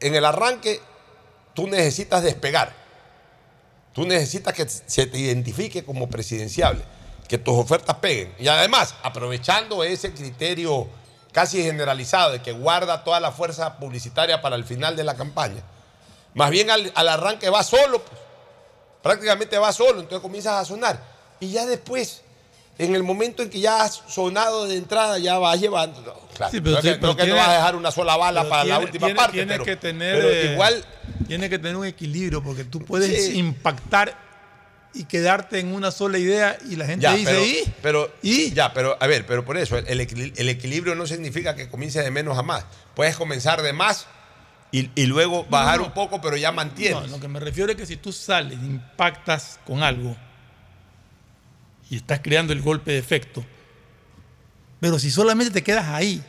en 0.00 0.14
el 0.14 0.24
arranque 0.24 0.80
tú 1.54 1.66
necesitas 1.66 2.22
despegar. 2.22 2.74
Tú 3.96 4.04
necesitas 4.04 4.52
que 4.52 4.68
se 4.68 5.06
te 5.06 5.16
identifique 5.16 5.82
como 5.82 6.10
presidenciable, 6.10 6.82
que 7.26 7.38
tus 7.38 7.54
ofertas 7.54 7.96
peguen. 7.96 8.34
Y 8.38 8.46
además, 8.46 8.94
aprovechando 9.02 9.82
ese 9.82 10.12
criterio 10.12 10.86
casi 11.32 11.62
generalizado 11.62 12.32
de 12.32 12.42
que 12.42 12.52
guarda 12.52 13.02
toda 13.04 13.20
la 13.20 13.32
fuerza 13.32 13.78
publicitaria 13.78 14.42
para 14.42 14.54
el 14.54 14.66
final 14.66 14.96
de 14.96 15.04
la 15.04 15.14
campaña, 15.16 15.62
más 16.34 16.50
bien 16.50 16.70
al, 16.70 16.92
al 16.94 17.08
arranque 17.08 17.48
va 17.48 17.64
solo, 17.64 18.02
pues. 18.02 18.20
prácticamente 19.02 19.56
va 19.56 19.72
solo, 19.72 20.00
entonces 20.00 20.20
comienzas 20.20 20.60
a 20.60 20.64
sonar. 20.66 21.02
Y 21.40 21.52
ya 21.52 21.64
después, 21.64 22.20
en 22.78 22.94
el 22.94 23.02
momento 23.02 23.42
en 23.42 23.50
que 23.50 23.60
ya 23.60 23.82
has 23.82 24.02
sonado 24.08 24.66
de 24.66 24.76
entrada, 24.76 25.18
ya 25.18 25.38
vas 25.38 25.58
llevando. 25.60 26.00
no, 26.02 26.14
claro, 26.36 26.52
Sí, 26.52 26.60
pero 26.60 26.76
no, 26.76 26.82
sí, 26.82 26.88
que, 26.88 26.94
pero 26.96 27.06
no 27.08 27.16
que 27.16 27.22
no 27.22 27.26
tiene- 27.26 27.40
vas 27.40 27.48
a 27.48 27.52
dejar 27.54 27.76
una 27.76 27.90
sola 27.90 28.16
bala 28.16 28.48
para 28.48 28.64
la 28.64 28.78
última 28.78 29.06
tiene- 29.06 29.18
parte. 29.18 29.32
tiene 29.32 29.52
pero, 29.52 29.64
que 29.64 29.76
tener, 29.76 30.16
pero 30.16 30.28
eh, 30.30 30.52
igual 30.52 30.84
Tiene 31.26 31.48
que 31.50 31.58
tener 31.58 31.76
un 31.76 31.86
equilibrio 31.86 32.42
porque 32.42 32.62
tú 32.64 32.80
puedes 32.80 33.26
Sí. 33.26 33.38
impactar 33.38 34.16
y 34.94 35.04
quedarte 35.04 35.58
en 35.58 35.74
una 35.74 35.90
sola 35.90 36.18
idea 36.18 36.56
y 36.70 36.76
la 36.76 36.86
gente 36.86 37.02
Ya, 37.02 37.14
dice, 37.14 37.30
pero, 37.82 38.08
"¿Y?". 38.22 38.44
pero 38.44 38.54
ya, 38.54 38.72
pero 38.72 38.96
a 39.00 39.06
ver, 39.06 39.26
pero 39.26 39.44
por 39.44 39.56
eso 39.58 39.76
el, 39.76 40.00
equili- 40.00 40.32
el 40.36 40.48
equilibrio 40.48 40.94
no 40.94 41.06
significa 41.06 41.54
que 41.56 41.68
comiences 41.68 42.04
de 42.04 42.10
menos 42.10 42.38
a 42.38 42.42
más. 42.42 42.64
Puedes 42.94 43.16
comenzar 43.16 43.60
de 43.62 43.72
más 43.72 44.06
y, 44.70 44.90
y 44.94 45.06
luego 45.06 45.44
bajar 45.50 45.80
un 45.80 45.90
poco, 45.92 46.20
pero 46.20 46.36
ya 46.36 46.52
mantienes. 46.52 47.02
No, 47.02 47.06
lo 47.16 47.20
que 47.20 47.28
me 47.28 47.40
refiero 47.40 47.70
es 47.72 47.76
que 47.76 47.86
si 47.86 47.96
tú 47.96 48.12
sales, 48.12 48.58
impactas 48.62 49.58
con 49.66 49.82
algo 49.82 50.16
y 51.90 51.96
estás 51.96 52.20
creando 52.20 52.52
el 52.52 52.62
golpe 52.62 52.92
de 52.92 52.98
efecto, 52.98 53.44
pero 54.80 54.98
si 54.98 55.10
solamente 55.10 55.52
te 55.52 55.62
quedas 55.62 55.86
ahí, 55.88 56.22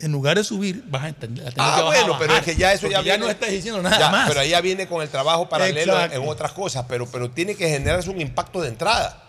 en 0.00 0.12
lugar 0.12 0.36
de 0.36 0.44
subir, 0.44 0.84
vas 0.86 1.04
a 1.04 1.08
entender. 1.08 1.46
Ah, 1.48 1.74
que 1.76 1.82
bajar, 1.82 1.84
bueno, 1.84 2.16
pero 2.20 2.36
es 2.36 2.42
que 2.44 2.54
ya 2.54 2.72
eso 2.72 2.88
ya 2.88 3.00
viene- 3.00 3.18
no 3.18 3.28
estás 3.28 3.50
diciendo 3.50 3.82
nada 3.82 3.98
Ya, 3.98 4.10
más. 4.10 4.28
Pero 4.28 4.40
ahí 4.40 4.50
ya 4.50 4.60
viene 4.60 4.86
con 4.86 5.02
el 5.02 5.08
trabajo 5.08 5.48
paralelo 5.48 5.92
Exacto. 5.94 6.16
en 6.22 6.28
otras 6.28 6.52
cosas, 6.52 6.84
pero, 6.88 7.06
pero 7.10 7.30
tiene 7.30 7.56
que 7.56 7.68
generarse 7.68 8.08
un 8.10 8.20
impacto 8.20 8.60
de 8.60 8.68
entrada. 8.68 9.24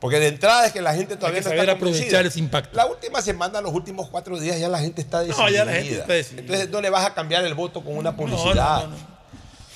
Porque 0.00 0.18
de 0.18 0.28
entrada 0.28 0.66
es 0.66 0.72
que 0.72 0.80
la 0.80 0.94
gente 0.94 1.14
todavía 1.16 1.38
Hay 1.38 1.44
que 1.44 1.50
no 1.50 1.56
saber 1.56 1.68
está 1.68 1.72
aprovechar 1.76 2.26
ese 2.26 2.38
impacto. 2.40 2.74
La 2.74 2.86
última 2.86 3.20
semana, 3.20 3.60
los 3.60 3.72
últimos 3.72 4.08
cuatro 4.08 4.40
días, 4.40 4.58
ya 4.58 4.68
la 4.68 4.78
gente 4.80 5.02
está 5.02 5.20
decidida. 5.20 5.42
No, 5.44 5.48
ya 5.50 5.64
la 5.64 5.72
gente 5.74 5.98
está 5.98 6.14
decidida. 6.14 6.40
Entonces 6.40 6.70
no 6.70 6.80
le 6.80 6.90
vas 6.90 7.04
a 7.04 7.14
cambiar 7.14 7.44
el 7.44 7.54
voto 7.54 7.84
con 7.84 7.96
una 7.96 8.16
publicidad. 8.16 8.84
no, 8.84 8.88
no, 8.88 9.19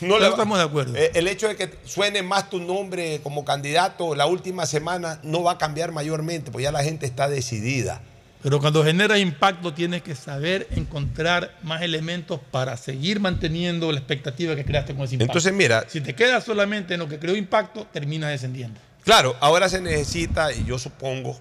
No 0.00 0.18
estamos 0.18 0.58
de 0.58 0.64
acuerdo. 0.64 0.96
Eh, 0.96 1.10
El 1.14 1.28
hecho 1.28 1.48
de 1.48 1.56
que 1.56 1.70
suene 1.84 2.22
más 2.22 2.50
tu 2.50 2.58
nombre 2.60 3.20
como 3.22 3.44
candidato 3.44 4.14
la 4.14 4.26
última 4.26 4.66
semana 4.66 5.20
no 5.22 5.42
va 5.42 5.52
a 5.52 5.58
cambiar 5.58 5.92
mayormente, 5.92 6.50
porque 6.50 6.64
ya 6.64 6.72
la 6.72 6.82
gente 6.82 7.06
está 7.06 7.28
decidida. 7.28 8.00
Pero 8.42 8.60
cuando 8.60 8.84
generas 8.84 9.18
impacto 9.20 9.72
tienes 9.72 10.02
que 10.02 10.14
saber 10.14 10.66
encontrar 10.76 11.56
más 11.62 11.80
elementos 11.80 12.40
para 12.50 12.76
seguir 12.76 13.18
manteniendo 13.18 13.90
la 13.90 13.98
expectativa 13.98 14.54
que 14.54 14.64
creaste 14.66 14.94
con 14.94 15.04
ese 15.04 15.14
impacto. 15.14 15.30
Entonces, 15.38 15.52
mira- 15.54 15.84
si 15.88 16.00
te 16.02 16.14
quedas 16.14 16.44
solamente 16.44 16.92
en 16.94 17.00
lo 17.00 17.08
que 17.08 17.18
creó 17.18 17.34
impacto, 17.36 17.86
terminas 17.90 18.30
descendiendo. 18.30 18.78
Claro, 19.02 19.34
ahora 19.40 19.68
se 19.70 19.80
necesita, 19.80 20.52
y 20.52 20.64
yo 20.66 20.78
supongo 20.78 21.38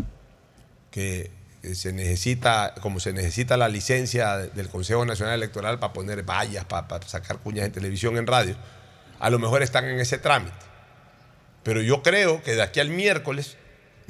que 0.92 1.30
se 1.74 1.94
necesita, 1.94 2.74
como 2.82 3.00
se 3.00 3.14
necesita 3.14 3.56
la 3.58 3.70
licencia 3.70 4.38
de- 4.38 4.50
del 4.50 4.70
Consejo 4.70 5.06
Nacional 5.06 5.36
Electoral 5.36 5.80
para 5.80 5.94
poner 5.94 6.24
vallas, 6.24 6.66
para, 6.66 6.88
para 6.88 7.08
sacar 7.08 7.38
cuñas 7.38 7.66
en 7.66 7.72
televisión, 7.72 8.18
en 8.18 8.28
radio, 8.28 8.56
a 9.20 9.30
lo 9.30 9.40
mejor 9.40 9.64
están 9.64 9.86
en 9.86 10.00
ese 10.00 10.18
trámite. 10.18 10.56
Pero 11.64 11.82
yo 11.82 12.04
creo 12.04 12.44
que 12.44 12.56
de 12.56 12.62
aquí 12.62 12.80
al 12.82 12.90
miércoles 12.90 13.56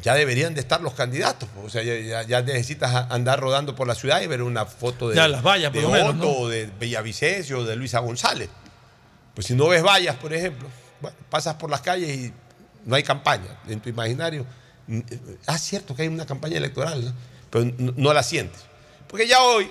ya 0.02 0.16
deberían 0.16 0.56
de 0.56 0.62
estar 0.62 0.82
los 0.82 0.94
candidatos. 0.96 1.48
O 1.64 1.70
sea, 1.70 1.84
ya, 1.84 2.24
ya- 2.24 2.42
necesitas 2.42 3.12
andar 3.12 3.40
rodando 3.40 3.76
por 3.76 3.88
la 3.88 3.94
ciudad 3.94 4.22
y 4.22 4.28
ver 4.28 4.42
una 4.42 4.66
foto 4.66 5.10
de, 5.10 5.16
Ya, 5.16 5.28
las 5.28 5.44
vallas, 5.44 5.72
de 5.72 5.82
lo 5.84 5.92
menos, 5.92 6.10
Otto, 6.16 6.18
¿no? 6.26 6.30
o 6.32 6.50
de 6.50 6.66
Villavicencio, 6.80 7.60
o 7.60 7.64
de 7.64 7.76
Luisa 7.76 8.00
González. 8.00 8.50
Pues 9.36 9.46
si 9.48 9.54
no 9.54 9.68
ves 9.68 9.84
vallas, 9.84 10.16
por 10.16 10.34
ejemplo, 10.34 10.68
bueno, 11.00 11.16
pasas 11.30 11.56
por 11.56 11.70
las 11.70 11.82
calles 11.82 12.10
y 12.10 12.34
no 12.86 12.96
hay 12.96 13.04
campaña. 13.04 13.60
En 13.68 13.80
tu 13.80 13.90
imaginario, 13.90 14.46
eh, 14.88 15.04
ah, 15.46 15.58
cierto 15.60 15.96
que 15.96 16.02
hay 16.02 16.08
una 16.08 16.26
campaña 16.26 16.58
electoral, 16.58 17.06
¿no? 17.06 17.14
Pero 17.54 17.66
no, 17.78 17.94
no 17.96 18.14
la 18.14 18.24
sientes. 18.24 18.62
Porque 19.08 19.28
ya 19.28 19.40
hoy, 19.44 19.70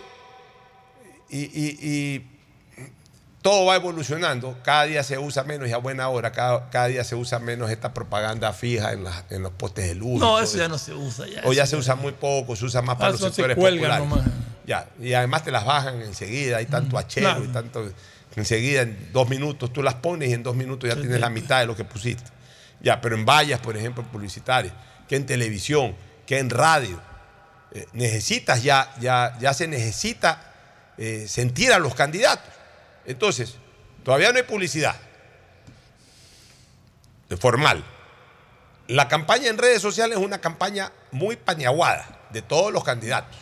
y, 1.29 1.39
y- 1.41 1.79
y 1.83 2.29
todo 3.43 3.67
va 3.67 3.75
evolucionando, 3.75 4.57
cada 4.63 4.85
día 4.85 5.03
se 5.03 5.19
usa 5.19 5.43
menos 5.43 5.69
y 5.69 5.73
a 5.73 5.79
buena 5.79 6.09
hora, 6.09 6.31
cada, 6.31 6.71
cada 6.71 6.87
día 6.87 7.03
se 7.03 7.17
usa 7.17 7.41
menos 7.41 7.71
esta 7.71 7.93
propaganda 7.93 8.53
fija 8.53 8.93
en, 8.93 9.03
los 9.43 9.53
postes 9.53 9.89
de 9.89 9.97
luz. 9.97 10.21
No, 10.21 10.39
eso 10.39 10.59
ya 10.59 10.69
no 10.69 10.79
se 10.79 10.95
usa. 10.95 11.27
Ya, 11.27 11.41
o 11.45 11.53
ya 11.53 11.67
se 11.67 11.75
usa 11.77 11.97
muy 11.97 12.13
poco, 12.13 12.55
se 12.55 12.65
usa 12.67 12.83
más 12.83 12.95
para 12.97 13.09
Ah, 13.09 13.11
los 13.13 13.21
eso 13.21 13.31
se 13.31 13.35
sectores 13.43 13.57
populares. 13.57 13.99
nomás. 13.99 14.21
Ya, 14.65 14.89
y 15.01 15.13
además 15.15 15.43
te 15.43 15.51
las 15.51 15.65
bajan 15.65 16.01
enseguida, 16.03 16.59
hay 16.59 16.67
tanto 16.67 16.97
achero 16.97 17.31
claro. 17.31 17.45
y 17.45 17.49
tanto. 17.49 17.93
Enseguida, 18.37 18.83
en 18.83 19.11
dos 19.13 19.29
minutos, 19.29 19.73
tú 19.73 19.83
las 19.83 19.95
pones 19.95 20.31
y 20.31 20.35
en 20.35 20.43
dos 20.45 20.55
minutos 20.55 20.89
ya 20.89 20.95
tienes 20.95 21.19
la 21.21 21.29
mitad 21.29 21.59
de 21.59 21.67
lo 21.67 21.75
que 21.77 21.85
pusiste. 21.85 22.31
Ya, 22.81 23.01
pero 23.01 23.17
en 23.17 23.27
vallas, 23.27 23.59
por 23.61 23.77
ejemplo, 23.77 24.05
publicitarias, 24.05 24.73
que 25.09 25.17
en 25.17 25.27
televisión, 25.27 25.95
que 26.27 26.39
en 26.39 26.49
radio, 26.49 26.99
eh, 27.75 27.87
necesitas 27.93 28.63
ya, 28.63 28.95
ya, 29.01 29.37
ya 29.41 29.55
se 29.55 29.67
necesita 29.67 30.53
eh, 30.99 31.27
sentir 31.29 31.73
a 31.73 31.79
los 31.79 31.95
candidatos. 31.95 32.53
Entonces, 33.07 33.57
todavía 34.05 34.31
no 34.33 34.39
hay 34.39 34.45
publicidad 34.45 34.95
formal. 37.39 37.85
La 38.89 39.09
campaña 39.09 39.49
en 39.49 39.59
redes 39.59 39.81
sociales 39.81 40.19
es 40.19 40.25
una 40.25 40.41
campaña 40.41 40.93
muy 41.13 41.37
pañaguada 41.37 42.21
de 42.31 42.43
todos 42.43 42.73
los 42.73 42.85
candidatos. 42.85 43.37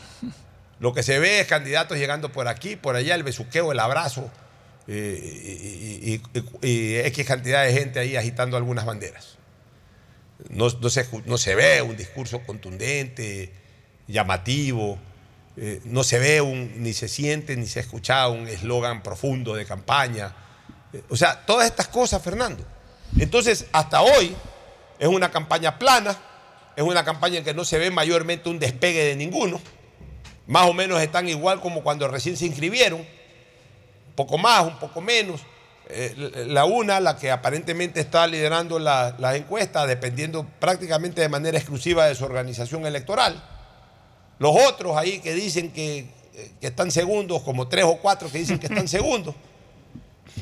Lo 0.78 0.94
que 0.94 1.02
se 1.02 1.18
ve 1.18 1.40
es 1.40 1.46
candidatos 1.46 1.98
llegando 1.98 2.30
por 2.32 2.48
aquí, 2.48 2.76
por 2.76 2.96
allá, 2.96 3.14
el 3.14 3.22
besuqueo, 3.22 3.72
el 3.72 3.80
abrazo, 3.80 4.30
eh, 4.86 5.18
y, 6.02 6.22
y- 6.66 6.96
X 6.98 7.26
cantidad 7.26 7.64
de 7.64 7.72
gente 7.72 7.98
ahí 7.98 8.16
agitando 8.16 8.56
algunas 8.56 8.86
banderas. 8.86 9.36
No, 10.48 10.70
se, 10.70 11.06
no 11.26 11.36
se 11.36 11.54
ve 11.54 11.82
un 11.82 11.96
discurso 11.96 12.40
contundente, 12.46 13.52
llamativo, 14.10 14.98
eh, 15.56 15.80
no 15.84 16.04
se 16.04 16.18
ve 16.18 16.40
un, 16.40 16.82
ni 16.82 16.92
se 16.92 17.08
siente 17.08 17.56
ni 17.56 17.66
se 17.66 17.80
escucha 17.80 18.28
un 18.28 18.48
eslogan 18.48 19.02
profundo 19.02 19.54
de 19.54 19.64
campaña. 19.66 20.34
Eh, 20.92 21.02
o 21.08 21.16
sea, 21.16 21.44
todas 21.46 21.66
estas 21.66 21.88
cosas, 21.88 22.22
Fernando. 22.22 22.64
Entonces, 23.18 23.66
hasta 23.72 24.02
hoy 24.02 24.34
es 24.98 25.08
una 25.08 25.30
campaña 25.30 25.78
plana, 25.78 26.16
es 26.76 26.84
una 26.84 27.04
campaña 27.04 27.38
en 27.38 27.44
que 27.44 27.54
no 27.54 27.64
se 27.64 27.78
ve 27.78 27.90
mayormente 27.90 28.48
un 28.48 28.58
despegue 28.58 29.04
de 29.04 29.16
ninguno. 29.16 29.60
Más 30.46 30.68
o 30.68 30.72
menos 30.72 31.00
están 31.00 31.28
igual 31.28 31.60
como 31.60 31.82
cuando 31.82 32.08
recién 32.08 32.36
se 32.36 32.46
inscribieron, 32.46 33.00
un 33.00 34.14
poco 34.16 34.38
más, 34.38 34.64
un 34.64 34.78
poco 34.78 35.00
menos. 35.00 35.40
Eh, 35.88 36.46
la 36.46 36.64
una, 36.66 37.00
la 37.00 37.16
que 37.16 37.30
aparentemente 37.32 38.00
está 38.00 38.26
liderando 38.26 38.78
la- 38.78 39.16
las 39.18 39.34
encuestas, 39.34 39.88
dependiendo 39.88 40.46
prácticamente 40.60 41.20
de 41.20 41.28
manera 41.28 41.58
exclusiva 41.58 42.06
de 42.06 42.14
su 42.14 42.24
organización 42.24 42.86
electoral. 42.86 43.42
Los 44.40 44.56
otros 44.56 44.96
ahí 44.96 45.20
que 45.20 45.34
dicen 45.34 45.70
que, 45.70 45.98
eh, 45.98 46.50
que 46.60 46.68
están 46.68 46.90
segundos, 46.90 47.42
como 47.42 47.68
tres 47.68 47.84
o 47.84 47.98
cuatro 47.98 48.32
que 48.32 48.38
dicen 48.38 48.58
que 48.58 48.66
están 48.66 48.88
segundos, 48.88 49.34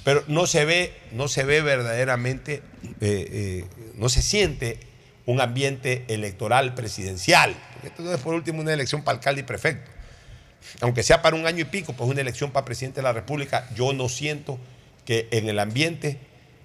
pero 0.04 0.22
no 0.28 0.46
se 0.46 0.64
ve, 0.64 0.94
no 1.12 1.26
se 1.26 1.42
ve 1.44 1.62
verdaderamente, 1.62 2.62
eh, 2.84 2.92
eh, 3.00 3.64
no 3.96 4.08
se 4.08 4.22
siente 4.22 4.78
un 5.26 5.40
ambiente 5.40 6.04
electoral 6.06 6.74
presidencial. 6.76 7.56
Porque 7.72 7.88
esto 7.88 8.02
no 8.02 8.14
es 8.14 8.20
por 8.20 8.34
último 8.34 8.60
una 8.60 8.72
elección 8.72 9.02
para 9.02 9.18
alcalde 9.18 9.40
y 9.40 9.44
prefecto. 9.44 9.90
Aunque 10.80 11.02
sea 11.02 11.20
para 11.20 11.34
un 11.34 11.46
año 11.46 11.62
y 11.62 11.64
pico, 11.64 11.92
pues 11.92 12.08
una 12.08 12.20
elección 12.20 12.52
para 12.52 12.64
presidente 12.64 13.00
de 13.00 13.02
la 13.02 13.12
República, 13.12 13.68
yo 13.74 13.92
no 13.92 14.08
siento 14.08 14.58
que 15.04 15.26
en 15.32 15.48
el 15.48 15.58
ambiente 15.58 16.18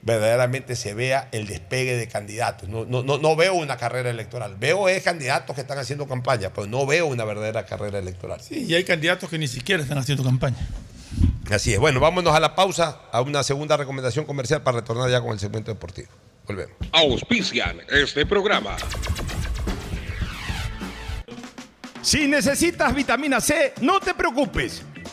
verdaderamente 0.03 0.75
se 0.75 0.93
vea 0.93 1.29
el 1.31 1.47
despegue 1.47 1.95
de 1.95 2.07
candidatos. 2.07 2.69
No, 2.69 2.85
no, 2.85 3.03
no, 3.03 3.17
no 3.17 3.35
veo 3.35 3.53
una 3.53 3.77
carrera 3.77 4.09
electoral. 4.09 4.55
Veo 4.57 4.89
es 4.89 5.03
candidatos 5.03 5.55
que 5.55 5.61
están 5.61 5.77
haciendo 5.77 6.07
campaña, 6.07 6.51
pero 6.53 6.67
no 6.67 6.85
veo 6.85 7.07
una 7.07 7.23
verdadera 7.23 7.65
carrera 7.65 7.99
electoral. 7.99 8.41
Sí, 8.41 8.65
y 8.67 8.75
hay 8.75 8.83
candidatos 8.83 9.29
que 9.29 9.37
ni 9.37 9.47
siquiera 9.47 9.81
están 9.81 9.97
haciendo 9.97 10.23
campaña. 10.23 10.57
Así 11.49 11.73
es. 11.73 11.79
Bueno, 11.79 11.99
vámonos 11.99 12.35
a 12.35 12.39
la 12.39 12.55
pausa, 12.55 13.01
a 13.11 13.21
una 13.21 13.43
segunda 13.43 13.77
recomendación 13.77 14.25
comercial 14.25 14.61
para 14.61 14.79
retornar 14.79 15.09
ya 15.09 15.21
con 15.21 15.31
el 15.31 15.39
segmento 15.39 15.71
deportivo. 15.71 16.09
Volvemos. 16.47 16.75
Auspician 16.91 17.79
este 17.89 18.25
programa. 18.25 18.75
Si 22.01 22.27
necesitas 22.27 22.93
vitamina 22.93 23.39
C, 23.39 23.73
no 23.79 24.01
te 24.01 24.13
preocupes. 24.13 24.83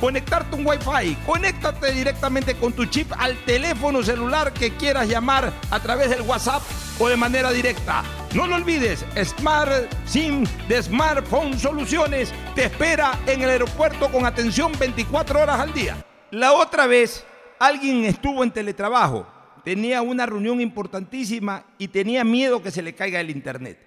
conectarte 0.00 0.56
un 0.56 0.66
Wi-Fi. 0.66 1.16
Conéctate 1.26 1.92
directamente 1.92 2.54
con 2.54 2.72
tu 2.72 2.86
chip 2.86 3.12
al 3.18 3.36
teléfono 3.44 4.02
celular 4.02 4.52
que 4.52 4.72
quieras 4.72 5.08
llamar 5.08 5.52
a 5.70 5.80
través 5.80 6.10
del 6.10 6.22
WhatsApp 6.22 6.62
o 6.98 7.08
de 7.08 7.16
manera 7.16 7.50
directa. 7.50 8.02
No 8.34 8.46
lo 8.46 8.56
olvides, 8.56 9.04
Smart 9.24 9.92
SIM 10.04 10.44
de 10.68 10.82
Smartphone 10.82 11.58
Soluciones 11.58 12.32
te 12.54 12.64
espera 12.64 13.18
en 13.26 13.42
el 13.42 13.50
aeropuerto 13.50 14.10
con 14.10 14.26
atención 14.26 14.72
24 14.78 15.40
horas 15.40 15.60
al 15.60 15.72
día. 15.72 16.04
La 16.30 16.52
otra 16.52 16.86
vez, 16.86 17.24
alguien 17.58 18.04
estuvo 18.04 18.44
en 18.44 18.50
teletrabajo, 18.50 19.26
tenía 19.64 20.02
una 20.02 20.26
reunión 20.26 20.60
importantísima 20.60 21.64
y 21.78 21.88
tenía 21.88 22.24
miedo 22.24 22.62
que 22.62 22.70
se 22.70 22.82
le 22.82 22.94
caiga 22.94 23.20
el 23.20 23.30
internet. 23.30 23.78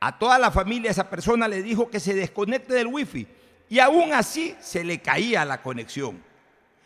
A 0.00 0.18
toda 0.18 0.38
la 0.38 0.50
familia 0.50 0.90
esa 0.90 1.10
persona 1.10 1.46
le 1.46 1.62
dijo 1.62 1.90
que 1.90 2.00
se 2.00 2.14
desconecte 2.14 2.72
del 2.72 2.86
wifi 2.86 3.26
y 3.70 3.78
aún 3.78 4.12
así 4.12 4.54
se 4.60 4.84
le 4.84 4.98
caía 4.98 5.44
la 5.46 5.62
conexión. 5.62 6.22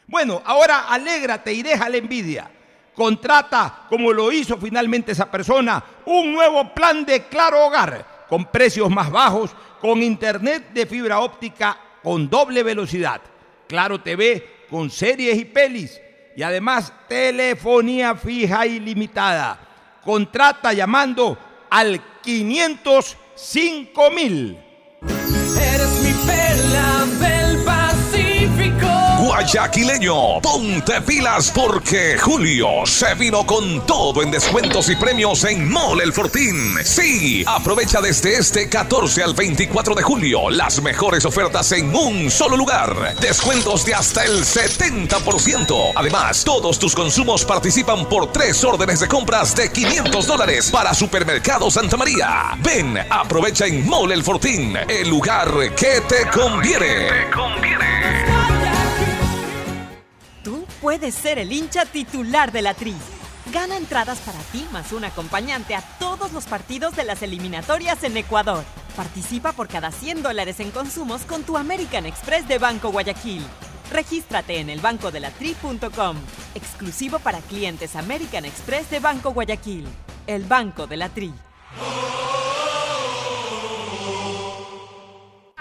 Bueno, 0.06 0.42
ahora 0.44 0.80
alégrate 0.88 1.52
y 1.52 1.62
deja 1.62 1.88
la 1.88 1.96
envidia. 1.96 2.50
Contrata, 2.94 3.86
como 3.88 4.12
lo 4.12 4.30
hizo 4.30 4.58
finalmente 4.58 5.12
esa 5.12 5.28
persona, 5.30 5.82
un 6.04 6.32
nuevo 6.32 6.72
plan 6.72 7.04
de 7.04 7.24
Claro 7.24 7.66
Hogar 7.66 8.26
con 8.28 8.44
precios 8.44 8.90
más 8.90 9.10
bajos, 9.10 9.50
con 9.80 10.02
internet 10.02 10.72
de 10.72 10.86
fibra 10.86 11.20
óptica 11.20 11.76
con 12.02 12.28
doble 12.28 12.62
velocidad, 12.62 13.20
Claro 13.66 14.00
TV 14.00 14.66
con 14.68 14.90
series 14.90 15.38
y 15.38 15.46
pelis 15.46 16.00
y 16.36 16.42
además 16.42 16.92
telefonía 17.08 18.14
fija 18.14 18.66
ilimitada. 18.66 19.58
Contrata 20.04 20.74
llamando 20.74 21.38
al 21.70 22.20
505 22.20 24.10
mil. 24.10 24.63
Guayaquileño, 29.44 30.40
ponte 30.40 31.02
pilas 31.02 31.52
porque 31.54 32.16
Julio 32.18 32.86
se 32.86 33.14
vino 33.14 33.44
con 33.44 33.84
todo 33.84 34.22
en 34.22 34.30
descuentos 34.30 34.88
y 34.88 34.96
premios 34.96 35.44
en 35.44 35.70
Mole 35.70 36.02
El 36.02 36.14
Fortín. 36.14 36.74
Sí, 36.82 37.44
aprovecha 37.46 38.00
desde 38.00 38.38
este 38.38 38.70
14 38.70 39.22
al 39.22 39.34
24 39.34 39.94
de 39.94 40.02
julio 40.02 40.48
las 40.48 40.80
mejores 40.80 41.26
ofertas 41.26 41.70
en 41.72 41.94
un 41.94 42.30
solo 42.30 42.56
lugar. 42.56 43.16
Descuentos 43.20 43.84
de 43.84 43.94
hasta 43.94 44.24
el 44.24 44.44
70%. 44.44 45.92
Además, 45.94 46.42
todos 46.42 46.78
tus 46.78 46.94
consumos 46.94 47.44
participan 47.44 48.08
por 48.08 48.32
tres 48.32 48.64
órdenes 48.64 49.00
de 49.00 49.08
compras 49.08 49.54
de 49.54 49.70
500 49.70 50.26
dólares 50.26 50.70
para 50.70 50.94
Supermercado 50.94 51.70
Santa 51.70 51.98
María. 51.98 52.56
Ven, 52.60 52.98
aprovecha 53.10 53.66
en 53.66 53.86
Mole 53.86 54.14
El 54.14 54.24
Fortín, 54.24 54.74
el 54.88 55.10
lugar 55.10 55.52
que 55.76 56.00
te 56.08 56.30
conviene. 56.30 57.10
Tú 57.30 58.33
puedes 60.84 61.14
ser 61.14 61.38
el 61.38 61.50
hincha 61.50 61.86
titular 61.86 62.52
de 62.52 62.60
la 62.60 62.74
Tri. 62.74 62.94
Gana 63.54 63.78
entradas 63.78 64.18
para 64.18 64.38
ti 64.52 64.66
más 64.70 64.92
un 64.92 65.04
acompañante 65.04 65.74
a 65.74 65.80
todos 65.98 66.30
los 66.34 66.44
partidos 66.44 66.94
de 66.94 67.04
las 67.04 67.22
eliminatorias 67.22 68.04
en 68.04 68.18
Ecuador. 68.18 68.62
Participa 68.94 69.52
por 69.52 69.66
cada 69.66 69.90
100 69.90 70.22
dólares 70.22 70.60
en 70.60 70.70
consumos 70.70 71.22
con 71.22 71.42
tu 71.42 71.56
American 71.56 72.04
Express 72.04 72.46
de 72.48 72.58
Banco 72.58 72.90
Guayaquil. 72.92 73.42
Regístrate 73.90 74.58
en 74.58 74.68
elbancodelatri.com. 74.68 76.16
Exclusivo 76.54 77.18
para 77.18 77.38
clientes 77.38 77.96
American 77.96 78.44
Express 78.44 78.90
de 78.90 79.00
Banco 79.00 79.32
Guayaquil. 79.32 79.86
El 80.26 80.44
Banco 80.44 80.86
de 80.86 80.98
la 80.98 81.08
Tri. 81.08 81.32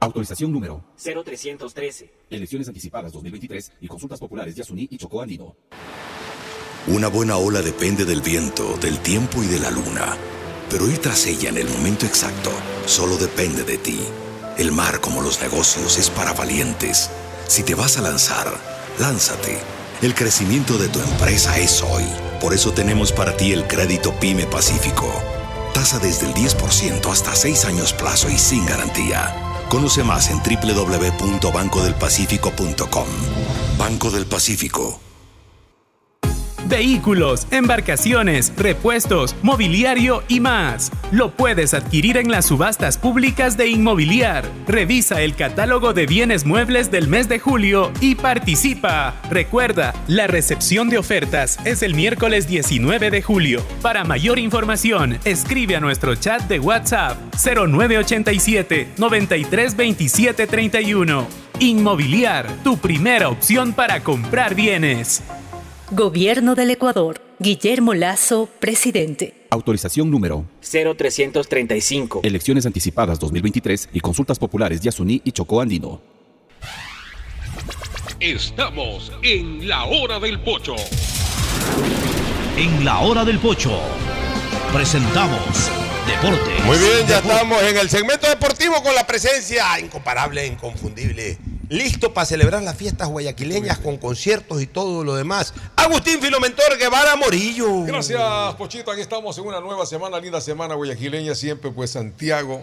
Autorización 0.00 0.52
número 0.52 0.84
0313. 0.96 2.12
Elecciones 2.30 2.68
anticipadas 2.68 3.12
2023 3.12 3.72
y 3.80 3.88
consultas 3.88 4.20
populares 4.20 4.54
de 4.54 4.62
Asuní 4.62 4.88
y 4.90 4.98
Chocó 4.98 5.22
Andino. 5.22 5.56
Una 6.88 7.08
buena 7.08 7.36
ola 7.36 7.62
depende 7.62 8.04
del 8.04 8.20
viento, 8.20 8.76
del 8.76 9.00
tiempo 9.00 9.42
y 9.42 9.46
de 9.46 9.58
la 9.58 9.70
luna. 9.70 10.16
Pero 10.70 10.88
ir 10.88 10.98
tras 10.98 11.26
ella 11.26 11.48
en 11.48 11.58
el 11.58 11.68
momento 11.68 12.06
exacto 12.06 12.50
solo 12.86 13.16
depende 13.16 13.64
de 13.64 13.78
ti. 13.78 13.98
El 14.58 14.72
mar, 14.72 15.00
como 15.00 15.22
los 15.22 15.40
negocios, 15.40 15.98
es 15.98 16.10
para 16.10 16.32
valientes. 16.32 17.10
Si 17.46 17.62
te 17.62 17.74
vas 17.74 17.98
a 17.98 18.02
lanzar, 18.02 18.52
lánzate. 18.98 19.58
El 20.02 20.14
crecimiento 20.14 20.78
de 20.78 20.88
tu 20.88 21.00
empresa 21.00 21.58
es 21.58 21.82
hoy. 21.82 22.04
Por 22.40 22.54
eso 22.54 22.72
tenemos 22.72 23.12
para 23.12 23.36
ti 23.36 23.52
el 23.52 23.66
crédito 23.66 24.12
PYME 24.20 24.46
Pacífico. 24.46 25.10
Tasa 25.72 25.98
desde 25.98 26.26
el 26.26 26.34
10% 26.34 27.10
hasta 27.10 27.34
6 27.34 27.64
años 27.64 27.92
plazo 27.92 28.30
y 28.30 28.38
sin 28.38 28.64
garantía. 28.66 29.55
Conoce 29.68 30.04
más 30.04 30.30
en 30.30 30.38
www.bancodelpacifico.com. 30.38 33.06
Banco 33.78 34.10
del 34.10 34.26
Pacífico. 34.26 35.05
Vehículos, 36.68 37.46
embarcaciones, 37.52 38.52
repuestos, 38.56 39.36
mobiliario 39.42 40.24
y 40.26 40.40
más. 40.40 40.90
Lo 41.12 41.30
puedes 41.30 41.74
adquirir 41.74 42.16
en 42.16 42.28
las 42.28 42.46
subastas 42.46 42.98
públicas 42.98 43.56
de 43.56 43.68
Inmobiliar. 43.68 44.44
Revisa 44.66 45.22
el 45.22 45.36
catálogo 45.36 45.92
de 45.92 46.06
bienes 46.06 46.44
muebles 46.44 46.90
del 46.90 47.06
mes 47.06 47.28
de 47.28 47.38
julio 47.38 47.92
y 48.00 48.16
participa. 48.16 49.14
Recuerda, 49.30 49.94
la 50.08 50.26
recepción 50.26 50.88
de 50.88 50.98
ofertas 50.98 51.56
es 51.64 51.82
el 51.82 51.94
miércoles 51.94 52.48
19 52.48 53.12
de 53.12 53.22
julio. 53.22 53.62
Para 53.80 54.02
mayor 54.02 54.40
información, 54.40 55.20
escribe 55.24 55.76
a 55.76 55.80
nuestro 55.80 56.16
chat 56.16 56.42
de 56.48 56.58
WhatsApp 56.58 57.16
0987 57.36 58.88
932731. 58.96 61.28
Inmobiliar, 61.60 62.48
tu 62.64 62.76
primera 62.76 63.28
opción 63.28 63.72
para 63.72 64.02
comprar 64.02 64.56
bienes. 64.56 65.22
Gobierno 65.92 66.56
del 66.56 66.70
Ecuador. 66.70 67.22
Guillermo 67.38 67.94
Lazo, 67.94 68.48
presidente. 68.58 69.46
Autorización 69.50 70.10
número 70.10 70.44
0335. 70.60 72.22
Elecciones 72.24 72.66
anticipadas 72.66 73.20
2023 73.20 73.90
y 73.92 74.00
consultas 74.00 74.36
populares 74.36 74.82
de 74.82 74.88
Asuní 74.88 75.22
y 75.24 75.30
Chocó 75.30 75.60
Andino. 75.60 76.02
Estamos 78.18 79.12
en 79.22 79.68
la 79.68 79.84
hora 79.84 80.18
del 80.18 80.40
pocho. 80.40 80.74
En 82.56 82.84
la 82.84 82.98
hora 82.98 83.24
del 83.24 83.38
pocho 83.38 83.78
presentamos 84.72 85.70
Deportes. 86.08 86.64
Muy 86.64 86.78
bien, 86.78 87.06
ya 87.06 87.16
Deportes. 87.16 87.32
estamos 87.32 87.62
en 87.62 87.76
el 87.76 87.88
segmento 87.88 88.28
deportivo 88.28 88.82
con 88.82 88.92
la 88.92 89.06
presencia 89.06 89.78
incomparable, 89.78 90.42
e 90.42 90.46
inconfundible. 90.48 91.38
Listo 91.68 92.14
para 92.14 92.26
celebrar 92.26 92.62
las 92.62 92.76
fiestas 92.76 93.08
guayaquileñas 93.08 93.78
con 93.78 93.96
conciertos 93.96 94.62
y 94.62 94.66
todo 94.66 95.02
lo 95.02 95.16
demás. 95.16 95.52
Agustín 95.74 96.20
Filomentor 96.20 96.78
Guevara 96.78 97.16
Morillo. 97.16 97.82
Gracias, 97.82 98.54
Pochito. 98.54 98.90
Aquí 98.90 99.00
estamos 99.00 99.36
en 99.38 99.46
una 99.46 99.60
nueva 99.60 99.84
semana, 99.86 100.20
linda 100.20 100.40
semana 100.40 100.74
guayaquileña. 100.74 101.34
Siempre, 101.34 101.70
pues, 101.72 101.90
Santiago. 101.90 102.62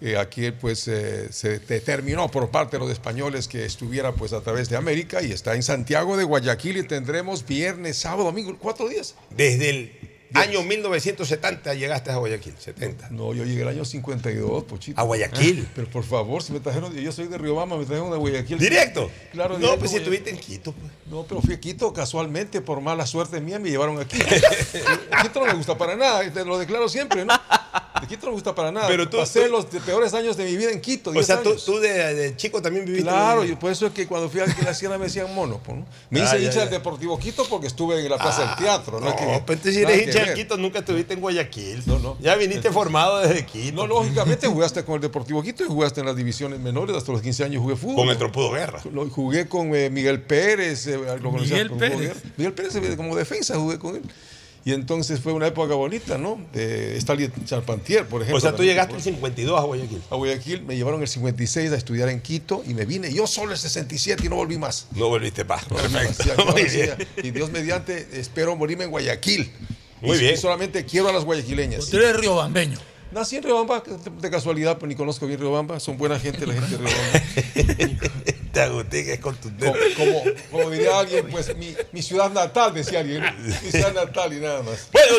eh, 0.00 0.16
aquí, 0.16 0.50
pues, 0.50 0.88
eh, 0.88 1.30
se 1.30 1.58
determinó 1.58 2.30
por 2.30 2.50
parte 2.50 2.76
de 2.78 2.80
los 2.80 2.90
españoles 2.90 3.46
que 3.46 3.66
estuviera, 3.66 4.12
pues, 4.12 4.32
a 4.32 4.40
través 4.40 4.70
de 4.70 4.76
América 4.76 5.22
y 5.22 5.30
está 5.32 5.54
en 5.54 5.62
Santiago 5.62 6.16
de 6.16 6.24
Guayaquil 6.24 6.78
y 6.78 6.82
tendremos 6.84 7.44
viernes, 7.44 7.98
sábado, 7.98 8.24
domingo, 8.24 8.56
cuatro 8.58 8.88
días. 8.88 9.14
Desde 9.36 9.68
el 9.70 10.09
año 10.34 10.62
1970 10.62 11.74
llegaste 11.74 12.10
a 12.10 12.16
Guayaquil, 12.16 12.54
70. 12.58 13.10
No, 13.10 13.34
yo 13.34 13.44
llegué 13.44 13.62
el 13.62 13.68
año 13.68 13.84
52, 13.84 14.64
Pochito. 14.64 15.00
¿A 15.00 15.04
Guayaquil? 15.04 15.68
Pero 15.74 15.88
por 15.88 16.04
favor, 16.04 16.42
si 16.42 16.52
me 16.52 16.60
trajeron, 16.60 16.94
yo 16.94 17.12
soy 17.12 17.26
de 17.28 17.38
Riobamba, 17.38 17.76
me 17.76 17.84
trajeron 17.84 18.10
de 18.10 18.16
Guayaquil. 18.16 18.58
¿Directo? 18.58 19.10
Claro, 19.32 19.54
No, 19.54 19.60
directo, 19.60 19.78
pues 19.78 19.90
si 19.90 19.96
estuviste 19.98 20.30
en 20.30 20.38
Quito. 20.38 20.72
Pues. 20.72 20.92
No, 21.10 21.24
pero 21.24 21.40
fui 21.40 21.54
a 21.54 21.60
Quito 21.60 21.92
casualmente, 21.92 22.60
por 22.60 22.80
mala 22.80 23.06
suerte 23.06 23.40
mía, 23.40 23.58
me 23.58 23.70
llevaron 23.70 23.98
aquí. 24.00 24.18
Quito 25.22 25.40
no 25.40 25.46
me 25.46 25.54
gusta 25.54 25.76
para 25.76 25.96
nada, 25.96 26.30
te 26.32 26.44
lo 26.44 26.58
declaro 26.58 26.88
siempre, 26.88 27.24
¿no? 27.24 27.34
De 28.00 28.06
Quito 28.06 28.22
no 28.26 28.28
me 28.28 28.34
gusta 28.36 28.54
para 28.54 28.72
nada. 28.72 28.88
Pero 28.88 29.08
tú- 29.08 29.18
Pasé 29.18 29.44
tú- 29.44 29.50
los 29.52 29.66
peores 29.66 30.14
años 30.14 30.36
de 30.36 30.44
mi 30.46 30.56
vida 30.56 30.70
en 30.72 30.80
Quito. 30.80 31.10
O 31.10 31.12
10 31.12 31.26
sea, 31.26 31.42
tú, 31.42 31.50
años. 31.50 31.64
tú 31.66 31.78
de, 31.78 32.14
de 32.14 32.36
chico 32.36 32.62
también 32.62 32.84
viviste 32.86 33.08
Claro, 33.08 33.44
y 33.44 33.54
por 33.56 33.70
eso 33.70 33.86
es 33.86 33.92
que 33.92 34.06
cuando 34.06 34.28
fui 34.30 34.40
a 34.40 34.46
la 34.64 34.72
sierra 34.74 34.96
me 34.96 35.04
decían 35.04 35.34
mono. 35.34 35.60
¿no? 35.68 35.86
Me 36.08 36.20
Ah, 36.20 36.24
hice 36.24 36.38
ya, 36.40 36.44
hincha 36.46 36.54
ya. 36.54 36.60
del 36.62 36.70
Deportivo 36.70 37.18
Quito 37.18 37.44
porque 37.48 37.66
estuve 37.66 38.00
en 38.00 38.08
la 38.08 38.16
Plaza 38.16 38.42
Ah, 38.42 38.46
del 38.56 38.64
Teatro. 38.64 39.00
No, 39.00 39.06
No, 39.06 39.12
Es 39.12 39.20
que- 39.20 39.42
pero 39.46 39.60
si 39.62 39.82
eres 39.82 40.06
hincha 40.06 40.18
de 40.20 40.24
ver. 40.24 40.34
Quito, 40.34 40.56
nunca 40.56 40.78
estuviste 40.78 41.12
en 41.14 41.20
Guayaquil. 41.20 41.82
No, 41.86 41.98
no. 41.98 42.16
Ya 42.20 42.34
viniste 42.36 42.70
formado 42.72 43.18
desde 43.20 43.44
Quito. 43.44 43.76
No, 43.76 43.86
lógicamente 43.86 44.46
jugaste 44.46 44.82
con 44.84 44.94
el 44.94 45.00
Deportivo 45.02 45.42
Quito 45.42 45.62
y 45.64 45.66
jugaste 45.66 46.00
en 46.00 46.06
las 46.06 46.16
divisiones 46.16 46.58
menores. 46.58 46.96
Hasta 46.96 47.12
los 47.12 47.20
15 47.20 47.44
años 47.44 47.60
jugué 47.62 47.76
fútbol. 47.76 47.96
Con 47.96 48.08
el 48.08 48.16
Trompudo 48.16 48.52
Guerra. 48.52 48.80
Lo- 48.90 49.10
Jugué 49.10 49.46
con 49.46 49.74
eh, 49.74 49.90
Miguel 49.90 50.22
Pérez. 50.22 50.86
eh, 50.86 50.98
lo 51.20 51.32
Miguel 51.32 51.70
Pérez. 51.72 52.14
Miguel 52.38 52.52
Pérez 52.54 52.96
como 52.96 53.14
defensa 53.14 53.56
jugué 53.56 53.78
con 53.78 53.96
él. 53.96 54.02
Y 54.64 54.72
entonces 54.74 55.20
fue 55.20 55.32
una 55.32 55.46
época 55.46 55.74
bonita, 55.74 56.18
¿no? 56.18 56.38
De 56.52 56.96
Stanley 56.98 57.30
Charpentier, 57.46 58.06
por 58.06 58.20
ejemplo. 58.20 58.36
O 58.36 58.40
sea, 58.40 58.54
tú 58.54 58.62
llegaste 58.62 58.94
en 58.94 59.00
52 59.00 59.58
a 59.58 59.64
Guayaquil. 59.64 60.02
A 60.10 60.16
Guayaquil 60.16 60.62
me 60.64 60.76
llevaron 60.76 61.00
el 61.00 61.08
56 61.08 61.72
a 61.72 61.76
estudiar 61.76 62.10
en 62.10 62.20
Quito 62.20 62.62
y 62.68 62.74
me 62.74 62.84
vine 62.84 63.12
yo 63.12 63.26
solo 63.26 63.52
el 63.52 63.58
67 63.58 64.22
y 64.26 64.28
no 64.28 64.36
volví 64.36 64.58
más. 64.58 64.86
No 64.94 65.08
volviste 65.08 65.44
más. 65.44 65.64
No. 65.70 65.76
Y 67.22 67.30
Dios 67.30 67.50
mediante, 67.50 68.06
espero 68.20 68.54
morirme 68.56 68.84
en 68.84 68.90
Guayaquil. 68.90 69.50
Muy 70.02 70.16
Y- 70.16 70.20
bien. 70.20 70.34
Y 70.34 70.36
solamente 70.36 70.84
quiero 70.84 71.08
a 71.08 71.12
las 71.12 71.24
guayaquileñas. 71.24 71.86
Tú 71.88 71.96
eres 71.96 72.16
riobambeño. 72.16 72.78
Nací 73.12 73.36
en 73.36 73.42
Riobamba 73.42 73.82
de 74.20 74.30
casualidad, 74.30 74.76
pero 74.76 74.86
ni 74.86 74.94
conozco 74.94 75.26
bien 75.26 75.40
Riobamba. 75.40 75.80
Son 75.80 75.96
buena 75.96 76.18
gente 76.18 76.46
la 76.46 76.54
gente 76.54 76.76
de 76.76 76.78
Riobamba. 76.78 78.30
Te 78.52 78.60
agusté 78.60 79.04
que 79.04 79.14
es 79.14 79.20
contundente. 79.20 79.78
Como, 80.50 80.70
diría 80.70 80.98
alguien, 80.98 81.28
pues 81.28 81.54
mi, 81.56 82.02
ciudad 82.02 82.30
natal, 82.30 82.74
decía 82.74 83.00
alguien. 83.00 83.22
Mi 83.64 83.70
ciudad 83.70 83.92
natal 83.94 84.32
y 84.32 84.40
nada 84.40 84.62
más. 84.62 84.88
Bueno, 84.92 85.16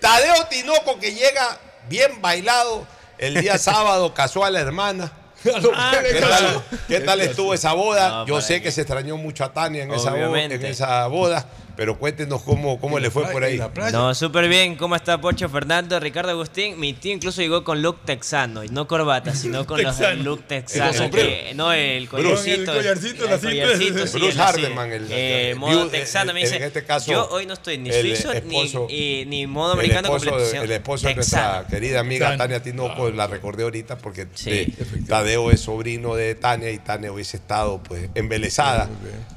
Tadeo 0.00 0.46
Tinoco 0.48 0.98
que 0.98 1.12
llega 1.14 1.60
bien 1.88 2.20
bailado 2.20 2.86
el 3.18 3.34
día 3.40 3.58
sábado, 3.58 4.14
casó 4.14 4.44
a 4.44 4.50
la 4.50 4.60
hermana. 4.60 5.19
¿Qué 5.42 6.20
tal, 6.20 6.62
qué 6.88 7.00
tal 7.00 7.20
estuvo 7.20 7.54
esa 7.54 7.72
boda? 7.72 8.08
No, 8.08 8.26
Yo 8.26 8.40
sé 8.40 8.60
que 8.60 8.70
se 8.70 8.82
extrañó 8.82 9.16
mucho 9.16 9.44
a 9.44 9.52
Tania 9.52 9.84
en 9.84 9.92
esa, 9.92 10.10
bo- 10.10 10.16
Obviamente. 10.16 10.56
en 10.56 10.64
esa 10.66 11.06
boda, 11.06 11.46
pero 11.80 11.96
cuéntenos 11.98 12.42
cómo, 12.42 12.78
cómo 12.78 12.98
le 12.98 13.10
fue 13.10 13.26
por 13.32 13.42
ahí. 13.42 13.58
No, 13.90 14.14
súper 14.14 14.48
bien. 14.50 14.76
¿Cómo 14.76 14.94
está 14.96 15.18
Pocho, 15.18 15.48
Fernando, 15.48 15.98
Ricardo 15.98 16.28
Agustín? 16.28 16.78
Mi 16.78 16.92
tío 16.92 17.14
incluso 17.14 17.40
llegó 17.40 17.64
con 17.64 17.80
look 17.80 18.00
texano, 18.04 18.62
y 18.62 18.68
no 18.68 18.86
corbata, 18.86 19.34
sino 19.34 19.64
con 19.64 19.82
los 19.82 19.96
Texano. 19.96 20.22
look 20.22 20.42
texano. 20.46 21.10
que- 21.10 21.52
no, 21.54 21.72
el 21.72 22.06
collarcito. 22.06 22.66
Con 22.66 22.76
el 22.76 22.82
collarcito, 22.82 23.24
el 23.24 23.30
la 23.30 23.38
cinta. 23.38 23.50
collarcito, 23.62 24.06
sí, 24.06 24.12
Bruce 24.18 24.34
el 24.34 24.40
así. 24.42 24.60
Hardeman, 24.60 24.92
el- 24.92 25.10
Eh, 25.10 25.50
el- 25.52 25.56
modo 25.56 25.84
el- 25.84 25.90
texano. 25.90 26.34
Me 26.34 26.40
dice, 26.40 26.56
en 26.56 26.64
este 26.64 26.84
caso, 26.84 27.10
yo 27.10 27.26
hoy 27.30 27.46
no 27.46 27.54
estoy 27.54 27.78
ni 27.78 27.88
el 27.88 28.02
suizo 28.02 28.30
esposo- 28.30 28.86
ni, 28.90 28.94
y- 29.22 29.24
ni 29.24 29.46
modo 29.46 29.72
El 29.72 29.78
americano 29.78 30.08
esposo, 30.08 30.24
de- 30.26 30.30
completo, 30.42 30.64
el 30.64 30.70
esposo 30.72 31.08
de 31.08 31.14
texano. 31.14 31.48
nuestra 31.54 31.66
querida 31.70 32.00
amiga 32.00 32.26
Texano. 32.26 32.44
Tania 32.44 32.62
Tinoco, 32.62 33.10
la 33.10 33.26
recordé 33.26 33.62
ahorita 33.62 33.96
porque 33.96 34.26
Sí. 34.34 34.50
eh, 34.50 34.74
Tadeo 35.08 35.50
es 35.50 35.60
sobrino 35.60 36.14
de 36.14 36.34
Tania 36.34 36.70
y 36.72 36.78
Tania 36.78 37.10
hubiese 37.10 37.38
estado 37.38 37.82
pues 37.82 38.10
embelesada 38.14 38.86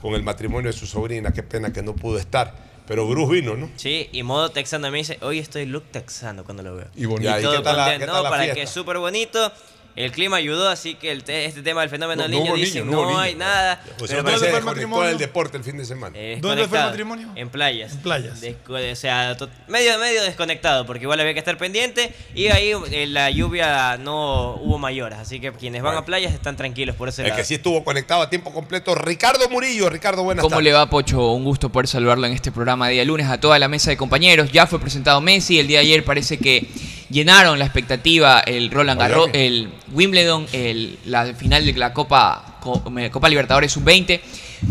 con 0.02 0.14
el 0.16 0.24
matrimonio 0.24 0.70
de 0.74 0.78
su 0.78 0.86
sobrina. 0.88 1.32
Qué 1.32 1.42
pena 1.42 1.72
que 1.72 1.82
no 1.82 1.96
pudo 1.96 2.20
estar. 2.34 2.64
Pero 2.86 3.08
Bruce 3.08 3.32
vino, 3.32 3.56
¿no? 3.56 3.70
Sí, 3.78 4.10
y 4.12 4.24
modo 4.24 4.50
texano 4.50 4.92
me 4.92 4.98
dice, 4.98 5.18
hoy 5.22 5.40
estoy 5.40 5.66
look 5.66 5.86
texano 5.92 6.44
cuando 6.44 6.64
lo 6.64 6.76
veo. 6.76 6.88
Y 6.96 7.06
bonito. 7.06 7.32
Y 7.34 7.40
¿Y 7.40 7.42
todo 7.44 7.58
qué 7.58 7.64
tal 7.64 7.78
la- 7.78 7.92
qué 7.98 8.00
tal 8.00 8.08
no, 8.08 8.24
la 8.24 8.30
para 8.30 8.44
fiesta? 8.44 8.56
que 8.56 8.62
es 8.64 8.70
súper 8.70 8.98
bonito. 8.98 9.52
El 9.96 10.12
clima 10.12 10.38
ayudó, 10.38 10.70
así 10.70 10.96
que 10.96 11.12
el 11.12 11.24
te- 11.24 11.46
este 11.46 11.62
tema 11.62 11.82
del 11.82 11.90
fenómeno 11.92 12.24
No, 12.24 12.28
del 12.28 12.32
no 12.32 12.38
niño 12.40 12.52
hubo 12.54 12.58
dice, 12.60 12.80
niño, 12.80 12.86
no 12.86 12.92
no, 12.94 13.02
hubo 13.02 13.08
niño. 13.10 13.20
hay 13.20 13.36
nada. 13.36 13.74
O 13.84 13.86
sea, 13.86 13.94
pero 13.96 14.04
usted 14.06 14.24
parece- 14.24 14.40
se 14.46 14.52
desconectó 14.52 15.02
del 15.04 15.18
deporte 15.20 15.58
el 15.58 15.64
fin 15.64 15.78
de 15.78 15.86
semana. 15.86 16.18
Eh, 16.18 16.40
¿Dónde 16.42 16.42
fue 16.42 16.52
el 16.52 16.58
desconectado. 16.86 16.90
matrimonio? 16.90 17.30
En 17.36 17.50
playas. 17.50 17.92
En 17.94 17.98
playas. 18.00 18.42
Desco- 18.42 18.92
o 18.92 18.96
sea, 18.96 19.38
to- 19.38 19.50
medio, 19.68 19.98
medio 20.00 20.24
desconectado, 20.24 20.86
porque 20.88 21.04
igual 21.04 21.20
había 21.20 21.34
que 21.34 21.40
estar 21.40 21.58
pendiente. 21.58 22.12
Y 22.34 22.48
ahí 22.48 22.72
eh, 22.92 23.06
la 23.08 23.30
lluvia 23.30 23.98
no 23.98 24.56
hubo 24.56 24.80
mayores, 24.80 25.20
así 25.20 25.40
que 25.40 25.52
quienes 25.52 25.84
van 25.84 25.96
a 25.96 26.06
playas 26.06 26.34
están 26.34 26.58
tranquilos 26.58 26.96
por 26.96 27.10
ese 27.10 27.22
El 27.22 27.28
lado. 27.30 27.38
que 27.40 27.46
sí 27.46 27.54
estuvo 27.54 27.84
conectado 27.84 28.24
a 28.24 28.30
tiempo 28.32 28.52
completo, 28.52 28.96
Ricardo 28.96 29.48
Murillo. 29.50 29.90
Ricardo, 29.92 30.24
buenas 30.24 30.42
¿Cómo 30.42 30.56
tardes. 30.56 30.64
le 30.66 30.74
va, 30.74 30.90
Pocho? 30.90 31.32
Un 31.34 31.44
gusto 31.44 31.70
poder 31.70 31.88
saludarlo 31.88 32.26
en 32.26 32.34
este 32.34 32.52
programa 32.52 32.88
de 32.88 32.94
día 32.96 33.06
lunes 33.06 33.28
a 33.28 33.40
toda 33.40 33.60
la 33.60 33.68
mesa 33.68 33.92
de 33.92 33.98
compañeros. 33.98 34.52
Ya 34.52 34.66
fue 34.66 34.80
presentado 34.80 35.22
Messi, 35.22 35.60
el 35.60 35.68
día 35.68 35.80
de 35.80 35.86
ayer 35.86 36.04
parece 36.04 36.38
que 36.40 36.68
llenaron 37.14 37.58
la 37.60 37.66
expectativa 37.66 38.40
el 38.42 38.70
Roland 38.72 39.00
Garros, 39.00 39.30
el 39.34 39.70
Wimbledon, 39.94 40.48
el, 40.52 40.98
la 41.06 41.34
final 41.34 41.66
de 41.66 41.74
la 41.74 41.94
Copa, 41.94 42.58
Co- 42.60 42.84
Copa 43.12 43.30
Libertadores 43.30 43.72
Sub-20. 43.72 44.20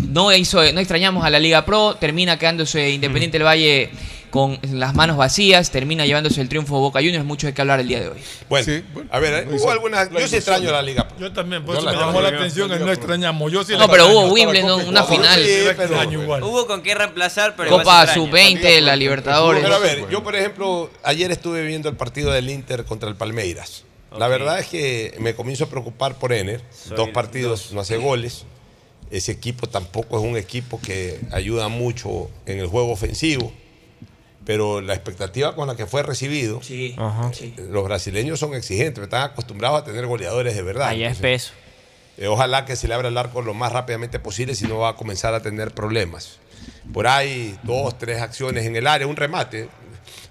No, 0.09 0.33
hizo, 0.33 0.61
no 0.73 0.81
extrañamos 0.81 1.25
a 1.25 1.31
la 1.31 1.39
Liga 1.39 1.65
Pro, 1.65 1.95
termina 1.99 2.39
quedándose 2.39 2.91
Independiente 2.91 3.39
del 3.39 3.47
Valle 3.47 3.91
con 4.33 4.59
las 4.63 4.95
manos 4.95 5.19
vacías, 5.19 5.71
termina 5.71 6.07
llevándose 6.07 6.41
el 6.41 6.49
triunfo 6.49 6.81
Boca 6.81 7.01
Juniors, 7.01 7.23
mucho 7.27 7.47
de 7.47 7.53
qué 7.53 7.61
hablar 7.61 7.81
el 7.81 7.87
día 7.89 8.01
de 8.01 8.09
hoy. 8.09 8.19
Bueno, 8.49 8.83
a 9.11 9.19
ver, 9.19 9.47
hubo 9.47 9.71
algunas. 9.71 10.11
Yo 10.11 10.27
sí 10.27 10.37
extraño 10.37 10.73
la 10.73 10.81
Liga. 10.81 11.07
Pro. 11.07 11.19
Yo 11.21 11.33
también, 11.35 11.63
por 11.67 11.75
Yo 11.75 11.81
eso 11.81 11.85
la 11.87 11.93
me 11.93 11.99
llamó 11.99 12.13
extraño. 12.13 12.31
la 12.33 12.39
atención 12.39 12.73
el 12.73 12.81
no 12.87 12.93
extrañamos. 12.93 13.53
Yo 13.53 13.63
sí 13.63 13.73
No, 13.75 13.81
la 13.81 13.89
pero 13.89 14.09
hubo 14.09 14.33
Wimbledon, 14.33 14.89
una 14.89 15.05
final. 15.05 15.45
Sí, 15.45 15.51
pero- 15.77 16.11
igual. 16.11 16.43
Hubo 16.43 16.67
con 16.67 16.83
qué 16.83 16.95
reemplazar, 16.95 17.55
pero 17.57 17.69
Copa 17.69 18.07
se 18.07 18.19
extraña. 18.21 18.31
Sub-20, 18.31 18.81
la 18.81 18.97
Libertadores. 18.97 19.63
Pero 19.63 19.75
a 19.75 19.79
ver, 19.79 20.09
yo 20.09 20.23
por 20.23 20.35
ejemplo, 20.35 20.91
ayer 21.03 21.31
estuve 21.31 21.63
viendo 21.67 21.91
el 21.91 21.97
partido 21.97 22.31
del 22.33 22.49
Inter 22.49 22.87
contra 22.87 23.11
el 23.11 23.17
Palmeiras. 23.17 23.85
La 24.17 24.29
verdad 24.29 24.59
es 24.61 24.67
que 24.67 25.15
me 25.21 25.35
comienzo 25.35 25.65
a 25.65 25.69
preocupar 25.69 26.19
por 26.19 26.33
Ener. 26.33 26.63
Dos 26.97 27.11
partidos, 27.11 27.73
no 27.73 27.83
hace 27.83 27.99
goles. 27.99 28.45
Ese 29.11 29.31
equipo 29.33 29.67
tampoco 29.69 30.19
es 30.19 30.25
un 30.25 30.39
equipo 30.39 30.81
que 30.81 31.21
ayuda 31.33 31.69
mucho 31.69 32.31
en 32.47 32.61
el 32.61 32.67
juego 32.67 32.93
ofensivo. 32.93 33.53
Pero 34.45 34.81
la 34.81 34.95
expectativa 34.95 35.55
con 35.55 35.69
la 35.69 35.77
que 35.77 35.87
fue 35.87 36.03
recibido, 36.03 36.61
Sí, 36.63 36.97
sí. 37.33 37.55
los 37.71 37.85
brasileños 37.85 38.41
son 38.41 38.55
exigentes, 38.55 39.05
están 39.05 39.23
acostumbrados 39.23 39.81
a 39.83 39.85
tener 39.85 40.07
goleadores 40.07 40.55
de 40.57 40.63
verdad. 40.63 40.89
Allá 40.89 41.11
es 41.11 41.19
peso. 41.19 41.53
eh, 42.19 42.27
ojalá 42.27 42.65
que 42.65 42.75
se 42.77 42.89
le 42.89 42.95
abra 42.95 43.09
el 43.09 43.17
arco 43.19 43.41
lo 43.43 43.55
más 43.55 43.73
rápidamente 43.73 44.19
posible, 44.19 44.55
si 44.55 44.67
no 44.67 44.79
va 44.79 44.91
a 44.91 44.97
comenzar 44.97 45.33
a 45.35 45.41
tener 45.43 45.71
problemas. 45.73 46.39
Por 46.93 47.07
ahí, 47.07 47.57
dos, 47.63 47.97
tres 47.99 48.21
acciones 48.21 48.67
en 48.67 48.75
el 48.77 48.87
área, 48.87 49.07
un 49.07 49.17
remate, 49.17 49.69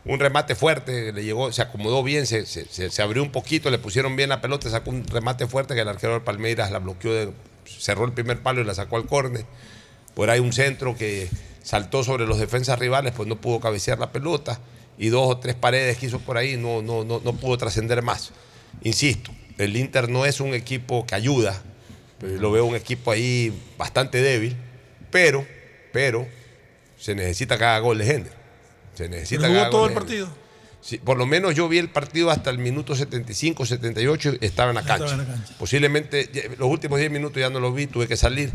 un 0.05 0.19
remate 0.19 0.55
fuerte, 0.55 1.11
le 1.13 1.23
llegó, 1.23 1.51
se 1.53 1.61
acomodó 1.61 2.03
bien, 2.03 2.25
se, 2.27 2.45
se- 2.45 2.65
se- 2.65 2.89
se 2.89 3.01
abrió 3.01 3.23
un 3.23 3.31
poquito, 3.31 3.69
le 3.69 3.77
pusieron 3.79 4.15
bien 4.15 4.29
la 4.29 4.41
pelota, 4.41 4.69
sacó 4.69 4.89
un 4.91 5.05
remate 5.07 5.47
fuerte 5.47 5.73
que 5.73 5.81
el 5.81 5.87
arquero 5.87 6.13
del 6.13 6.21
Palmeiras 6.21 6.69
la 6.71 6.79
bloqueó, 6.79 7.13
de- 7.13 7.31
cerró 7.65 8.05
el 8.05 8.11
primer 8.11 8.41
palo 8.41 8.61
y 8.61 8.65
la 8.65 8.73
sacó 8.75 8.97
al 8.97 9.05
córner. 9.07 9.45
Por 10.13 10.29
ahí 10.29 10.39
un 10.39 10.51
centro 10.53 10.95
que 10.97 11.29
saltó 11.63 12.03
sobre 12.03 12.25
los 12.25 12.39
defensas 12.39 12.77
rivales, 12.79 13.13
pues 13.15 13.27
no 13.27 13.35
pudo 13.39 13.59
cabecear 13.59 13.99
la 13.99 14.11
pelota. 14.11 14.59
Y 14.97 15.09
dos 15.09 15.27
o 15.27 15.37
tres 15.37 15.55
paredes 15.55 15.97
que 15.97 16.05
hizo 16.07 16.19
por 16.19 16.37
ahí, 16.37 16.57
no, 16.57 16.81
no, 16.81 17.03
no, 17.03 17.21
no 17.23 17.33
pudo 17.33 17.57
trascender 17.57 18.01
más. 18.01 18.31
Insisto, 18.83 19.31
el 19.57 19.75
Inter 19.75 20.09
no 20.09 20.25
es 20.25 20.39
un 20.39 20.53
equipo 20.53 21.05
que 21.05 21.15
ayuda. 21.15 21.59
eh, 22.21 22.37
Lo 22.39 22.51
veo 22.51 22.65
un 22.65 22.75
equipo 22.75 23.11
ahí 23.11 23.51
bastante 23.77 24.21
débil. 24.21 24.55
Pero, 25.09 25.45
pero, 25.91 26.27
se 26.97 27.15
necesita 27.15 27.57
que 27.57 27.63
haga 27.65 27.79
goles, 27.79 28.09
Hender. 28.09 28.33
Se 28.93 29.09
necesita 29.09 29.47
todo 29.69 29.85
el 29.87 29.93
goles, 29.93 29.93
partido. 29.95 30.29
Sí, 30.81 30.97
por 30.97 31.17
lo 31.17 31.25
menos 31.25 31.53
yo 31.55 31.67
vi 31.69 31.77
el 31.77 31.89
partido 31.89 32.31
hasta 32.31 32.49
el 32.49 32.57
minuto 32.57 32.95
75, 32.95 33.65
78, 33.65 34.33
estaba 34.41 34.69
en 34.71 34.75
la 34.75 34.83
cancha. 34.83 35.11
en 35.13 35.17
la 35.19 35.25
cancha. 35.25 35.55
Posiblemente 35.59 36.29
los 36.57 36.69
últimos 36.69 36.99
10 36.99 37.11
minutos 37.11 37.39
ya 37.39 37.49
no 37.49 37.59
lo 37.59 37.71
vi, 37.71 37.87
tuve 37.87 38.07
que 38.07 38.17
salir. 38.17 38.51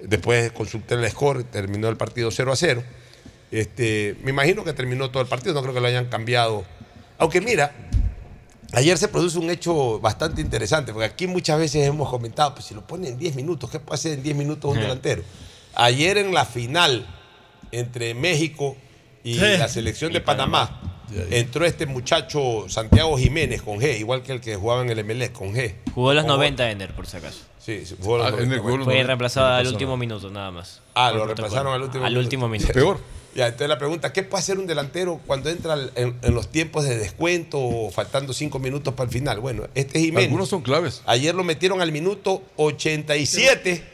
Después 0.00 0.52
consulté 0.52 0.94
el 0.94 1.08
score, 1.10 1.44
terminó 1.44 1.88
el 1.88 1.96
partido 1.96 2.30
0 2.30 2.52
a 2.52 2.56
0. 2.56 2.82
Este, 3.50 4.16
me 4.22 4.30
imagino 4.30 4.62
que 4.64 4.72
terminó 4.72 5.10
todo 5.10 5.22
el 5.22 5.28
partido, 5.28 5.54
no 5.54 5.62
creo 5.62 5.74
que 5.74 5.80
lo 5.80 5.86
hayan 5.88 6.06
cambiado. 6.06 6.64
Aunque 7.18 7.40
mira, 7.40 7.72
ayer 8.72 8.96
se 8.98 9.08
produce 9.08 9.38
un 9.38 9.50
hecho 9.50 9.98
bastante 10.00 10.40
interesante, 10.40 10.92
porque 10.92 11.06
aquí 11.06 11.26
muchas 11.26 11.58
veces 11.58 11.86
hemos 11.86 12.08
comentado, 12.10 12.54
pues 12.54 12.66
si 12.66 12.74
lo 12.74 12.86
ponen 12.86 13.12
en 13.14 13.18
10 13.18 13.34
minutos, 13.36 13.70
¿qué 13.70 13.80
puede 13.80 13.94
hacer 13.94 14.12
en 14.12 14.22
10 14.22 14.36
minutos 14.36 14.70
un 14.70 14.76
Sí. 14.76 14.82
delantero? 14.82 15.22
Ayer 15.74 16.18
en 16.18 16.32
la 16.34 16.44
final 16.44 17.06
entre 17.72 18.14
México 18.14 18.76
y 19.24 19.34
Sí. 19.34 19.40
la 19.58 19.68
selección 19.68 20.12
de 20.12 20.20
Panamá, 20.20 20.97
entró 21.30 21.64
este 21.64 21.86
muchacho 21.86 22.66
Santiago 22.68 23.16
Jiménez 23.18 23.62
con 23.62 23.78
G, 23.80 23.98
igual 23.98 24.22
que 24.22 24.32
el 24.32 24.40
que 24.40 24.56
jugaba 24.56 24.82
en 24.82 24.90
el 24.90 25.04
MLE 25.04 25.32
con 25.32 25.54
G. 25.54 25.74
Jugó 25.94 26.14
los 26.14 26.24
Jugó- 26.24 26.34
90 26.36 26.70
Ender, 26.70 26.92
por 26.94 27.06
si 27.06 27.16
acaso. 27.16 27.38
Sí, 27.58 27.84
sí, 27.84 27.96
jugó 28.00 28.18
los 28.18 28.26
Ah, 28.26 28.30
90. 28.30 28.44
Ender 28.44 28.58
jugó 28.60 28.76
los 28.78 28.84
Fue 28.84 28.94
90. 28.94 29.06
reemplazado 29.06 29.48
No 29.48 29.54
al 29.56 29.66
último 29.66 29.96
minuto, 29.96 30.30
nada 30.30 30.50
más. 30.50 30.80
Ah, 30.94 31.10
lo 31.12 31.24
reemplazaron 31.26 31.72
al 31.74 31.82
último 31.82 32.04
Al 32.04 32.10
minuto. 32.12 32.24
último 32.26 32.48
minuto. 32.48 32.72
Peor. 32.74 32.98
Ya, 33.34 33.44
entonces 33.46 33.68
la 33.68 33.78
pregunta, 33.78 34.12
¿qué 34.12 34.22
puede 34.22 34.40
hacer 34.42 34.58
un 34.58 34.66
delantero 34.66 35.20
cuando 35.26 35.50
entra 35.50 35.74
al- 35.74 35.92
en, 35.94 36.16
en 36.22 36.34
los 36.34 36.48
tiempos 36.48 36.84
de 36.84 36.96
descuento 36.96 37.58
o 37.60 37.90
faltando 37.90 38.32
cinco 38.32 38.58
minutos 38.58 38.94
para 38.94 39.06
el 39.06 39.12
final? 39.12 39.38
Bueno, 39.38 39.64
este 39.74 39.98
es 39.98 40.04
Jiménez. 40.06 40.24
Algunos 40.28 40.48
son 40.48 40.62
claves. 40.62 41.02
Ayer 41.06 41.34
lo 41.34 41.44
metieron 41.44 41.80
al 41.82 41.92
minuto 41.92 42.42
87 42.56 43.84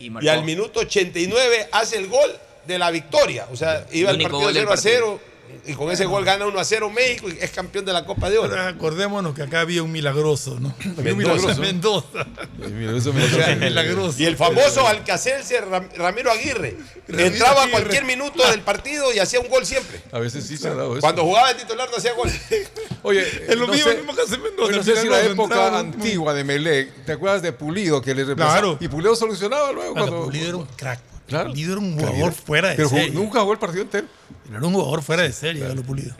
Y 0.00 0.10
y, 0.24 0.28
al 0.28 0.44
minuto 0.44 0.80
89 0.80 1.68
hace 1.72 1.98
el 1.98 2.08
gol 2.08 2.30
de 2.66 2.78
la 2.78 2.90
victoria. 2.90 3.46
O 3.52 3.56
sea, 3.56 3.86
iba 3.92 4.10
El 4.10 4.16
el 4.16 4.22
partido 4.22 4.40
gol 4.40 4.54
del 4.54 4.62
0 4.64 4.68
a 4.68 4.74
partido. 4.74 4.94
0 4.94 5.20
y 5.66 5.74
con 5.74 5.90
ese 5.90 6.06
gol 6.06 6.24
gana 6.24 6.46
1 6.46 6.58
a 6.58 6.64
0 6.64 6.90
México 6.90 7.28
y 7.28 7.36
es 7.40 7.50
campeón 7.50 7.84
de 7.84 7.92
la 7.92 8.04
Copa 8.06 8.30
de 8.30 8.38
Oro. 8.38 8.50
Pero 8.50 8.62
acordémonos 8.66 9.34
que 9.34 9.42
acá 9.42 9.60
había 9.60 9.82
un 9.82 9.92
milagroso, 9.92 10.58
¿no? 10.60 10.74
Había 10.98 11.12
un 11.12 11.18
Mendoza. 11.18 11.54
Mendoza. 11.60 12.26
Mira, 12.72 12.96
eso 12.96 13.12
me- 13.12 13.24
O 13.24 13.28
sea, 13.28 13.54
milagroso. 13.56 14.20
Y 14.22 14.26
el 14.26 14.36
famoso 14.36 14.86
Alcacelser 14.86 15.66
Ram- 15.68 15.90
Ramiro 15.96 16.30
Aguirre. 16.30 16.76
Ramiro 17.08 17.26
entraba 17.28 17.60
a 17.60 17.62
Aguirre. 17.64 17.72
cualquier 17.80 18.04
minuto 18.04 18.50
del 18.50 18.60
partido 18.60 19.12
y 19.12 19.18
hacía 19.18 19.40
un 19.40 19.48
gol 19.48 19.66
siempre. 19.66 20.00
A 20.12 20.18
veces 20.18 20.46
sí 20.46 20.56
se 20.56 20.68
ha 20.68 20.74
dado 20.74 20.92
eso. 20.92 21.00
Cuando 21.00 21.22
jugaba 21.24 21.48
de 21.52 21.60
titular 21.60 21.88
no 21.90 21.96
hacía 21.96 22.12
gol. 22.14 22.30
Oye, 23.02 23.20
Es 23.48 23.56
lo 23.56 23.66
no 23.66 23.72
mismo, 23.72 23.90
sé- 23.90 23.96
mismo 23.96 24.14
que 24.14 24.22
hace 24.22 24.38
Mendoza. 24.38 24.72
no 24.72 24.82
sé 24.82 24.90
si 24.90 24.96
la 24.96 25.02
milagroso, 25.02 25.32
época 25.32 25.54
entraba- 25.54 25.78
antigua 25.80 26.34
de 26.34 26.44
Melec, 26.44 27.04
¿te 27.04 27.12
acuerdas 27.12 27.42
de 27.42 27.52
Pulido 27.52 28.00
que 28.02 28.14
le 28.14 28.24
reemplazaba? 28.24 28.58
Claro. 28.60 28.78
Y 28.80 28.88
Pulido 28.88 29.14
solucionaba 29.16 29.72
luego 29.72 29.92
Bueno, 29.92 30.06
cuando. 30.08 30.24
Pulido 30.26 30.48
era 30.48 30.56
un 30.56 30.66
crack. 30.66 31.00
Claro. 31.28 31.50
Pulido 31.50 31.72
era 31.72 31.80
un 31.80 31.92
Claro. 31.96 32.12
jugador 32.12 32.32
fuera 32.32 32.68
de 32.70 32.74
Pero 32.76 32.88
jugó- 32.88 33.00
serie. 33.02 33.14
nunca 33.14 33.40
jugó 33.40 33.52
el 33.52 33.58
partido 33.58 33.82
entero. 33.82 34.06
Era 34.50 34.66
un 34.66 34.72
jugador 34.74 35.02
fuera 35.02 35.22
de 35.22 35.32
serie, 35.32 35.62
Galo 35.68 35.82
Pulido. 35.82 36.14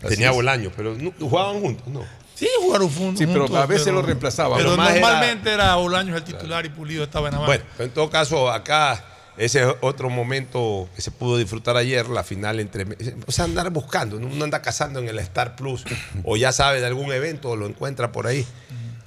Tenía. 0.00 0.30
Bolaño, 0.32 0.70
pero 0.76 0.94
no- 0.96 1.12
jugaban 1.20 1.60
juntos, 1.60 1.86
¿no. 1.88 2.00
Sí, 2.34 2.48
jugaron 2.60 2.88
juntos. 2.88 3.18
Sí, 3.18 3.26
pero 3.26 3.42
juntos, 3.46 3.56
a 3.62 3.66
veces 3.66 3.92
lo 3.92 4.02
reemplazaba. 4.02 4.56
Pero 4.56 4.70
Lo 4.70 4.76
más 4.76 4.90
era- 4.92 5.00
normalmente 5.00 5.50
era 5.52 5.74
Bolaños 5.76 6.16
el 6.16 6.24
titular 6.24 6.64
y 6.66 6.70
Pulido 6.70 7.04
estaba 7.04 7.28
en 7.28 7.34
la 7.34 7.46
Bueno, 7.46 7.62
en 7.78 7.90
todo 7.90 8.10
caso, 8.10 8.50
acá 8.50 9.04
ese 9.36 9.60
es 9.62 9.74
otro 9.80 10.10
momento 10.10 10.88
que 10.96 11.02
se 11.02 11.10
pudo 11.12 11.36
disfrutar 11.36 11.76
ayer, 11.76 12.08
la 12.08 12.24
final 12.24 12.58
entre... 12.58 12.84
O 13.26 13.32
sea, 13.32 13.44
andar 13.44 13.70
buscando, 13.70 14.18
¿no? 14.18 14.26
uno 14.26 14.44
anda 14.44 14.60
cazando 14.60 14.98
en 14.98 15.08
el 15.08 15.18
Star 15.20 15.54
Plus 15.56 15.84
o 16.24 16.36
ya 16.36 16.50
sabe 16.52 16.80
de 16.80 16.86
algún 16.86 17.12
evento 17.12 17.50
o 17.50 17.56
lo 17.56 17.66
encuentra 17.66 18.10
por 18.10 18.26
ahí, 18.26 18.44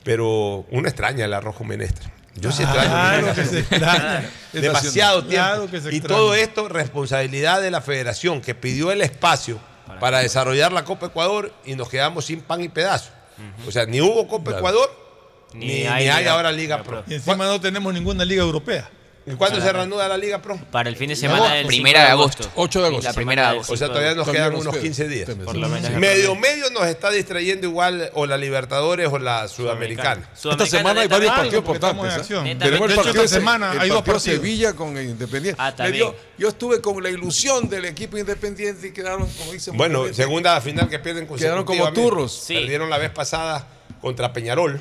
pero 0.04 0.66
uno 0.72 0.88
extraña 0.88 1.26
el 1.26 1.34
arrojo 1.34 1.64
menestra. 1.66 2.10
Yo 2.36 2.52
sí 2.52 2.64
extraño. 2.64 2.90
Claro 2.90 3.34
que 3.34 3.45
se 3.45 3.60
extraña. 3.60 4.30
Demasiado 4.53 5.24
tiempo. 5.26 5.45
Claro 5.48 5.72
que 5.72 5.82
se 5.82 5.95
y 5.95 6.02
todo 6.02 6.36
esto, 6.36 6.68
responsabilidad 6.70 7.62
de 7.62 7.72
la 7.72 7.82
federación 7.82 8.41
que 8.41 8.53
pidió 8.56 8.91
el 8.91 9.02
espacio 9.02 9.60
para 9.99 10.20
desarrollar 10.20 10.72
la 10.74 10.84
Copa 10.84 11.07
Ecuador 11.07 11.53
y 11.66 11.76
nos 11.76 11.90
quedamos 11.90 12.26
sin 12.26 12.41
pan 12.41 12.62
y 12.62 12.70
pedazo. 12.70 13.12
O 13.68 13.72
sea, 13.72 13.86
ni 13.86 14.02
hubo 14.02 14.28
Copa 14.28 14.45
Claro. 14.52 14.57
Ecuador, 14.60 15.06
Ni 15.53 15.66
ni, 15.66 15.74
ni 15.82 15.88
hay 15.88 16.07
Liga 16.07 16.32
ahora 16.34 16.52
Liga 16.52 16.84
Pro. 16.84 17.03
Y 17.07 17.16
encima 17.16 17.45
no 17.45 17.60
tenemos 17.62 17.94
ninguna 17.94 18.26
liga 18.26 18.44
europea. 18.44 18.90
¿Y 19.27 19.31
cuándo 19.34 19.60
se 19.60 19.73
reanuda 19.73 20.07
la 20.07 20.18
Liga 20.18 20.39
Pro? 20.39 20.60
Para 20.72 20.88
el 20.88 20.95
fin 20.95 21.10
de 21.10 21.15
semana 21.15 21.56
del 21.56 21.65
Primera 21.65 22.02
5 22.02 22.06
de 22.07 22.11
agosto. 22.11 22.52
8 22.56 22.81
de 22.81 22.88
agosto. 22.88 23.07
La 23.10 23.14
primera 23.14 23.41
de 23.41 23.47
agosto. 23.49 23.73
O 23.73 23.77
sea, 23.77 23.88
todavía 23.88 24.14
nos 24.14 24.30
quedan 24.30 24.52
nos 24.52 24.61
unos 24.61 24.73
queda. 24.73 24.84
15 24.84 25.07
días. 25.07 25.30
Por 25.43 25.56
lo 25.56 25.68
menos. 25.68 25.89
Medio 25.93 26.35
medio 26.35 26.69
nos 26.69 26.85
está 26.85 27.10
distrayendo 27.10 27.65
igual 27.65 28.11
o 28.14 28.27
la 28.27 28.38
Libertadores 28.38 29.07
o 29.11 29.18
la 29.18 29.47
Sudamericana. 29.47 30.30
Esta 30.35 30.65
semana 30.68 31.02
hay 31.02 31.07
varios 31.07 31.31
partidos 31.31 31.64
porque 31.64 31.77
estamos 31.77 32.06
en 32.06 32.11
importantes. 32.11 32.22
acción. 32.22 32.47
¿eh? 32.47 32.56
Tenemos 32.56 32.81
el 32.81 32.88
de 32.88 32.93
hecho, 32.93 33.03
partido, 33.03 33.23
esta 33.23 33.35
de- 33.35 33.39
semana 33.41 33.72
hay 33.72 33.89
dos 33.89 33.97
partido 33.97 34.14
partidos. 34.14 34.23
Sevilla 34.23 34.73
con 34.73 34.89
Independiente. 34.97 35.61
Ah, 35.61 35.73
yo 36.38 36.47
estuve 36.49 36.81
con 36.81 37.02
la 37.02 37.10
ilusión 37.10 37.68
del 37.68 37.85
equipo 37.85 38.18
Independiente 38.19 38.88
y 38.88 38.91
quedaron, 38.91 39.27
como 39.39 39.53
dicen, 39.53 39.76
Bueno, 39.76 39.99
muy 39.99 40.07
bien. 40.10 40.15
segunda 40.15 40.61
final 40.61 40.88
que 40.88 40.99
pierden 40.99 41.27
Quedaron 41.27 41.65
como 41.65 41.91
turros. 41.93 42.31
Sí. 42.31 42.53
Perdieron 42.53 42.89
la 42.91 42.99
vez 42.99 43.10
pasada 43.10 43.68
contra 44.02 44.31
Peñarol, 44.34 44.80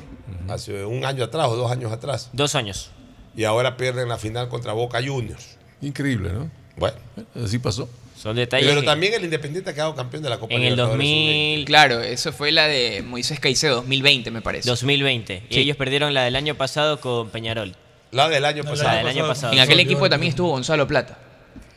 hace 0.50 0.84
un 0.84 1.04
año 1.06 1.24
atrás 1.24 1.46
o 1.48 1.56
dos 1.56 1.70
años 1.72 1.90
atrás. 1.92 2.28
Dos 2.34 2.54
años. 2.54 2.90
Y 3.36 3.44
ahora 3.44 3.76
pierden 3.76 4.08
la 4.08 4.18
final 4.18 4.48
contra 4.48 4.72
Boca 4.72 5.00
Juniors. 5.04 5.56
Increíble, 5.80 6.30
¿no? 6.32 6.50
Bueno, 6.76 6.96
Así 7.44 7.58
pasó. 7.58 7.88
Son 8.16 8.36
detalles. 8.36 8.66
pero 8.68 8.82
también 8.82 9.12
el 9.14 9.24
Independiente 9.24 9.70
ha 9.70 9.74
quedado 9.74 9.94
campeón 9.94 10.22
de 10.22 10.30
la 10.30 10.38
Copa 10.38 10.54
en 10.54 10.62
el 10.62 10.70
Libertadores 10.76 10.98
2000, 10.98 11.64
Claro, 11.66 12.00
eso 12.00 12.32
fue 12.32 12.52
la 12.52 12.66
de 12.66 13.02
Moisés 13.02 13.38
Caicedo, 13.38 13.76
2020 13.76 14.30
me 14.30 14.40
parece. 14.40 14.68
2020. 14.68 15.42
Y 15.50 15.58
ellos 15.58 15.76
perdieron 15.76 16.14
la 16.14 16.22
del 16.24 16.36
año 16.36 16.54
pasado 16.54 17.00
con 17.00 17.28
Peñarol. 17.30 17.70
sub-20. 17.70 17.76
La 18.12 18.28
del 18.28 18.44
año 18.44 18.64
pasado. 18.64 18.88
La 18.88 18.96
del 18.96 19.06
año 19.08 19.26
pasado. 19.26 19.52
En 19.52 19.58
aquel 19.58 19.80
equipo 19.80 20.08
también 20.08 20.30
estuvo 20.30 20.48
Gonzalo 20.48 20.86
Plata. 20.86 21.18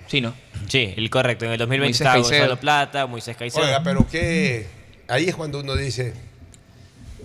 Sí, 0.07 0.21
¿no? 0.21 0.33
Sí, 0.69 0.93
el 0.95 1.09
correcto. 1.09 1.45
En 1.45 1.51
el 1.51 1.57
2020 1.57 1.87
Moisés 1.87 2.01
estaba 2.01 2.13
Caicedo. 2.15 2.39
Gonzalo 2.39 2.59
Plata, 2.61 3.07
Moisés 3.07 3.35
Caicedo. 3.35 3.65
Oiga, 3.65 3.81
pero 3.83 4.07
que 4.07 4.67
ahí 5.09 5.25
es 5.27 5.35
cuando 5.35 5.59
uno 5.59 5.75
dice, 5.75 6.13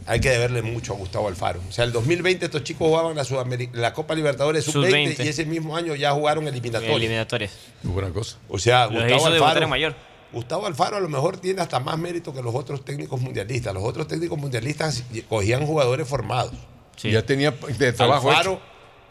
hay 0.06 0.20
que 0.20 0.30
deberle 0.30 0.62
mucho 0.62 0.94
a 0.94 0.96
Gustavo 0.96 1.28
Alfaro. 1.28 1.60
O 1.68 1.72
sea, 1.72 1.84
el 1.84 1.92
2020 1.92 2.44
estos 2.46 2.64
chicos 2.64 2.88
jugaban 2.88 3.14
la, 3.16 3.24
Sudameri- 3.24 3.70
la 3.72 3.92
Copa 3.92 4.14
Libertadores 4.14 4.64
Sub-20 4.64 5.16
Sub-20. 5.16 5.24
y 5.24 5.28
ese 5.28 5.44
mismo 5.46 5.76
año 5.76 5.94
ya 5.94 6.12
jugaron 6.12 6.46
eliminatorios. 6.48 6.96
Eliminatorias. 6.96 7.52
Muy 7.82 7.92
buena 7.94 8.10
cosa. 8.10 8.38
O 8.48 8.58
sea, 8.58 8.86
Los 8.86 9.02
Gustavo 9.04 9.26
Alfaro, 9.26 9.68
mayor. 9.68 9.94
Gustavo 10.32 10.66
Alfaro 10.66 10.96
a 10.96 11.00
lo 11.00 11.08
mejor 11.08 11.36
tiene 11.36 11.60
hasta 11.60 11.78
más 11.78 11.98
mérito 11.98 12.32
que 12.32 12.42
los 12.42 12.54
otros 12.54 12.84
técnicos 12.84 13.20
mundialistas. 13.20 13.74
Los 13.74 13.82
otros 13.84 14.08
técnicos 14.08 14.38
mundialistas 14.38 15.04
cogían 15.28 15.66
jugadores 15.66 16.08
formados. 16.08 16.52
Sí. 16.96 17.10
Ya 17.10 17.22
tenía 17.22 17.50
de 17.50 17.92
trabajo 17.92 18.30
Alfaro 18.30 18.52
hecho. 18.52 18.62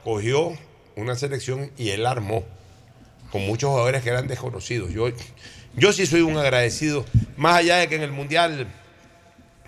cogió 0.03 0.57
una 0.95 1.15
selección 1.15 1.71
y 1.77 1.89
él 1.89 2.05
armó 2.05 2.43
con 3.31 3.45
muchos 3.45 3.69
jugadores 3.69 4.01
que 4.03 4.09
eran 4.09 4.27
desconocidos. 4.27 4.91
Yo, 4.91 5.07
yo 5.75 5.93
sí 5.93 6.05
soy 6.05 6.21
un 6.21 6.37
agradecido, 6.37 7.05
más 7.37 7.55
allá 7.57 7.77
de 7.77 7.87
que 7.87 7.95
en 7.95 8.01
el 8.01 8.11
Mundial 8.11 8.67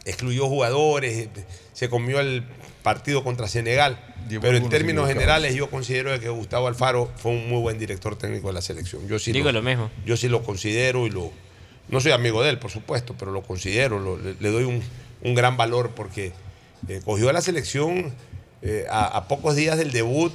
excluyó 0.06 0.48
jugadores, 0.48 1.30
se 1.74 1.90
comió 1.90 2.20
el 2.20 2.44
partido 2.84 3.24
contra 3.24 3.48
Senegal. 3.48 4.00
Llevó 4.30 4.44
pero 4.44 4.58
en 4.58 4.70
términos 4.70 5.08
generales 5.08 5.54
yo 5.56 5.70
considero 5.70 6.18
que 6.20 6.30
Gustavo 6.30 6.68
Alfaro 6.68 7.12
fue 7.18 7.32
un 7.32 7.50
muy 7.50 7.60
buen 7.62 7.78
director 7.80 8.16
técnico 8.18 8.48
de 8.48 8.54
la 8.54 8.62
selección. 8.62 9.08
Yo 9.08 9.20
sí 9.20 9.32
Digo 9.32 9.52
lo 9.52 9.62
mismo. 9.62 9.90
Yo 10.06 10.16
sí 10.18 10.28
lo 10.30 10.44
considero 10.44 11.06
y 11.06 11.10
lo... 11.10 11.32
No 11.90 12.00
soy 12.00 12.14
amigo 12.14 12.42
de 12.42 12.50
él, 12.52 12.60
por 12.60 12.72
supuesto, 12.72 13.16
pero 13.20 13.32
lo 13.32 13.44
considero, 13.44 14.00
lo- 14.00 14.18
le, 14.18 14.36
le 14.40 14.50
doy 14.50 14.64
un, 14.64 14.82
un 15.22 15.36
gran 15.36 15.58
valor 15.58 15.92
porque 15.96 16.32
eh, 16.88 17.02
cogió 17.04 17.30
a 17.30 17.34
la 17.34 17.42
selección 17.42 18.14
eh, 18.62 18.86
a, 18.90 19.06
a 19.06 19.28
pocos 19.28 19.56
días 19.58 19.78
del 19.78 19.92
debut, 19.92 20.32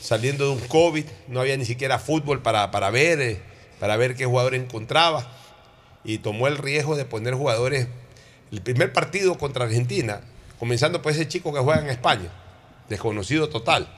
saliendo 0.00 0.44
de 0.46 0.50
un 0.52 0.60
COVID, 0.68 1.04
no 1.28 1.40
había 1.40 1.56
ni 1.56 1.64
siquiera 1.64 1.98
fútbol 1.98 2.42
para, 2.42 2.70
para 2.70 2.90
ver, 2.90 3.20
eh, 3.20 3.40
para 3.80 3.96
ver 3.96 4.14
qué 4.14 4.26
jugador 4.26 4.54
encontraba, 4.54 5.26
y 6.04 6.18
tomó 6.18 6.46
el 6.46 6.58
riesgo 6.58 6.94
de 6.96 7.04
poner 7.04 7.34
jugadores. 7.34 7.88
El 8.54 8.62
primer 8.62 8.92
partido 8.92 9.36
contra 9.36 9.64
Argentina, 9.64 10.20
comenzando 10.60 11.02
por 11.02 11.10
ese 11.10 11.26
chico 11.26 11.52
que 11.52 11.58
juega 11.58 11.80
en 11.80 11.88
España, 11.90 12.28
desconocido 12.88 13.48
total. 13.48 13.88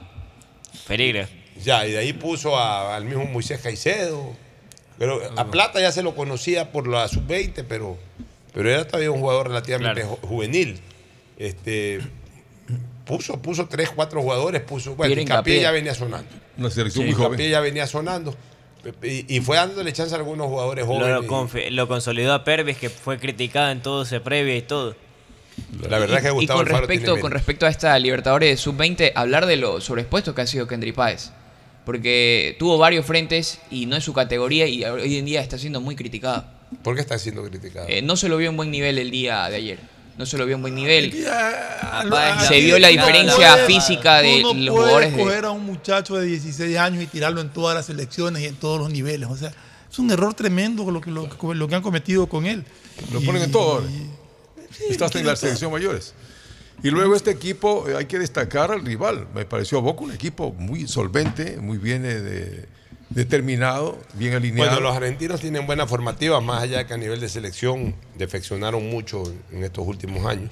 Peligro. 0.87 1.27
Ya, 1.63 1.85
y 1.85 1.91
de 1.91 1.99
ahí 1.99 2.13
puso 2.13 2.57
a- 2.57 2.95
al 2.95 3.05
mismo 3.05 3.25
Moisés 3.25 3.59
Caicedo. 3.61 4.35
Pero 4.97 5.21
a 5.37 5.45
Plata 5.51 5.79
ya 5.79 5.91
se 5.91 6.01
lo 6.01 6.15
conocía 6.15 6.71
por 6.71 6.87
la 6.87 7.07
sub-20, 7.07 7.63
pero, 7.69 7.97
pero 8.51 8.71
era 8.71 8.87
todavía 8.87 9.11
un 9.11 9.19
jugador 9.19 9.47
relativamente 9.49 10.03
ju- 10.03 10.19
juvenil. 10.21 10.79
Este, 11.37 11.99
puso, 13.05 13.39
puso 13.39 13.67
tres, 13.67 13.91
cuatro 13.91 14.23
jugadores, 14.23 14.63
puso. 14.63 14.95
Bueno, 14.95 15.21
Hincapié. 15.21 15.61
ya 15.61 15.69
venía 15.69 15.93
sonando. 15.93 16.29
Una 16.57 16.71
selección 16.71 17.05
muy 17.05 17.11
Hincapié 17.13 17.27
joven. 17.37 17.51
ya 17.51 17.59
venía 17.59 17.85
sonando. 17.85 18.35
Y, 19.03 19.35
y 19.35 19.41
fue 19.41 19.57
dándole 19.57 19.91
chance 19.93 20.13
a 20.13 20.17
algunos 20.17 20.47
jugadores 20.47 20.85
jóvenes. 20.85 21.71
Lo, 21.71 21.87
consolidó 21.87 22.33
a 22.33 22.43
Pervis, 22.43 22.77
que 22.77 22.89
fue 22.89 23.19
criticado 23.19 23.71
en 23.71 23.81
todo 23.81 24.03
ese 24.03 24.19
previo 24.19 24.55
y 24.55 24.61
todo. 24.61 24.95
La 25.89 25.99
verdad 25.99 26.17
es 26.17 26.23
que 26.23 26.29
y 26.29 26.31
Gustavo 26.31 26.59
con 26.59 26.67
Alfaro 26.67 26.87
respecto, 26.87 27.13
tiene 27.13 27.21
con 27.21 27.31
respecto 27.31 27.65
a 27.65 27.69
esta 27.69 27.97
Libertadores 27.97 28.49
de 28.49 28.57
Sub-20, 28.57 29.11
hablar 29.15 29.45
de 29.45 29.57
lo 29.57 29.81
sobreexpuesto 29.81 30.35
que 30.35 30.41
ha 30.41 30.47
sido 30.47 30.67
Kendry 30.67 30.91
Páez. 30.91 31.31
Porque 31.85 32.55
tuvo 32.59 32.77
varios 32.77 33.05
frentes 33.05 33.59
y 33.71 33.85
no 33.85 33.95
es 33.95 34.03
su 34.03 34.13
categoría 34.13 34.67
y 34.67 34.83
hoy 34.83 35.17
en 35.17 35.25
día 35.25 35.41
está 35.41 35.57
siendo 35.57 35.81
muy 35.81 35.95
criticado. 35.95 36.45
¿Por 36.83 36.95
qué 36.95 37.01
está 37.01 37.17
siendo 37.17 37.43
criticado? 37.43 37.87
Eh, 37.87 38.01
no 38.01 38.17
se 38.17 38.29
lo 38.29 38.37
vio 38.37 38.49
en 38.49 38.57
buen 38.57 38.71
nivel 38.71 38.97
el 38.99 39.09
día 39.09 39.49
de 39.49 39.55
ayer. 39.55 39.79
No 40.17 40.25
se 40.25 40.37
lo 40.37 40.45
vio 40.45 40.55
en 40.55 40.61
buen 40.63 40.73
nivel. 40.75 41.11
Se 42.47 42.59
vio 42.61 42.79
la 42.79 42.87
diferencia 42.87 43.57
física 43.67 44.17
de 44.21 44.41
Tú 44.41 44.53
no 44.53 44.53
los 44.53 44.53
puedes 44.53 44.69
jugadores 44.71 45.11
de- 45.15 45.23
coger 45.23 45.45
a 45.45 45.51
un 45.51 45.65
muchacho 45.65 46.15
de 46.17 46.25
16 46.25 46.77
años 46.77 47.03
y 47.03 47.07
tirarlo 47.07 47.39
en 47.41 47.49
todas 47.49 47.75
las 47.75 47.85
selecciones 47.85 48.41
y 48.41 48.45
en 48.45 48.55
todos 48.55 48.79
los 48.79 48.89
niveles. 48.91 49.29
O 49.29 49.37
sea, 49.37 49.53
es 49.91 49.99
un 49.99 50.09
error 50.11 50.33
tremendo 50.33 50.89
lo 50.89 51.01
que, 51.01 51.11
lo, 51.11 51.29
que- 51.29 51.55
lo 51.55 51.67
que 51.67 51.75
han 51.75 51.81
cometido 51.83 52.27
con 52.27 52.45
él. 52.45 52.63
Lo 53.11 53.21
Y- 53.21 53.25
ponen 53.25 53.43
en 53.43 53.51
todo. 53.51 53.83
Estás 54.89 55.15
en 55.15 55.25
la 55.25 55.35
selección 55.35 55.71
mayores. 55.71 56.13
Y 56.83 56.89
luego 56.89 57.15
este 57.15 57.31
equipo, 57.31 57.87
eh, 57.89 57.95
hay 57.97 58.05
que 58.05 58.19
destacar 58.19 58.71
al 58.71 58.85
rival. 58.85 59.27
Me 59.33 59.45
pareció 59.45 59.81
Boca 59.81 60.03
un 60.03 60.11
equipo 60.11 60.51
muy 60.53 60.87
solvente, 60.87 61.57
muy 61.57 61.77
bien 61.79 62.05
eh, 62.05 62.19
de- 62.19 62.65
determinado, 63.09 63.97
bien 64.13 64.33
alineado. 64.35 64.71
Bueno, 64.71 64.87
los 64.87 64.95
argentinos 64.95 65.39
tienen 65.41 65.65
buena 65.65 65.87
formativa, 65.87 66.39
más 66.41 66.63
allá 66.63 66.79
de 66.79 66.85
que 66.87 66.93
a 66.93 66.97
nivel 66.97 67.19
de 67.19 67.29
selección 67.29 67.95
defeccionaron 68.15 68.89
mucho 68.89 69.23
en 69.51 69.63
estos 69.63 69.87
últimos 69.87 70.25
años. 70.25 70.51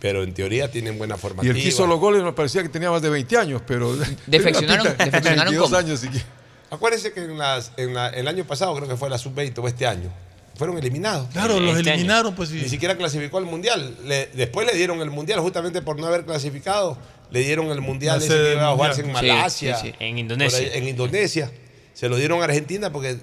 Pero 0.00 0.22
en 0.22 0.34
teoría 0.34 0.70
tienen 0.70 0.98
buena 0.98 1.14
y 1.14 1.18
formativa. 1.18 1.54
el 1.54 1.62
que 1.62 1.68
hizo 1.68 1.86
los 1.86 1.98
goles 1.98 2.22
me 2.22 2.32
parecía 2.32 2.62
que 2.62 2.68
tenía 2.68 2.90
más 2.90 3.00
de 3.00 3.08
20 3.08 3.38
años, 3.38 3.62
pero... 3.66 3.96
Defeccionaron- 4.26 4.96
defeccionaron 4.96 5.44
22 5.54 5.62
como- 5.64 5.76
años. 5.76 6.04
y 6.04 6.08
que- 6.08 6.22
Acuérdense 6.70 7.12
que 7.12 7.20
en 7.24 7.38
las- 7.38 7.72
en 7.76 7.94
la- 7.94 8.08
el 8.10 8.28
año 8.28 8.44
pasado, 8.44 8.74
creo 8.76 8.88
que 8.88 8.96
fue 8.96 9.08
la 9.08 9.16
sub-20 9.16 9.58
o 9.62 9.68
este 9.68 9.86
año, 9.86 10.10
fueron 10.56 10.76
eliminados. 10.76 11.28
Claro, 11.32 11.58
los 11.58 11.76
Este 11.78 11.90
año. 11.90 11.94
eliminaron, 12.00 12.34
pues 12.34 12.50
sí. 12.50 12.56
Ni 12.62 12.68
siquiera 12.68 12.96
clasificó 12.96 13.38
al 13.38 13.46
mundial. 13.46 13.96
Le- 14.04 14.26
después 14.34 14.66
le 14.66 14.76
dieron 14.76 15.00
el 15.00 15.10
mundial, 15.10 15.40
justamente 15.40 15.80
por 15.82 15.98
no 15.98 16.06
haber 16.06 16.24
clasificado, 16.26 16.98
le 17.30 17.40
dieron 17.40 17.66
el 17.70 17.80
mundial 17.80 18.18
ese 18.22 18.28
que 18.28 18.52
iba 18.52 18.70
a 18.70 18.74
jugarse 18.74 19.00
en. 19.00 19.06
Sí, 19.08 19.12
Malasia. 19.12 19.76
sí, 19.76 19.88
sí. 19.88 19.94
En 19.98 20.18
Indonesia. 20.18 20.58
ahí, 20.58 20.70
en 20.74 20.88
Indonesia. 20.88 21.50
Se 21.94 22.08
lo 22.08 22.16
dieron 22.16 22.40
a 22.40 22.44
Argentina 22.44 22.90
porque 22.90 23.10
eh, 23.10 23.18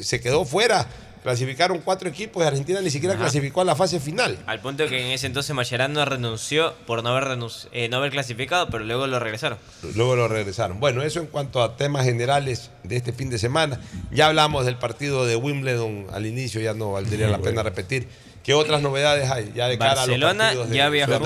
se 0.00 0.20
quedó 0.20 0.44
fuera. 0.44 0.86
Clasificaron 1.22 1.80
cuatro 1.84 2.08
equipos 2.08 2.42
y 2.42 2.46
Argentina 2.46 2.80
ni 2.80 2.88
siquiera 2.90 3.14
Ajá. 3.14 3.24
clasificó 3.24 3.60
a 3.60 3.64
la 3.66 3.76
fase 3.76 4.00
final. 4.00 4.38
Al 4.46 4.58
punto 4.60 4.88
que 4.88 5.04
en 5.04 5.12
ese 5.12 5.26
entonces 5.26 5.54
Mascherano 5.54 6.02
renunció 6.06 6.72
por 6.86 7.02
no 7.04 7.10
haber, 7.10 7.24
renunci- 7.38 7.68
eh, 7.72 7.90
no 7.90 7.98
haber 7.98 8.10
clasificado, 8.10 8.70
pero 8.70 8.84
luego 8.84 9.06
lo 9.06 9.18
regresaron. 9.18 9.58
Luego 9.94 10.16
lo 10.16 10.28
regresaron. 10.28 10.80
Bueno, 10.80 11.02
eso 11.02 11.20
en 11.20 11.26
cuanto 11.26 11.62
a 11.62 11.76
temas 11.76 12.06
generales 12.06 12.70
de 12.84 12.96
este 12.96 13.12
fin 13.12 13.28
de 13.28 13.38
semana. 13.38 13.78
Ya 14.10 14.28
hablamos 14.28 14.64
del 14.64 14.76
partido 14.76 15.26
de 15.26 15.36
Wimbledon 15.36 16.06
al 16.10 16.24
inicio, 16.24 16.58
ya 16.62 16.72
no 16.72 16.92
valdría 16.92 17.28
la 17.28 17.38
pena 17.38 17.62
repetir. 17.62 18.08
¿Qué 18.42 18.54
otras 18.54 18.80
novedades 18.80 19.30
hay 19.30 19.52
ya 19.54 19.68
de 19.68 19.78
cara 19.78 19.92
a 19.92 19.94
los 19.94 20.06
Barcelona 20.06 20.44
partidos 20.44 20.70
de 20.70 20.76
ya 20.76 20.88
viajó 20.88 21.20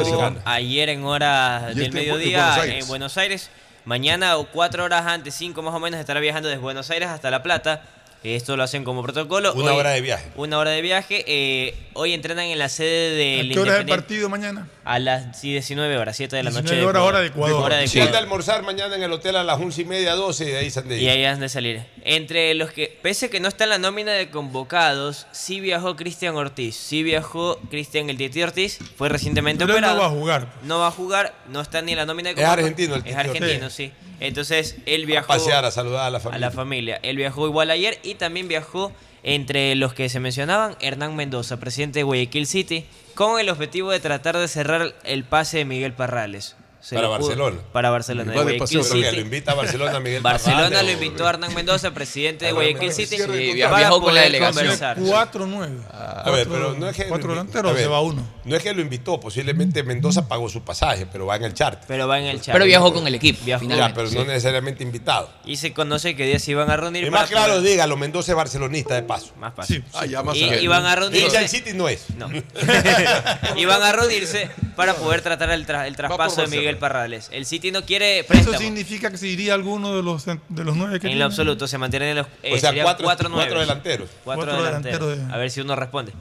ayer 0.45 0.89
en 0.89 1.05
hora 1.05 1.69
Y 1.71 1.75
del 1.77 1.85
este 1.87 1.97
mediodía 1.97 2.57
Buenos 2.57 2.75
en 2.75 2.89
Buenos 2.89 3.19
Aires. 3.19 3.51
Mañana 3.85 4.39
o 4.39 4.47
cuatro 4.47 4.85
horas 4.85 5.07
antes, 5.07 5.35
cinco 5.35 5.63
más 5.63 5.75
o 5.75 5.79
menos, 5.79 6.01
estará 6.01 6.19
viajando 6.19 6.49
desde 6.49 6.61
Buenos 6.61 6.91
Aires 6.91 7.09
hasta 7.09 7.31
La 7.31 7.43
Plata. 7.43 7.83
Esto 8.25 8.57
lo 8.57 8.63
hacen 8.63 8.85
como 8.85 9.03
protocolo. 9.03 9.53
Una 9.53 9.73
Hoy- 9.73 9.79
hora 9.81 9.91
de 9.91 10.01
viaje. 10.01 10.25
Una 10.37 10.59
hora 10.59 10.71
de 10.71 10.81
viaje. 10.81 11.25
Eh, 11.29 11.75
hoy 11.93 12.15
entrenan 12.15 12.47
en 12.47 12.59
la 12.59 12.71
sede 12.71 13.11
del 13.15 13.51
¿A 13.51 13.55
qué 13.55 13.61
hora 13.61 13.75
es 13.75 13.81
el 13.81 13.87
partido 13.87 14.31
mañana? 14.31 14.67
A 14.83 14.99
las 14.99 15.39
sí, 15.39 15.51
19 15.51 15.99
horas, 15.99 16.17
7 16.17 16.35
de 16.37 16.43
la 16.43 16.49
19 16.51 16.77
noche. 16.77 16.87
horas, 16.89 17.03
hora 17.03 17.21
de 17.21 17.27
Ecuador. 17.27 17.63
Hora 17.63 17.77
de 17.77 17.87
Sí, 17.87 17.99
de 17.99 18.05
Ecuador. 18.05 18.23
almorzar 18.23 18.63
mañana 18.63 18.97
en 18.97 19.03
el 19.03 19.13
hotel 19.13 19.37
a 19.37 19.45
las 19.45 19.61
once 19.61 19.83
y 19.83 19.85
media, 19.85 20.15
12 20.15 20.45
y 20.45 20.53
de 20.53 20.57
ahí 20.59 20.71
se 20.71 20.81
han 20.81 20.89
de 20.89 20.97
ir. 20.97 21.03
Y 21.03 21.09
ahí 21.11 21.25
han 21.27 21.39
de 21.39 21.51
salir. 21.51 21.85
Entre 22.03 22.55
los 22.55 22.71
que, 22.73 22.99
pese 23.03 23.29
que 23.29 23.41
no 23.41 23.49
está 23.49 23.65
en 23.65 23.71
la 23.71 23.79
nómina 23.79 24.13
de 24.13 24.31
convocados, 24.31 25.27
sí 25.33 25.61
viajó 25.61 25.95
Cristian 25.95 26.35
Ortiz. 26.37 26.77
Sí 26.77 27.03
viajó 27.03 27.59
Cristian 27.71 28.09
el 28.09 28.17
Titi 28.17 28.43
Ortiz. 28.43 28.79
Fue 28.97 29.11
recientemente 29.11 29.67
Pero 29.67 29.77
él 29.77 29.83
no 29.83 29.89
operado. 29.89 30.01
va 30.11 30.15
a 30.17 30.19
jugar. 30.19 30.47
No 30.63 30.79
va 30.79 30.87
a 30.87 30.91
jugar, 30.91 31.35
no 31.51 31.61
está 31.61 31.83
ni 31.83 31.93
en 31.93 31.99
la 31.99 32.07
nómina 32.07 32.29
de 32.31 32.33
Es 32.33 32.37
convocados. 32.37 32.59
argentino 32.59 32.95
el 32.95 33.01
Es 33.01 33.05
Titi 33.05 33.17
argentino, 33.19 33.67
Ortiz. 33.67 33.75
sí. 33.75 33.93
Entonces, 34.21 34.77
él 34.87 35.07
viajó 35.07 35.27
Pasear, 35.27 35.65
a 35.65 35.71
saludar 35.73 36.07
a 36.07 36.11
la 36.11 36.19
a 36.19 36.21
familia. 36.21 36.47
la 36.47 36.51
familia. 36.53 37.01
Él 37.03 37.17
viajó 37.17 37.47
igual 37.47 37.71
ayer 37.71 37.99
y 38.05 38.14
también 38.15 38.49
viajó 38.49 38.93
entre 39.23 39.75
los 39.75 39.95
que 39.95 40.09
se 40.09 40.21
mencionaban 40.21 40.77
Hernán 40.81 41.17
Mendoza, 41.17 41.59
presidente 41.59 42.01
de 42.01 42.03
Guayaquil 42.03 42.47
City, 42.47 42.85
con 43.15 43.41
el 43.41 43.49
objetivo 43.49 43.91
de 43.91 44.01
tratar 44.01 44.37
de 44.37 44.49
cerrar 44.49 44.95
el 45.05 45.25
pase 45.25 45.59
de 45.59 45.65
Miguel 45.65 45.93
Parrales. 45.95 46.57
Se 46.81 46.97
Para 46.97 47.09
Barcelona. 47.09 47.57
Para 47.73 47.89
Barcelona. 47.89 48.33
de 48.33 48.43
Guayaquil 48.43 48.85
City. 48.85 49.01
lo 49.17 49.21
invita 49.23 49.53
a 49.53 49.55
Barcelona 49.55 50.01
Miguel 50.01 50.21
Barcelona 50.23 50.65
Parrales, 50.65 50.83
lo 50.85 50.91
o- 51.01 51.03
invitó 51.05 51.27
a 51.27 51.31
Hernán 51.31 51.55
Mendoza, 51.55 51.95
presidente 51.95 52.45
de 52.45 52.53
Guayaquil. 52.53 52.93
City, 52.93 53.17
Sí, 53.17 53.53
viajó 53.55 54.03
con 54.03 54.15
la 54.15 54.21
delegación. 54.21 54.65
conversar. 54.67 54.99
4-9. 54.99 55.79
A 55.91 56.31
ver, 56.31 56.47
pero 56.47 56.75
no 56.75 56.87
es 56.91 56.95
que. 56.97 57.05
Cuatro 57.07 57.29
lo 57.29 57.35
invi- 57.35 57.37
delanteros 57.47 57.73
a 57.75 57.79
se 57.79 57.87
va 57.87 58.01
uno. 58.03 58.23
No 58.45 58.57
es 58.57 58.63
que 58.63 58.73
lo 58.75 58.81
invitó, 58.83 59.19
posiblemente 59.21 59.83
Mendoza 59.83 60.29
pagó 60.29 60.49
su 60.49 60.63
pasaje, 60.63 61.07
pero 61.11 61.27
va 61.27 61.37
en 61.37 61.45
el 61.45 61.55
charter. 61.55 61.85
Pero 61.89 62.07
va 62.07 62.19
en 62.19 62.27
el 62.27 62.41
chat. 62.41 62.53
Pero 62.53 62.65
viajó 62.65 62.93
con 62.93 63.07
el 63.07 63.15
equipo, 63.15 63.41
Viajó. 63.45 63.63
Ya, 63.65 63.69
finalmente. 63.71 63.95
pero 63.95 64.11
no 64.11 64.25
necesariamente 64.27 64.83
invitado. 64.83 65.31
Y 65.45 65.57
se 65.57 65.73
conoce 65.73 66.15
que 66.17 66.27
días 66.27 66.43
se 66.43 66.51
iban 66.53 66.71
a 66.71 66.77
reunir. 66.77 67.05
Y 67.05 67.11
para 67.11 67.23
más 67.23 67.31
claro, 67.31 67.55
poder- 67.55 67.71
dígalo, 67.71 67.97
Mendoza 67.97 68.33
es 68.33 68.37
barcelonista 68.37 68.95
de 68.95 69.03
paso. 69.03 69.33
Más 69.39 69.55
fácil. 69.55 69.83
Sí. 69.87 69.91
Ah, 69.95 70.07
ya 70.07 70.23
más 70.23 70.37
Y 70.37 70.43
adelante. 70.43 70.65
iban 70.65 70.85
a 70.87 70.95
reunirse. 70.97 71.37
el 71.39 71.49
City 71.49 71.73
no 71.75 71.89
es. 71.89 72.05
No. 72.17 72.29
Iban 73.57 73.83
a 73.83 73.93
reunirse 73.93 74.51
para 74.77 74.95
poder 74.95 75.23
tratar 75.23 75.51
el, 75.51 75.67
tra- 75.67 75.87
el 75.87 75.97
traspaso 75.97 76.43
de. 76.43 76.49
Miguel 76.49 76.77
Parrales. 76.79 77.29
El 77.33 77.47
City 77.47 77.71
no 77.71 77.85
quiere 77.85 78.21
¿Eso 78.21 78.29
préstamo. 78.29 78.59
significa 78.59 79.11
que 79.11 79.17
se 79.19 79.29
iría 79.29 79.55
alguno 79.55 79.97
de 79.97 80.03
los, 80.03 80.25
de 80.27 80.65
los 80.65 80.77
nueve 80.77 80.93
que 81.01 81.07
En 81.07 81.13
tiene? 81.13 81.19
lo 81.19 81.25
absoluto, 81.27 81.67
se 81.67 81.79
mantienen 81.79 82.11
en 82.11 82.17
los. 82.19 82.27
eh, 82.43 82.55
O 82.55 82.59
sea, 82.59 82.71
serían 82.71 82.85
cuatro- 82.85 83.05
cuatro, 83.05 83.31
cuatro 83.33 83.61
delanteros. 83.61 84.09
Cuatro, 84.25 84.45
Cuatro 84.45 84.65
delanteros. 84.65 85.01
delanteros 85.01 85.29
de- 85.29 85.35
A 85.35 85.39
ver 85.39 85.51
si 85.51 85.61
uno 85.61 85.75
responde. 85.77 86.13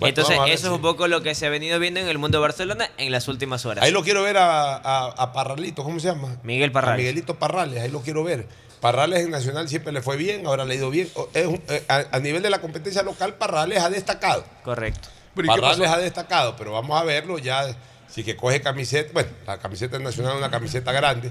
Bueno, 0.00 0.08
Entonces, 0.10 0.38
ver 0.38 0.48
eso 0.48 0.54
es 0.54 0.60
si- 0.70 0.74
un 0.74 0.82
poco 0.82 1.06
lo 1.08 1.22
que 1.22 1.34
se 1.34 1.46
ha 1.46 1.50
venido 1.50 1.78
viendo 1.78 2.00
en 2.00 2.08
el 2.08 2.18
mundo 2.18 2.38
de 2.38 2.42
Barcelona 2.42 2.90
en 2.98 3.12
las 3.12 3.28
últimas 3.28 3.64
horas. 3.64 3.84
Ahí 3.84 3.92
lo 3.92 4.02
quiero 4.02 4.22
ver 4.22 4.36
a, 4.36 4.74
a, 4.76 5.06
a 5.06 5.32
Parralito, 5.32 5.84
¿cómo 5.84 6.00
se 6.00 6.08
llama? 6.08 6.36
Miguel 6.42 6.70
A 6.70 6.72
Parrales. 6.72 6.98
Miguelito 6.98 7.38
Parrales, 7.38 7.80
ahí 7.82 7.90
lo 7.90 8.00
quiero 8.00 8.24
ver. 8.24 8.46
Parrales 8.80 9.20
en 9.24 9.30
Nacional 9.30 9.68
siempre 9.68 9.92
le 9.92 10.02
fue 10.02 10.16
bien, 10.16 10.46
ahora 10.46 10.64
le 10.64 10.74
ha 10.74 10.76
ido 10.76 10.90
bien. 10.90 11.08
O- 11.14 11.28
es 11.32 11.46
un- 11.46 11.62
eh, 11.68 11.84
a, 11.88 12.04
a 12.12 12.18
nivel 12.20 12.42
de 12.42 12.50
la 12.50 12.60
competencia 12.60 13.02
local, 13.02 13.34
Parrales 13.34 13.80
ha 13.80 13.88
destacado. 13.88 14.44
Correcto. 14.62 15.08
Pero, 15.34 15.46
¿y 15.46 15.54
qué 15.54 15.60
Parrales 15.60 15.88
ha 15.90 15.96
destacado, 15.98 16.54
pero 16.56 16.72
vamos 16.72 17.00
a 17.00 17.04
verlo 17.04 17.38
ya. 17.38 17.64
Sí 18.08 18.22
que 18.22 18.36
coge 18.36 18.60
camiseta, 18.60 19.10
bueno, 19.12 19.30
la 19.46 19.58
camiseta 19.58 19.94
del 19.96 20.04
Nacional 20.04 20.32
es 20.34 20.38
una 20.38 20.50
camiseta 20.50 20.92
grande, 20.92 21.30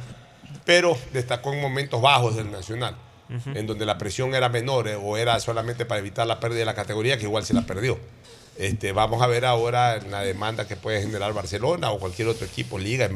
pero 0.66 0.98
destacó 1.14 1.54
en 1.54 1.62
momentos 1.62 2.02
bajos 2.02 2.36
del 2.36 2.52
Nacional, 2.52 2.96
en 3.54 3.66
donde 3.68 3.86
la 3.86 3.98
presión 3.98 4.36
era 4.36 4.50
menor 4.50 4.88
eh, 4.88 4.96
o 4.96 5.16
era 5.18 5.40
solamente 5.40 5.86
para 5.86 6.00
evitar 6.00 6.28
la 6.28 6.40
pérdida 6.40 6.60
de 6.60 6.66
la 6.66 6.74
categoría, 6.76 7.18
que 7.18 7.24
igual 7.24 7.46
se 7.46 7.54
la 7.54 7.62
perdió. 7.62 7.98
Este, 8.58 8.92
vamos 8.92 9.22
a 9.22 9.28
ver 9.28 9.46
ahora 9.46 9.96
en 9.98 10.12
la 10.12 10.22
demanda 10.22 10.68
que 10.68 10.76
puede 10.76 11.02
generar 11.02 11.34
Barcelona 11.34 11.92
o 11.92 12.00
cualquier 12.00 12.28
otro 12.28 12.46
equipo, 12.46 12.78
Liga, 12.78 13.10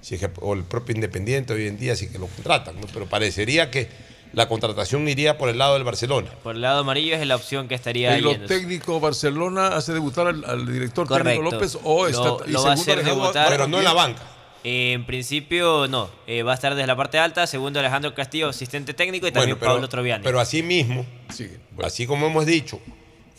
si 0.00 0.14
es 0.14 0.20
que- 0.20 0.30
o 0.40 0.54
el 0.54 0.64
propio 0.64 0.94
Independiente 0.94 1.52
hoy 1.52 1.66
en 1.66 1.78
día, 1.78 1.94
si 1.96 2.08
que 2.08 2.18
lo 2.18 2.26
contratan. 2.26 2.80
¿no? 2.80 2.86
Pero 2.92 3.06
parecería 3.06 3.70
que 3.70 3.88
la 4.32 4.48
contratación 4.48 5.06
iría 5.08 5.36
por 5.36 5.48
el 5.50 5.58
lado 5.58 5.74
del 5.74 5.84
Barcelona. 5.84 6.30
Por 6.42 6.54
el 6.54 6.62
lado 6.62 6.80
amarillo 6.80 7.14
es 7.14 7.26
la 7.26 7.36
opción 7.36 7.68
que 7.68 7.74
estaría 7.74 8.16
¿Y 8.16 8.22
lo 8.22 8.30
yéndose. 8.32 8.54
técnico 8.54 9.00
Barcelona 9.00 9.68
hace 9.68 9.92
debutar 9.92 10.28
al, 10.28 10.44
al 10.44 10.72
director 10.72 11.06
Correcto. 11.06 11.30
técnico 11.30 11.50
López 11.56 11.78
o 11.82 12.06
está 12.06 12.22
Lo- 12.22 12.42
y 12.46 12.50
lo 12.52 12.62
va 12.62 12.70
a 12.70 12.74
hacer 12.74 12.94
Alejandro 12.94 13.22
debutar. 13.24 13.48
Pero 13.50 13.68
no 13.68 13.78
en 13.78 13.84
la 13.84 13.92
banca. 13.92 14.22
Eh, 14.62 14.92
en 14.92 15.04
principio, 15.06 15.88
no. 15.88 16.10
Eh, 16.26 16.42
va 16.42 16.52
a 16.52 16.54
estar 16.54 16.74
desde 16.74 16.86
la 16.86 16.94
parte 16.96 17.18
alta. 17.18 17.46
Segundo, 17.46 17.80
Alejandro 17.80 18.14
Castillo, 18.14 18.48
asistente 18.50 18.94
técnico. 18.94 19.26
Y 19.26 19.32
también 19.32 19.50
Bueno, 19.56 19.60
pero, 19.60 19.72
Pablo 19.72 19.88
Troviani. 19.88 20.22
Pero 20.24 20.38
así 20.40 20.62
mismo, 20.62 21.04
Sí, 21.34 21.48
así 21.82 22.06
como 22.06 22.26
hemos 22.26 22.44
dicho, 22.46 22.78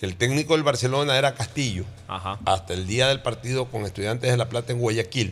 que 0.01 0.07
el 0.07 0.15
técnico 0.15 0.53
del 0.55 0.63
Barcelona 0.63 1.15
era 1.15 1.35
Castillo, 1.35 1.85
Ajá. 2.07 2.39
hasta 2.45 2.73
el 2.73 2.87
día 2.87 3.07
del 3.09 3.21
partido 3.21 3.65
con 3.67 3.85
Estudiantes 3.85 4.31
de 4.31 4.35
La 4.35 4.49
Plata 4.49 4.71
en 4.73 4.79
Guayaquil. 4.79 5.31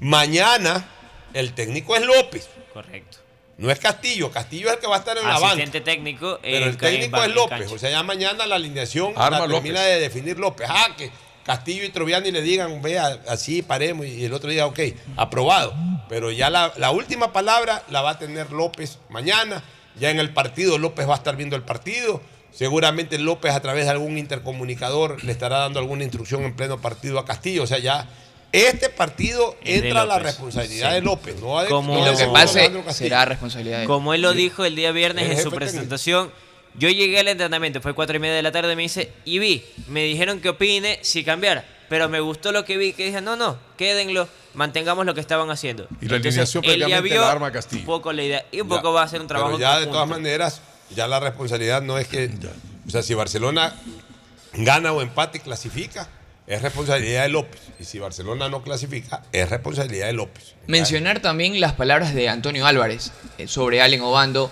Mañana 0.00 0.88
el 1.34 1.52
técnico 1.52 1.94
es 1.94 2.02
López, 2.04 2.48
Correcto. 2.74 3.18
no 3.58 3.70
es 3.70 3.78
Castillo. 3.78 4.32
Castillo 4.32 4.66
es 4.70 4.74
el 4.74 4.80
que 4.80 4.88
va 4.88 4.96
a 4.96 4.98
estar 4.98 5.16
en 5.16 5.22
la 5.24 5.34
banca. 5.34 5.46
Asistente 5.48 5.80
técnico. 5.82 6.40
Pero 6.42 6.56
en 6.56 6.62
el 6.64 6.76
técnico 6.76 7.22
es 7.22 7.32
López. 7.32 7.70
O 7.70 7.78
sea, 7.78 7.90
ya 7.90 8.02
mañana 8.02 8.44
la 8.48 8.56
alineación 8.56 9.12
Arma 9.14 9.46
la 9.46 9.54
termina 9.54 9.80
López. 9.80 9.94
de 9.94 10.00
definir 10.00 10.38
López. 10.40 10.66
Ah, 10.68 10.88
que 10.98 11.12
Castillo 11.44 11.84
y 11.84 11.90
Troviani 11.90 12.32
le 12.32 12.42
digan, 12.42 12.82
vea, 12.82 13.20
así 13.28 13.62
paremos. 13.62 14.04
Y 14.04 14.24
el 14.24 14.32
otro 14.32 14.50
día, 14.50 14.66
ok, 14.66 14.80
aprobado. 15.16 15.74
Pero 16.08 16.32
ya 16.32 16.50
la, 16.50 16.72
la 16.76 16.90
última 16.90 17.32
palabra 17.32 17.84
la 17.88 18.02
va 18.02 18.10
a 18.10 18.18
tener 18.18 18.50
López 18.50 18.98
mañana. 19.10 19.62
Ya 20.00 20.10
en 20.10 20.18
el 20.18 20.32
partido, 20.32 20.76
López 20.76 21.08
va 21.08 21.14
a 21.14 21.18
estar 21.18 21.36
viendo 21.36 21.54
el 21.54 21.62
partido. 21.62 22.20
Seguramente 22.52 23.18
López 23.18 23.52
a 23.52 23.60
través 23.60 23.84
de 23.84 23.90
algún 23.90 24.18
intercomunicador 24.18 25.22
le 25.22 25.32
estará 25.32 25.58
dando 25.58 25.78
alguna 25.78 26.02
instrucción 26.04 26.42
en 26.44 26.54
pleno 26.56 26.80
partido 26.80 27.18
a 27.18 27.24
Castillo. 27.24 27.62
O 27.62 27.66
sea, 27.66 27.78
ya 27.78 28.08
este 28.50 28.88
partido 28.88 29.56
entra 29.62 30.02
a 30.02 30.06
la 30.06 30.18
responsabilidad 30.18 30.88
Sí. 30.88 30.94
de 30.96 31.00
López. 31.02 31.36
No 31.40 31.60
de- 31.62 31.68
Como- 31.68 31.94
no 31.94 32.04
de 32.04 32.12
lo 32.12 32.16
que 32.18 32.26
pase 32.26 32.70
será 32.92 33.24
responsabilidad 33.26 33.76
de 33.78 33.82
él. 33.82 33.88
Como 33.88 34.14
él 34.14 34.22
lo 34.22 34.32
dijo 34.32 34.64
el 34.64 34.74
día 34.74 34.90
viernes 34.92 35.24
El 35.26 35.32
en 35.32 35.36
su 35.36 35.44
técnico. 35.44 35.56
presentación, 35.58 36.32
yo 36.74 36.88
llegué 36.88 37.20
al 37.20 37.28
entrenamiento, 37.28 37.80
fue 37.80 37.92
cuatro 37.94 38.16
y 38.16 38.20
media 38.20 38.34
de 38.36 38.42
la 38.42 38.50
tarde, 38.52 38.74
me 38.74 38.82
dice, 38.82 39.12
y 39.24 39.38
vi, 39.38 39.64
me 39.88 40.02
dijeron 40.04 40.40
que 40.40 40.48
opine 40.48 40.98
si 41.02 41.22
cambiar, 41.24 41.64
pero 41.88 42.08
me 42.08 42.20
gustó 42.20 42.50
lo 42.52 42.64
que 42.64 42.76
vi, 42.76 42.92
que 42.92 43.04
dije, 43.06 43.20
no, 43.20 43.36
no, 43.36 43.58
quédenlo, 43.76 44.28
mantengamos 44.54 45.04
lo 45.04 45.14
que 45.14 45.20
estaban 45.20 45.50
haciendo. 45.50 45.86
Y 46.00 46.06
la 46.08 46.16
alineación 46.16 46.64
él 46.64 46.84
ya 46.88 47.00
vio 47.00 47.20
la 47.20 47.30
arma 47.32 47.52
Castillo. 47.52 47.80
un 47.80 47.86
poco 47.86 48.12
la 48.12 48.22
idea, 48.22 48.46
y 48.50 48.60
un 48.62 48.68
Ya, 48.68 48.76
poco 48.76 48.92
va 48.92 49.02
a 49.02 49.08
ser 49.08 49.20
un 49.20 49.26
trabajo 49.26 49.50
Pero 49.56 49.60
ya 49.60 49.80
de 49.80 49.86
todas 49.86 50.08
maneras, 50.08 50.62
ya 50.94 51.06
la 51.06 51.20
responsabilidad 51.20 51.82
no 51.82 51.98
es 51.98 52.08
que. 52.08 52.30
O 52.86 52.90
sea, 52.90 53.02
si 53.02 53.14
Barcelona 53.14 53.74
gana 54.54 54.92
o 54.92 55.02
empate 55.02 55.38
y 55.38 55.40
clasifica, 55.40 56.08
es 56.46 56.62
responsabilidad 56.62 57.22
de 57.22 57.28
López. 57.28 57.60
Y 57.78 57.84
si 57.84 57.98
Barcelona 57.98 58.48
no 58.48 58.62
clasifica, 58.62 59.22
es 59.32 59.48
responsabilidad 59.50 60.06
de 60.06 60.14
López. 60.14 60.54
Mencionar 60.66 61.20
también 61.20 61.60
las 61.60 61.74
palabras 61.74 62.14
de 62.14 62.28
Antonio 62.28 62.66
Álvarez 62.66 63.12
eh, 63.36 63.46
sobre 63.46 63.82
Allen 63.82 64.00
Obando. 64.00 64.50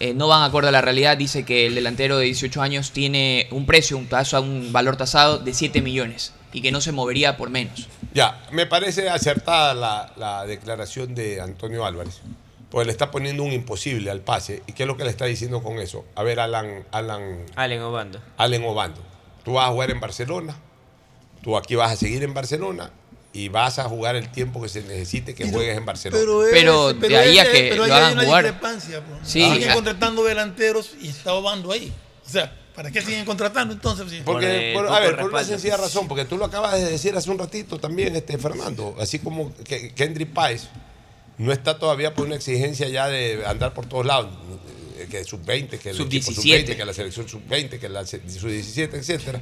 Eh, 0.00 0.14
no 0.14 0.28
van 0.28 0.42
acorde 0.42 0.68
a 0.68 0.72
la 0.72 0.80
realidad. 0.80 1.16
Dice 1.16 1.44
que 1.44 1.66
el 1.66 1.74
delantero 1.74 2.18
de 2.18 2.26
18 2.26 2.60
años 2.60 2.92
tiene 2.92 3.48
un 3.50 3.66
precio, 3.66 3.96
un, 3.96 4.06
taso, 4.06 4.40
un 4.40 4.72
valor 4.72 4.96
tasado 4.96 5.38
de 5.38 5.54
7 5.54 5.80
millones 5.80 6.32
y 6.52 6.62
que 6.62 6.72
no 6.72 6.80
se 6.80 6.92
movería 6.92 7.36
por 7.36 7.50
menos. 7.50 7.88
Ya, 8.14 8.40
me 8.52 8.66
parece 8.66 9.08
acertada 9.08 9.74
la, 9.74 10.12
la 10.16 10.46
declaración 10.46 11.14
de 11.14 11.40
Antonio 11.40 11.84
Álvarez. 11.84 12.20
Pues 12.70 12.86
le 12.86 12.92
está 12.92 13.10
poniendo 13.10 13.42
un 13.44 13.52
imposible 13.52 14.10
al 14.10 14.20
pase. 14.20 14.62
¿Y 14.66 14.72
qué 14.72 14.82
es 14.82 14.86
lo 14.86 14.96
que 14.96 15.04
le 15.04 15.10
está 15.10 15.24
diciendo 15.24 15.62
con 15.62 15.78
eso? 15.78 16.04
A 16.14 16.22
ver, 16.22 16.38
Alan, 16.40 16.84
Alan, 16.90 17.46
Allen 17.56 17.80
Obando. 17.82 18.20
Allen 18.36 18.64
Obando. 18.64 19.00
Tú 19.44 19.54
vas 19.54 19.68
a 19.68 19.72
jugar 19.72 19.90
en 19.90 20.00
Barcelona, 20.00 20.54
tú 21.42 21.56
aquí 21.56 21.74
vas 21.74 21.92
a 21.92 21.96
seguir 21.96 22.22
en 22.22 22.34
Barcelona 22.34 22.90
y 23.32 23.48
vas 23.48 23.78
a 23.78 23.84
jugar 23.84 24.16
el 24.16 24.30
tiempo 24.30 24.60
que 24.60 24.68
se 24.68 24.82
necesite 24.82 25.34
que 25.34 25.50
juegues 25.50 25.76
en 25.78 25.86
Barcelona. 25.86 26.20
es- 26.22 26.48
Pero 26.52 26.92
de 26.92 27.16
ahí 27.16 27.38
a 27.38 27.42
es- 27.44 27.48
que 27.48 27.68
pero 27.70 27.86
lo 27.86 27.94
hay 27.94 28.12
una 28.12 28.24
jugar. 28.24 28.44
discrepancia, 28.44 29.02
pues. 29.02 29.20
Sí, 29.22 29.42
Siguen 29.50 29.70
ah. 29.70 29.74
contratando 29.74 30.24
delanteros 30.24 30.92
y 31.00 31.08
está 31.08 31.32
Obando 31.32 31.72
ahí. 31.72 31.90
O 32.26 32.28
sea, 32.28 32.54
¿para 32.74 32.90
qué 32.90 33.00
siguen 33.00 33.24
contratando 33.24 33.72
entonces? 33.72 34.10
Sí. 34.10 34.20
Porque, 34.24 34.72
por- 34.74 34.88
a 34.88 35.00
ver, 35.00 35.16
por 35.16 35.30
una 35.30 35.42
sencilla 35.44 35.78
razón, 35.78 36.06
porque 36.06 36.26
tú 36.26 36.36
lo 36.36 36.44
acabas 36.44 36.74
de 36.74 36.84
decir 36.90 37.16
hace 37.16 37.30
un 37.30 37.38
ratito 37.38 37.78
también, 37.78 38.14
este 38.14 38.36
Fernando, 38.36 38.94
así 39.00 39.18
como 39.20 39.54
que 39.64 39.94
Kendry 39.94 40.26
Páez 40.26 40.68
no 41.38 41.52
está 41.52 41.78
todavía 41.78 42.14
por 42.14 42.26
una 42.26 42.36
exigencia 42.36 42.88
ya 42.88 43.08
de 43.08 43.44
andar 43.46 43.72
por 43.74 43.86
todos 43.86 44.04
lados, 44.04 44.30
eh, 44.98 45.06
que 45.10 45.24
sub-20, 45.24 45.78
que 45.78 45.90
el 45.90 46.00
equipo 46.00 46.32
Sub-17. 46.32 46.34
sub-20, 46.34 46.76
que 46.76 46.84
la 46.84 46.92
selección 46.94 47.28
sub-20, 47.28 47.78
que 47.78 47.88
la 47.88 48.04
sub-17, 48.04 48.94
etcétera. 48.94 49.40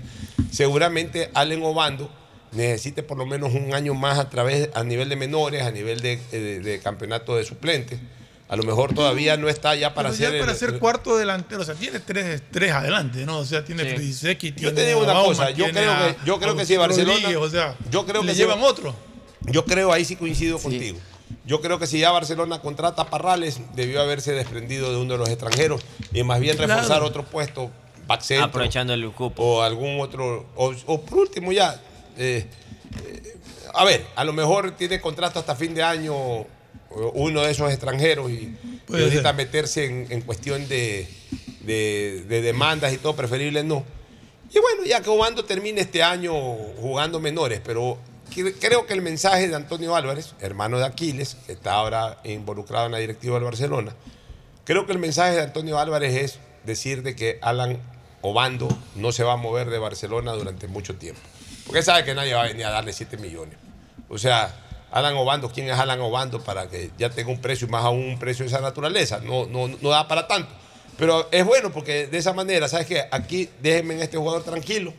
Seguramente 0.51 1.31
Allen 1.35 1.63
Obando 1.63 2.11
necesite 2.53 3.03
por 3.03 3.19
lo 3.19 3.27
menos 3.27 3.53
un 3.55 3.75
año 3.75 3.95
más 3.95 4.19
a 4.19 4.31
través 4.31 4.71
a 4.75 4.85
nivel 4.85 5.09
de 5.09 5.17
menores, 5.17 5.63
a 5.63 5.71
nivel 5.71 6.01
de, 6.01 6.17
de- 6.31 6.61
de 6.61 6.79
campeonato 6.81 7.37
de 7.37 7.45
suplentes. 7.45 7.99
A 8.49 8.55
lo 8.55 8.63
mejor 8.63 8.95
todavía 8.95 9.37
no 9.37 9.49
está 9.49 9.75
ya 9.75 9.93
para 9.93 10.13
ser 10.13 10.39
para 10.39 10.53
el- 10.53 10.59
ser 10.59 10.79
cuarto 10.79 11.17
delantero, 11.17 11.63
o 11.63 11.65
sea, 11.65 11.75
tiene 11.75 11.99
tres, 11.99 12.43
tres 12.53 12.71
adelante, 12.73 13.27
¿no? 13.27 13.39
O 13.39 13.45
sea, 13.45 13.65
tiene 13.65 13.85
Friseki, 13.97 14.53
tiene 14.53 14.71
Yo 14.71 14.75
te 14.75 14.87
digo 14.87 15.01
una 15.03 15.15
cosa, 15.15 15.51
yo 15.51 15.69
creo 15.71 15.91
a- 15.93 16.15
que, 16.15 16.27
yo 16.27 16.39
creo 16.39 16.53
a 16.53 16.57
que 16.57 16.65
si 16.65 16.77
Barcelona. 16.77 17.13
Rodríguez, 17.15 17.37
o 17.39 17.51
sea, 17.51 17.77
yo 17.91 18.07
creo 18.07 18.23
le 18.23 18.29
que 18.29 18.35
si- 18.35 18.41
llevan 18.43 18.61
otro. 18.63 18.95
Yo 19.47 19.65
creo, 19.65 19.93
ahí 19.93 20.05
sí 20.05 20.15
coincido 20.17 20.59
contigo. 20.61 20.99
Yo 21.45 21.61
creo 21.61 21.79
que 21.79 21.87
si 21.87 21.99
ya 22.01 22.11
Barcelona 22.11 22.61
contrata 22.61 23.03
a 23.03 23.11
Parrales, 23.11 23.61
debió 23.75 24.01
haberse 24.01 24.33
desprendido 24.33 24.91
de 24.91 24.97
uno 24.99 25.13
de 25.15 25.19
los 25.19 25.29
extranjeros 25.29 25.81
y 26.13 26.23
más 26.23 26.41
bien 26.41 26.57
Claro. 26.57 26.75
reforzar 26.75 27.03
otro 27.03 27.25
puesto, 27.25 27.71
back 28.07 28.21
centro, 28.23 28.47
Aprovechando 28.47 28.93
el 28.95 29.11
cupo. 29.13 29.43
o 29.43 29.63
algún 29.63 30.01
otro, 30.01 30.47
o, 30.57 30.73
o 30.87 31.01
por 31.03 31.19
último 31.19 31.53
ya, 31.53 31.81
eh, 32.17 32.47
eh, 33.05 33.37
a 33.75 33.85
ver, 33.85 34.05
a 34.17 34.25
lo 34.25 34.33
mejor 34.33 34.73
tiene 34.73 35.01
contrato 35.01 35.39
hasta 35.39 35.55
fin 35.57 35.75
de 35.75 35.83
año 35.83 36.15
o- 36.17 36.47
uno 37.15 37.43
de 37.43 37.51
esos 37.51 37.71
extranjeros 37.71 38.31
y 38.31 38.55
Puede 38.87 39.05
necesita 39.05 39.29
ser. 39.31 39.37
meterse 39.37 39.85
en, 39.87 40.07
en 40.11 40.21
cuestión 40.23 40.67
de, 40.69 41.09
de- 41.61 42.25
de 42.29 42.43
demandas 42.43 42.93
y 42.93 42.99
todo, 42.99 43.15
preferible 43.17 43.63
no. 43.65 43.85
Y 44.55 44.59
bueno, 44.61 44.85
ya 44.87 45.01
que 45.03 45.11
Obando 45.11 45.45
termine 45.45 45.81
este 45.81 46.03
año 46.05 46.33
jugando 46.81 47.19
menores, 47.21 47.61
pero 47.65 47.99
creo 48.43 48.87
que 48.87 48.95
el 48.95 49.03
mensaje 49.03 49.49
de 49.49 49.55
Antonio 49.55 49.97
Álvarez, 49.97 50.35
hermano 50.41 50.79
de 50.79 50.85
Aquiles, 50.85 51.37
que 51.47 51.53
está 51.53 51.73
ahora 51.73 52.19
involucrado 52.25 52.87
en 52.87 52.93
la 52.93 52.99
directiva 52.99 53.35
del 53.35 53.45
Barcelona, 53.45 53.95
creo 54.65 54.87
que 54.87 54.93
el 54.93 54.99
mensaje 54.99 55.35
de 55.35 55.43
Antonio 55.43 55.79
Álvarez 55.79 56.15
es 56.15 56.39
decir 56.65 57.03
de 57.03 57.17
que 57.17 57.39
Alan 57.43 57.79
Obando 58.23 58.69
no 58.97 59.13
se 59.13 59.23
va 59.23 59.35
a 59.35 59.37
mover 59.37 59.71
de 59.71 59.79
Barcelona 59.79 60.33
durante 60.33 60.67
mucho 60.67 60.97
tiempo. 60.97 61.21
Porque 61.67 61.83
sabe 61.83 62.05
que 62.05 62.15
nadie 62.15 62.35
va 62.35 62.43
a 62.43 62.47
venir 62.47 62.67
a 62.67 62.71
darle 62.71 62.93
7 62.93 63.17
millones. 63.19 63.57
O 64.09 64.19
sea, 64.19 64.55
Alan 64.91 65.17
Obando, 65.17 65.51
¿quién 65.51 65.69
es 65.69 65.79
Alan 65.79 66.01
Obando 66.01 66.43
para 66.43 66.69
que 66.69 66.91
ya 66.99 67.11
tenga 67.11 67.31
un 67.31 67.41
precio 67.41 67.67
y 67.67 67.71
más 67.71 67.85
aún 67.85 68.05
un 68.05 68.19
precio 68.19 68.45
de 68.45 68.49
esa 68.49 68.61
naturaleza? 68.61 69.21
No, 69.21 69.47
no, 69.47 69.69
no 69.69 69.89
da 69.89 70.09
para 70.09 70.27
tanto. 70.27 70.51
Pero 70.97 71.29
es 71.31 71.45
bueno 71.45 71.73
porque 71.73 72.07
de 72.07 72.19
esa 72.19 72.33
manera, 72.33 72.69
¿sabes 72.69 72.87
qué? 72.87 73.05
Aquí 73.11 73.49
déjenme 73.61 73.95
en 73.95 74.01
este 74.01 74.17
jugador 74.17 74.45
tranquilo. 74.45 74.95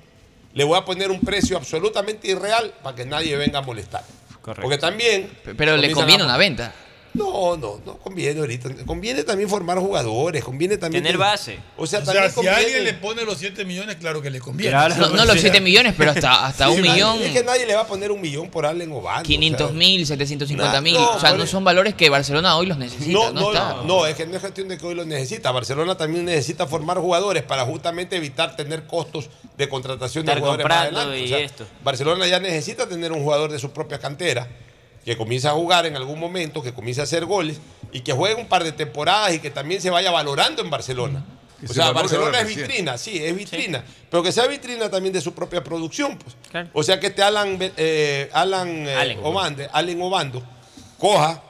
Le 0.57 0.63
voy 0.63 0.75
a 0.75 0.83
poner 0.83 1.11
un 1.11 1.19
precio 1.21 1.55
absolutamente 1.55 2.27
irreal 2.27 2.73
para 2.81 2.95
que 2.95 3.05
nadie 3.05 3.37
venga 3.37 3.59
a 3.59 3.61
molestar. 3.61 4.03
Porque 4.41 4.79
también. 4.79 5.29
Pero 5.55 5.77
le 5.77 5.91
conviene 5.91 6.23
a- 6.23 6.25
una 6.25 6.37
venta. 6.37 6.73
No, 7.17 7.57
no, 7.57 7.79
no 7.85 7.97
conviene 7.97 8.39
ahorita. 8.39 8.69
Conviene 8.85 9.23
también 9.23 9.49
formar 9.49 9.77
jugadores, 9.79 10.43
conviene 10.43 10.77
también. 10.77 11.03
Tener 11.03 11.17
base. 11.17 11.57
O 11.77 11.85
sea, 11.87 11.99
O 11.99 12.05
si 12.05 12.11
conviene- 12.35 12.49
alguien 12.55 12.83
le 12.83 12.93
pone 12.93 13.23
los 13.25 13.37
7 13.37 13.65
millones, 13.65 13.95
claro 13.97 14.21
que 14.21 14.29
le 14.29 14.39
conviene. 14.39 14.75
No, 14.75 15.09
no 15.09 15.25
los 15.25 15.39
7 15.39 15.59
millones, 15.61 15.93
pero 15.97 16.11
hasta, 16.11 16.45
hasta 16.47 16.69
un 16.69 16.77
nadie- 16.81 16.91
millón. 16.93 17.21
Es 17.21 17.31
que 17.31 17.43
nadie 17.43 17.65
le 17.65 17.75
va 17.75 17.81
a 17.81 17.87
poner 17.87 18.11
un 18.11 18.21
millón 18.21 18.49
por 18.49 18.65
Allen 18.65 18.91
Obando. 18.91 19.23
500 19.23 19.73
mil, 19.73 20.05
750 20.05 20.81
mil. 20.81 20.93
No, 20.93 21.11
o 21.11 21.19
sea, 21.19 21.33
no 21.33 21.45
son 21.47 21.63
valores 21.63 21.95
que 21.95 22.09
Barcelona 22.09 22.55
hoy 22.57 22.67
los 22.67 22.77
necesita. 22.77 23.11
No, 23.11 23.31
No, 23.31 23.41
no, 23.41 23.47
está. 23.51 23.73
no, 23.73 23.83
no, 23.83 24.05
es 24.07 24.15
que 24.15 24.25
no 24.25 24.35
es 24.35 24.41
cuestión 24.41 24.67
de 24.67 24.77
que 24.77 24.85
hoy 24.85 24.95
lo 24.95 25.05
necesita. 25.05 25.51
Barcelona 25.51 25.95
también 25.95 26.25
necesita 26.25 26.67
formar 26.67 26.97
jugadores 26.99 27.43
para 27.43 27.65
justamente 27.65 28.15
evitar 28.17 28.55
tener 28.55 28.85
costos 28.85 29.29
de 29.57 29.67
contratación 29.69 30.25
de 30.25 30.35
jugadores 30.35 30.67
más 30.67 30.77
adelante. 30.77 31.19
y 31.19 31.25
O 31.25 31.27
sea, 31.27 31.39
esto. 31.39 31.65
Barcelona 31.83 32.27
ya 32.27 32.39
necesita 32.39 32.87
tener 32.87 33.11
un 33.11 33.23
jugador 33.23 33.51
de 33.51 33.59
su 33.59 33.71
propia 33.71 33.99
cantera 33.99 34.47
que 35.07 35.15
comience 35.15 35.47
a 35.47 35.51
jugar 35.51 35.85
en 35.85 35.95
algún 35.95 36.19
momento, 36.19 36.61
que 36.61 36.73
comience 36.73 36.99
a 36.99 37.05
hacer 37.05 37.23
goles 37.23 37.61
y 37.93 38.01
que 38.01 38.11
juegue 38.11 38.35
un 38.35 38.47
par 38.49 38.65
de 38.65 38.73
temporadas 38.73 39.33
y 39.33 39.39
que 39.39 39.49
también 39.49 39.81
se 39.81 39.89
vaya 39.89 40.11
valorando 40.11 40.61
en 40.61 40.69
Barcelona. 40.69 41.23
Que 41.61 41.65
O 41.65 41.69
se 41.69 41.75
sea, 41.75 41.91
Barcelona 41.93 42.41
es 42.41 42.47
vitrina, 42.53 42.97
sí, 42.97 43.17
es 43.23 43.33
vitrina, 43.33 43.85
pero 44.11 44.21
que 44.21 44.33
sea 44.33 44.47
vitrina 44.47 44.89
también 44.91 45.13
de 45.13 45.21
su 45.21 45.33
propia 45.33 45.63
producción. 45.63 46.17
Pues. 46.17 46.35
O 46.73 46.83
sea, 46.83 46.99
que 46.99 47.07
este 47.07 47.23
Alan, 47.23 47.57
eh, 47.77 48.29
Alan, 48.33 48.67
eh, 48.85 48.95
Allen. 48.95 49.19
Obande- 49.23 49.69
Allen 49.71 50.01
Obando 50.01 50.43
coja, 50.99 51.41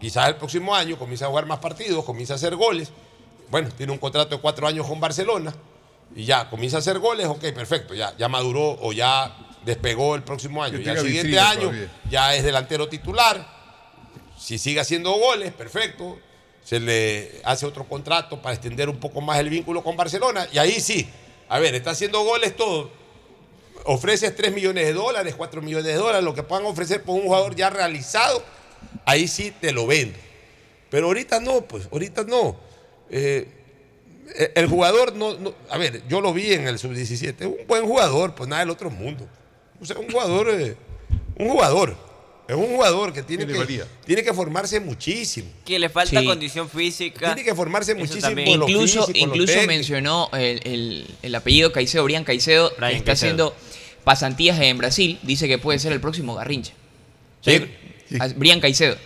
quizás 0.00 0.28
el 0.28 0.36
próximo 0.36 0.74
año, 0.74 0.98
comienza 0.98 1.26
a 1.26 1.28
jugar 1.28 1.44
más 1.44 1.58
partidos, 1.58 2.06
comienza 2.06 2.32
a 2.32 2.36
hacer 2.36 2.56
goles. 2.56 2.90
Bueno, 3.50 3.68
tiene 3.76 3.92
un 3.92 3.98
contrato 3.98 4.34
de 4.36 4.40
cuatro 4.40 4.66
años 4.66 4.86
con 4.86 4.98
Barcelona 5.00 5.52
y 6.16 6.24
ya 6.24 6.48
comienza 6.48 6.78
a 6.78 6.80
hacer 6.80 6.98
goles, 6.98 7.26
ok, 7.26 7.42
perfecto, 7.54 7.92
ya, 7.94 8.14
ya 8.16 8.26
maduró 8.30 8.78
o 8.80 8.94
ya 8.94 9.36
despegó 9.64 10.14
el 10.14 10.22
próximo 10.22 10.62
año. 10.62 10.78
Ya 10.78 10.92
el 10.92 11.00
siguiente 11.00 11.38
año 11.38 11.60
todavía. 11.62 11.92
ya 12.10 12.34
es 12.34 12.42
delantero 12.44 12.88
titular. 12.88 13.46
Si 14.38 14.58
sigue 14.58 14.80
haciendo 14.80 15.12
goles, 15.12 15.52
perfecto. 15.52 16.18
Se 16.64 16.78
le 16.80 17.40
hace 17.44 17.66
otro 17.66 17.84
contrato 17.84 18.40
para 18.40 18.54
extender 18.54 18.88
un 18.88 18.98
poco 18.98 19.20
más 19.20 19.38
el 19.38 19.50
vínculo 19.50 19.82
con 19.82 19.96
Barcelona. 19.96 20.46
Y 20.52 20.58
ahí 20.58 20.80
sí, 20.80 21.08
a 21.48 21.58
ver, 21.58 21.74
está 21.74 21.90
haciendo 21.90 22.22
goles 22.24 22.54
todo. 22.56 22.90
Ofreces 23.84 24.34
3 24.36 24.52
millones 24.54 24.86
de 24.86 24.92
dólares, 24.92 25.34
4 25.36 25.60
millones 25.60 25.86
de 25.86 25.94
dólares, 25.94 26.22
lo 26.22 26.34
que 26.34 26.42
puedan 26.44 26.64
ofrecer 26.66 27.02
por 27.02 27.16
un 27.16 27.22
jugador 27.22 27.56
ya 27.56 27.68
realizado, 27.68 28.42
ahí 29.04 29.26
sí 29.26 29.52
te 29.60 29.72
lo 29.72 29.86
vendo. 29.88 30.16
Pero 30.88 31.06
ahorita 31.08 31.40
no, 31.40 31.62
pues, 31.62 31.88
ahorita 31.90 32.22
no. 32.24 32.56
Eh, 33.10 33.48
el 34.54 34.68
jugador 34.68 35.14
no, 35.16 35.36
no- 35.36 35.52
A 35.68 35.78
ver, 35.78 36.06
yo 36.08 36.20
lo 36.20 36.32
vi 36.32 36.52
en 36.52 36.68
el 36.68 36.78
sub-17. 36.78 37.44
Un 37.46 37.66
buen 37.66 37.84
jugador, 37.84 38.34
pues 38.36 38.48
nada 38.48 38.60
del 38.60 38.70
otro 38.70 38.88
mundo. 38.88 39.26
O 39.82 39.86
sea, 39.86 39.98
un 39.98 40.08
jugador. 40.10 40.48
eh, 40.50 40.76
un 41.36 41.48
jugador. 41.50 41.96
Es 42.48 42.56
un 42.56 42.66
jugador 42.66 43.12
que 43.12 43.22
tiene, 43.22 43.46
que, 43.46 43.84
tiene 44.04 44.22
que 44.22 44.34
formarse 44.34 44.78
muchísimo. 44.80 45.48
Que 45.64 45.78
le 45.78 45.88
falta 45.88 46.20
Sí. 46.20 46.26
condición 46.26 46.68
física. 46.68 47.26
Tiene 47.34 47.44
que 47.48 47.54
formarse 47.54 47.92
Eso 47.92 48.00
muchísimo. 48.00 48.40
incluso 48.40 49.06
físico, 49.06 49.26
incluso 49.26 49.54
mencionó 49.66 50.28
el, 50.32 50.60
el- 50.64 51.06
el 51.22 51.34
apellido 51.34 51.72
Caicedo, 51.72 52.04
Brian 52.04 52.24
Caicedo, 52.24 52.68
que 52.70 52.74
está 52.74 52.88
Caicedo. 52.88 53.12
haciendo 53.12 53.54
pasantías 54.04 54.58
en 54.60 54.76
Brasil. 54.76 55.18
Dice 55.22 55.46
que 55.48 55.58
puede 55.58 55.78
ser 55.78 55.92
el 55.92 56.00
próximo 56.00 56.34
Garrincha. 56.34 56.72
Ah, 58.20 58.28
Brian 58.36 58.60
Caicedo. 58.60 58.96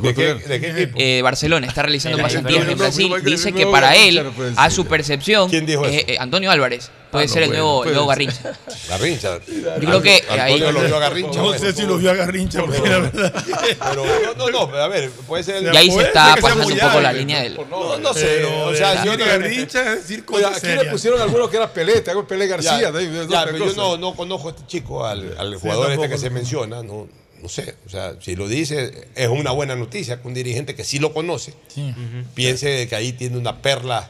¿De 0.00 0.14
qué, 0.14 0.34
de 0.34 0.60
qué 0.60 0.70
equipo? 0.70 0.98
Eh, 1.00 1.20
Barcelona 1.22 1.66
está 1.66 1.82
realizando 1.82 2.18
pasantías 2.22 2.68
en. 2.68 2.78
Brasil. 2.78 3.08
No, 3.08 3.16
no, 3.16 3.22
no, 3.22 3.30
Dice 3.30 3.50
no, 3.50 3.56
que 3.56 3.64
no, 3.64 3.70
para 3.70 3.90
no, 3.90 3.96
él, 3.96 4.24
no 4.24 4.32
puede 4.32 4.52
a 4.56 4.70
su 4.70 4.86
percepción, 4.86 5.48
¿Quién 5.50 5.66
dijo 5.66 5.84
eh, 5.86 5.96
eso? 5.98 6.04
eh, 6.08 6.16
Antonio 6.18 6.50
Álvarez 6.50 6.90
puede 7.10 7.24
Ah, 7.24 7.28
no, 7.28 7.32
ser 7.32 7.42
el 7.44 7.48
bueno, 7.50 7.62
nuevo, 7.62 7.78
puede 7.78 7.90
el 7.90 7.94
nuevo 7.96 8.12
ser. 8.14 8.26
Garrincha. 8.26 8.58
Garrincha. 8.88 9.38
Yo 9.80 9.88
creo 9.88 10.02
que 10.02 10.24
Antonio 10.28 10.42
ahí- 10.66 10.72
lo 10.74 10.80
vio 10.82 10.96
a 10.96 10.98
Garrincha. 10.98 11.38
No 11.42 11.52
sé 11.58 11.72
si 11.72 11.82
lo 11.82 11.98
vio 11.98 12.10
a 12.10 12.14
Garrincha, 12.14 12.60
porque 12.60 12.80
la 12.88 12.98
verdad. 12.98 13.44
Pero 13.90 14.04
no, 14.04 14.34
no, 14.34 14.50
no, 14.50 14.66
pero 14.70 14.82
a 14.82 14.88
ver, 14.88 15.10
puede 15.10 15.44
ser. 15.44 15.62
Y 15.62 15.76
ahí 15.76 15.90
se 15.90 16.02
está 16.02 16.34
pasando 16.40 16.66
un 16.66 16.76
poco 16.78 17.00
la 17.00 17.12
línea 17.12 17.42
del. 17.42 17.54
No, 17.70 17.98
no 17.98 18.12
sé. 18.14 18.26
Pero 18.40 18.64
o 18.66 18.74
sea, 18.74 19.04
yo 19.04 19.16
no- 19.16 19.24
Garrincha 19.24 19.92
es 19.94 20.00
decir 20.08 20.24
Oye, 20.28 20.42
cosas 20.44 20.56
aquí 20.64 20.66
le 20.84 20.90
pusieron 20.90 21.20
algunos 21.20 21.48
que 21.50 21.56
era 21.56 21.72
Pelé, 21.72 22.02
hago 22.08 22.26
Pelé 22.26 22.46
García. 22.48 22.90
Ya, 23.28 23.44
pero 23.44 23.58
yo 23.58 23.72
no, 23.74 23.96
no 23.96 24.14
conozco 24.14 24.48
a 24.48 24.50
este 24.50 24.66
chico, 24.66 25.06
al, 25.06 25.36
al 25.38 25.54
jugador 25.56 25.92
este 25.92 26.08
que 26.08 26.18
se 26.18 26.30
menciona, 26.30 26.82
no, 26.82 27.06
no 27.44 27.48
sé. 27.50 27.74
O 27.86 27.90
sea, 27.90 28.14
si 28.22 28.34
lo 28.36 28.48
dice, 28.48 29.08
es 29.14 29.28
una 29.28 29.50
buena 29.50 29.76
noticia 29.76 30.18
que 30.20 30.26
un 30.26 30.32
dirigente 30.32 30.74
que 30.74 30.82
sí 30.82 30.98
lo 30.98 31.12
conoce 31.12 31.52
Sí. 31.68 31.94
piense 32.34 32.88
que 32.88 32.96
ahí 32.96 33.12
tiene 33.12 33.36
una 33.36 33.60
perla 33.60 34.08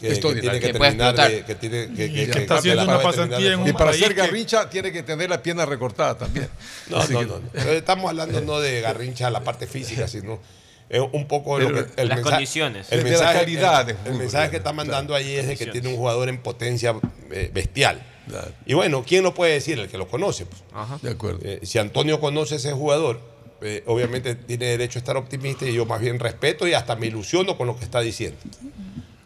que, 0.00 0.08
tiene 0.16 0.58
que, 0.60 0.72
terminar, 0.72 1.14
de- 1.14 1.44
que 1.44 1.54
tiene 1.56 1.92
que, 1.94 2.06
Y 2.06 2.08
que- 2.08 2.14
que 2.26 2.30
que- 2.30 2.38
está 2.40 2.54
que 2.54 2.58
haciendo 2.60 2.84
una 2.84 3.02
pasantía 3.02 3.38
de 3.38 3.52
en 3.52 3.60
un 3.60 3.68
Y 3.68 3.72
para 3.74 3.92
ser 3.92 4.08
que- 4.14 4.22
Garrincha 4.22 4.70
tiene 4.70 4.90
que 4.92 5.02
tener 5.02 5.28
la 5.28 5.42
pierna 5.42 5.66
recortada 5.66 6.16
también. 6.16 6.48
No, 6.88 7.06
no, 7.08 7.22
no, 7.22 7.38
no. 7.40 7.48
Pero 7.52 7.72
Estamos 7.72 8.08
hablando 8.08 8.40
no 8.40 8.60
de 8.60 8.80
Garrincha, 8.80 9.28
la 9.28 9.44
parte 9.44 9.66
física, 9.66 10.08
sino 10.08 10.40
es 10.88 11.02
un 11.12 11.28
poco 11.28 11.58
lo 11.58 11.68
que 11.68 11.80
el 12.00 12.08
las 12.08 12.16
mensaje- 12.16 12.22
condiciones. 12.22 12.86
El 12.90 13.04
De 13.04 13.04
la 13.04 13.10
mensaje, 13.10 13.38
calidad 13.40 13.90
el- 13.90 13.96
el, 14.06 14.14
mensaje 14.14 14.50
que 14.50 14.56
está 14.56 14.72
mandando 14.72 15.14
ahí 15.14 15.34
es 15.34 15.46
de 15.48 15.56
que 15.58 15.66
tiene 15.66 15.88
un 15.88 15.96
jugador 15.96 16.30
en 16.30 16.38
potencia 16.38 16.94
eh, 17.30 17.50
bestial. 17.52 18.02
Claro. 18.28 18.52
Y 18.66 18.74
bueno, 18.74 19.04
¿quién 19.06 19.24
lo 19.24 19.34
puede 19.34 19.54
decir? 19.54 19.78
El 19.78 19.88
que 19.88 19.98
lo 19.98 20.06
conoce. 20.08 20.46
pues. 20.46 20.62
Ajá. 20.72 20.98
De 21.02 21.10
acuerdo. 21.10 21.40
Eh, 21.42 21.60
si 21.62 21.78
Antonio 21.78 22.20
conoce 22.20 22.54
a 22.54 22.56
ese 22.58 22.72
jugador, 22.72 23.20
eh, 23.62 23.82
obviamente 23.86 24.34
tiene 24.34 24.66
derecho 24.66 24.98
a 24.98 25.00
estar 25.00 25.16
optimista 25.16 25.66
y 25.68 25.74
yo 25.74 25.84
más 25.86 26.00
bien 26.00 26.18
respeto 26.18 26.66
y 26.68 26.74
hasta 26.74 26.96
me 26.96 27.06
ilusiono 27.08 27.56
con 27.56 27.66
lo 27.66 27.76
que 27.76 27.84
está 27.84 28.00
diciendo. 28.00 28.38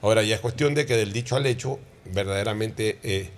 Ahora 0.02 0.22
ya 0.22 0.34
es 0.34 0.40
cuestión 0.40 0.74
de 0.74 0.86
que 0.86 0.96
del 0.96 1.12
dicho 1.12 1.36
al 1.36 1.46
hecho, 1.46 1.78
verdaderamente, 2.12 2.98
eh, 3.02 3.30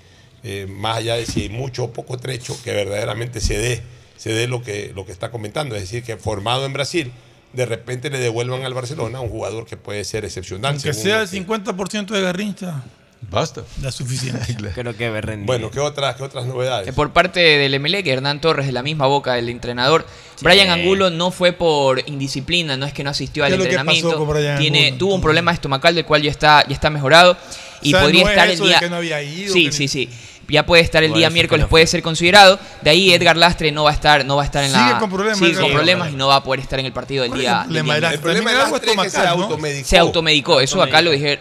eh, 0.42 0.66
más 0.68 0.98
allá 0.98 1.16
de 1.16 1.26
si 1.26 1.42
hay 1.42 1.48
mucho 1.48 1.84
o 1.84 1.92
poco 1.92 2.16
trecho, 2.18 2.56
que 2.62 2.72
verdaderamente 2.72 3.40
se 3.40 3.58
dé, 3.58 3.82
se 4.16 4.32
dé 4.32 4.46
lo 4.48 4.62
que, 4.62 4.92
lo 4.94 5.04
que 5.06 5.12
está 5.12 5.30
comentando. 5.30 5.74
Es 5.76 5.82
decir, 5.82 6.02
que 6.02 6.16
formado 6.16 6.64
en 6.66 6.72
Brasil, 6.72 7.12
de 7.52 7.66
repente 7.66 8.10
le 8.10 8.18
devuelvan 8.18 8.64
al 8.64 8.74
Barcelona 8.74 9.18
a 9.18 9.20
un 9.20 9.28
jugador 9.28 9.66
que 9.66 9.76
puede 9.76 10.04
ser 10.04 10.24
excepcional. 10.24 10.72
Aunque 10.74 10.92
según 10.92 11.02
sea 11.02 11.22
el 11.22 11.30
que- 11.30 11.36
50% 11.36 12.14
de 12.14 12.20
Garrincha, 12.20 12.84
Basta. 13.30 13.62
da 13.78 13.90
suficiente. 13.90 14.56
Creo 14.74 14.97
que. 14.97 15.09
Bueno, 15.44 15.70
¿qué 15.70 15.80
otras, 15.80 16.16
qué 16.16 16.22
otras 16.22 16.44
novedades? 16.47 16.88
Eh, 16.88 16.93
Por 16.93 17.12
parte 17.12 17.40
del 17.40 17.74
Emelec, 17.74 18.06
Hernán 18.06 18.40
Torres, 18.40 18.66
de 18.66 18.72
la 18.72 18.82
misma 18.82 19.06
boca 19.06 19.32
del 19.34 19.48
entrenador. 19.48 20.06
Brian 20.43 20.68
Angulo 20.70 21.10
no 21.10 21.30
fue 21.30 21.52
por 21.52 22.02
indisciplina, 22.09 22.76
no 22.76 22.86
es 22.86 22.93
que 22.93 23.02
no 23.02 23.10
asistió 23.10 23.44
al 23.44 23.51
¿Qué 23.51 23.55
es 23.55 23.59
lo 23.59 23.64
que 23.64 23.70
entrenamiento. 23.70 24.09
pasó 24.10 24.18
con 24.24 24.28
Brian 24.34 24.59
Tiene, 24.59 24.78
Angulo? 24.86 24.98
tuvo 24.98 25.14
un 25.14 25.20
problema 25.22 25.52
estomacal 25.52 25.94
del 25.94 26.05
cual 26.05 26.22
ya 26.22 26.30
está, 26.30 26.64
ya 26.68 26.74
está 26.74 26.90
mejorado. 26.90 27.36
Y 27.82 27.88
O 27.88 27.97
sea, 27.97 28.01
podría 28.02 28.22
no 28.22 28.28
es 28.28 28.32
estar 28.34 28.48
el 28.48 28.55
eso 28.55 28.62
de 28.64 28.68
día. 28.70 28.78
que 28.80 28.90
no 28.90 28.97
había 28.97 29.22
ido, 29.22 29.52
sí, 29.52 29.66
que 29.66 29.72
sí, 29.72 29.82
ni- 29.84 29.88
sí. 29.88 30.09
Ya 30.48 30.64
puede 30.64 30.80
estar 30.82 31.02
el 31.02 31.10
Por 31.10 31.18
día 31.18 31.28
miércoles, 31.30 31.64
no 31.64 31.68
puede 31.68 31.88
ser 31.88 32.02
considerado. 32.02 32.60
De 32.82 32.90
ahí 32.90 33.12
Edgar 33.12 33.36
Lastre 33.36 33.72
no 33.72 33.82
va 33.82 33.90
a 33.90 33.94
estar, 33.94 34.24
no 34.24 34.36
va 34.36 34.43
a 34.43 34.44
estar 34.44 34.62
en 34.62 34.70
Sigue 34.70 34.80
la. 34.93 34.98
con 35.01 35.10
problemas, 35.10 35.38
sigue 35.40 35.55
con 35.60 35.72
problemas 35.72 36.12
y 36.12 36.14
no 36.16 36.28
va 36.28 36.36
a 36.36 36.43
poder 36.44 36.60
estar 36.60 36.78
en 36.78 36.86
el 36.86 36.93
partido 36.93 37.22
del 37.22 37.30
¿Cuál 37.30 37.40
es 37.40 37.47
día. 37.47 37.62
el 37.66 37.72
del 37.72 37.82
problema 37.84 37.94
día 37.94 37.94
de 37.94 38.01
miércoles. 38.01 38.14
El 38.14 38.20
problema 38.20 38.51
de 38.52 38.56
algo 38.62 38.76
Lastre 38.76 38.93
es 38.93 39.01
que 39.02 39.10
se 39.10 39.24
¿no? 39.24 39.43
automedicó. 39.43 39.88
Se 39.88 39.98
automedicó, 39.98 40.60
eso 40.60 40.82
acá 40.82 41.02
lo 41.02 41.10
dije. 41.10 41.38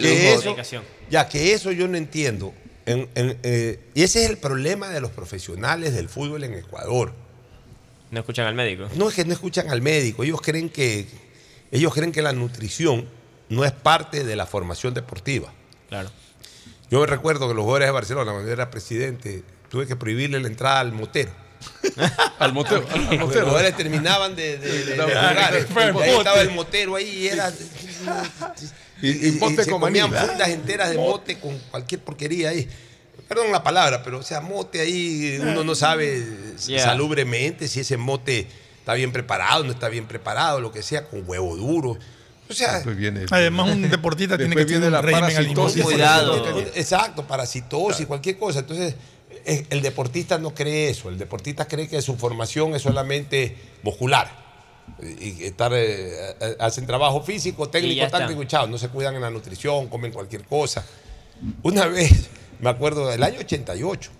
Ya 1.09 1.27
que 1.29 1.53
eso 1.53 1.71
yo 1.71 1.87
no 1.87 1.97
entiendo. 1.97 2.53
En- 2.85 3.09
en, 3.15 3.37
eh, 3.43 3.79
y 3.95 4.03
ese 4.03 4.23
es 4.23 4.29
el 4.29 4.37
problema 4.37 4.89
de 4.89 5.01
los 5.01 5.11
profesionales 5.11 5.93
del 5.93 6.07
fútbol 6.09 6.43
en 6.43 6.53
Ecuador. 6.53 7.13
No 8.11 8.19
escuchan 8.19 8.45
al 8.45 8.53
médico. 8.55 8.87
No 8.95 9.09
es 9.09 9.15
que 9.15 9.25
no 9.25 9.33
escuchan 9.33 9.69
al 9.69 9.81
médico, 9.81 10.23
ellos 10.23 10.39
creen 10.41 10.69
que 10.69 11.07
ellos 11.71 11.93
creen 11.93 12.11
que 12.11 12.21
la 12.21 12.31
nutrición 12.31 13.09
no 13.49 13.65
es 13.65 13.71
parte 13.71 14.23
de 14.23 14.35
la 14.35 14.45
formación 14.45 14.93
deportiva. 14.93 15.51
Claro. 15.89 16.09
Yo 16.91 16.99
me 17.01 17.07
recuerdo 17.07 17.47
que 17.47 17.55
los 17.55 17.63
jugadores 17.63 17.87
de 17.87 17.91
Barcelona, 17.91 18.31
cuando 18.31 18.47
yo 18.47 18.53
era 18.53 18.69
presidente, 18.69 19.43
tuve 19.69 19.87
que 19.87 19.95
prohibirle 19.95 20.39
la 20.39 20.47
entrada 20.47 20.79
al 20.79 20.91
motero. 20.93 21.31
Al 22.39 22.53
motero. 22.53 22.85
Al 22.93 23.05
Los 23.17 23.19
motero. 23.27 23.45
jugadores 23.47 23.75
terminaban 23.75 24.35
de, 24.35 24.57
de, 24.59 25.01
Ah, 25.15 25.49
ahí 25.51 26.11
estaba 26.17 26.41
el 26.41 26.51
motero 26.51 26.95
ahí 26.95 27.07
y 27.09 27.27
era. 27.27 27.51
Y- 29.01 29.27
y 29.27 29.31
mote 29.33 29.63
se 29.63 29.71
con 29.71 29.81
comían 29.81 30.11
fundas 30.11 30.49
enteras 30.49 30.89
de 30.89 30.97
mote 30.97 31.39
con 31.39 31.57
cualquier 31.71 32.01
porquería 32.01 32.49
ahí. 32.49 32.67
Perdón 33.27 33.51
la 33.51 33.63
palabra, 33.63 34.03
pero 34.03 34.19
o 34.19 34.23
sea, 34.23 34.39
mote 34.41 34.79
ahí, 34.81 35.37
uno 35.41 35.63
no 35.63 35.73
sabe 35.75 36.23
Yeah. 36.67 36.83
salubremente 36.83 37.67
si 37.67 37.79
ese 37.79 37.97
mote 37.97 38.47
está 38.79 38.93
bien 38.93 39.11
preparado, 39.11 39.63
no 39.63 39.71
está 39.71 39.89
bien 39.89 40.05
preparado, 40.05 40.59
lo 40.61 40.71
que 40.71 40.83
sea, 40.83 41.05
con 41.05 41.23
huevo 41.27 41.55
duro. 41.55 41.97
O 42.47 42.53
sea, 42.53 42.79
viene- 42.81 43.25
Además, 43.31 43.71
un 43.71 43.81
deportista 43.89 44.37
tiene 44.37 44.55
que 44.55 44.65
tener 44.65 44.83
un 44.85 44.91
la 44.91 45.01
parasitosis. 45.01 45.81
Cuidado. 45.83 46.47
Exacto, 46.75 47.25
parasitosis, 47.25 48.05
cualquier 48.05 48.37
cosa. 48.37 48.59
Entonces, 48.59 48.93
eh, 49.47 49.65
el 49.71 49.81
deportista 49.81 50.37
no 50.37 50.53
cree 50.53 50.89
eso. 50.91 51.09
El 51.09 51.17
deportista 51.17 51.67
cree 51.67 51.87
que 51.87 51.99
su 52.03 52.15
formación 52.17 52.75
es 52.75 52.83
solamente 52.83 53.57
muscular. 53.81 54.44
Y 55.01 55.43
estar, 55.43 55.73
eh, 55.73 56.31
eh, 56.39 56.55
hacen 56.59 56.85
trabajo 56.85 57.21
físico, 57.21 57.67
técnico, 57.69 57.95
ya 57.95 58.05
está. 58.05 58.19
táctico 58.19 58.41
y 58.43 58.47
chao. 58.47 58.67
No 58.67 58.77
se 58.77 58.87
cuidan 58.89 59.15
en 59.15 59.21
la 59.21 59.29
nutrición, 59.29 59.87
comen 59.87 60.11
cualquier 60.11 60.43
cosa. 60.45 60.85
Una 61.63 61.85
vez, 61.87 62.29
me 62.61 62.69
acuerdo 62.69 63.07
del 63.07 63.21
año 63.23 63.39
88. 63.39 64.11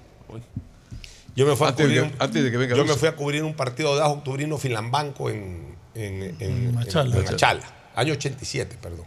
Yo 1.36 1.46
me 1.46 1.56
fui 1.56 1.66
a 1.66 1.70
Antes 1.70 1.86
cubrir, 1.86 2.02
que- 2.02 2.08
un- 2.08 2.16
antes 2.20 2.44
de 2.44 2.52
que 2.52 2.58
venga 2.58 2.76
yo 2.76 2.86
me 2.86 2.94
fui 2.94 3.08
a 3.08 3.16
cubrir 3.16 3.44
un 3.44 3.54
partido 3.56 3.96
de 3.96 4.02
Ajo 4.02 4.14
Octubrino 4.14 4.58
Filambanco 4.58 5.30
en, 5.30 5.76
en, 5.94 6.24
en- 6.24 6.36
en- 6.40 6.76
Machala. 6.76 7.16
en 7.18 7.24
Machala. 7.26 7.64
Año 7.96 8.14
87, 8.14 8.78
perdón. 8.82 9.06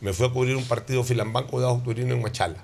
Me 0.00 0.12
fui 0.12 0.26
a 0.26 0.30
cubrir 0.30 0.56
un 0.56 0.64
partido 0.64 1.02
Filambanco 1.04 1.58
de 1.60 1.66
Ajo 1.66 1.74
Octubrino 1.76 2.14
en 2.14 2.22
Machala. 2.22 2.56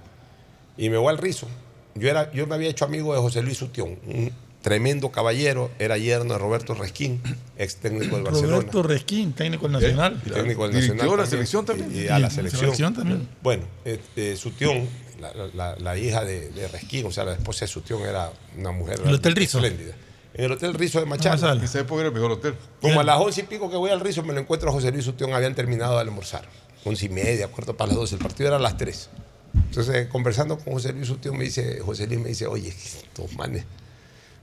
Y 0.77 0.91
me 0.91 0.97
voy 0.97 1.09
al 1.11 1.19
rizo. 1.19 1.49
Yo, 1.97 2.09
era, 2.09 2.31
yo 2.33 2.47
me 2.47 2.55
había 2.55 2.69
hecho 2.71 2.85
amigo 2.85 3.13
de 3.15 3.21
José 3.21 3.43
Luis 3.43 3.59
Sutión, 3.59 3.99
un 4.07 4.33
tremendo 4.63 5.11
caballero, 5.11 5.71
era 5.79 5.97
yerno 5.99 6.35
de 6.35 6.39
Roberto 6.39 6.75
Resquín, 6.75 7.21
ex 7.57 7.77
técnico 7.77 8.17
del 8.17 8.25
Barcelona. 8.25 8.57
Roberto 8.57 8.83
Resquín, 8.83 9.33
técnico 9.33 9.69
del 9.69 9.73
Nacional. 9.81 10.21
Y 10.27 10.31
técnico 10.31 10.65
del 10.69 10.75
Nacional 10.77 10.99
la 10.99 11.07
también. 11.11 11.27
selección 11.31 11.65
también. 11.65 11.91
Y, 11.95 12.01
y 12.05 12.09
a 12.09 12.19
la 12.19 12.31
selección. 12.31 12.61
selección 12.61 12.95
también. 12.95 13.29
Bueno, 13.43 13.65
este, 13.85 14.37
Sutión, 14.37 14.87
la, 15.21 15.33
la- 15.55 15.77
la 15.77 15.97
hija 15.99 16.25
de, 16.25 16.51
de 16.51 16.69
Resquín, 16.69 17.07
o 17.07 17.11
sea, 17.11 17.25
la 17.25 17.33
esposa 17.35 17.61
de 17.65 17.69
Sutión 17.69 18.03
era 18.03 18.31
una 18.59 18.71
mujer 18.73 19.01
¿El 19.05 19.15
Hotel 19.15 19.35
Rizo? 19.35 19.59
espléndida. 19.59 19.95
En 20.35 20.45
el 20.45 20.53
Hotel 20.53 20.75
Rizo 20.75 21.01
de 21.01 21.07
Machala. 21.07 21.37
Machala. 21.37 21.59
En 21.61 21.65
esa 21.65 21.81
época 21.81 22.01
era 22.01 22.09
el 22.09 22.15
mejor 22.15 22.31
hotel. 22.33 22.55
Como 22.81 23.01
a 23.01 23.05
las 23.05 23.17
once 23.19 23.41
y 23.41 23.45
pico 23.45 23.69
que 23.71 23.77
voy 23.77 23.91
al 23.91 24.01
Rizo, 24.01 24.23
me 24.23 24.33
lo 24.33 24.41
encuentro 24.41 24.69
a 24.71 24.73
José 24.73 24.93
Luis 24.93 25.05
Sutión, 25.05 25.33
habían 25.35 25.55
terminado 25.55 25.95
de 25.97 26.03
almorzar. 26.03 26.49
Once 26.85 27.05
y 27.07 27.09
media, 27.09 27.49
cuarto 27.49 27.77
para 27.77 27.89
las 27.89 27.97
doce, 27.97 28.15
el 28.15 28.23
partido 28.23 28.47
era 28.49 28.57
a 28.57 28.61
las 28.61 28.77
tres. 28.77 29.11
Entonces, 29.55 30.07
conversando 30.07 30.57
con 30.59 30.73
José 30.75 30.93
Luis 30.93 31.09
Sutión, 31.09 31.37
me 31.37 31.45
dice, 31.45 31.81
José 31.81 32.07
Luis 32.07 32.21
me 32.21 32.29
dice, 32.29 32.47
oye, 32.47 32.69
estos 32.69 33.33
manes, 33.35 33.65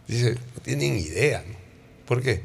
dice, 0.07 0.33
no 0.33 0.61
tienen 0.61 0.97
idea, 0.97 1.43
¿no? 1.47 1.55
¿Por 2.05 2.21
qué? 2.21 2.41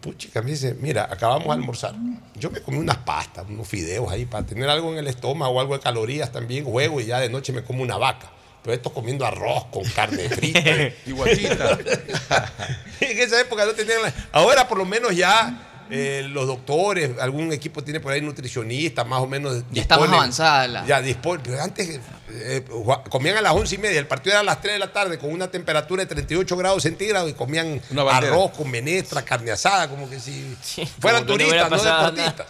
Puchica, 0.00 0.42
me 0.42 0.52
dice, 0.52 0.74
mira, 0.80 1.08
acabamos 1.10 1.46
de 1.48 1.52
almorzar. 1.54 1.94
Yo 2.36 2.50
me 2.50 2.60
comí 2.60 2.78
unas 2.78 2.98
pastas, 2.98 3.46
unos 3.48 3.66
fideos 3.66 4.10
ahí 4.12 4.26
para 4.26 4.46
tener 4.46 4.68
algo 4.68 4.92
en 4.92 4.98
el 4.98 5.08
estómago, 5.08 5.60
algo 5.60 5.74
de 5.74 5.80
calorías 5.80 6.30
también, 6.30 6.64
juego 6.64 7.00
y 7.00 7.06
ya 7.06 7.18
de 7.18 7.28
noche 7.28 7.52
me 7.52 7.64
como 7.64 7.82
una 7.82 7.96
vaca. 7.96 8.30
Pero 8.62 8.74
esto 8.74 8.92
comiendo 8.92 9.24
arroz 9.24 9.66
con 9.72 9.84
carne 9.84 10.28
frita. 10.28 10.60
Y 11.06 11.12
guatita. 11.12 11.78
en 13.00 13.18
esa 13.18 13.40
época 13.40 13.64
no 13.64 13.72
tenían 13.72 14.02
la- 14.02 14.12
Ahora 14.32 14.68
por 14.68 14.78
lo 14.78 14.84
menos 14.84 15.14
ya 15.16 15.67
eh, 15.90 16.26
los 16.28 16.46
doctores, 16.46 17.12
algún 17.20 17.52
equipo 17.52 17.82
tiene 17.82 18.00
por 18.00 18.12
ahí 18.12 18.20
nutricionistas, 18.20 19.06
más 19.06 19.20
o 19.20 19.26
menos. 19.26 19.62
Ya 19.70 19.82
está 19.82 19.96
más 19.98 20.08
disponen- 20.08 20.14
avanzada 20.16 20.68
la- 20.68 20.86
Ya 20.86 21.00
disponen. 21.00 21.42
Pero 21.42 21.62
antes 21.62 22.00
eh, 22.30 22.64
comían 23.10 23.36
a 23.38 23.40
las 23.42 23.52
once 23.52 23.74
y 23.74 23.78
media, 23.78 23.98
el 23.98 24.06
partido 24.06 24.32
era 24.32 24.40
a 24.40 24.44
las 24.44 24.60
3 24.60 24.74
de 24.74 24.78
la 24.78 24.92
tarde 24.92 25.18
con 25.18 25.32
una 25.32 25.50
temperatura 25.50 26.02
de 26.04 26.06
38 26.08 26.56
grados 26.56 26.82
centígrados 26.82 27.30
y 27.30 27.34
comían 27.34 27.80
arroz 28.28 28.50
con 28.52 28.70
menestra, 28.70 29.22
carne 29.24 29.50
asada, 29.50 29.88
como 29.88 30.08
que 30.10 30.20
si 30.20 30.56
fueran 31.00 31.22
no 31.26 31.32
turistas, 31.32 31.70
no 31.70 31.82
deportistas. 31.82 32.46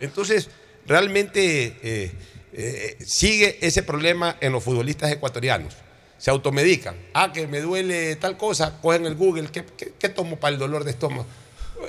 Entonces, 0.00 0.48
realmente 0.86 1.76
eh, 1.82 2.12
eh, 2.52 2.96
sigue 3.04 3.58
ese 3.60 3.82
problema 3.82 4.36
en 4.40 4.52
los 4.52 4.64
futbolistas 4.64 5.10
ecuatorianos. 5.12 5.74
Se 6.16 6.30
automedican. 6.30 6.96
Ah, 7.14 7.32
que 7.32 7.46
me 7.46 7.60
duele 7.60 8.16
tal 8.16 8.36
cosa, 8.36 8.80
cogen 8.82 9.06
el 9.06 9.14
Google. 9.14 9.48
¿Qué, 9.52 9.64
qué- 9.76 9.92
qué 9.96 10.08
tomo 10.08 10.36
para 10.36 10.52
el 10.54 10.58
dolor 10.58 10.82
de 10.82 10.90
estómago? 10.90 11.26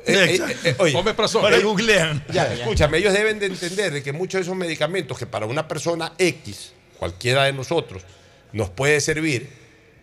Eh, 0.05 0.39
eh, 0.39 0.57
eh, 0.63 0.75
oye. 0.79 1.03
Para 1.13 1.59
googlean. 1.59 2.23
ya, 2.31 2.53
escúchame, 2.53 2.97
ellos 2.99 3.13
deben 3.13 3.39
de 3.39 3.47
entender 3.47 3.91
de 3.93 4.03
que 4.03 4.13
muchos 4.13 4.39
de 4.39 4.43
esos 4.43 4.55
medicamentos 4.55 5.17
que 5.17 5.25
para 5.25 5.45
una 5.45 5.67
persona 5.67 6.13
X, 6.17 6.73
cualquiera 6.97 7.45
de 7.45 7.53
nosotros, 7.53 8.03
nos 8.53 8.69
puede 8.69 9.01
servir, 9.01 9.49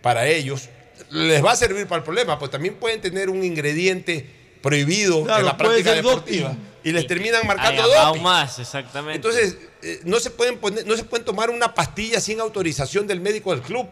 para 0.02 0.26
ellos 0.26 0.68
les 1.10 1.44
va 1.44 1.52
a 1.52 1.56
servir 1.56 1.86
para 1.86 1.98
el 1.98 2.04
problema, 2.04 2.38
pues 2.38 2.50
también 2.50 2.74
pueden 2.74 3.00
tener 3.00 3.30
un 3.30 3.44
ingrediente 3.44 4.26
prohibido 4.62 5.24
Claro, 5.24 5.40
en 5.40 5.46
la 5.46 5.56
práctica 5.56 5.92
deportiva. 5.94 6.48
doping. 6.48 6.60
Y 6.84 6.92
les 6.92 7.06
terminan 7.06 7.46
marcando. 7.46 7.82
Aún 7.82 8.22
más, 8.22 8.58
exactamente. 8.60 9.16
Entonces, 9.16 9.58
eh, 9.82 10.00
no, 10.04 10.20
se 10.20 10.30
pueden 10.30 10.58
poner, 10.58 10.86
no 10.86 10.96
se 10.96 11.02
pueden 11.04 11.24
tomar 11.24 11.50
una 11.50 11.74
pastilla 11.74 12.20
sin 12.20 12.40
autorización 12.40 13.06
del 13.06 13.20
médico 13.20 13.52
del 13.52 13.62
club. 13.62 13.88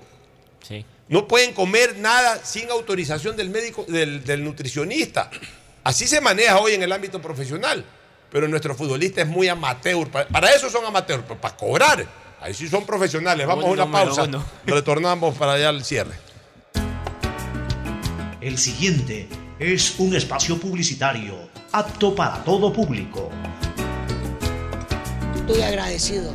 Sí. 0.67 0.85
No 1.09 1.27
pueden 1.27 1.53
comer 1.53 1.99
nada 1.99 2.41
sin 2.45 2.71
autorización 2.71 3.37
del 3.37 3.51
médico, 3.51 3.85
del, 3.89 4.25
del 4.25 4.45
nutricionista. 4.45 5.31
Así 5.85 6.07
se 6.09 6.21
maneja 6.21 6.59
hoy 6.59 6.73
en 6.73 6.83
el 6.83 6.91
ámbito 6.93 7.21
profesional. 7.21 7.85
Pero 8.33 8.49
nuestro 8.49 8.75
futbolista 8.75 9.21
es 9.21 9.29
muy 9.29 9.49
amateur. 9.49 10.09
Para, 10.09 10.27
para 10.27 10.51
eso 10.51 10.69
son 10.71 10.85
amateurs, 10.85 11.23
para 11.41 11.55
cobrar. 11.57 12.05
Ahí 12.41 12.53
sí 12.55 12.69
son 12.69 12.85
profesionales. 12.85 13.47
Vamos 13.47 13.65
a 13.65 13.69
Un 13.69 13.73
una 13.75 13.91
pausa. 13.93 14.25
uno. 14.25 14.45
Retornamos 14.67 15.37
para 15.37 15.53
allá 15.53 15.69
al 15.69 15.85
cierre. 15.85 16.15
El 18.41 18.59
siguiente 18.59 19.29
es 19.59 19.95
un 19.99 20.15
espacio 20.17 20.59
publicitario 20.59 21.49
apto 21.73 22.15
para 22.15 22.43
todo 22.45 22.73
público. 22.73 23.31
Estoy 25.37 25.63
agradecido. 25.63 26.35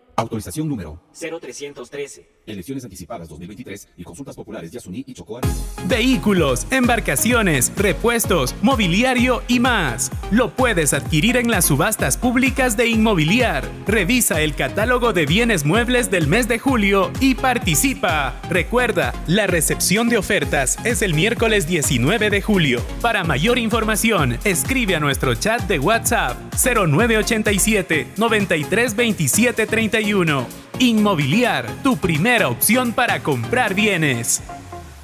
Autorización 0.21 0.69
número 0.69 1.01
0313. 1.13 2.29
Elecciones 2.45 2.83
anticipadas 2.83 3.27
2023 3.29 3.89
y 3.97 4.03
consultas 4.03 4.35
populares 4.35 4.71
Yasuní 4.71 5.03
y 5.07 5.13
Chocó. 5.13 5.39
Vehículos, 5.87 6.67
embarcaciones, 6.71 7.71
repuestos, 7.75 8.55
mobiliario 8.61 9.41
y 9.47 9.59
más. 9.59 10.11
Lo 10.29 10.51
puedes 10.55 10.93
adquirir 10.93 11.37
en 11.37 11.49
las 11.49 11.65
subastas 11.65 12.17
públicas 12.17 12.77
de 12.77 12.87
Inmobiliar. 12.87 13.67
Revisa 13.87 14.41
el 14.41 14.53
catálogo 14.55 15.11
de 15.11 15.25
bienes 15.25 15.65
muebles 15.65 16.11
del 16.11 16.27
mes 16.27 16.47
de 16.47 16.59
julio 16.59 17.11
y 17.19 17.35
participa. 17.35 18.39
Recuerda, 18.49 19.13
la 19.27 19.47
recepción 19.47 20.07
de 20.07 20.17
ofertas 20.17 20.77
es 20.85 21.01
el 21.01 21.15
miércoles 21.15 21.67
19 21.67 22.29
de 22.29 22.41
julio. 22.41 22.81
Para 23.01 23.23
mayor 23.23 23.57
información, 23.57 24.37
escribe 24.43 24.95
a 24.95 24.99
nuestro 24.99 25.33
chat 25.33 25.61
de 25.63 25.79
WhatsApp 25.79 26.37
0987 26.53 28.07
93 28.17 28.95
27 28.95 29.67
31. 30.11 30.45
Inmobiliar, 30.79 31.67
tu 31.83 31.95
primera 31.95 32.49
opción 32.49 32.91
para 32.91 33.23
comprar 33.23 33.73
bienes. 33.73 34.41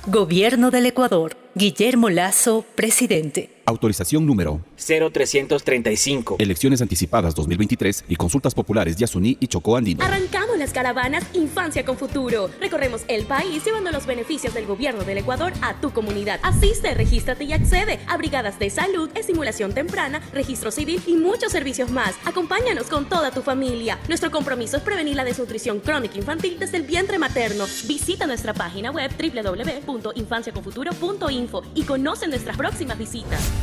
Gobierno 0.06 0.70
del 0.70 0.86
Ecuador. 0.88 1.38
Guillermo 1.56 2.10
Lazo, 2.10 2.66
presidente. 2.76 3.57
Autorización 3.68 4.26
número 4.26 4.62
0335. 4.78 6.38
Elecciones 6.40 6.82
anticipadas 6.82 7.36
2023 7.36 8.06
y 8.08 8.16
consultas 8.16 8.56
populares 8.56 8.96
Yasuní 8.96 9.36
y 9.42 9.48
Chocó 9.48 9.76
Andino. 9.76 10.06
Arrancamos 10.06 10.58
las 10.58 10.72
caravanas 10.72 11.26
Infancia 11.34 11.84
con 11.84 11.98
Futuro. 11.98 12.50
Recorremos 12.62 13.02
el 13.10 13.26
país 13.26 13.66
llevando 13.66 13.92
los 13.92 14.06
beneficios 14.06 14.54
del 14.54 14.66
gobierno 14.66 15.04
del 15.04 15.18
Ecuador 15.18 15.52
a 15.62 15.82
tu 15.82 15.92
comunidad. 15.92 16.40
Asiste, 16.44 16.94
regístrate 16.94 17.44
y 17.44 17.52
accede 17.52 18.00
a 18.08 18.16
brigadas 18.16 18.58
de 18.58 18.70
salud, 18.70 19.10
estimulación 19.16 19.74
temprana, 19.74 20.22
registro 20.32 20.72
civil 20.72 21.02
y 21.06 21.16
muchos 21.16 21.52
servicios 21.52 21.92
más. 21.92 22.16
Acompáñanos 22.24 22.88
con 22.88 23.10
toda 23.10 23.32
tu 23.32 23.42
familia. 23.42 24.00
Nuestro 24.08 24.32
compromiso 24.32 24.78
es 24.78 24.84
prevenir 24.84 25.18
la 25.18 25.26
desnutrición 25.26 25.82
crónica 25.82 26.18
infantil 26.18 26.58
desde 26.58 26.78
el 26.78 26.84
vientre 26.84 27.20
materno. 27.20 27.66
Visita 27.86 28.28
nuestra 28.28 28.54
página 28.54 28.92
web 28.92 29.12
www.infanciaconfuturo.info 29.12 31.64
y 31.76 31.84
conoce 31.84 32.30
nuestras 32.30 32.56
próximas 32.56 32.98
visitas. 32.98 33.57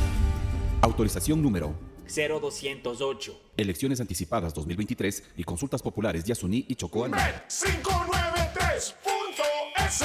Autorización 0.85 1.41
número 1.41 1.75
0208. 2.07 3.41
Elecciones 3.57 4.03
anticipadas 4.03 4.53
2023 4.53 5.31
y 5.39 5.45
consultas 5.45 5.81
populares 5.81 6.25
Yasuní 6.25 6.67
y 6.69 6.75
Chocó 6.75 7.07
Andino. 7.07 7.25
593.es 7.49 10.05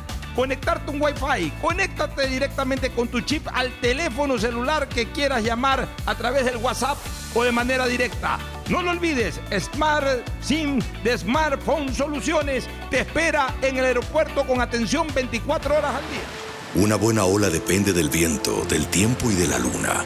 conectarte 0.35 0.91
un 0.91 1.01
Wi-Fi. 1.01 1.51
Conéctate 1.61 2.27
directamente 2.27 2.91
con 2.91 3.07
tu 3.07 3.21
chip 3.21 3.47
al 3.53 3.71
teléfono 3.79 4.37
celular 4.37 4.87
que 4.87 5.11
quieras 5.11 5.43
llamar 5.43 5.87
a 6.05 6.15
través 6.15 6.45
del 6.45 6.57
WhatsApp 6.57 6.97
o 7.33 7.43
de 7.43 7.51
manera 7.51 7.85
directa. 7.87 8.39
No 8.69 8.81
lo 8.81 8.91
olvides, 8.91 9.39
Smart 9.59 10.27
SIM 10.41 10.79
de 11.03 11.17
Smartphone 11.17 11.93
Soluciones 11.93 12.65
te 12.89 13.01
espera 13.01 13.53
en 13.61 13.77
el 13.77 13.85
aeropuerto 13.85 14.45
con 14.45 14.61
atención 14.61 15.07
24 15.13 15.77
horas 15.77 15.95
al 15.95 16.09
día. 16.09 16.83
Una 16.83 16.95
buena 16.95 17.25
ola 17.25 17.49
depende 17.49 17.91
del 17.91 18.09
viento, 18.09 18.63
del 18.69 18.87
tiempo 18.87 19.29
y 19.29 19.35
de 19.35 19.47
la 19.47 19.59
luna. 19.59 20.05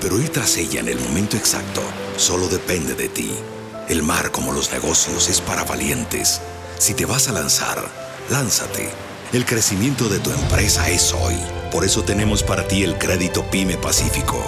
Pero 0.00 0.20
ir 0.20 0.28
tras 0.28 0.56
ella 0.56 0.80
en 0.80 0.88
el 0.88 1.00
momento 1.00 1.36
exacto 1.36 1.80
solo 2.16 2.46
depende 2.46 2.94
de 2.94 3.08
ti. 3.08 3.34
El 3.88 4.02
mar, 4.02 4.30
como 4.30 4.52
los 4.52 4.72
negocios, 4.72 5.28
es 5.28 5.40
para 5.40 5.64
valientes. 5.64 6.40
Si 6.78 6.94
te 6.94 7.04
vas 7.04 7.28
a 7.28 7.32
lanzar, 7.32 7.84
lánzate. 8.30 8.90
El 9.34 9.44
crecimiento 9.44 10.08
de 10.08 10.18
tu 10.20 10.30
empresa 10.30 10.88
es 10.88 11.12
hoy. 11.12 11.34
Por 11.72 11.84
eso 11.84 12.04
tenemos 12.04 12.44
para 12.44 12.68
ti 12.68 12.84
el 12.84 12.96
crédito 12.98 13.44
PYME 13.50 13.76
Pacífico. 13.76 14.40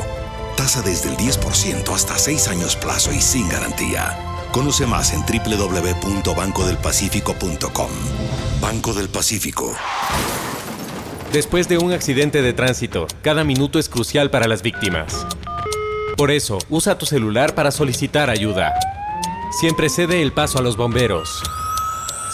Tasa 0.56 0.80
desde 0.80 1.08
el 1.08 1.16
10% 1.16 1.92
hasta 1.92 2.16
6 2.16 2.46
años 2.46 2.76
plazo 2.76 3.12
y 3.12 3.20
sin 3.20 3.48
garantía. 3.48 4.16
Conoce 4.52 4.86
más 4.86 5.12
en 5.12 5.22
www.bancodelpacifico.com. 5.22 7.90
Banco 8.60 8.92
del 8.92 9.08
Pacífico. 9.08 9.74
Después 11.32 11.68
de 11.68 11.78
un 11.78 11.92
accidente 11.92 12.40
de 12.40 12.52
tránsito, 12.52 13.08
cada 13.22 13.42
minuto 13.42 13.80
es 13.80 13.88
crucial 13.88 14.30
para 14.30 14.46
las 14.46 14.62
víctimas. 14.62 15.26
Por 16.16 16.30
eso, 16.30 16.58
usa 16.70 16.96
tu 16.96 17.06
celular 17.06 17.56
para 17.56 17.72
solicitar 17.72 18.30
ayuda. 18.30 18.72
Siempre 19.58 19.88
cede 19.88 20.22
el 20.22 20.32
paso 20.32 20.60
a 20.60 20.62
los 20.62 20.76
bomberos. 20.76 21.42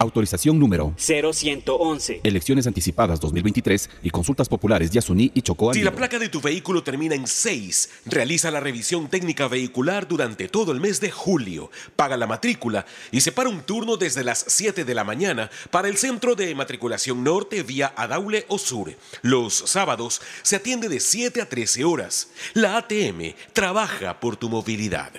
Autorización 0.00 0.58
número 0.58 0.94
0111. 0.96 2.22
Elecciones 2.24 2.66
anticipadas 2.66 3.20
2023 3.20 3.90
y 4.02 4.08
consultas 4.08 4.48
populares 4.48 4.90
Yasuní 4.90 5.30
y 5.34 5.42
Chocó 5.42 5.74
Si 5.74 5.82
la 5.82 5.94
placa 5.94 6.18
de 6.18 6.30
tu 6.30 6.40
vehículo 6.40 6.82
termina 6.82 7.14
en 7.14 7.26
6, 7.26 7.90
realiza 8.06 8.50
la 8.50 8.60
revisión 8.60 9.10
técnica 9.10 9.46
vehicular 9.46 10.08
durante 10.08 10.48
todo 10.48 10.72
el 10.72 10.80
mes 10.80 11.02
de 11.02 11.10
julio. 11.10 11.70
Paga 11.96 12.16
la 12.16 12.26
matrícula 12.26 12.86
y 13.12 13.20
separa 13.20 13.50
un 13.50 13.60
turno 13.60 13.98
desde 13.98 14.24
las 14.24 14.42
7 14.48 14.86
de 14.86 14.94
la 14.94 15.04
mañana 15.04 15.50
para 15.70 15.88
el 15.88 15.98
centro 15.98 16.34
de 16.34 16.54
matriculación 16.54 17.22
norte 17.22 17.62
vía 17.62 17.92
Adaule 17.94 18.46
o 18.48 18.56
Sur. 18.56 18.96
Los 19.20 19.52
sábados 19.52 20.22
se 20.40 20.56
atiende 20.56 20.88
de 20.88 20.98
7 20.98 21.42
a 21.42 21.46
13 21.46 21.84
horas. 21.84 22.30
La 22.54 22.78
ATM 22.78 23.34
trabaja 23.52 24.18
por 24.18 24.38
tu 24.38 24.48
movilidad. 24.48 25.12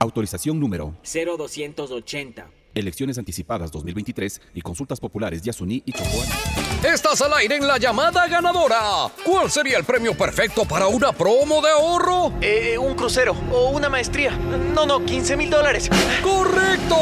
Autorización 0.00 0.58
número 0.58 0.96
0280. 1.04 2.63
Elecciones 2.74 3.18
anticipadas 3.18 3.70
2023 3.70 4.40
y 4.54 4.60
consultas 4.62 5.00
populares 5.00 5.42
Yasuní 5.42 5.82
y 5.86 5.92
Chocó 5.92 6.20
Andino. 6.22 6.63
Estás 6.84 7.22
al 7.22 7.32
aire 7.32 7.56
en 7.56 7.66
la 7.66 7.78
llamada 7.78 8.26
ganadora. 8.26 9.10
¿Cuál 9.24 9.50
sería 9.50 9.78
el 9.78 9.84
premio 9.84 10.14
perfecto 10.14 10.66
para 10.66 10.86
una 10.86 11.12
promo 11.12 11.62
de 11.62 11.70
ahorro? 11.70 12.34
Eh, 12.42 12.76
un 12.76 12.94
crucero 12.94 13.34
o 13.50 13.70
una 13.70 13.88
maestría. 13.88 14.32
No, 14.32 14.84
no, 14.84 15.02
15 15.02 15.34
mil 15.38 15.48
dólares. 15.48 15.88
¡Correcto! 16.22 16.98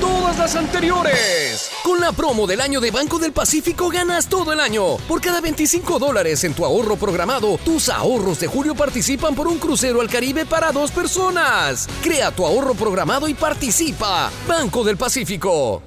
Todas 0.00 0.38
las 0.38 0.56
anteriores. 0.56 1.70
Con 1.84 2.00
la 2.00 2.12
promo 2.12 2.46
del 2.46 2.62
año 2.62 2.80
de 2.80 2.90
Banco 2.90 3.18
del 3.18 3.32
Pacífico 3.32 3.90
ganas 3.90 4.26
todo 4.26 4.54
el 4.54 4.60
año. 4.60 4.96
Por 5.06 5.20
cada 5.20 5.42
25 5.42 5.98
dólares 5.98 6.42
en 6.44 6.54
tu 6.54 6.64
ahorro 6.64 6.96
programado, 6.96 7.58
tus 7.62 7.90
ahorros 7.90 8.40
de 8.40 8.46
julio 8.46 8.74
participan 8.74 9.34
por 9.34 9.48
un 9.48 9.58
crucero 9.58 10.00
al 10.00 10.08
Caribe 10.08 10.46
para 10.46 10.72
dos 10.72 10.90
personas. 10.90 11.86
Crea 12.02 12.30
tu 12.30 12.46
ahorro 12.46 12.72
programado 12.72 13.28
y 13.28 13.34
participa. 13.34 14.30
Banco 14.48 14.82
del 14.82 14.96
Pacífico. 14.96 15.82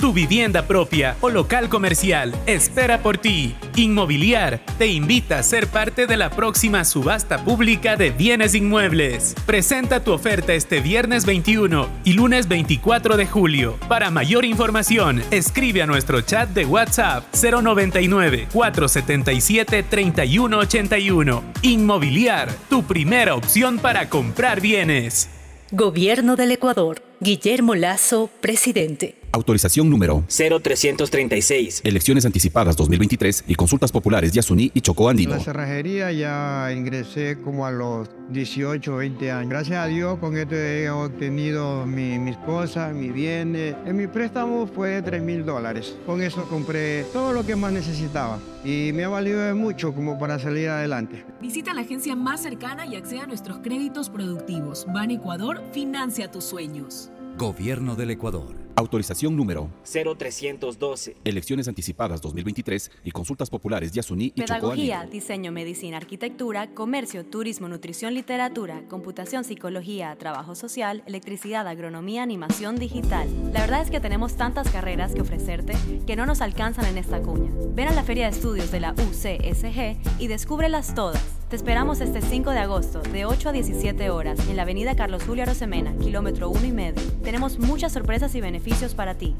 Tu 0.00 0.14
vivienda 0.14 0.66
propia 0.66 1.14
o 1.20 1.28
local 1.28 1.68
comercial 1.68 2.34
espera 2.46 3.02
por 3.02 3.18
ti. 3.18 3.54
Inmobiliar 3.76 4.58
te 4.78 4.86
invita 4.86 5.38
a 5.38 5.42
ser 5.42 5.66
parte 5.66 6.06
de 6.06 6.16
la 6.16 6.30
próxima 6.30 6.86
subasta 6.86 7.44
pública 7.44 7.96
de 7.96 8.08
bienes 8.08 8.54
inmuebles. 8.54 9.34
Presenta 9.44 10.02
tu 10.02 10.12
oferta 10.12 10.54
este 10.54 10.80
viernes 10.80 11.26
21 11.26 11.86
y 12.04 12.14
lunes 12.14 12.48
24 12.48 13.18
de 13.18 13.26
julio. 13.26 13.76
Para 13.90 14.10
mayor 14.10 14.46
información, 14.46 15.22
escribe 15.30 15.82
a 15.82 15.86
nuestro 15.86 16.22
chat 16.22 16.48
de 16.48 16.64
WhatsApp 16.64 17.24
099 17.34 18.48
477 18.54 19.82
3181. 19.82 21.44
Inmobiliar, 21.60 22.50
tu 22.70 22.84
primera 22.84 23.34
opción 23.34 23.78
para 23.78 24.08
comprar 24.08 24.62
bienes. 24.62 25.28
Gobierno 25.72 26.36
del 26.36 26.52
Ecuador. 26.52 27.02
Guillermo 27.20 27.74
Lazo, 27.74 28.30
presidente. 28.40 29.19
Autorización 29.32 29.88
número 29.88 30.24
0336. 30.28 31.82
Elecciones 31.84 32.26
anticipadas 32.26 32.76
2023 32.76 33.44
y 33.46 33.54
consultas 33.54 33.92
populares 33.92 34.32
Yasuní 34.32 34.72
y 34.74 34.80
Chocó 34.80 35.08
Andino. 35.08 35.32
En 35.32 35.38
la 35.38 35.44
cerrajería 35.44 36.10
ya 36.10 36.72
ingresé 36.72 37.38
como 37.40 37.64
a 37.64 37.70
los 37.70 38.08
18 38.30 38.92
o 38.92 38.96
20 38.96 39.30
años. 39.30 39.50
Gracias 39.50 39.78
a 39.78 39.86
Dios 39.86 40.18
con 40.18 40.36
esto 40.36 40.56
he 40.56 40.90
obtenido 40.90 41.86
mi, 41.86 42.18
mis 42.18 42.36
cosas, 42.38 42.92
mis 42.92 43.12
bienes. 43.12 43.76
En 43.86 43.96
mi 43.96 44.08
préstamo 44.08 44.66
fue 44.66 44.90
de 44.90 45.02
3 45.02 45.22
mil 45.22 45.44
dólares. 45.44 45.96
Con 46.06 46.22
eso 46.22 46.44
compré 46.48 47.04
todo 47.12 47.32
lo 47.32 47.46
que 47.46 47.54
más 47.54 47.72
necesitaba 47.72 48.40
y 48.64 48.90
me 48.92 49.04
ha 49.04 49.08
valido 49.08 49.40
de 49.40 49.54
mucho 49.54 49.94
como 49.94 50.18
para 50.18 50.40
salir 50.40 50.68
adelante. 50.68 51.24
Visita 51.40 51.72
la 51.72 51.82
agencia 51.82 52.16
más 52.16 52.42
cercana 52.42 52.84
y 52.84 52.96
acceda 52.96 53.24
a 53.24 53.26
nuestros 53.26 53.58
créditos 53.58 54.10
productivos. 54.10 54.86
Ban 54.92 55.12
Ecuador, 55.12 55.62
financia 55.72 56.30
tus 56.30 56.44
sueños. 56.44 57.10
Gobierno 57.36 57.94
del 57.94 58.10
Ecuador. 58.10 58.54
Autorización 58.80 59.36
número 59.36 59.68
0312. 59.84 61.16
Elecciones 61.22 61.68
anticipadas 61.68 62.22
2023 62.22 62.90
y 63.04 63.10
consultas 63.10 63.50
populares 63.50 63.92
Yasuní 63.92 64.32
y 64.34 64.40
Pedagogía, 64.40 65.04
diseño, 65.04 65.52
medicina, 65.52 65.98
arquitectura, 65.98 66.72
comercio, 66.72 67.26
turismo, 67.26 67.68
nutrición, 67.68 68.14
literatura, 68.14 68.82
computación, 68.88 69.44
psicología, 69.44 70.16
trabajo 70.16 70.54
social, 70.54 71.02
electricidad, 71.04 71.68
agronomía, 71.68 72.22
animación 72.22 72.76
digital. 72.76 73.28
La 73.52 73.60
verdad 73.60 73.82
es 73.82 73.90
que 73.90 74.00
tenemos 74.00 74.36
tantas 74.36 74.70
carreras 74.70 75.12
que 75.12 75.20
ofrecerte 75.20 75.74
que 76.06 76.16
no 76.16 76.24
nos 76.24 76.40
alcanzan 76.40 76.86
en 76.86 76.96
esta 76.96 77.20
cuña. 77.20 77.50
Ven 77.74 77.88
a 77.88 77.92
la 77.92 78.02
Feria 78.02 78.30
de 78.30 78.36
Estudios 78.36 78.70
de 78.70 78.80
la 78.80 78.92
UCSG 78.92 80.18
y 80.18 80.26
descúbrelas 80.26 80.94
todas. 80.94 81.22
Te 81.50 81.56
esperamos 81.56 82.00
este 82.00 82.22
5 82.22 82.52
de 82.52 82.60
agosto, 82.60 83.00
de 83.00 83.24
8 83.24 83.48
a 83.48 83.52
17 83.52 84.08
horas, 84.08 84.38
en 84.48 84.54
la 84.54 84.62
avenida 84.62 84.94
Carlos 84.94 85.24
Julio 85.24 85.42
Arosemena, 85.42 85.92
kilómetro 85.98 86.48
1 86.48 86.64
y 86.64 86.72
medio. 86.72 87.02
Tenemos 87.24 87.58
muchas 87.58 87.92
sorpresas 87.92 88.36
y 88.36 88.40
beneficios 88.40 88.69
para 88.96 89.14
ti. 89.14 89.34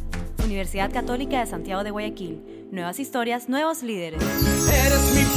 Universidad 0.44 0.93
Católica 0.93 1.40
de 1.40 1.47
Santiago 1.47 1.85
de 1.85 1.90
Guayaquil. 1.90 2.69
Nuevas 2.70 2.98
historias, 2.98 3.48
nuevos 3.48 3.82
líderes. 3.82 4.20
Eres 4.69 5.15
mi. 5.15 5.31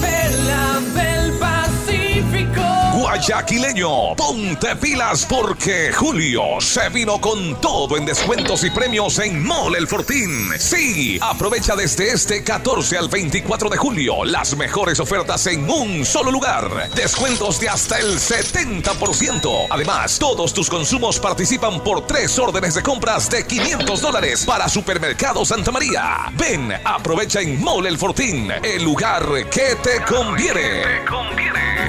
Guayaquileño, 3.04 4.16
ponte 4.16 4.78
pilas 4.78 5.26
porque 5.26 5.92
Julio 5.92 6.62
se 6.62 6.88
vino 6.88 7.20
con 7.20 7.60
todo 7.60 7.98
en 7.98 8.06
descuentos 8.06 8.64
y 8.64 8.70
premios 8.70 9.20
en 9.20 9.46
Mall 9.46 9.76
El 9.76 9.90
Fortín. 9.90 10.50
Sí, 10.58 11.20
aprovecha 11.22 11.76
desde 11.76 12.14
este 12.14 12.46
14 12.46 12.98
al 12.98 13.10
24 13.10 13.70
de 13.70 13.76
julio 13.76 14.24
las 14.24 14.56
mejores 14.56 15.02
ofertas 15.02 15.46
en 15.48 15.70
un 15.70 16.06
solo 16.06 16.32
lugar. 16.32 16.90
Descuentos 16.96 17.60
de 17.60 17.68
hasta 17.68 18.00
el 18.00 18.18
70%. 18.20 19.68
Además, 19.70 20.18
todos 20.18 20.54
tus 20.54 20.70
consumos 20.70 21.20
participan 21.20 21.84
por 21.84 22.08
tres 22.08 22.40
órdenes 22.40 22.76
de 22.76 22.84
compras 22.84 23.30
de 23.30 23.46
500 23.46 24.00
dólares 24.00 24.46
para 24.46 24.70
Supermercado 24.70 25.44
Santa 25.44 25.72
María. 25.72 26.32
Ven, 26.38 26.72
aprovecha 26.86 27.42
en 27.42 27.62
Mall 27.62 27.86
El 27.86 27.98
Fortín, 27.98 28.50
el 28.64 28.82
lugar 28.82 29.26
que 29.50 29.76
te 29.84 30.02
conviene. 30.06 31.04
Si 31.04 31.83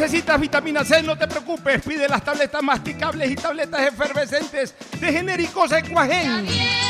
necesitas 0.00 0.40
vitamina 0.40 0.82
C, 0.82 1.02
no 1.02 1.16
te 1.16 1.28
preocupes. 1.28 1.82
Pide 1.82 2.08
las 2.08 2.24
tabletas 2.24 2.62
masticables 2.62 3.30
y 3.30 3.36
tabletas 3.36 3.82
efervescentes 3.82 4.74
de 4.98 5.12
genéricos 5.12 5.72
Equagen. 5.72 6.89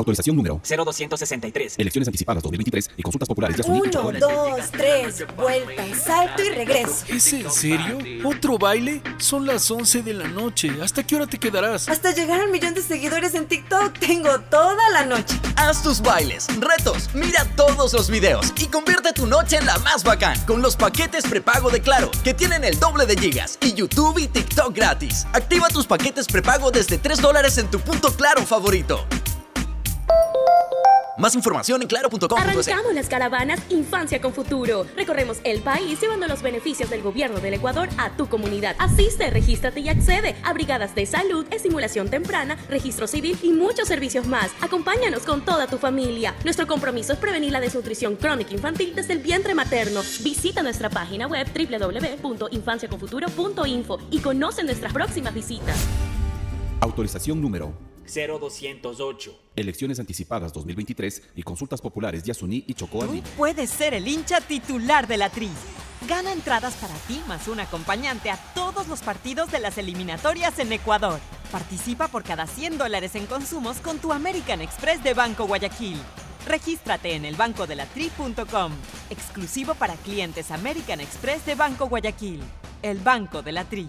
Autorización 0.00 0.34
número 0.34 0.60
0263. 0.64 1.74
Elecciones 1.78 2.08
anticipadas 2.08 2.42
2023 2.42 2.90
y 2.96 3.02
consultas 3.02 3.28
populares 3.28 3.56
Chocó 3.58 3.72
Uno, 3.72 4.12
dos, 4.18 4.70
tres, 4.70 5.26
vuelta, 5.36 5.84
salto 5.94 6.42
y 6.42 6.48
regreso. 6.48 7.04
¿Es 7.08 7.32
en 7.34 7.50
serio? 7.50 7.98
¿Otro 8.24 8.58
baile? 8.58 9.02
Son 9.18 9.46
las 9.46 9.70
11 9.70 10.02
de 10.02 10.14
la 10.14 10.26
noche. 10.28 10.70
¿Hasta 10.82 11.02
qué 11.06 11.16
hora 11.16 11.26
te 11.26 11.38
quedarás? 11.38 11.88
Hasta 11.88 12.12
llegar 12.12 12.40
al 12.40 12.50
millón 12.50 12.74
de 12.74 12.82
seguidores 12.82 13.34
en 13.34 13.46
TikTok 13.46 13.98
tengo 13.98 14.40
toda 14.40 14.88
la 14.90 15.04
noche. 15.04 15.38
Haz 15.56 15.82
tus 15.82 16.00
bailes, 16.00 16.46
retos, 16.58 17.10
mira 17.14 17.44
todos 17.54 17.92
los 17.92 18.08
videos 18.08 18.54
y 18.56 18.66
convierte 18.66 19.12
tu 19.12 19.26
noche 19.26 19.56
en 19.56 19.66
la 19.66 19.78
más 19.78 20.02
bacán 20.02 20.38
con 20.46 20.62
los 20.62 20.76
paquetes 20.76 21.26
prepago 21.26 21.70
de 21.70 21.80
Claro, 21.80 22.10
que 22.24 22.32
tienen 22.32 22.64
el 22.64 22.78
doble 22.78 23.04
de 23.04 23.16
gigas 23.16 23.58
y 23.60 23.74
YouTube 23.74 24.18
y 24.18 24.28
TikTok 24.28 24.74
gratis. 24.74 25.26
Activa 25.32 25.68
tus 25.68 25.86
paquetes 25.86 26.26
prepago 26.26 26.70
desde 26.70 26.96
3 26.96 27.20
dólares 27.20 27.58
en 27.58 27.70
tu 27.70 27.80
punto 27.80 28.14
Claro 28.14 28.46
favorito. 28.46 29.06
Más 31.20 31.34
información 31.34 31.82
en 31.82 31.88
claro.com. 31.88 32.38
Arrancamos 32.38 32.94
las 32.94 33.06
caravanas 33.06 33.60
Infancia 33.68 34.22
con 34.22 34.32
Futuro. 34.32 34.86
Recorremos 34.96 35.36
el 35.44 35.60
país 35.60 36.00
llevando 36.00 36.26
los 36.26 36.40
beneficios 36.40 36.88
del 36.88 37.02
gobierno 37.02 37.40
del 37.40 37.52
Ecuador 37.52 37.90
a 37.98 38.16
tu 38.16 38.26
comunidad. 38.26 38.74
Asiste, 38.78 39.28
regístrate 39.28 39.80
y 39.80 39.90
accede 39.90 40.34
a 40.42 40.54
brigadas 40.54 40.94
de 40.94 41.04
salud, 41.04 41.44
estimulación 41.50 42.08
temprana, 42.08 42.56
registro 42.70 43.06
civil 43.06 43.38
y 43.42 43.50
muchos 43.50 43.86
servicios 43.86 44.26
más. 44.26 44.50
Acompáñanos 44.62 45.24
con 45.24 45.44
toda 45.44 45.66
tu 45.66 45.76
familia. 45.76 46.34
Nuestro 46.42 46.66
compromiso 46.66 47.12
es 47.12 47.18
prevenir 47.18 47.52
la 47.52 47.60
desnutrición 47.60 48.16
crónica 48.16 48.54
infantil 48.54 48.94
desde 48.94 49.12
el 49.12 49.18
vientre 49.18 49.54
materno. 49.54 50.00
Visita 50.22 50.62
nuestra 50.62 50.88
página 50.88 51.26
web 51.26 51.46
www.infanciaconfuturo.info 51.52 53.98
y 54.10 54.20
conoce 54.20 54.64
nuestras 54.64 54.94
próximas 54.94 55.34
visitas. 55.34 55.76
Autorización 56.80 57.42
número 57.42 57.89
0208. 58.12 59.38
Elecciones 59.56 60.00
anticipadas 60.00 60.52
2023 60.52 61.22
y 61.36 61.42
consultas 61.42 61.80
populares 61.80 62.22
Yasuní 62.24 62.64
y 62.66 62.74
Chocó 62.74 63.02
Andino. 63.02 63.26
Puedes 63.36 63.70
ser 63.70 63.94
el 63.94 64.06
hincha 64.08 64.40
titular 64.40 65.06
de 65.06 65.16
la 65.16 65.30
Tri. 65.30 65.48
Gana 66.08 66.32
entradas 66.32 66.74
para 66.74 66.94
ti 67.06 67.20
más 67.28 67.46
un 67.46 67.60
acompañante 67.60 68.30
a 68.30 68.36
todos 68.54 68.88
los 68.88 69.00
partidos 69.00 69.50
de 69.50 69.60
las 69.60 69.76
eliminatorias 69.76 70.58
en 70.58 70.72
Ecuador. 70.72 71.20
Participa 71.52 72.08
por 72.08 72.22
cada 72.22 72.46
100 72.46 72.78
dólares 72.78 73.14
en 73.14 73.26
consumos 73.26 73.78
con 73.78 73.98
tu 73.98 74.12
American 74.12 74.60
Express 74.60 75.02
de 75.02 75.14
Banco 75.14 75.46
Guayaquil. 75.46 75.98
Regístrate 76.46 77.14
en 77.14 77.26
elbancodelatri.com. 77.26 78.72
Exclusivo 79.10 79.74
para 79.74 79.94
clientes 79.96 80.50
American 80.50 81.00
Express 81.00 81.44
de 81.44 81.54
Banco 81.54 81.86
Guayaquil. 81.86 82.40
El 82.82 82.98
Banco 82.98 83.42
de 83.42 83.52
la 83.52 83.64
Tri. 83.64 83.88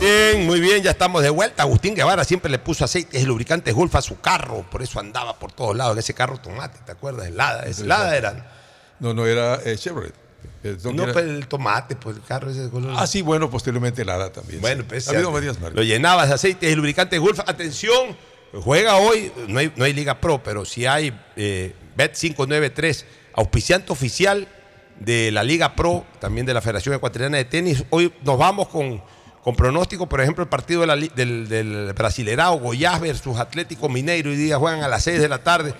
Bien, 0.00 0.44
muy 0.46 0.60
bien, 0.60 0.82
ya 0.82 0.90
estamos 0.90 1.22
de 1.22 1.30
vuelta. 1.30 1.62
Agustín 1.62 1.94
Guevara 1.94 2.24
siempre 2.24 2.50
le 2.50 2.58
puso 2.58 2.84
aceites 2.84 3.22
y 3.22 3.24
lubricantes 3.26 3.72
Gulf 3.74 3.94
a 3.94 4.02
su 4.02 4.20
carro, 4.20 4.64
por 4.70 4.82
eso 4.82 5.00
andaba 5.00 5.38
por 5.38 5.52
todos 5.52 5.74
lados 5.76 5.94
en 5.94 6.00
ese 6.00 6.12
carro 6.14 6.36
tomate, 6.38 6.78
¿te 6.84 6.92
acuerdas? 6.92 7.30
Lada, 7.30 7.64
es 7.64 7.80
Lada 7.80 8.14
era. 8.16 8.50
No, 9.00 9.14
no 9.14 9.26
era 9.26 9.60
eh, 9.64 9.76
Chevrolet. 9.78 10.12
Eh, 10.62 10.76
No, 10.92 11.04
era- 11.04 11.12
pues 11.12 11.24
el 11.24 11.46
tomate, 11.46 11.96
pues 11.96 12.16
el 12.16 12.22
carro 12.22 12.50
ese 12.50 12.68
color. 12.68 12.92
Ah, 12.96 13.06
sí, 13.06 13.22
bueno, 13.22 13.48
posteriormente 13.48 14.04
Lada 14.04 14.30
también. 14.30 14.60
Bueno, 14.60 14.82
sí. 14.82 14.86
pues 14.90 15.08
ha 15.08 15.12
habido 15.12 15.30
ya- 15.30 15.34
varias 15.34 15.54
marcas. 15.60 15.76
Lo 15.76 15.82
llenabas 15.82 16.28
de 16.28 16.34
aceites 16.34 16.70
y 16.70 16.74
lubricantes 16.74 17.18
Gulf. 17.18 17.40
Atención, 17.46 18.16
juega 18.62 18.96
hoy, 18.96 19.32
no 19.48 19.58
hay, 19.60 19.72
no 19.74 19.84
hay 19.84 19.94
Liga 19.94 20.20
Pro, 20.20 20.42
pero 20.42 20.64
sí 20.66 20.84
hay 20.86 21.18
eh, 21.36 21.74
Bet593, 21.96 23.04
auspiciante 23.34 23.92
oficial 23.92 24.48
de 25.00 25.30
la 25.32 25.42
Liga 25.42 25.74
Pro, 25.74 26.04
también 26.20 26.44
de 26.46 26.52
la 26.54 26.60
Federación 26.60 26.94
Ecuatoriana 26.94 27.38
de 27.38 27.44
Tenis. 27.46 27.84
Hoy 27.90 28.12
nos 28.22 28.38
vamos 28.38 28.68
con, 28.68 29.02
con 29.44 29.54
pronóstico, 29.54 30.08
por 30.08 30.22
ejemplo, 30.22 30.42
el 30.42 30.48
partido 30.48 30.80
de 30.80 30.86
la 30.86 30.96
li- 30.96 31.12
del, 31.14 31.46
del 31.50 31.92
Brasilerao, 31.92 32.58
Goiás 32.58 32.98
versus 32.98 33.38
Atlético 33.38 33.90
Mineiro, 33.90 34.32
y 34.32 34.36
día 34.36 34.56
juegan 34.56 34.82
a 34.82 34.88
las 34.88 35.04
6 35.04 35.20
de 35.20 35.28
la 35.28 35.36
tarde. 35.44 35.74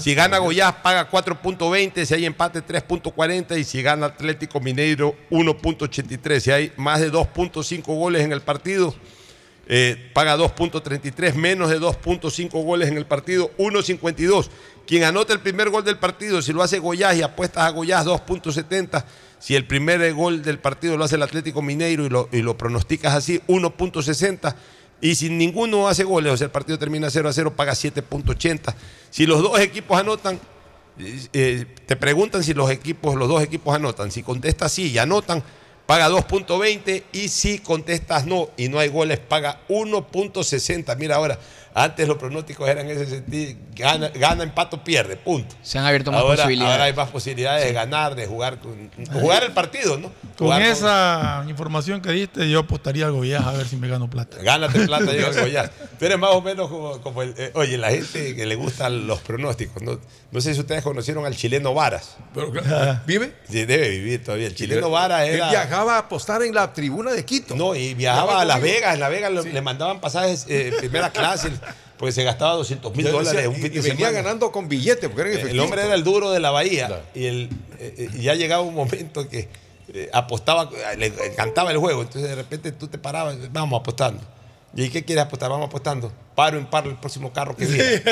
Si 0.00 0.14
gana 0.14 0.38
Goiás, 0.38 0.72
paga 0.76 1.10
4.20, 1.10 2.06
si 2.06 2.14
hay 2.14 2.24
empate, 2.24 2.64
3.40, 2.64 3.58
y 3.58 3.64
si 3.64 3.82
gana 3.82 4.06
Atlético 4.06 4.58
Mineiro, 4.60 5.14
1.83. 5.30 6.40
Si 6.40 6.50
hay 6.50 6.72
más 6.78 7.00
de 7.00 7.12
2.5 7.12 7.84
goles 7.84 8.22
en 8.24 8.32
el 8.32 8.40
partido, 8.40 8.94
eh, 9.68 10.10
paga 10.14 10.36
2.33, 10.38 11.34
menos 11.34 11.68
de 11.68 11.78
2.5 11.78 12.50
goles 12.64 12.88
en 12.88 12.96
el 12.96 13.04
partido, 13.04 13.50
1.52. 13.58 14.48
Quien 14.86 15.04
anota 15.04 15.32
el 15.34 15.40
primer 15.40 15.68
gol 15.68 15.84
del 15.84 15.98
partido, 15.98 16.40
si 16.40 16.52
lo 16.54 16.62
hace 16.62 16.78
Goiás 16.78 17.14
y 17.16 17.22
apuestas 17.22 17.64
a 17.64 17.68
Goiás, 17.70 18.06
2.70. 18.06 19.04
Si 19.40 19.56
el 19.56 19.66
primer 19.66 20.12
gol 20.12 20.42
del 20.42 20.58
partido 20.58 20.96
lo 20.96 21.04
hace 21.04 21.16
el 21.16 21.22
Atlético 21.22 21.62
Mineiro 21.62 22.04
y 22.04 22.10
lo, 22.10 22.28
y 22.30 22.42
lo 22.42 22.56
pronosticas 22.56 23.14
así, 23.14 23.40
1.60. 23.48 24.54
Y 25.00 25.14
si 25.14 25.30
ninguno 25.30 25.88
hace 25.88 26.04
goles, 26.04 26.32
o 26.32 26.36
sea, 26.36 26.44
el 26.44 26.50
partido 26.50 26.78
termina 26.78 27.08
0 27.10 27.28
a 27.28 27.32
0, 27.32 27.56
paga 27.56 27.72
7.80. 27.72 28.74
Si 29.08 29.24
los 29.24 29.42
dos 29.42 29.58
equipos 29.58 29.98
anotan, 29.98 30.38
eh, 30.98 31.20
eh, 31.32 31.66
te 31.86 31.96
preguntan 31.96 32.44
si 32.44 32.52
los 32.52 32.70
equipos, 32.70 33.16
los 33.16 33.28
dos 33.28 33.42
equipos 33.42 33.74
anotan. 33.74 34.10
Si 34.10 34.22
contestas 34.22 34.72
sí 34.72 34.90
y 34.90 34.98
anotan, 34.98 35.42
paga 35.86 36.10
2.20 36.10 37.04
y 37.12 37.28
si 37.28 37.60
contestas 37.60 38.26
no 38.26 38.50
y 38.58 38.68
no 38.68 38.78
hay 38.78 38.88
goles, 38.90 39.18
paga 39.20 39.62
1.60. 39.70 40.96
Mira 40.98 41.16
ahora, 41.16 41.38
antes 41.74 42.08
los 42.08 42.16
pronósticos 42.18 42.68
eran 42.68 42.88
en 42.90 42.96
ese 42.96 43.06
sentido, 43.10 43.58
gana, 43.76 44.08
gana 44.08 44.42
empate 44.42 44.76
o 44.76 44.84
pierde, 44.84 45.16
punto. 45.16 45.54
Se 45.62 45.78
han 45.78 45.84
abierto 45.84 46.10
más 46.10 46.20
ahora, 46.22 46.36
posibilidades. 46.36 46.72
Ahora 46.72 46.84
hay 46.84 46.92
más 46.94 47.08
posibilidades 47.10 47.64
de 47.64 47.72
ganar, 47.72 48.14
de 48.14 48.26
jugar, 48.26 48.58
con- 48.58 48.90
jugar 49.12 49.44
el 49.44 49.52
partido, 49.52 49.96
¿no? 49.98 50.10
Con 50.36 50.46
Jugar 50.48 50.62
esa 50.62 51.44
información 51.48 52.00
que 52.00 52.10
diste, 52.12 52.48
yo 52.50 52.60
apostaría 52.60 53.06
al 53.06 53.12
Goiás 53.12 53.44
a 53.44 53.52
ver 53.52 53.66
si 53.66 53.76
me 53.76 53.88
gano 53.88 54.08
plata. 54.08 54.38
Gánate 54.42 54.80
plata, 54.86 55.12
digo 55.12 55.26
algo 55.28 55.46
ya. 55.46 55.68
Tú 55.98 56.06
eres 56.06 56.18
más 56.18 56.30
o 56.30 56.40
menos 56.42 56.68
como, 56.68 57.00
como 57.02 57.22
el. 57.22 57.34
eh, 57.36 57.50
oye, 57.54 57.76
la 57.78 57.90
gente 57.90 58.34
que 58.34 58.46
le 58.46 58.54
gustan 58.54 59.06
los 59.06 59.20
pronósticos. 59.20 59.82
No, 59.82 60.00
no 60.32 60.40
sé 60.40 60.54
si 60.54 60.60
ustedes 60.60 60.82
conocieron 60.82 61.26
al 61.26 61.36
chileno 61.36 61.74
Varas. 61.74 62.16
¿Vive? 63.06 63.34
Sí, 63.48 63.64
debe 63.64 63.90
vivir 63.90 64.24
todavía. 64.24 64.46
El 64.46 64.54
chileno 64.54 64.90
Varas 64.90 65.28
Él 65.28 65.34
era. 65.36 65.50
viajaba 65.50 65.96
a 65.96 65.98
apostar 65.98 66.42
en 66.42 66.54
la 66.54 66.72
tribuna 66.72 67.12
de 67.12 67.24
Quito. 67.24 67.54
No, 67.54 67.74
y 67.74 67.94
viajaba 67.94 68.40
a 68.40 68.44
Las 68.44 68.60
Vegas. 68.60 68.94
En 68.94 69.00
Las 69.00 69.10
Vegas 69.10 69.32
le 69.44 69.60
mandaban 69.62 70.00
pasajes 70.00 70.46
eh, 70.48 70.72
primera 70.78 71.10
clase 71.10 71.50
porque 71.98 72.12
se 72.12 72.24
gastaba 72.24 72.54
200 72.54 72.94
mil 72.96 73.06
dólares 73.10 73.32
decía, 73.32 73.48
un 73.50 73.56
y- 73.56 73.60
fin 73.62 73.72
de 73.72 73.78
y 73.78 73.82
venía 73.82 74.06
semana. 74.08 74.22
ganando 74.22 74.50
con 74.52 74.68
billetes, 74.68 75.08
porque 75.10 75.22
era 75.22 75.30
El 75.32 75.38
efectivo. 75.38 75.64
hombre 75.64 75.82
era 75.84 75.94
el 75.94 76.04
duro 76.04 76.30
de 76.30 76.40
la 76.40 76.50
bahía 76.50 77.02
y, 77.14 77.26
el, 77.26 77.48
eh, 77.78 77.94
eh, 77.98 78.08
y 78.14 78.22
ya 78.22 78.34
llegaba 78.34 78.62
un 78.62 78.74
momento 78.74 79.28
que 79.28 79.48
eh, 79.92 80.08
apostaba, 80.12 80.70
le 80.96 81.06
encantaba 81.06 81.70
el 81.72 81.78
juego, 81.78 82.02
entonces 82.02 82.28
de 82.30 82.36
repente 82.36 82.72
tú 82.72 82.86
te 82.88 82.96
parabas, 82.98 83.36
vamos 83.52 83.80
apostando. 83.80 84.22
¿Y 84.74 84.88
qué 84.88 85.04
quieres 85.04 85.24
apostar? 85.24 85.50
Vamos 85.50 85.66
apostando. 85.66 86.12
Paro 86.34 86.58
en 86.58 86.66
paro 86.66 86.88
el 86.88 86.96
próximo 86.96 87.32
carro 87.32 87.54
que 87.56 87.66
viene. 87.66 88.02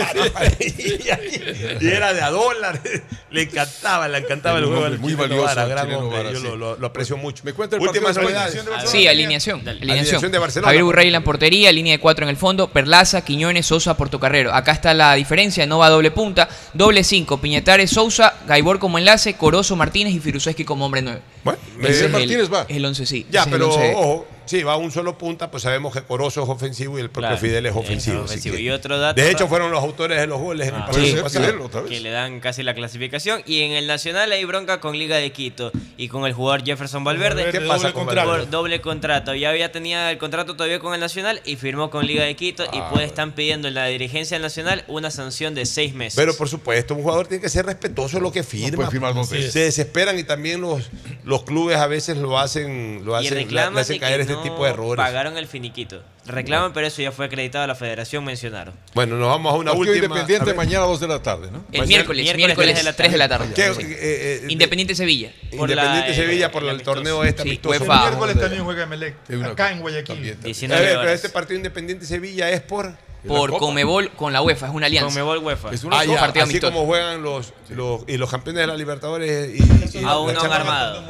Y, 0.61 1.85
y 1.85 1.89
era 1.89 2.13
de 2.13 2.21
a 2.21 2.31
dólares. 2.31 2.83
Le 3.31 3.43
encantaba, 3.43 4.09
le 4.09 4.19
encantaba 4.19 4.59
el, 4.59 4.65
juego. 4.65 4.81
hombre 4.81 4.95
al 4.95 5.01
muy 5.01 5.15
valioso, 5.15 5.55
gran 5.69 5.93
hombre, 5.95 6.33
Yo 6.33 6.39
sí. 6.41 6.45
lo, 6.45 6.57
lo- 6.57 6.77
lo 6.77 6.87
aprecio 6.87 7.17
mucho. 7.17 7.43
Me 7.45 7.53
cuenta 7.53 7.77
el 7.77 7.83
Últimas 7.83 8.15
partido 8.17 8.29
de 8.29 8.35
la 8.35 8.41
novedades. 8.41 8.61
alineación 8.61 8.85
de 8.85 8.91
Sí, 8.99 9.07
alineación. 9.09 9.59
Alineación. 9.61 9.91
Alineación 9.99 10.33
de 10.33 10.39
Barcelona. 10.39 10.69
Javier 10.69 10.85
Urrey 10.85 11.07
en 11.07 11.13
la 11.13 11.21
portería, 11.23 11.73
línea 11.73 11.93
de 11.93 12.01
cuatro 12.01 12.25
en 12.25 12.31
el 12.31 12.37
fondo, 12.37 12.69
Perlaza, 12.71 13.23
Quiñones, 13.25 13.67
Sosa, 13.67 13.97
Portocarrero. 13.97 14.53
Acá 14.53 14.73
está 14.73 14.93
la 14.95 15.15
diferencia, 15.15 15.65
Nova 15.67 15.89
doble 15.89 16.11
punta, 16.11 16.49
doble 16.75 17.05
cinco, 17.05 17.39
Piñatares, 17.41 17.91
Sousa, 17.91 18.35
Gaibor 18.47 18.79
como 18.79 18.99
enlace, 18.99 19.35
Corozo, 19.37 19.77
Martínez 19.77 20.13
y 20.15 20.21
Firuseski 20.21 20.65
como 20.65 20.85
hombre 20.85 21.03
nueve. 21.03 21.21
Bueno, 21.45 21.59
Ese 21.83 21.91
es 21.91 22.01
el- 22.03 22.11
Martínez 22.13 22.53
va. 22.53 22.67
El 22.69 22.85
once, 22.85 23.07
sí. 23.07 23.27
Ya, 23.31 23.43
ese 23.43 23.51
pero 23.51 23.69
ojo, 23.71 24.27
sí, 24.45 24.63
va 24.63 24.77
un 24.77 24.91
solo 24.91 25.17
punta, 25.17 25.51
pues 25.51 25.63
sabemos 25.63 25.93
que 25.95 26.03
Corozo 26.03 26.43
es 26.43 26.49
ofensivo 26.49 26.99
y 26.99 27.01
el 27.03 27.11
propio 27.11 27.29
Claro, 27.29 27.39
Fidel 27.41 27.67
es 27.67 27.73
es 27.73 27.77
ofensivo. 28.11 28.25
así 28.25 28.33
ofensivo. 28.33 28.57
que- 28.57 28.63
Y 28.63 28.71
otro 28.71 28.99
dato 28.99 29.21
de 29.21 29.31
hecho, 29.31 29.49
fueron 29.49 29.71
los 29.71 29.83
autores 29.83 30.21
de 30.21 30.27
los 30.27 30.39
goles 30.41 30.69
en 30.69 30.75
el 30.75 30.81
Ah, 30.83 30.89
sí, 30.93 31.17
pasado. 31.23 31.87
que 31.89 32.01
le 32.01 32.11
dan 32.11 32.41
casi 32.41 32.63
la 32.63 32.75
clasificación. 32.75 33.43
Y 33.47 33.63
en 33.63 33.73
el 33.73 33.87
Nacional 33.87 34.31
hay 34.33 34.45
bronca 34.45 34.81
con 34.81 34.99
Liga 34.99 35.17
de 35.17 35.33
Quito 35.33 35.71
y 35.97 36.09
con 36.09 36.27
el 36.27 36.33
jugador 36.33 36.65
Jefferson 36.65 37.05
Valverde. 37.05 37.43
Valverde, 37.45 37.59
¿Qué 37.59 37.67
pasa 37.67 37.89
doble 37.89 37.93
con 37.95 38.05
contrato? 38.07 38.31
Por 38.31 38.51
doble 38.51 38.81
contrato. 38.81 39.35
Ya 39.35 39.51
había 39.51 39.73
tenía 39.73 40.11
el 40.11 40.19
contrato 40.19 40.55
todavía 40.57 40.79
con 40.81 40.95
el 40.95 41.01
Nacional 41.01 41.41
y 41.45 41.57
firmó 41.57 41.91
con 41.91 42.07
Liga 42.07 42.25
de 42.25 42.35
Quito. 42.37 42.65
y 42.73 42.79
Ah, 42.79 42.91
pues 42.93 43.07
están 43.07 43.33
pidiendo 43.33 43.69
en 43.69 43.75
la 43.75 43.87
dirigencia 43.87 44.37
del 44.37 44.43
Nacional 44.43 44.85
una 44.89 45.11
sanción 45.11 45.55
de 45.55 45.67
seis 45.67 45.95
meses. 45.95 46.15
Pero 46.17 46.37
por 46.37 46.49
supuesto, 46.49 46.95
un 46.95 47.03
jugador 47.03 47.27
tiene 47.27 47.43
que 47.43 47.49
ser 47.49 47.67
respetuoso 47.67 48.17
de 48.19 48.23
lo 48.23 48.33
que 48.33 48.43
firma. 48.43 48.77
puede 48.77 48.91
firmar 48.91 49.15
dos 49.15 49.29
Se- 49.29 49.35
veces. 49.37 49.53
Se 49.53 49.61
desesperan 49.61 50.19
y 50.19 50.25
también 50.25 50.61
los, 50.61 50.91
los 51.25 51.43
clubes 51.45 51.77
a 51.77 51.87
veces 51.87 52.17
lo 52.17 52.39
hacen, 52.39 53.03
lo 53.05 53.13
y 53.21 53.25
hacen, 53.27 53.35
le- 53.39 53.45
reclaman 53.45 53.75
le 53.75 53.81
hacen 53.81 53.99
caer 53.99 54.21
este 54.21 54.33
no 54.35 54.43
tipo 54.43 54.65
de 54.65 54.71
errores. 54.71 55.05
pagaron 55.05 55.37
el 55.37 55.47
finiquito. 55.47 56.03
Reclaman, 56.27 56.73
pero 56.75 56.87
eso 56.87 57.01
ya 57.01 57.11
fue 57.11 57.25
acreditado 57.27 57.65
a 57.65 57.67
la 57.67 57.75
federación, 57.75 57.98
mencionaron. 58.23 58.75
Bueno, 58.95 59.17
nos 59.17 59.29
vamos 59.29 59.53
a 59.53 59.57
una 59.57 59.73
Partido 59.73 59.93
última. 59.93 60.07
Independiente 60.07 60.55
mañana 60.55 60.85
a 60.85 60.89
2 60.89 61.01
de 61.01 61.09
la 61.09 61.23
tarde, 61.23 61.51
¿no? 61.51 61.65
El 61.73 61.87
miércoles, 61.87 62.37
miércoles, 62.37 62.97
3 62.97 63.13
de 63.13 63.19
la 63.19 63.29
tarde. 63.29 63.53
¿Qué, 63.55 63.75
Sí. 63.75 63.83
eh, 63.83 63.97
eh, 64.01 64.47
Independiente 64.49 64.95
Sevilla. 64.95 65.33
Independiente 65.51 66.15
Sevilla 66.15 66.51
por 66.51 66.65
el 66.65 66.83
torneo 66.83 67.25
este 67.25 67.43
Sí, 67.43 67.49
amistoso. 67.49 67.75
El 67.83 67.89
miércoles 67.89 68.41
también 68.41 68.65
juega 68.65 68.83
Emelec, 68.85 69.15
acá 69.45 69.73
en 69.73 69.81
Guayaquil. 69.81 70.37
A 70.73 70.81
ver, 70.81 70.99
pero 71.01 71.11
este 71.11 71.29
partido 71.29 71.57
Independiente 71.57 72.07
Sevilla 72.07 72.51
es 72.51 72.61
por. 72.61 73.08
Por 73.27 73.59
Comebol 73.59 74.11
con 74.13 74.33
la 74.33 74.41
UEFA, 74.43 74.69
es 74.69 74.73
una 74.73 74.87
alianza. 74.87 75.09
Comebol 75.11 75.39
UEFA. 75.39 75.71
Es 75.73 75.85
Ah, 75.91 76.05
ya, 76.05 76.21
partido 76.21 76.45
así 76.45 76.53
amistoso. 76.53 76.73
como 76.73 76.87
juegan 76.87 77.23
los, 77.23 77.53
los 77.71 78.03
y 78.07 78.17
los 78.17 78.31
campeones 78.31 78.61
de 78.61 78.67
la 78.69 78.77
Libertadores 78.77 79.51
y, 79.59 79.99
y 79.99 80.05
armado. 80.05 81.05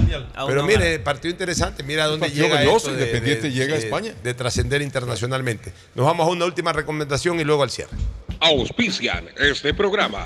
Pero 0.46 0.64
mire, 0.64 0.98
partido 1.00 1.30
interesante, 1.32 1.82
mira 1.82 2.06
dónde 2.06 2.26
partido 2.26 2.46
llega 2.48 2.62
esto 2.62 2.88
de- 2.92 3.00
Independiente 3.02 3.42
de- 3.48 3.52
llega 3.52 3.74
a 3.74 3.78
de- 3.78 3.84
España. 3.84 4.14
de 4.22 4.34
trascender 4.34 4.80
internacionalmente. 4.80 5.72
Nos 5.94 6.06
vamos 6.06 6.26
a 6.26 6.30
una 6.30 6.46
última 6.46 6.72
recomendación 6.72 7.38
y 7.40 7.44
luego 7.44 7.62
al 7.62 7.70
cierre. 7.70 7.92
Auspician 8.40 9.28
este 9.36 9.74
programa. 9.74 10.24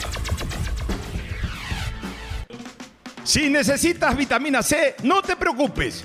Si 3.24 3.48
necesitas 3.48 4.16
vitamina 4.16 4.62
C, 4.62 4.96
no 5.02 5.22
te 5.22 5.36
preocupes. 5.36 6.04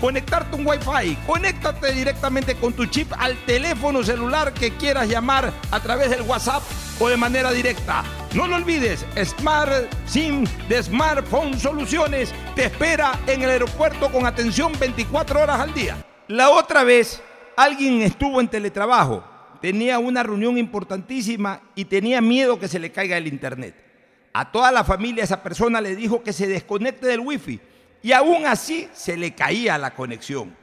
conectarte 0.00 0.56
un 0.56 0.66
Wi-Fi. 0.66 1.16
Conéctate 1.26 1.92
directamente 1.92 2.54
con 2.56 2.72
tu 2.72 2.86
chip 2.86 3.12
al 3.18 3.36
teléfono 3.44 4.02
celular 4.02 4.52
que 4.52 4.72
quieras 4.76 5.08
llamar 5.08 5.52
a 5.70 5.80
través 5.80 6.10
del 6.10 6.22
WhatsApp 6.22 6.62
o 6.98 7.08
de 7.08 7.16
manera 7.16 7.52
directa. 7.52 8.02
No 8.34 8.46
lo 8.46 8.56
olvides, 8.56 9.04
Smart 9.24 9.92
SIM 10.06 10.44
de 10.68 10.82
Smartphone 10.82 11.58
Soluciones 11.58 12.32
te 12.54 12.64
espera 12.66 13.18
en 13.26 13.42
el 13.42 13.50
aeropuerto 13.50 14.10
con 14.10 14.26
atención 14.26 14.72
24 14.78 15.42
horas 15.42 15.60
al 15.60 15.74
día. 15.74 16.04
La 16.28 16.50
otra 16.50 16.84
vez, 16.84 17.20
alguien 17.56 18.02
estuvo 18.02 18.40
en 18.40 18.48
teletrabajo, 18.48 19.24
tenía 19.60 19.98
una 19.98 20.22
reunión 20.22 20.58
importantísima 20.58 21.60
y 21.74 21.84
tenía 21.84 22.20
miedo 22.20 22.58
que 22.58 22.68
se 22.68 22.78
le 22.78 22.92
caiga 22.92 23.16
el 23.16 23.26
internet. 23.26 23.74
A 24.32 24.52
toda 24.52 24.70
la 24.70 24.84
familia 24.84 25.24
esa 25.24 25.42
persona 25.42 25.80
le 25.80 25.96
dijo 25.96 26.22
que 26.22 26.32
se 26.32 26.46
desconecte 26.46 27.06
del 27.06 27.20
wifi 27.20 27.60
y 28.02 28.12
aún 28.12 28.46
así 28.46 28.88
se 28.92 29.16
le 29.16 29.34
caía 29.34 29.78
la 29.78 29.92
conexión. 29.92 30.56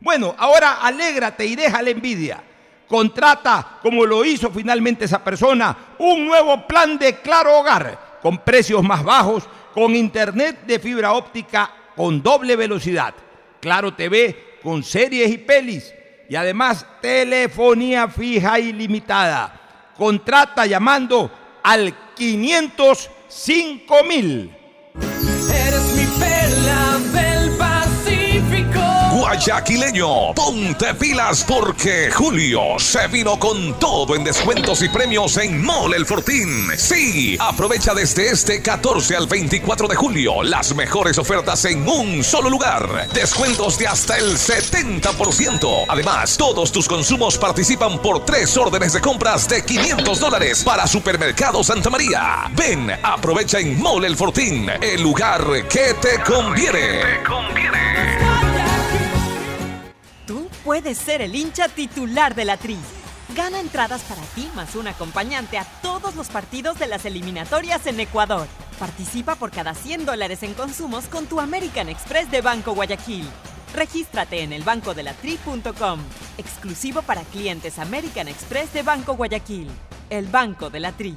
Bueno, 0.00 0.34
ahora 0.38 0.80
alégrate 0.82 1.46
y 1.46 1.56
deja 1.56 1.82
la 1.82 1.90
envidia. 1.90 2.42
Contrata, 2.88 3.78
como 3.82 4.04
lo 4.04 4.24
hizo 4.24 4.50
finalmente 4.50 5.06
esa 5.06 5.24
persona, 5.24 5.94
un 5.98 6.26
nuevo 6.26 6.66
plan 6.66 6.98
de 6.98 7.16
Claro 7.20 7.58
Hogar 7.58 8.18
con 8.20 8.38
precios 8.38 8.82
más 8.82 9.02
bajos, 9.02 9.44
con 9.72 9.96
internet 9.96 10.64
de 10.66 10.78
fibra 10.78 11.12
óptica 11.12 11.70
con 11.96 12.22
doble 12.22 12.56
velocidad, 12.56 13.14
Claro 13.60 13.94
TV 13.94 14.58
con 14.62 14.82
series 14.82 15.30
y 15.30 15.38
pelis 15.38 15.92
y 16.28 16.36
además 16.36 16.86
telefonía 17.00 18.08
fija 18.08 18.58
ilimitada. 18.58 19.60
Contrata 19.96 20.66
llamando 20.66 21.30
al 21.62 21.94
505 22.14 24.04
mil. 24.04 24.50
Guayaquileño, 29.34 30.32
ponte 30.32 30.94
pilas 30.94 31.42
porque 31.42 32.08
Julio 32.12 32.78
se 32.78 33.08
vino 33.08 33.36
con 33.36 33.76
todo 33.80 34.14
en 34.14 34.22
descuentos 34.22 34.80
y 34.82 34.88
premios 34.88 35.36
en 35.38 35.60
Mole 35.60 35.96
El 35.96 36.06
Fortín. 36.06 36.68
Sí, 36.76 37.36
aprovecha 37.40 37.94
desde 37.94 38.28
este 38.28 38.62
14 38.62 39.16
al 39.16 39.26
24 39.26 39.88
de 39.88 39.96
julio 39.96 40.44
las 40.44 40.72
mejores 40.76 41.18
ofertas 41.18 41.64
en 41.64 41.84
un 41.88 42.22
solo 42.22 42.48
lugar. 42.48 43.08
Descuentos 43.12 43.76
de 43.76 43.88
hasta 43.88 44.18
el 44.18 44.36
70%. 44.36 45.86
Además, 45.88 46.36
todos 46.36 46.70
tus 46.70 46.86
consumos 46.86 47.36
participan 47.36 48.00
por 48.00 48.24
tres 48.24 48.56
órdenes 48.56 48.92
de 48.92 49.00
compras 49.00 49.48
de 49.48 49.64
500 49.64 50.20
dólares 50.20 50.62
para 50.62 50.86
Supermercado 50.86 51.64
Santa 51.64 51.90
María. 51.90 52.48
Ven, 52.52 52.88
aprovecha 53.02 53.58
en 53.58 53.80
Mole 53.80 54.06
El 54.06 54.16
Fortín, 54.16 54.70
el 54.80 55.02
lugar 55.02 55.44
que 55.68 55.92
te 55.94 56.22
conviene. 56.22 57.00
Tú 57.26 58.63
puedes 60.64 60.96
ser 60.98 61.20
el 61.20 61.34
hincha 61.36 61.68
titular 61.68 62.34
de 62.34 62.46
la 62.46 62.56
Tri. 62.56 62.78
Gana 63.36 63.60
entradas 63.60 64.02
para 64.02 64.22
ti 64.34 64.48
más 64.54 64.74
un 64.74 64.88
acompañante 64.88 65.58
a 65.58 65.64
todos 65.82 66.16
los 66.16 66.28
partidos 66.28 66.78
de 66.78 66.86
las 66.86 67.04
eliminatorias 67.04 67.86
en 67.86 68.00
Ecuador. 68.00 68.46
Participa 68.78 69.34
por 69.36 69.50
cada 69.50 69.74
100 69.74 70.06
dólares 70.06 70.42
en 70.42 70.54
consumos 70.54 71.04
con 71.06 71.26
tu 71.26 71.40
American 71.40 71.88
Express 71.88 72.30
de 72.30 72.40
Banco 72.40 72.74
Guayaquil. 72.74 73.26
Regístrate 73.74 74.42
en 74.42 74.52
elbancodelatri.com. 74.52 76.00
Exclusivo 76.38 77.02
para 77.02 77.22
clientes 77.22 77.78
American 77.78 78.28
Express 78.28 78.72
de 78.72 78.82
Banco 78.82 79.14
Guayaquil. 79.14 79.68
El 80.10 80.26
Banco 80.26 80.70
de 80.70 80.80
la 80.80 80.92
Tri. 80.92 81.16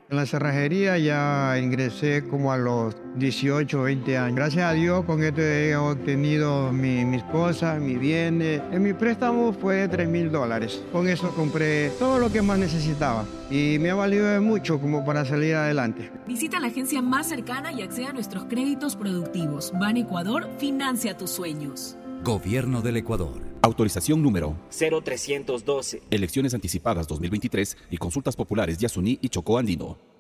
En 0.09 0.15
la 0.15 0.25
cerrajería 0.25 0.97
ya 0.97 1.59
ingresé 1.61 2.25
como 2.29 2.53
a 2.53 2.57
los 2.57 2.95
18, 3.17 3.81
20 3.81 4.17
años. 4.17 4.37
Gracias 4.37 4.63
a 4.63 4.71
Dios 4.71 5.03
con 5.03 5.21
esto 5.21 5.41
he 5.41 5.75
obtenido 5.75 6.71
mi, 6.71 7.03
mis 7.03 7.23
cosas, 7.23 7.81
mis 7.81 7.99
bienes. 7.99 8.61
En 8.71 8.83
mi 8.83 8.93
préstamo 8.93 9.51
fue 9.51 9.75
de 9.75 9.89
3 9.89 10.07
mil 10.07 10.31
dólares. 10.31 10.81
Con 10.93 11.09
eso 11.09 11.35
compré 11.35 11.89
todo 11.99 12.19
lo 12.19 12.31
que 12.31 12.41
más 12.41 12.57
necesitaba 12.57 13.25
y 13.51 13.79
me 13.79 13.89
ha 13.89 13.95
valido 13.95 14.27
de 14.27 14.39
mucho 14.39 14.79
como 14.79 15.03
para 15.03 15.25
salir 15.25 15.55
adelante. 15.55 16.09
Visita 16.25 16.61
la 16.61 16.67
agencia 16.67 17.01
más 17.01 17.27
cercana 17.27 17.73
y 17.73 17.81
acceda 17.81 18.11
a 18.11 18.13
nuestros 18.13 18.45
créditos 18.45 18.95
productivos. 18.95 19.73
Ban 19.77 19.97
Ecuador 19.97 20.47
financia 20.57 21.17
tus 21.17 21.31
sueños. 21.31 21.97
Gobierno 22.23 22.81
del 22.81 22.97
Ecuador. 22.97 23.41
Autorización 23.61 24.21
número 24.21 24.57
0312. 24.69 26.01
Elecciones 26.09 26.53
anticipadas 26.53 27.07
2023 27.07 27.77
y 27.91 27.97
consultas 27.97 28.35
populares 28.35 28.77
Yasuní 28.77 29.19
y 29.21 29.29
Chocó 29.29 29.57
Andino. 29.57 30.16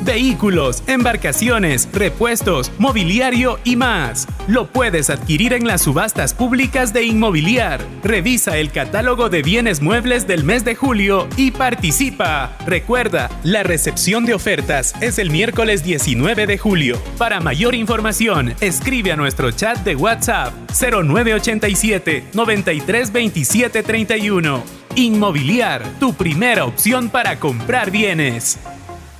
Vehículos, 0.00 0.82
embarcaciones, 0.86 1.88
repuestos, 1.92 2.72
mobiliario 2.78 3.58
y 3.64 3.76
más. 3.76 4.26
Lo 4.48 4.66
puedes 4.66 5.10
adquirir 5.10 5.52
en 5.52 5.66
las 5.66 5.82
subastas 5.82 6.32
públicas 6.34 6.92
de 6.92 7.04
Inmobiliar. 7.04 7.80
Revisa 8.02 8.56
el 8.56 8.72
catálogo 8.72 9.28
de 9.28 9.42
bienes 9.42 9.80
muebles 9.80 10.26
del 10.26 10.42
mes 10.44 10.64
de 10.64 10.74
julio 10.74 11.28
y 11.36 11.52
participa. 11.52 12.56
Recuerda, 12.66 13.30
la 13.44 13.62
recepción 13.62 14.24
de 14.24 14.34
ofertas 14.34 14.94
es 15.00 15.18
el 15.18 15.30
miércoles 15.30 15.84
19 15.84 16.46
de 16.46 16.58
julio. 16.58 16.98
Para 17.18 17.40
mayor 17.40 17.74
información, 17.74 18.54
escribe 18.60 19.12
a 19.12 19.16
nuestro 19.16 19.50
chat 19.52 19.78
de 19.78 19.96
WhatsApp 19.96 20.52
0987 20.72 22.24
932731. 22.32 24.62
Inmobiliar, 24.96 25.82
tu 25.98 26.12
primera 26.14 26.66
opción 26.66 27.08
para 27.08 27.38
comprar 27.38 27.90
bienes. 27.90 28.58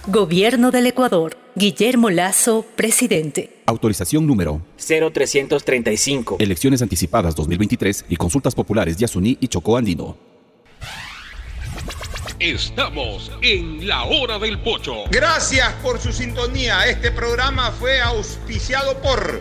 Gobierno 0.08 0.72
del 0.72 0.88
Ecuador. 0.88 1.36
Guillermo 1.54 2.10
Lazo, 2.10 2.66
presidente. 2.74 3.62
Autorización 3.66 4.26
número 4.26 4.60
0335. 4.76 6.38
Elecciones 6.40 6.82
anticipadas 6.82 7.36
2023 7.36 8.06
y 8.08 8.16
consultas 8.16 8.52
populares 8.56 8.96
Yasuní 8.96 9.38
y 9.40 9.46
Chocó 9.46 9.76
Andino. 9.76 10.16
Estamos 12.40 13.30
en 13.42 13.86
la 13.86 14.02
hora 14.02 14.40
del 14.40 14.58
pocho. 14.58 15.04
Gracias 15.08 15.72
por 15.74 16.00
su 16.00 16.12
sintonía. 16.12 16.84
Este 16.88 17.12
programa 17.12 17.70
fue 17.70 18.00
auspiciado 18.00 19.00
por 19.00 19.40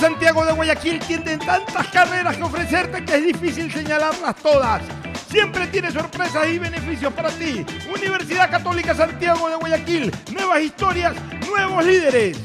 Santiago 0.01 0.43
de 0.43 0.53
Guayaquil 0.53 0.97
tiene 0.97 1.37
tantas 1.37 1.87
carreras 1.89 2.35
que 2.35 2.41
ofrecerte 2.41 3.05
que 3.05 3.17
es 3.17 3.23
difícil 3.23 3.71
señalarlas 3.71 4.35
todas. 4.37 4.81
Siempre 5.29 5.67
tiene 5.67 5.91
sorpresas 5.91 6.47
y 6.47 6.57
beneficios 6.57 7.13
para 7.13 7.29
ti. 7.29 7.63
Universidad 7.87 8.49
Católica 8.49 8.95
Santiago 8.95 9.47
de 9.47 9.57
Guayaquil. 9.57 10.11
Nuevas 10.33 10.63
historias, 10.63 11.13
nuevos 11.47 11.85
líderes. 11.85 12.39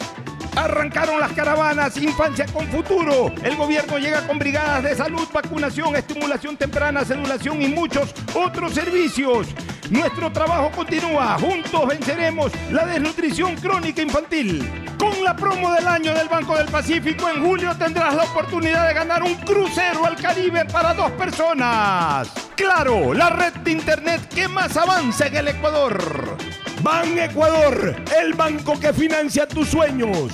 Arrancaron 0.54 1.18
las 1.18 1.32
caravanas 1.32 1.96
Infancia 1.96 2.44
con 2.52 2.66
Futuro. 2.68 3.32
El 3.42 3.56
gobierno 3.56 3.96
llega 3.96 4.26
con 4.26 4.38
brigadas 4.38 4.82
de 4.82 4.94
salud, 4.94 5.26
vacunación, 5.32 5.96
estimulación 5.96 6.58
temprana, 6.58 7.06
celulación 7.06 7.62
y 7.62 7.68
muchos 7.68 8.14
otros 8.34 8.74
servicios. 8.74 9.46
Nuestro 9.90 10.32
trabajo 10.32 10.70
continúa. 10.70 11.38
Juntos 11.38 11.86
venceremos 11.86 12.52
la 12.70 12.86
desnutrición 12.86 13.54
crónica 13.56 14.02
infantil. 14.02 14.68
Con 14.98 15.22
la 15.22 15.36
promo 15.36 15.72
del 15.72 15.86
año 15.86 16.12
del 16.14 16.28
Banco 16.28 16.56
del 16.56 16.66
Pacífico, 16.66 17.28
en 17.28 17.44
julio 17.44 17.74
tendrás 17.76 18.14
la 18.14 18.24
oportunidad 18.24 18.88
de 18.88 18.94
ganar 18.94 19.22
un 19.22 19.34
crucero 19.36 20.04
al 20.04 20.16
Caribe 20.16 20.64
para 20.64 20.94
dos 20.94 21.10
personas. 21.12 22.28
Claro, 22.56 23.14
la 23.14 23.30
red 23.30 23.52
de 23.54 23.72
internet 23.72 24.28
que 24.34 24.48
más 24.48 24.76
avanza 24.76 25.26
en 25.26 25.36
el 25.36 25.48
Ecuador. 25.48 26.36
Ban 26.82 27.18
Ecuador, 27.18 27.94
el 28.20 28.34
banco 28.34 28.78
que 28.80 28.92
financia 28.92 29.46
tus 29.46 29.68
sueños. 29.68 30.32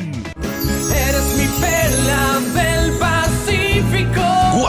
Eres 0.93 1.35
mi 1.35 1.47
perla. 1.59 2.35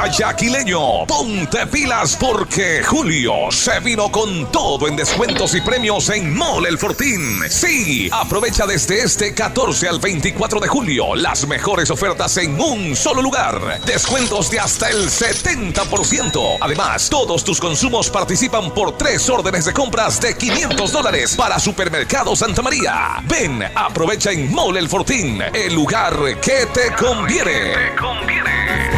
Guayaquileño, 0.07 1.05
ponte 1.09 1.67
pilas 1.67 2.15
porque 2.15 2.81
Julio 2.85 3.51
se 3.51 3.81
vino 3.81 4.09
con 4.09 4.53
todo 4.53 4.87
en 4.87 4.95
descuentos 4.95 5.53
y 5.57 5.61
premios 5.61 6.09
en 6.11 6.33
Mole 6.33 6.69
El 6.69 6.79
Fortín. 6.79 7.41
Sí, 7.51 8.09
aprovecha 8.13 8.69
desde 8.69 9.03
este 9.03 9.35
14 9.35 9.89
al 9.89 9.99
24 9.99 10.61
de 10.61 10.69
julio 10.69 11.17
las 11.17 11.45
mejores 11.49 11.91
ofertas 11.91 12.37
en 12.37 12.61
un 12.61 12.95
solo 12.95 13.21
lugar. 13.21 13.81
Descuentos 13.85 14.49
de 14.49 14.61
hasta 14.61 14.91
el 14.91 15.09
70%. 15.09 16.59
Además, 16.61 17.11
todos 17.11 17.43
tus 17.43 17.59
consumos 17.59 18.09
participan 18.09 18.73
por 18.73 18.97
tres 18.97 19.29
órdenes 19.29 19.65
de 19.65 19.73
compras 19.73 20.21
de 20.21 20.37
500 20.37 20.93
dólares 20.93 21.35
para 21.35 21.59
Supermercado 21.59 22.37
Santa 22.37 22.63
María. 22.63 23.17
Ven, 23.25 23.61
aprovecha 23.75 24.31
en 24.31 24.53
Mole 24.53 24.79
El 24.79 24.89
Fortín, 24.89 25.43
el 25.53 25.75
lugar 25.75 26.17
que 26.41 26.67
te 26.67 26.95
conviene. 26.95 27.75
Tú 27.99 28.96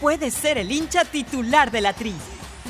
puedes 0.00 0.34
ser 0.34 0.58
el 0.58 0.72
hincha 0.72 1.04
titular 1.04 1.70
de 1.70 1.82
la 1.82 1.92
Tri. 1.92 2.14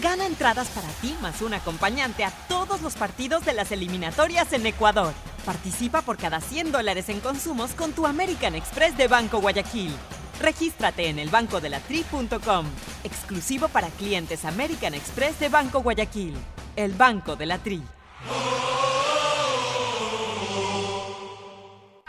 Gana 0.02 0.26
entradas 0.26 0.68
para 0.68 0.88
ti 1.00 1.16
más 1.20 1.40
un 1.42 1.54
acompañante 1.54 2.24
a 2.24 2.30
todos 2.48 2.82
los 2.82 2.94
partidos 2.94 3.44
de 3.44 3.54
las 3.54 3.70
eliminatorias 3.72 4.52
en 4.52 4.66
Ecuador. 4.66 5.12
Participa 5.44 6.02
por 6.02 6.16
cada 6.16 6.40
100 6.40 6.72
dólares 6.72 7.08
en 7.08 7.20
consumos 7.20 7.72
con 7.72 7.92
tu 7.92 8.06
American 8.06 8.54
Express 8.54 8.96
de 8.96 9.08
Banco 9.08 9.40
Guayaquil. 9.40 9.92
Regístrate 10.40 11.08
en 11.08 11.18
elbancodelatri.com. 11.18 12.66
Exclusivo 13.04 13.68
para 13.68 13.88
clientes 13.88 14.44
American 14.44 14.94
Express 14.94 15.38
de 15.38 15.48
Banco 15.48 15.82
Guayaquil. 15.82 16.34
El 16.76 16.92
Banco 16.92 17.36
de 17.36 17.46
la 17.46 17.58
Tri. 17.58 17.82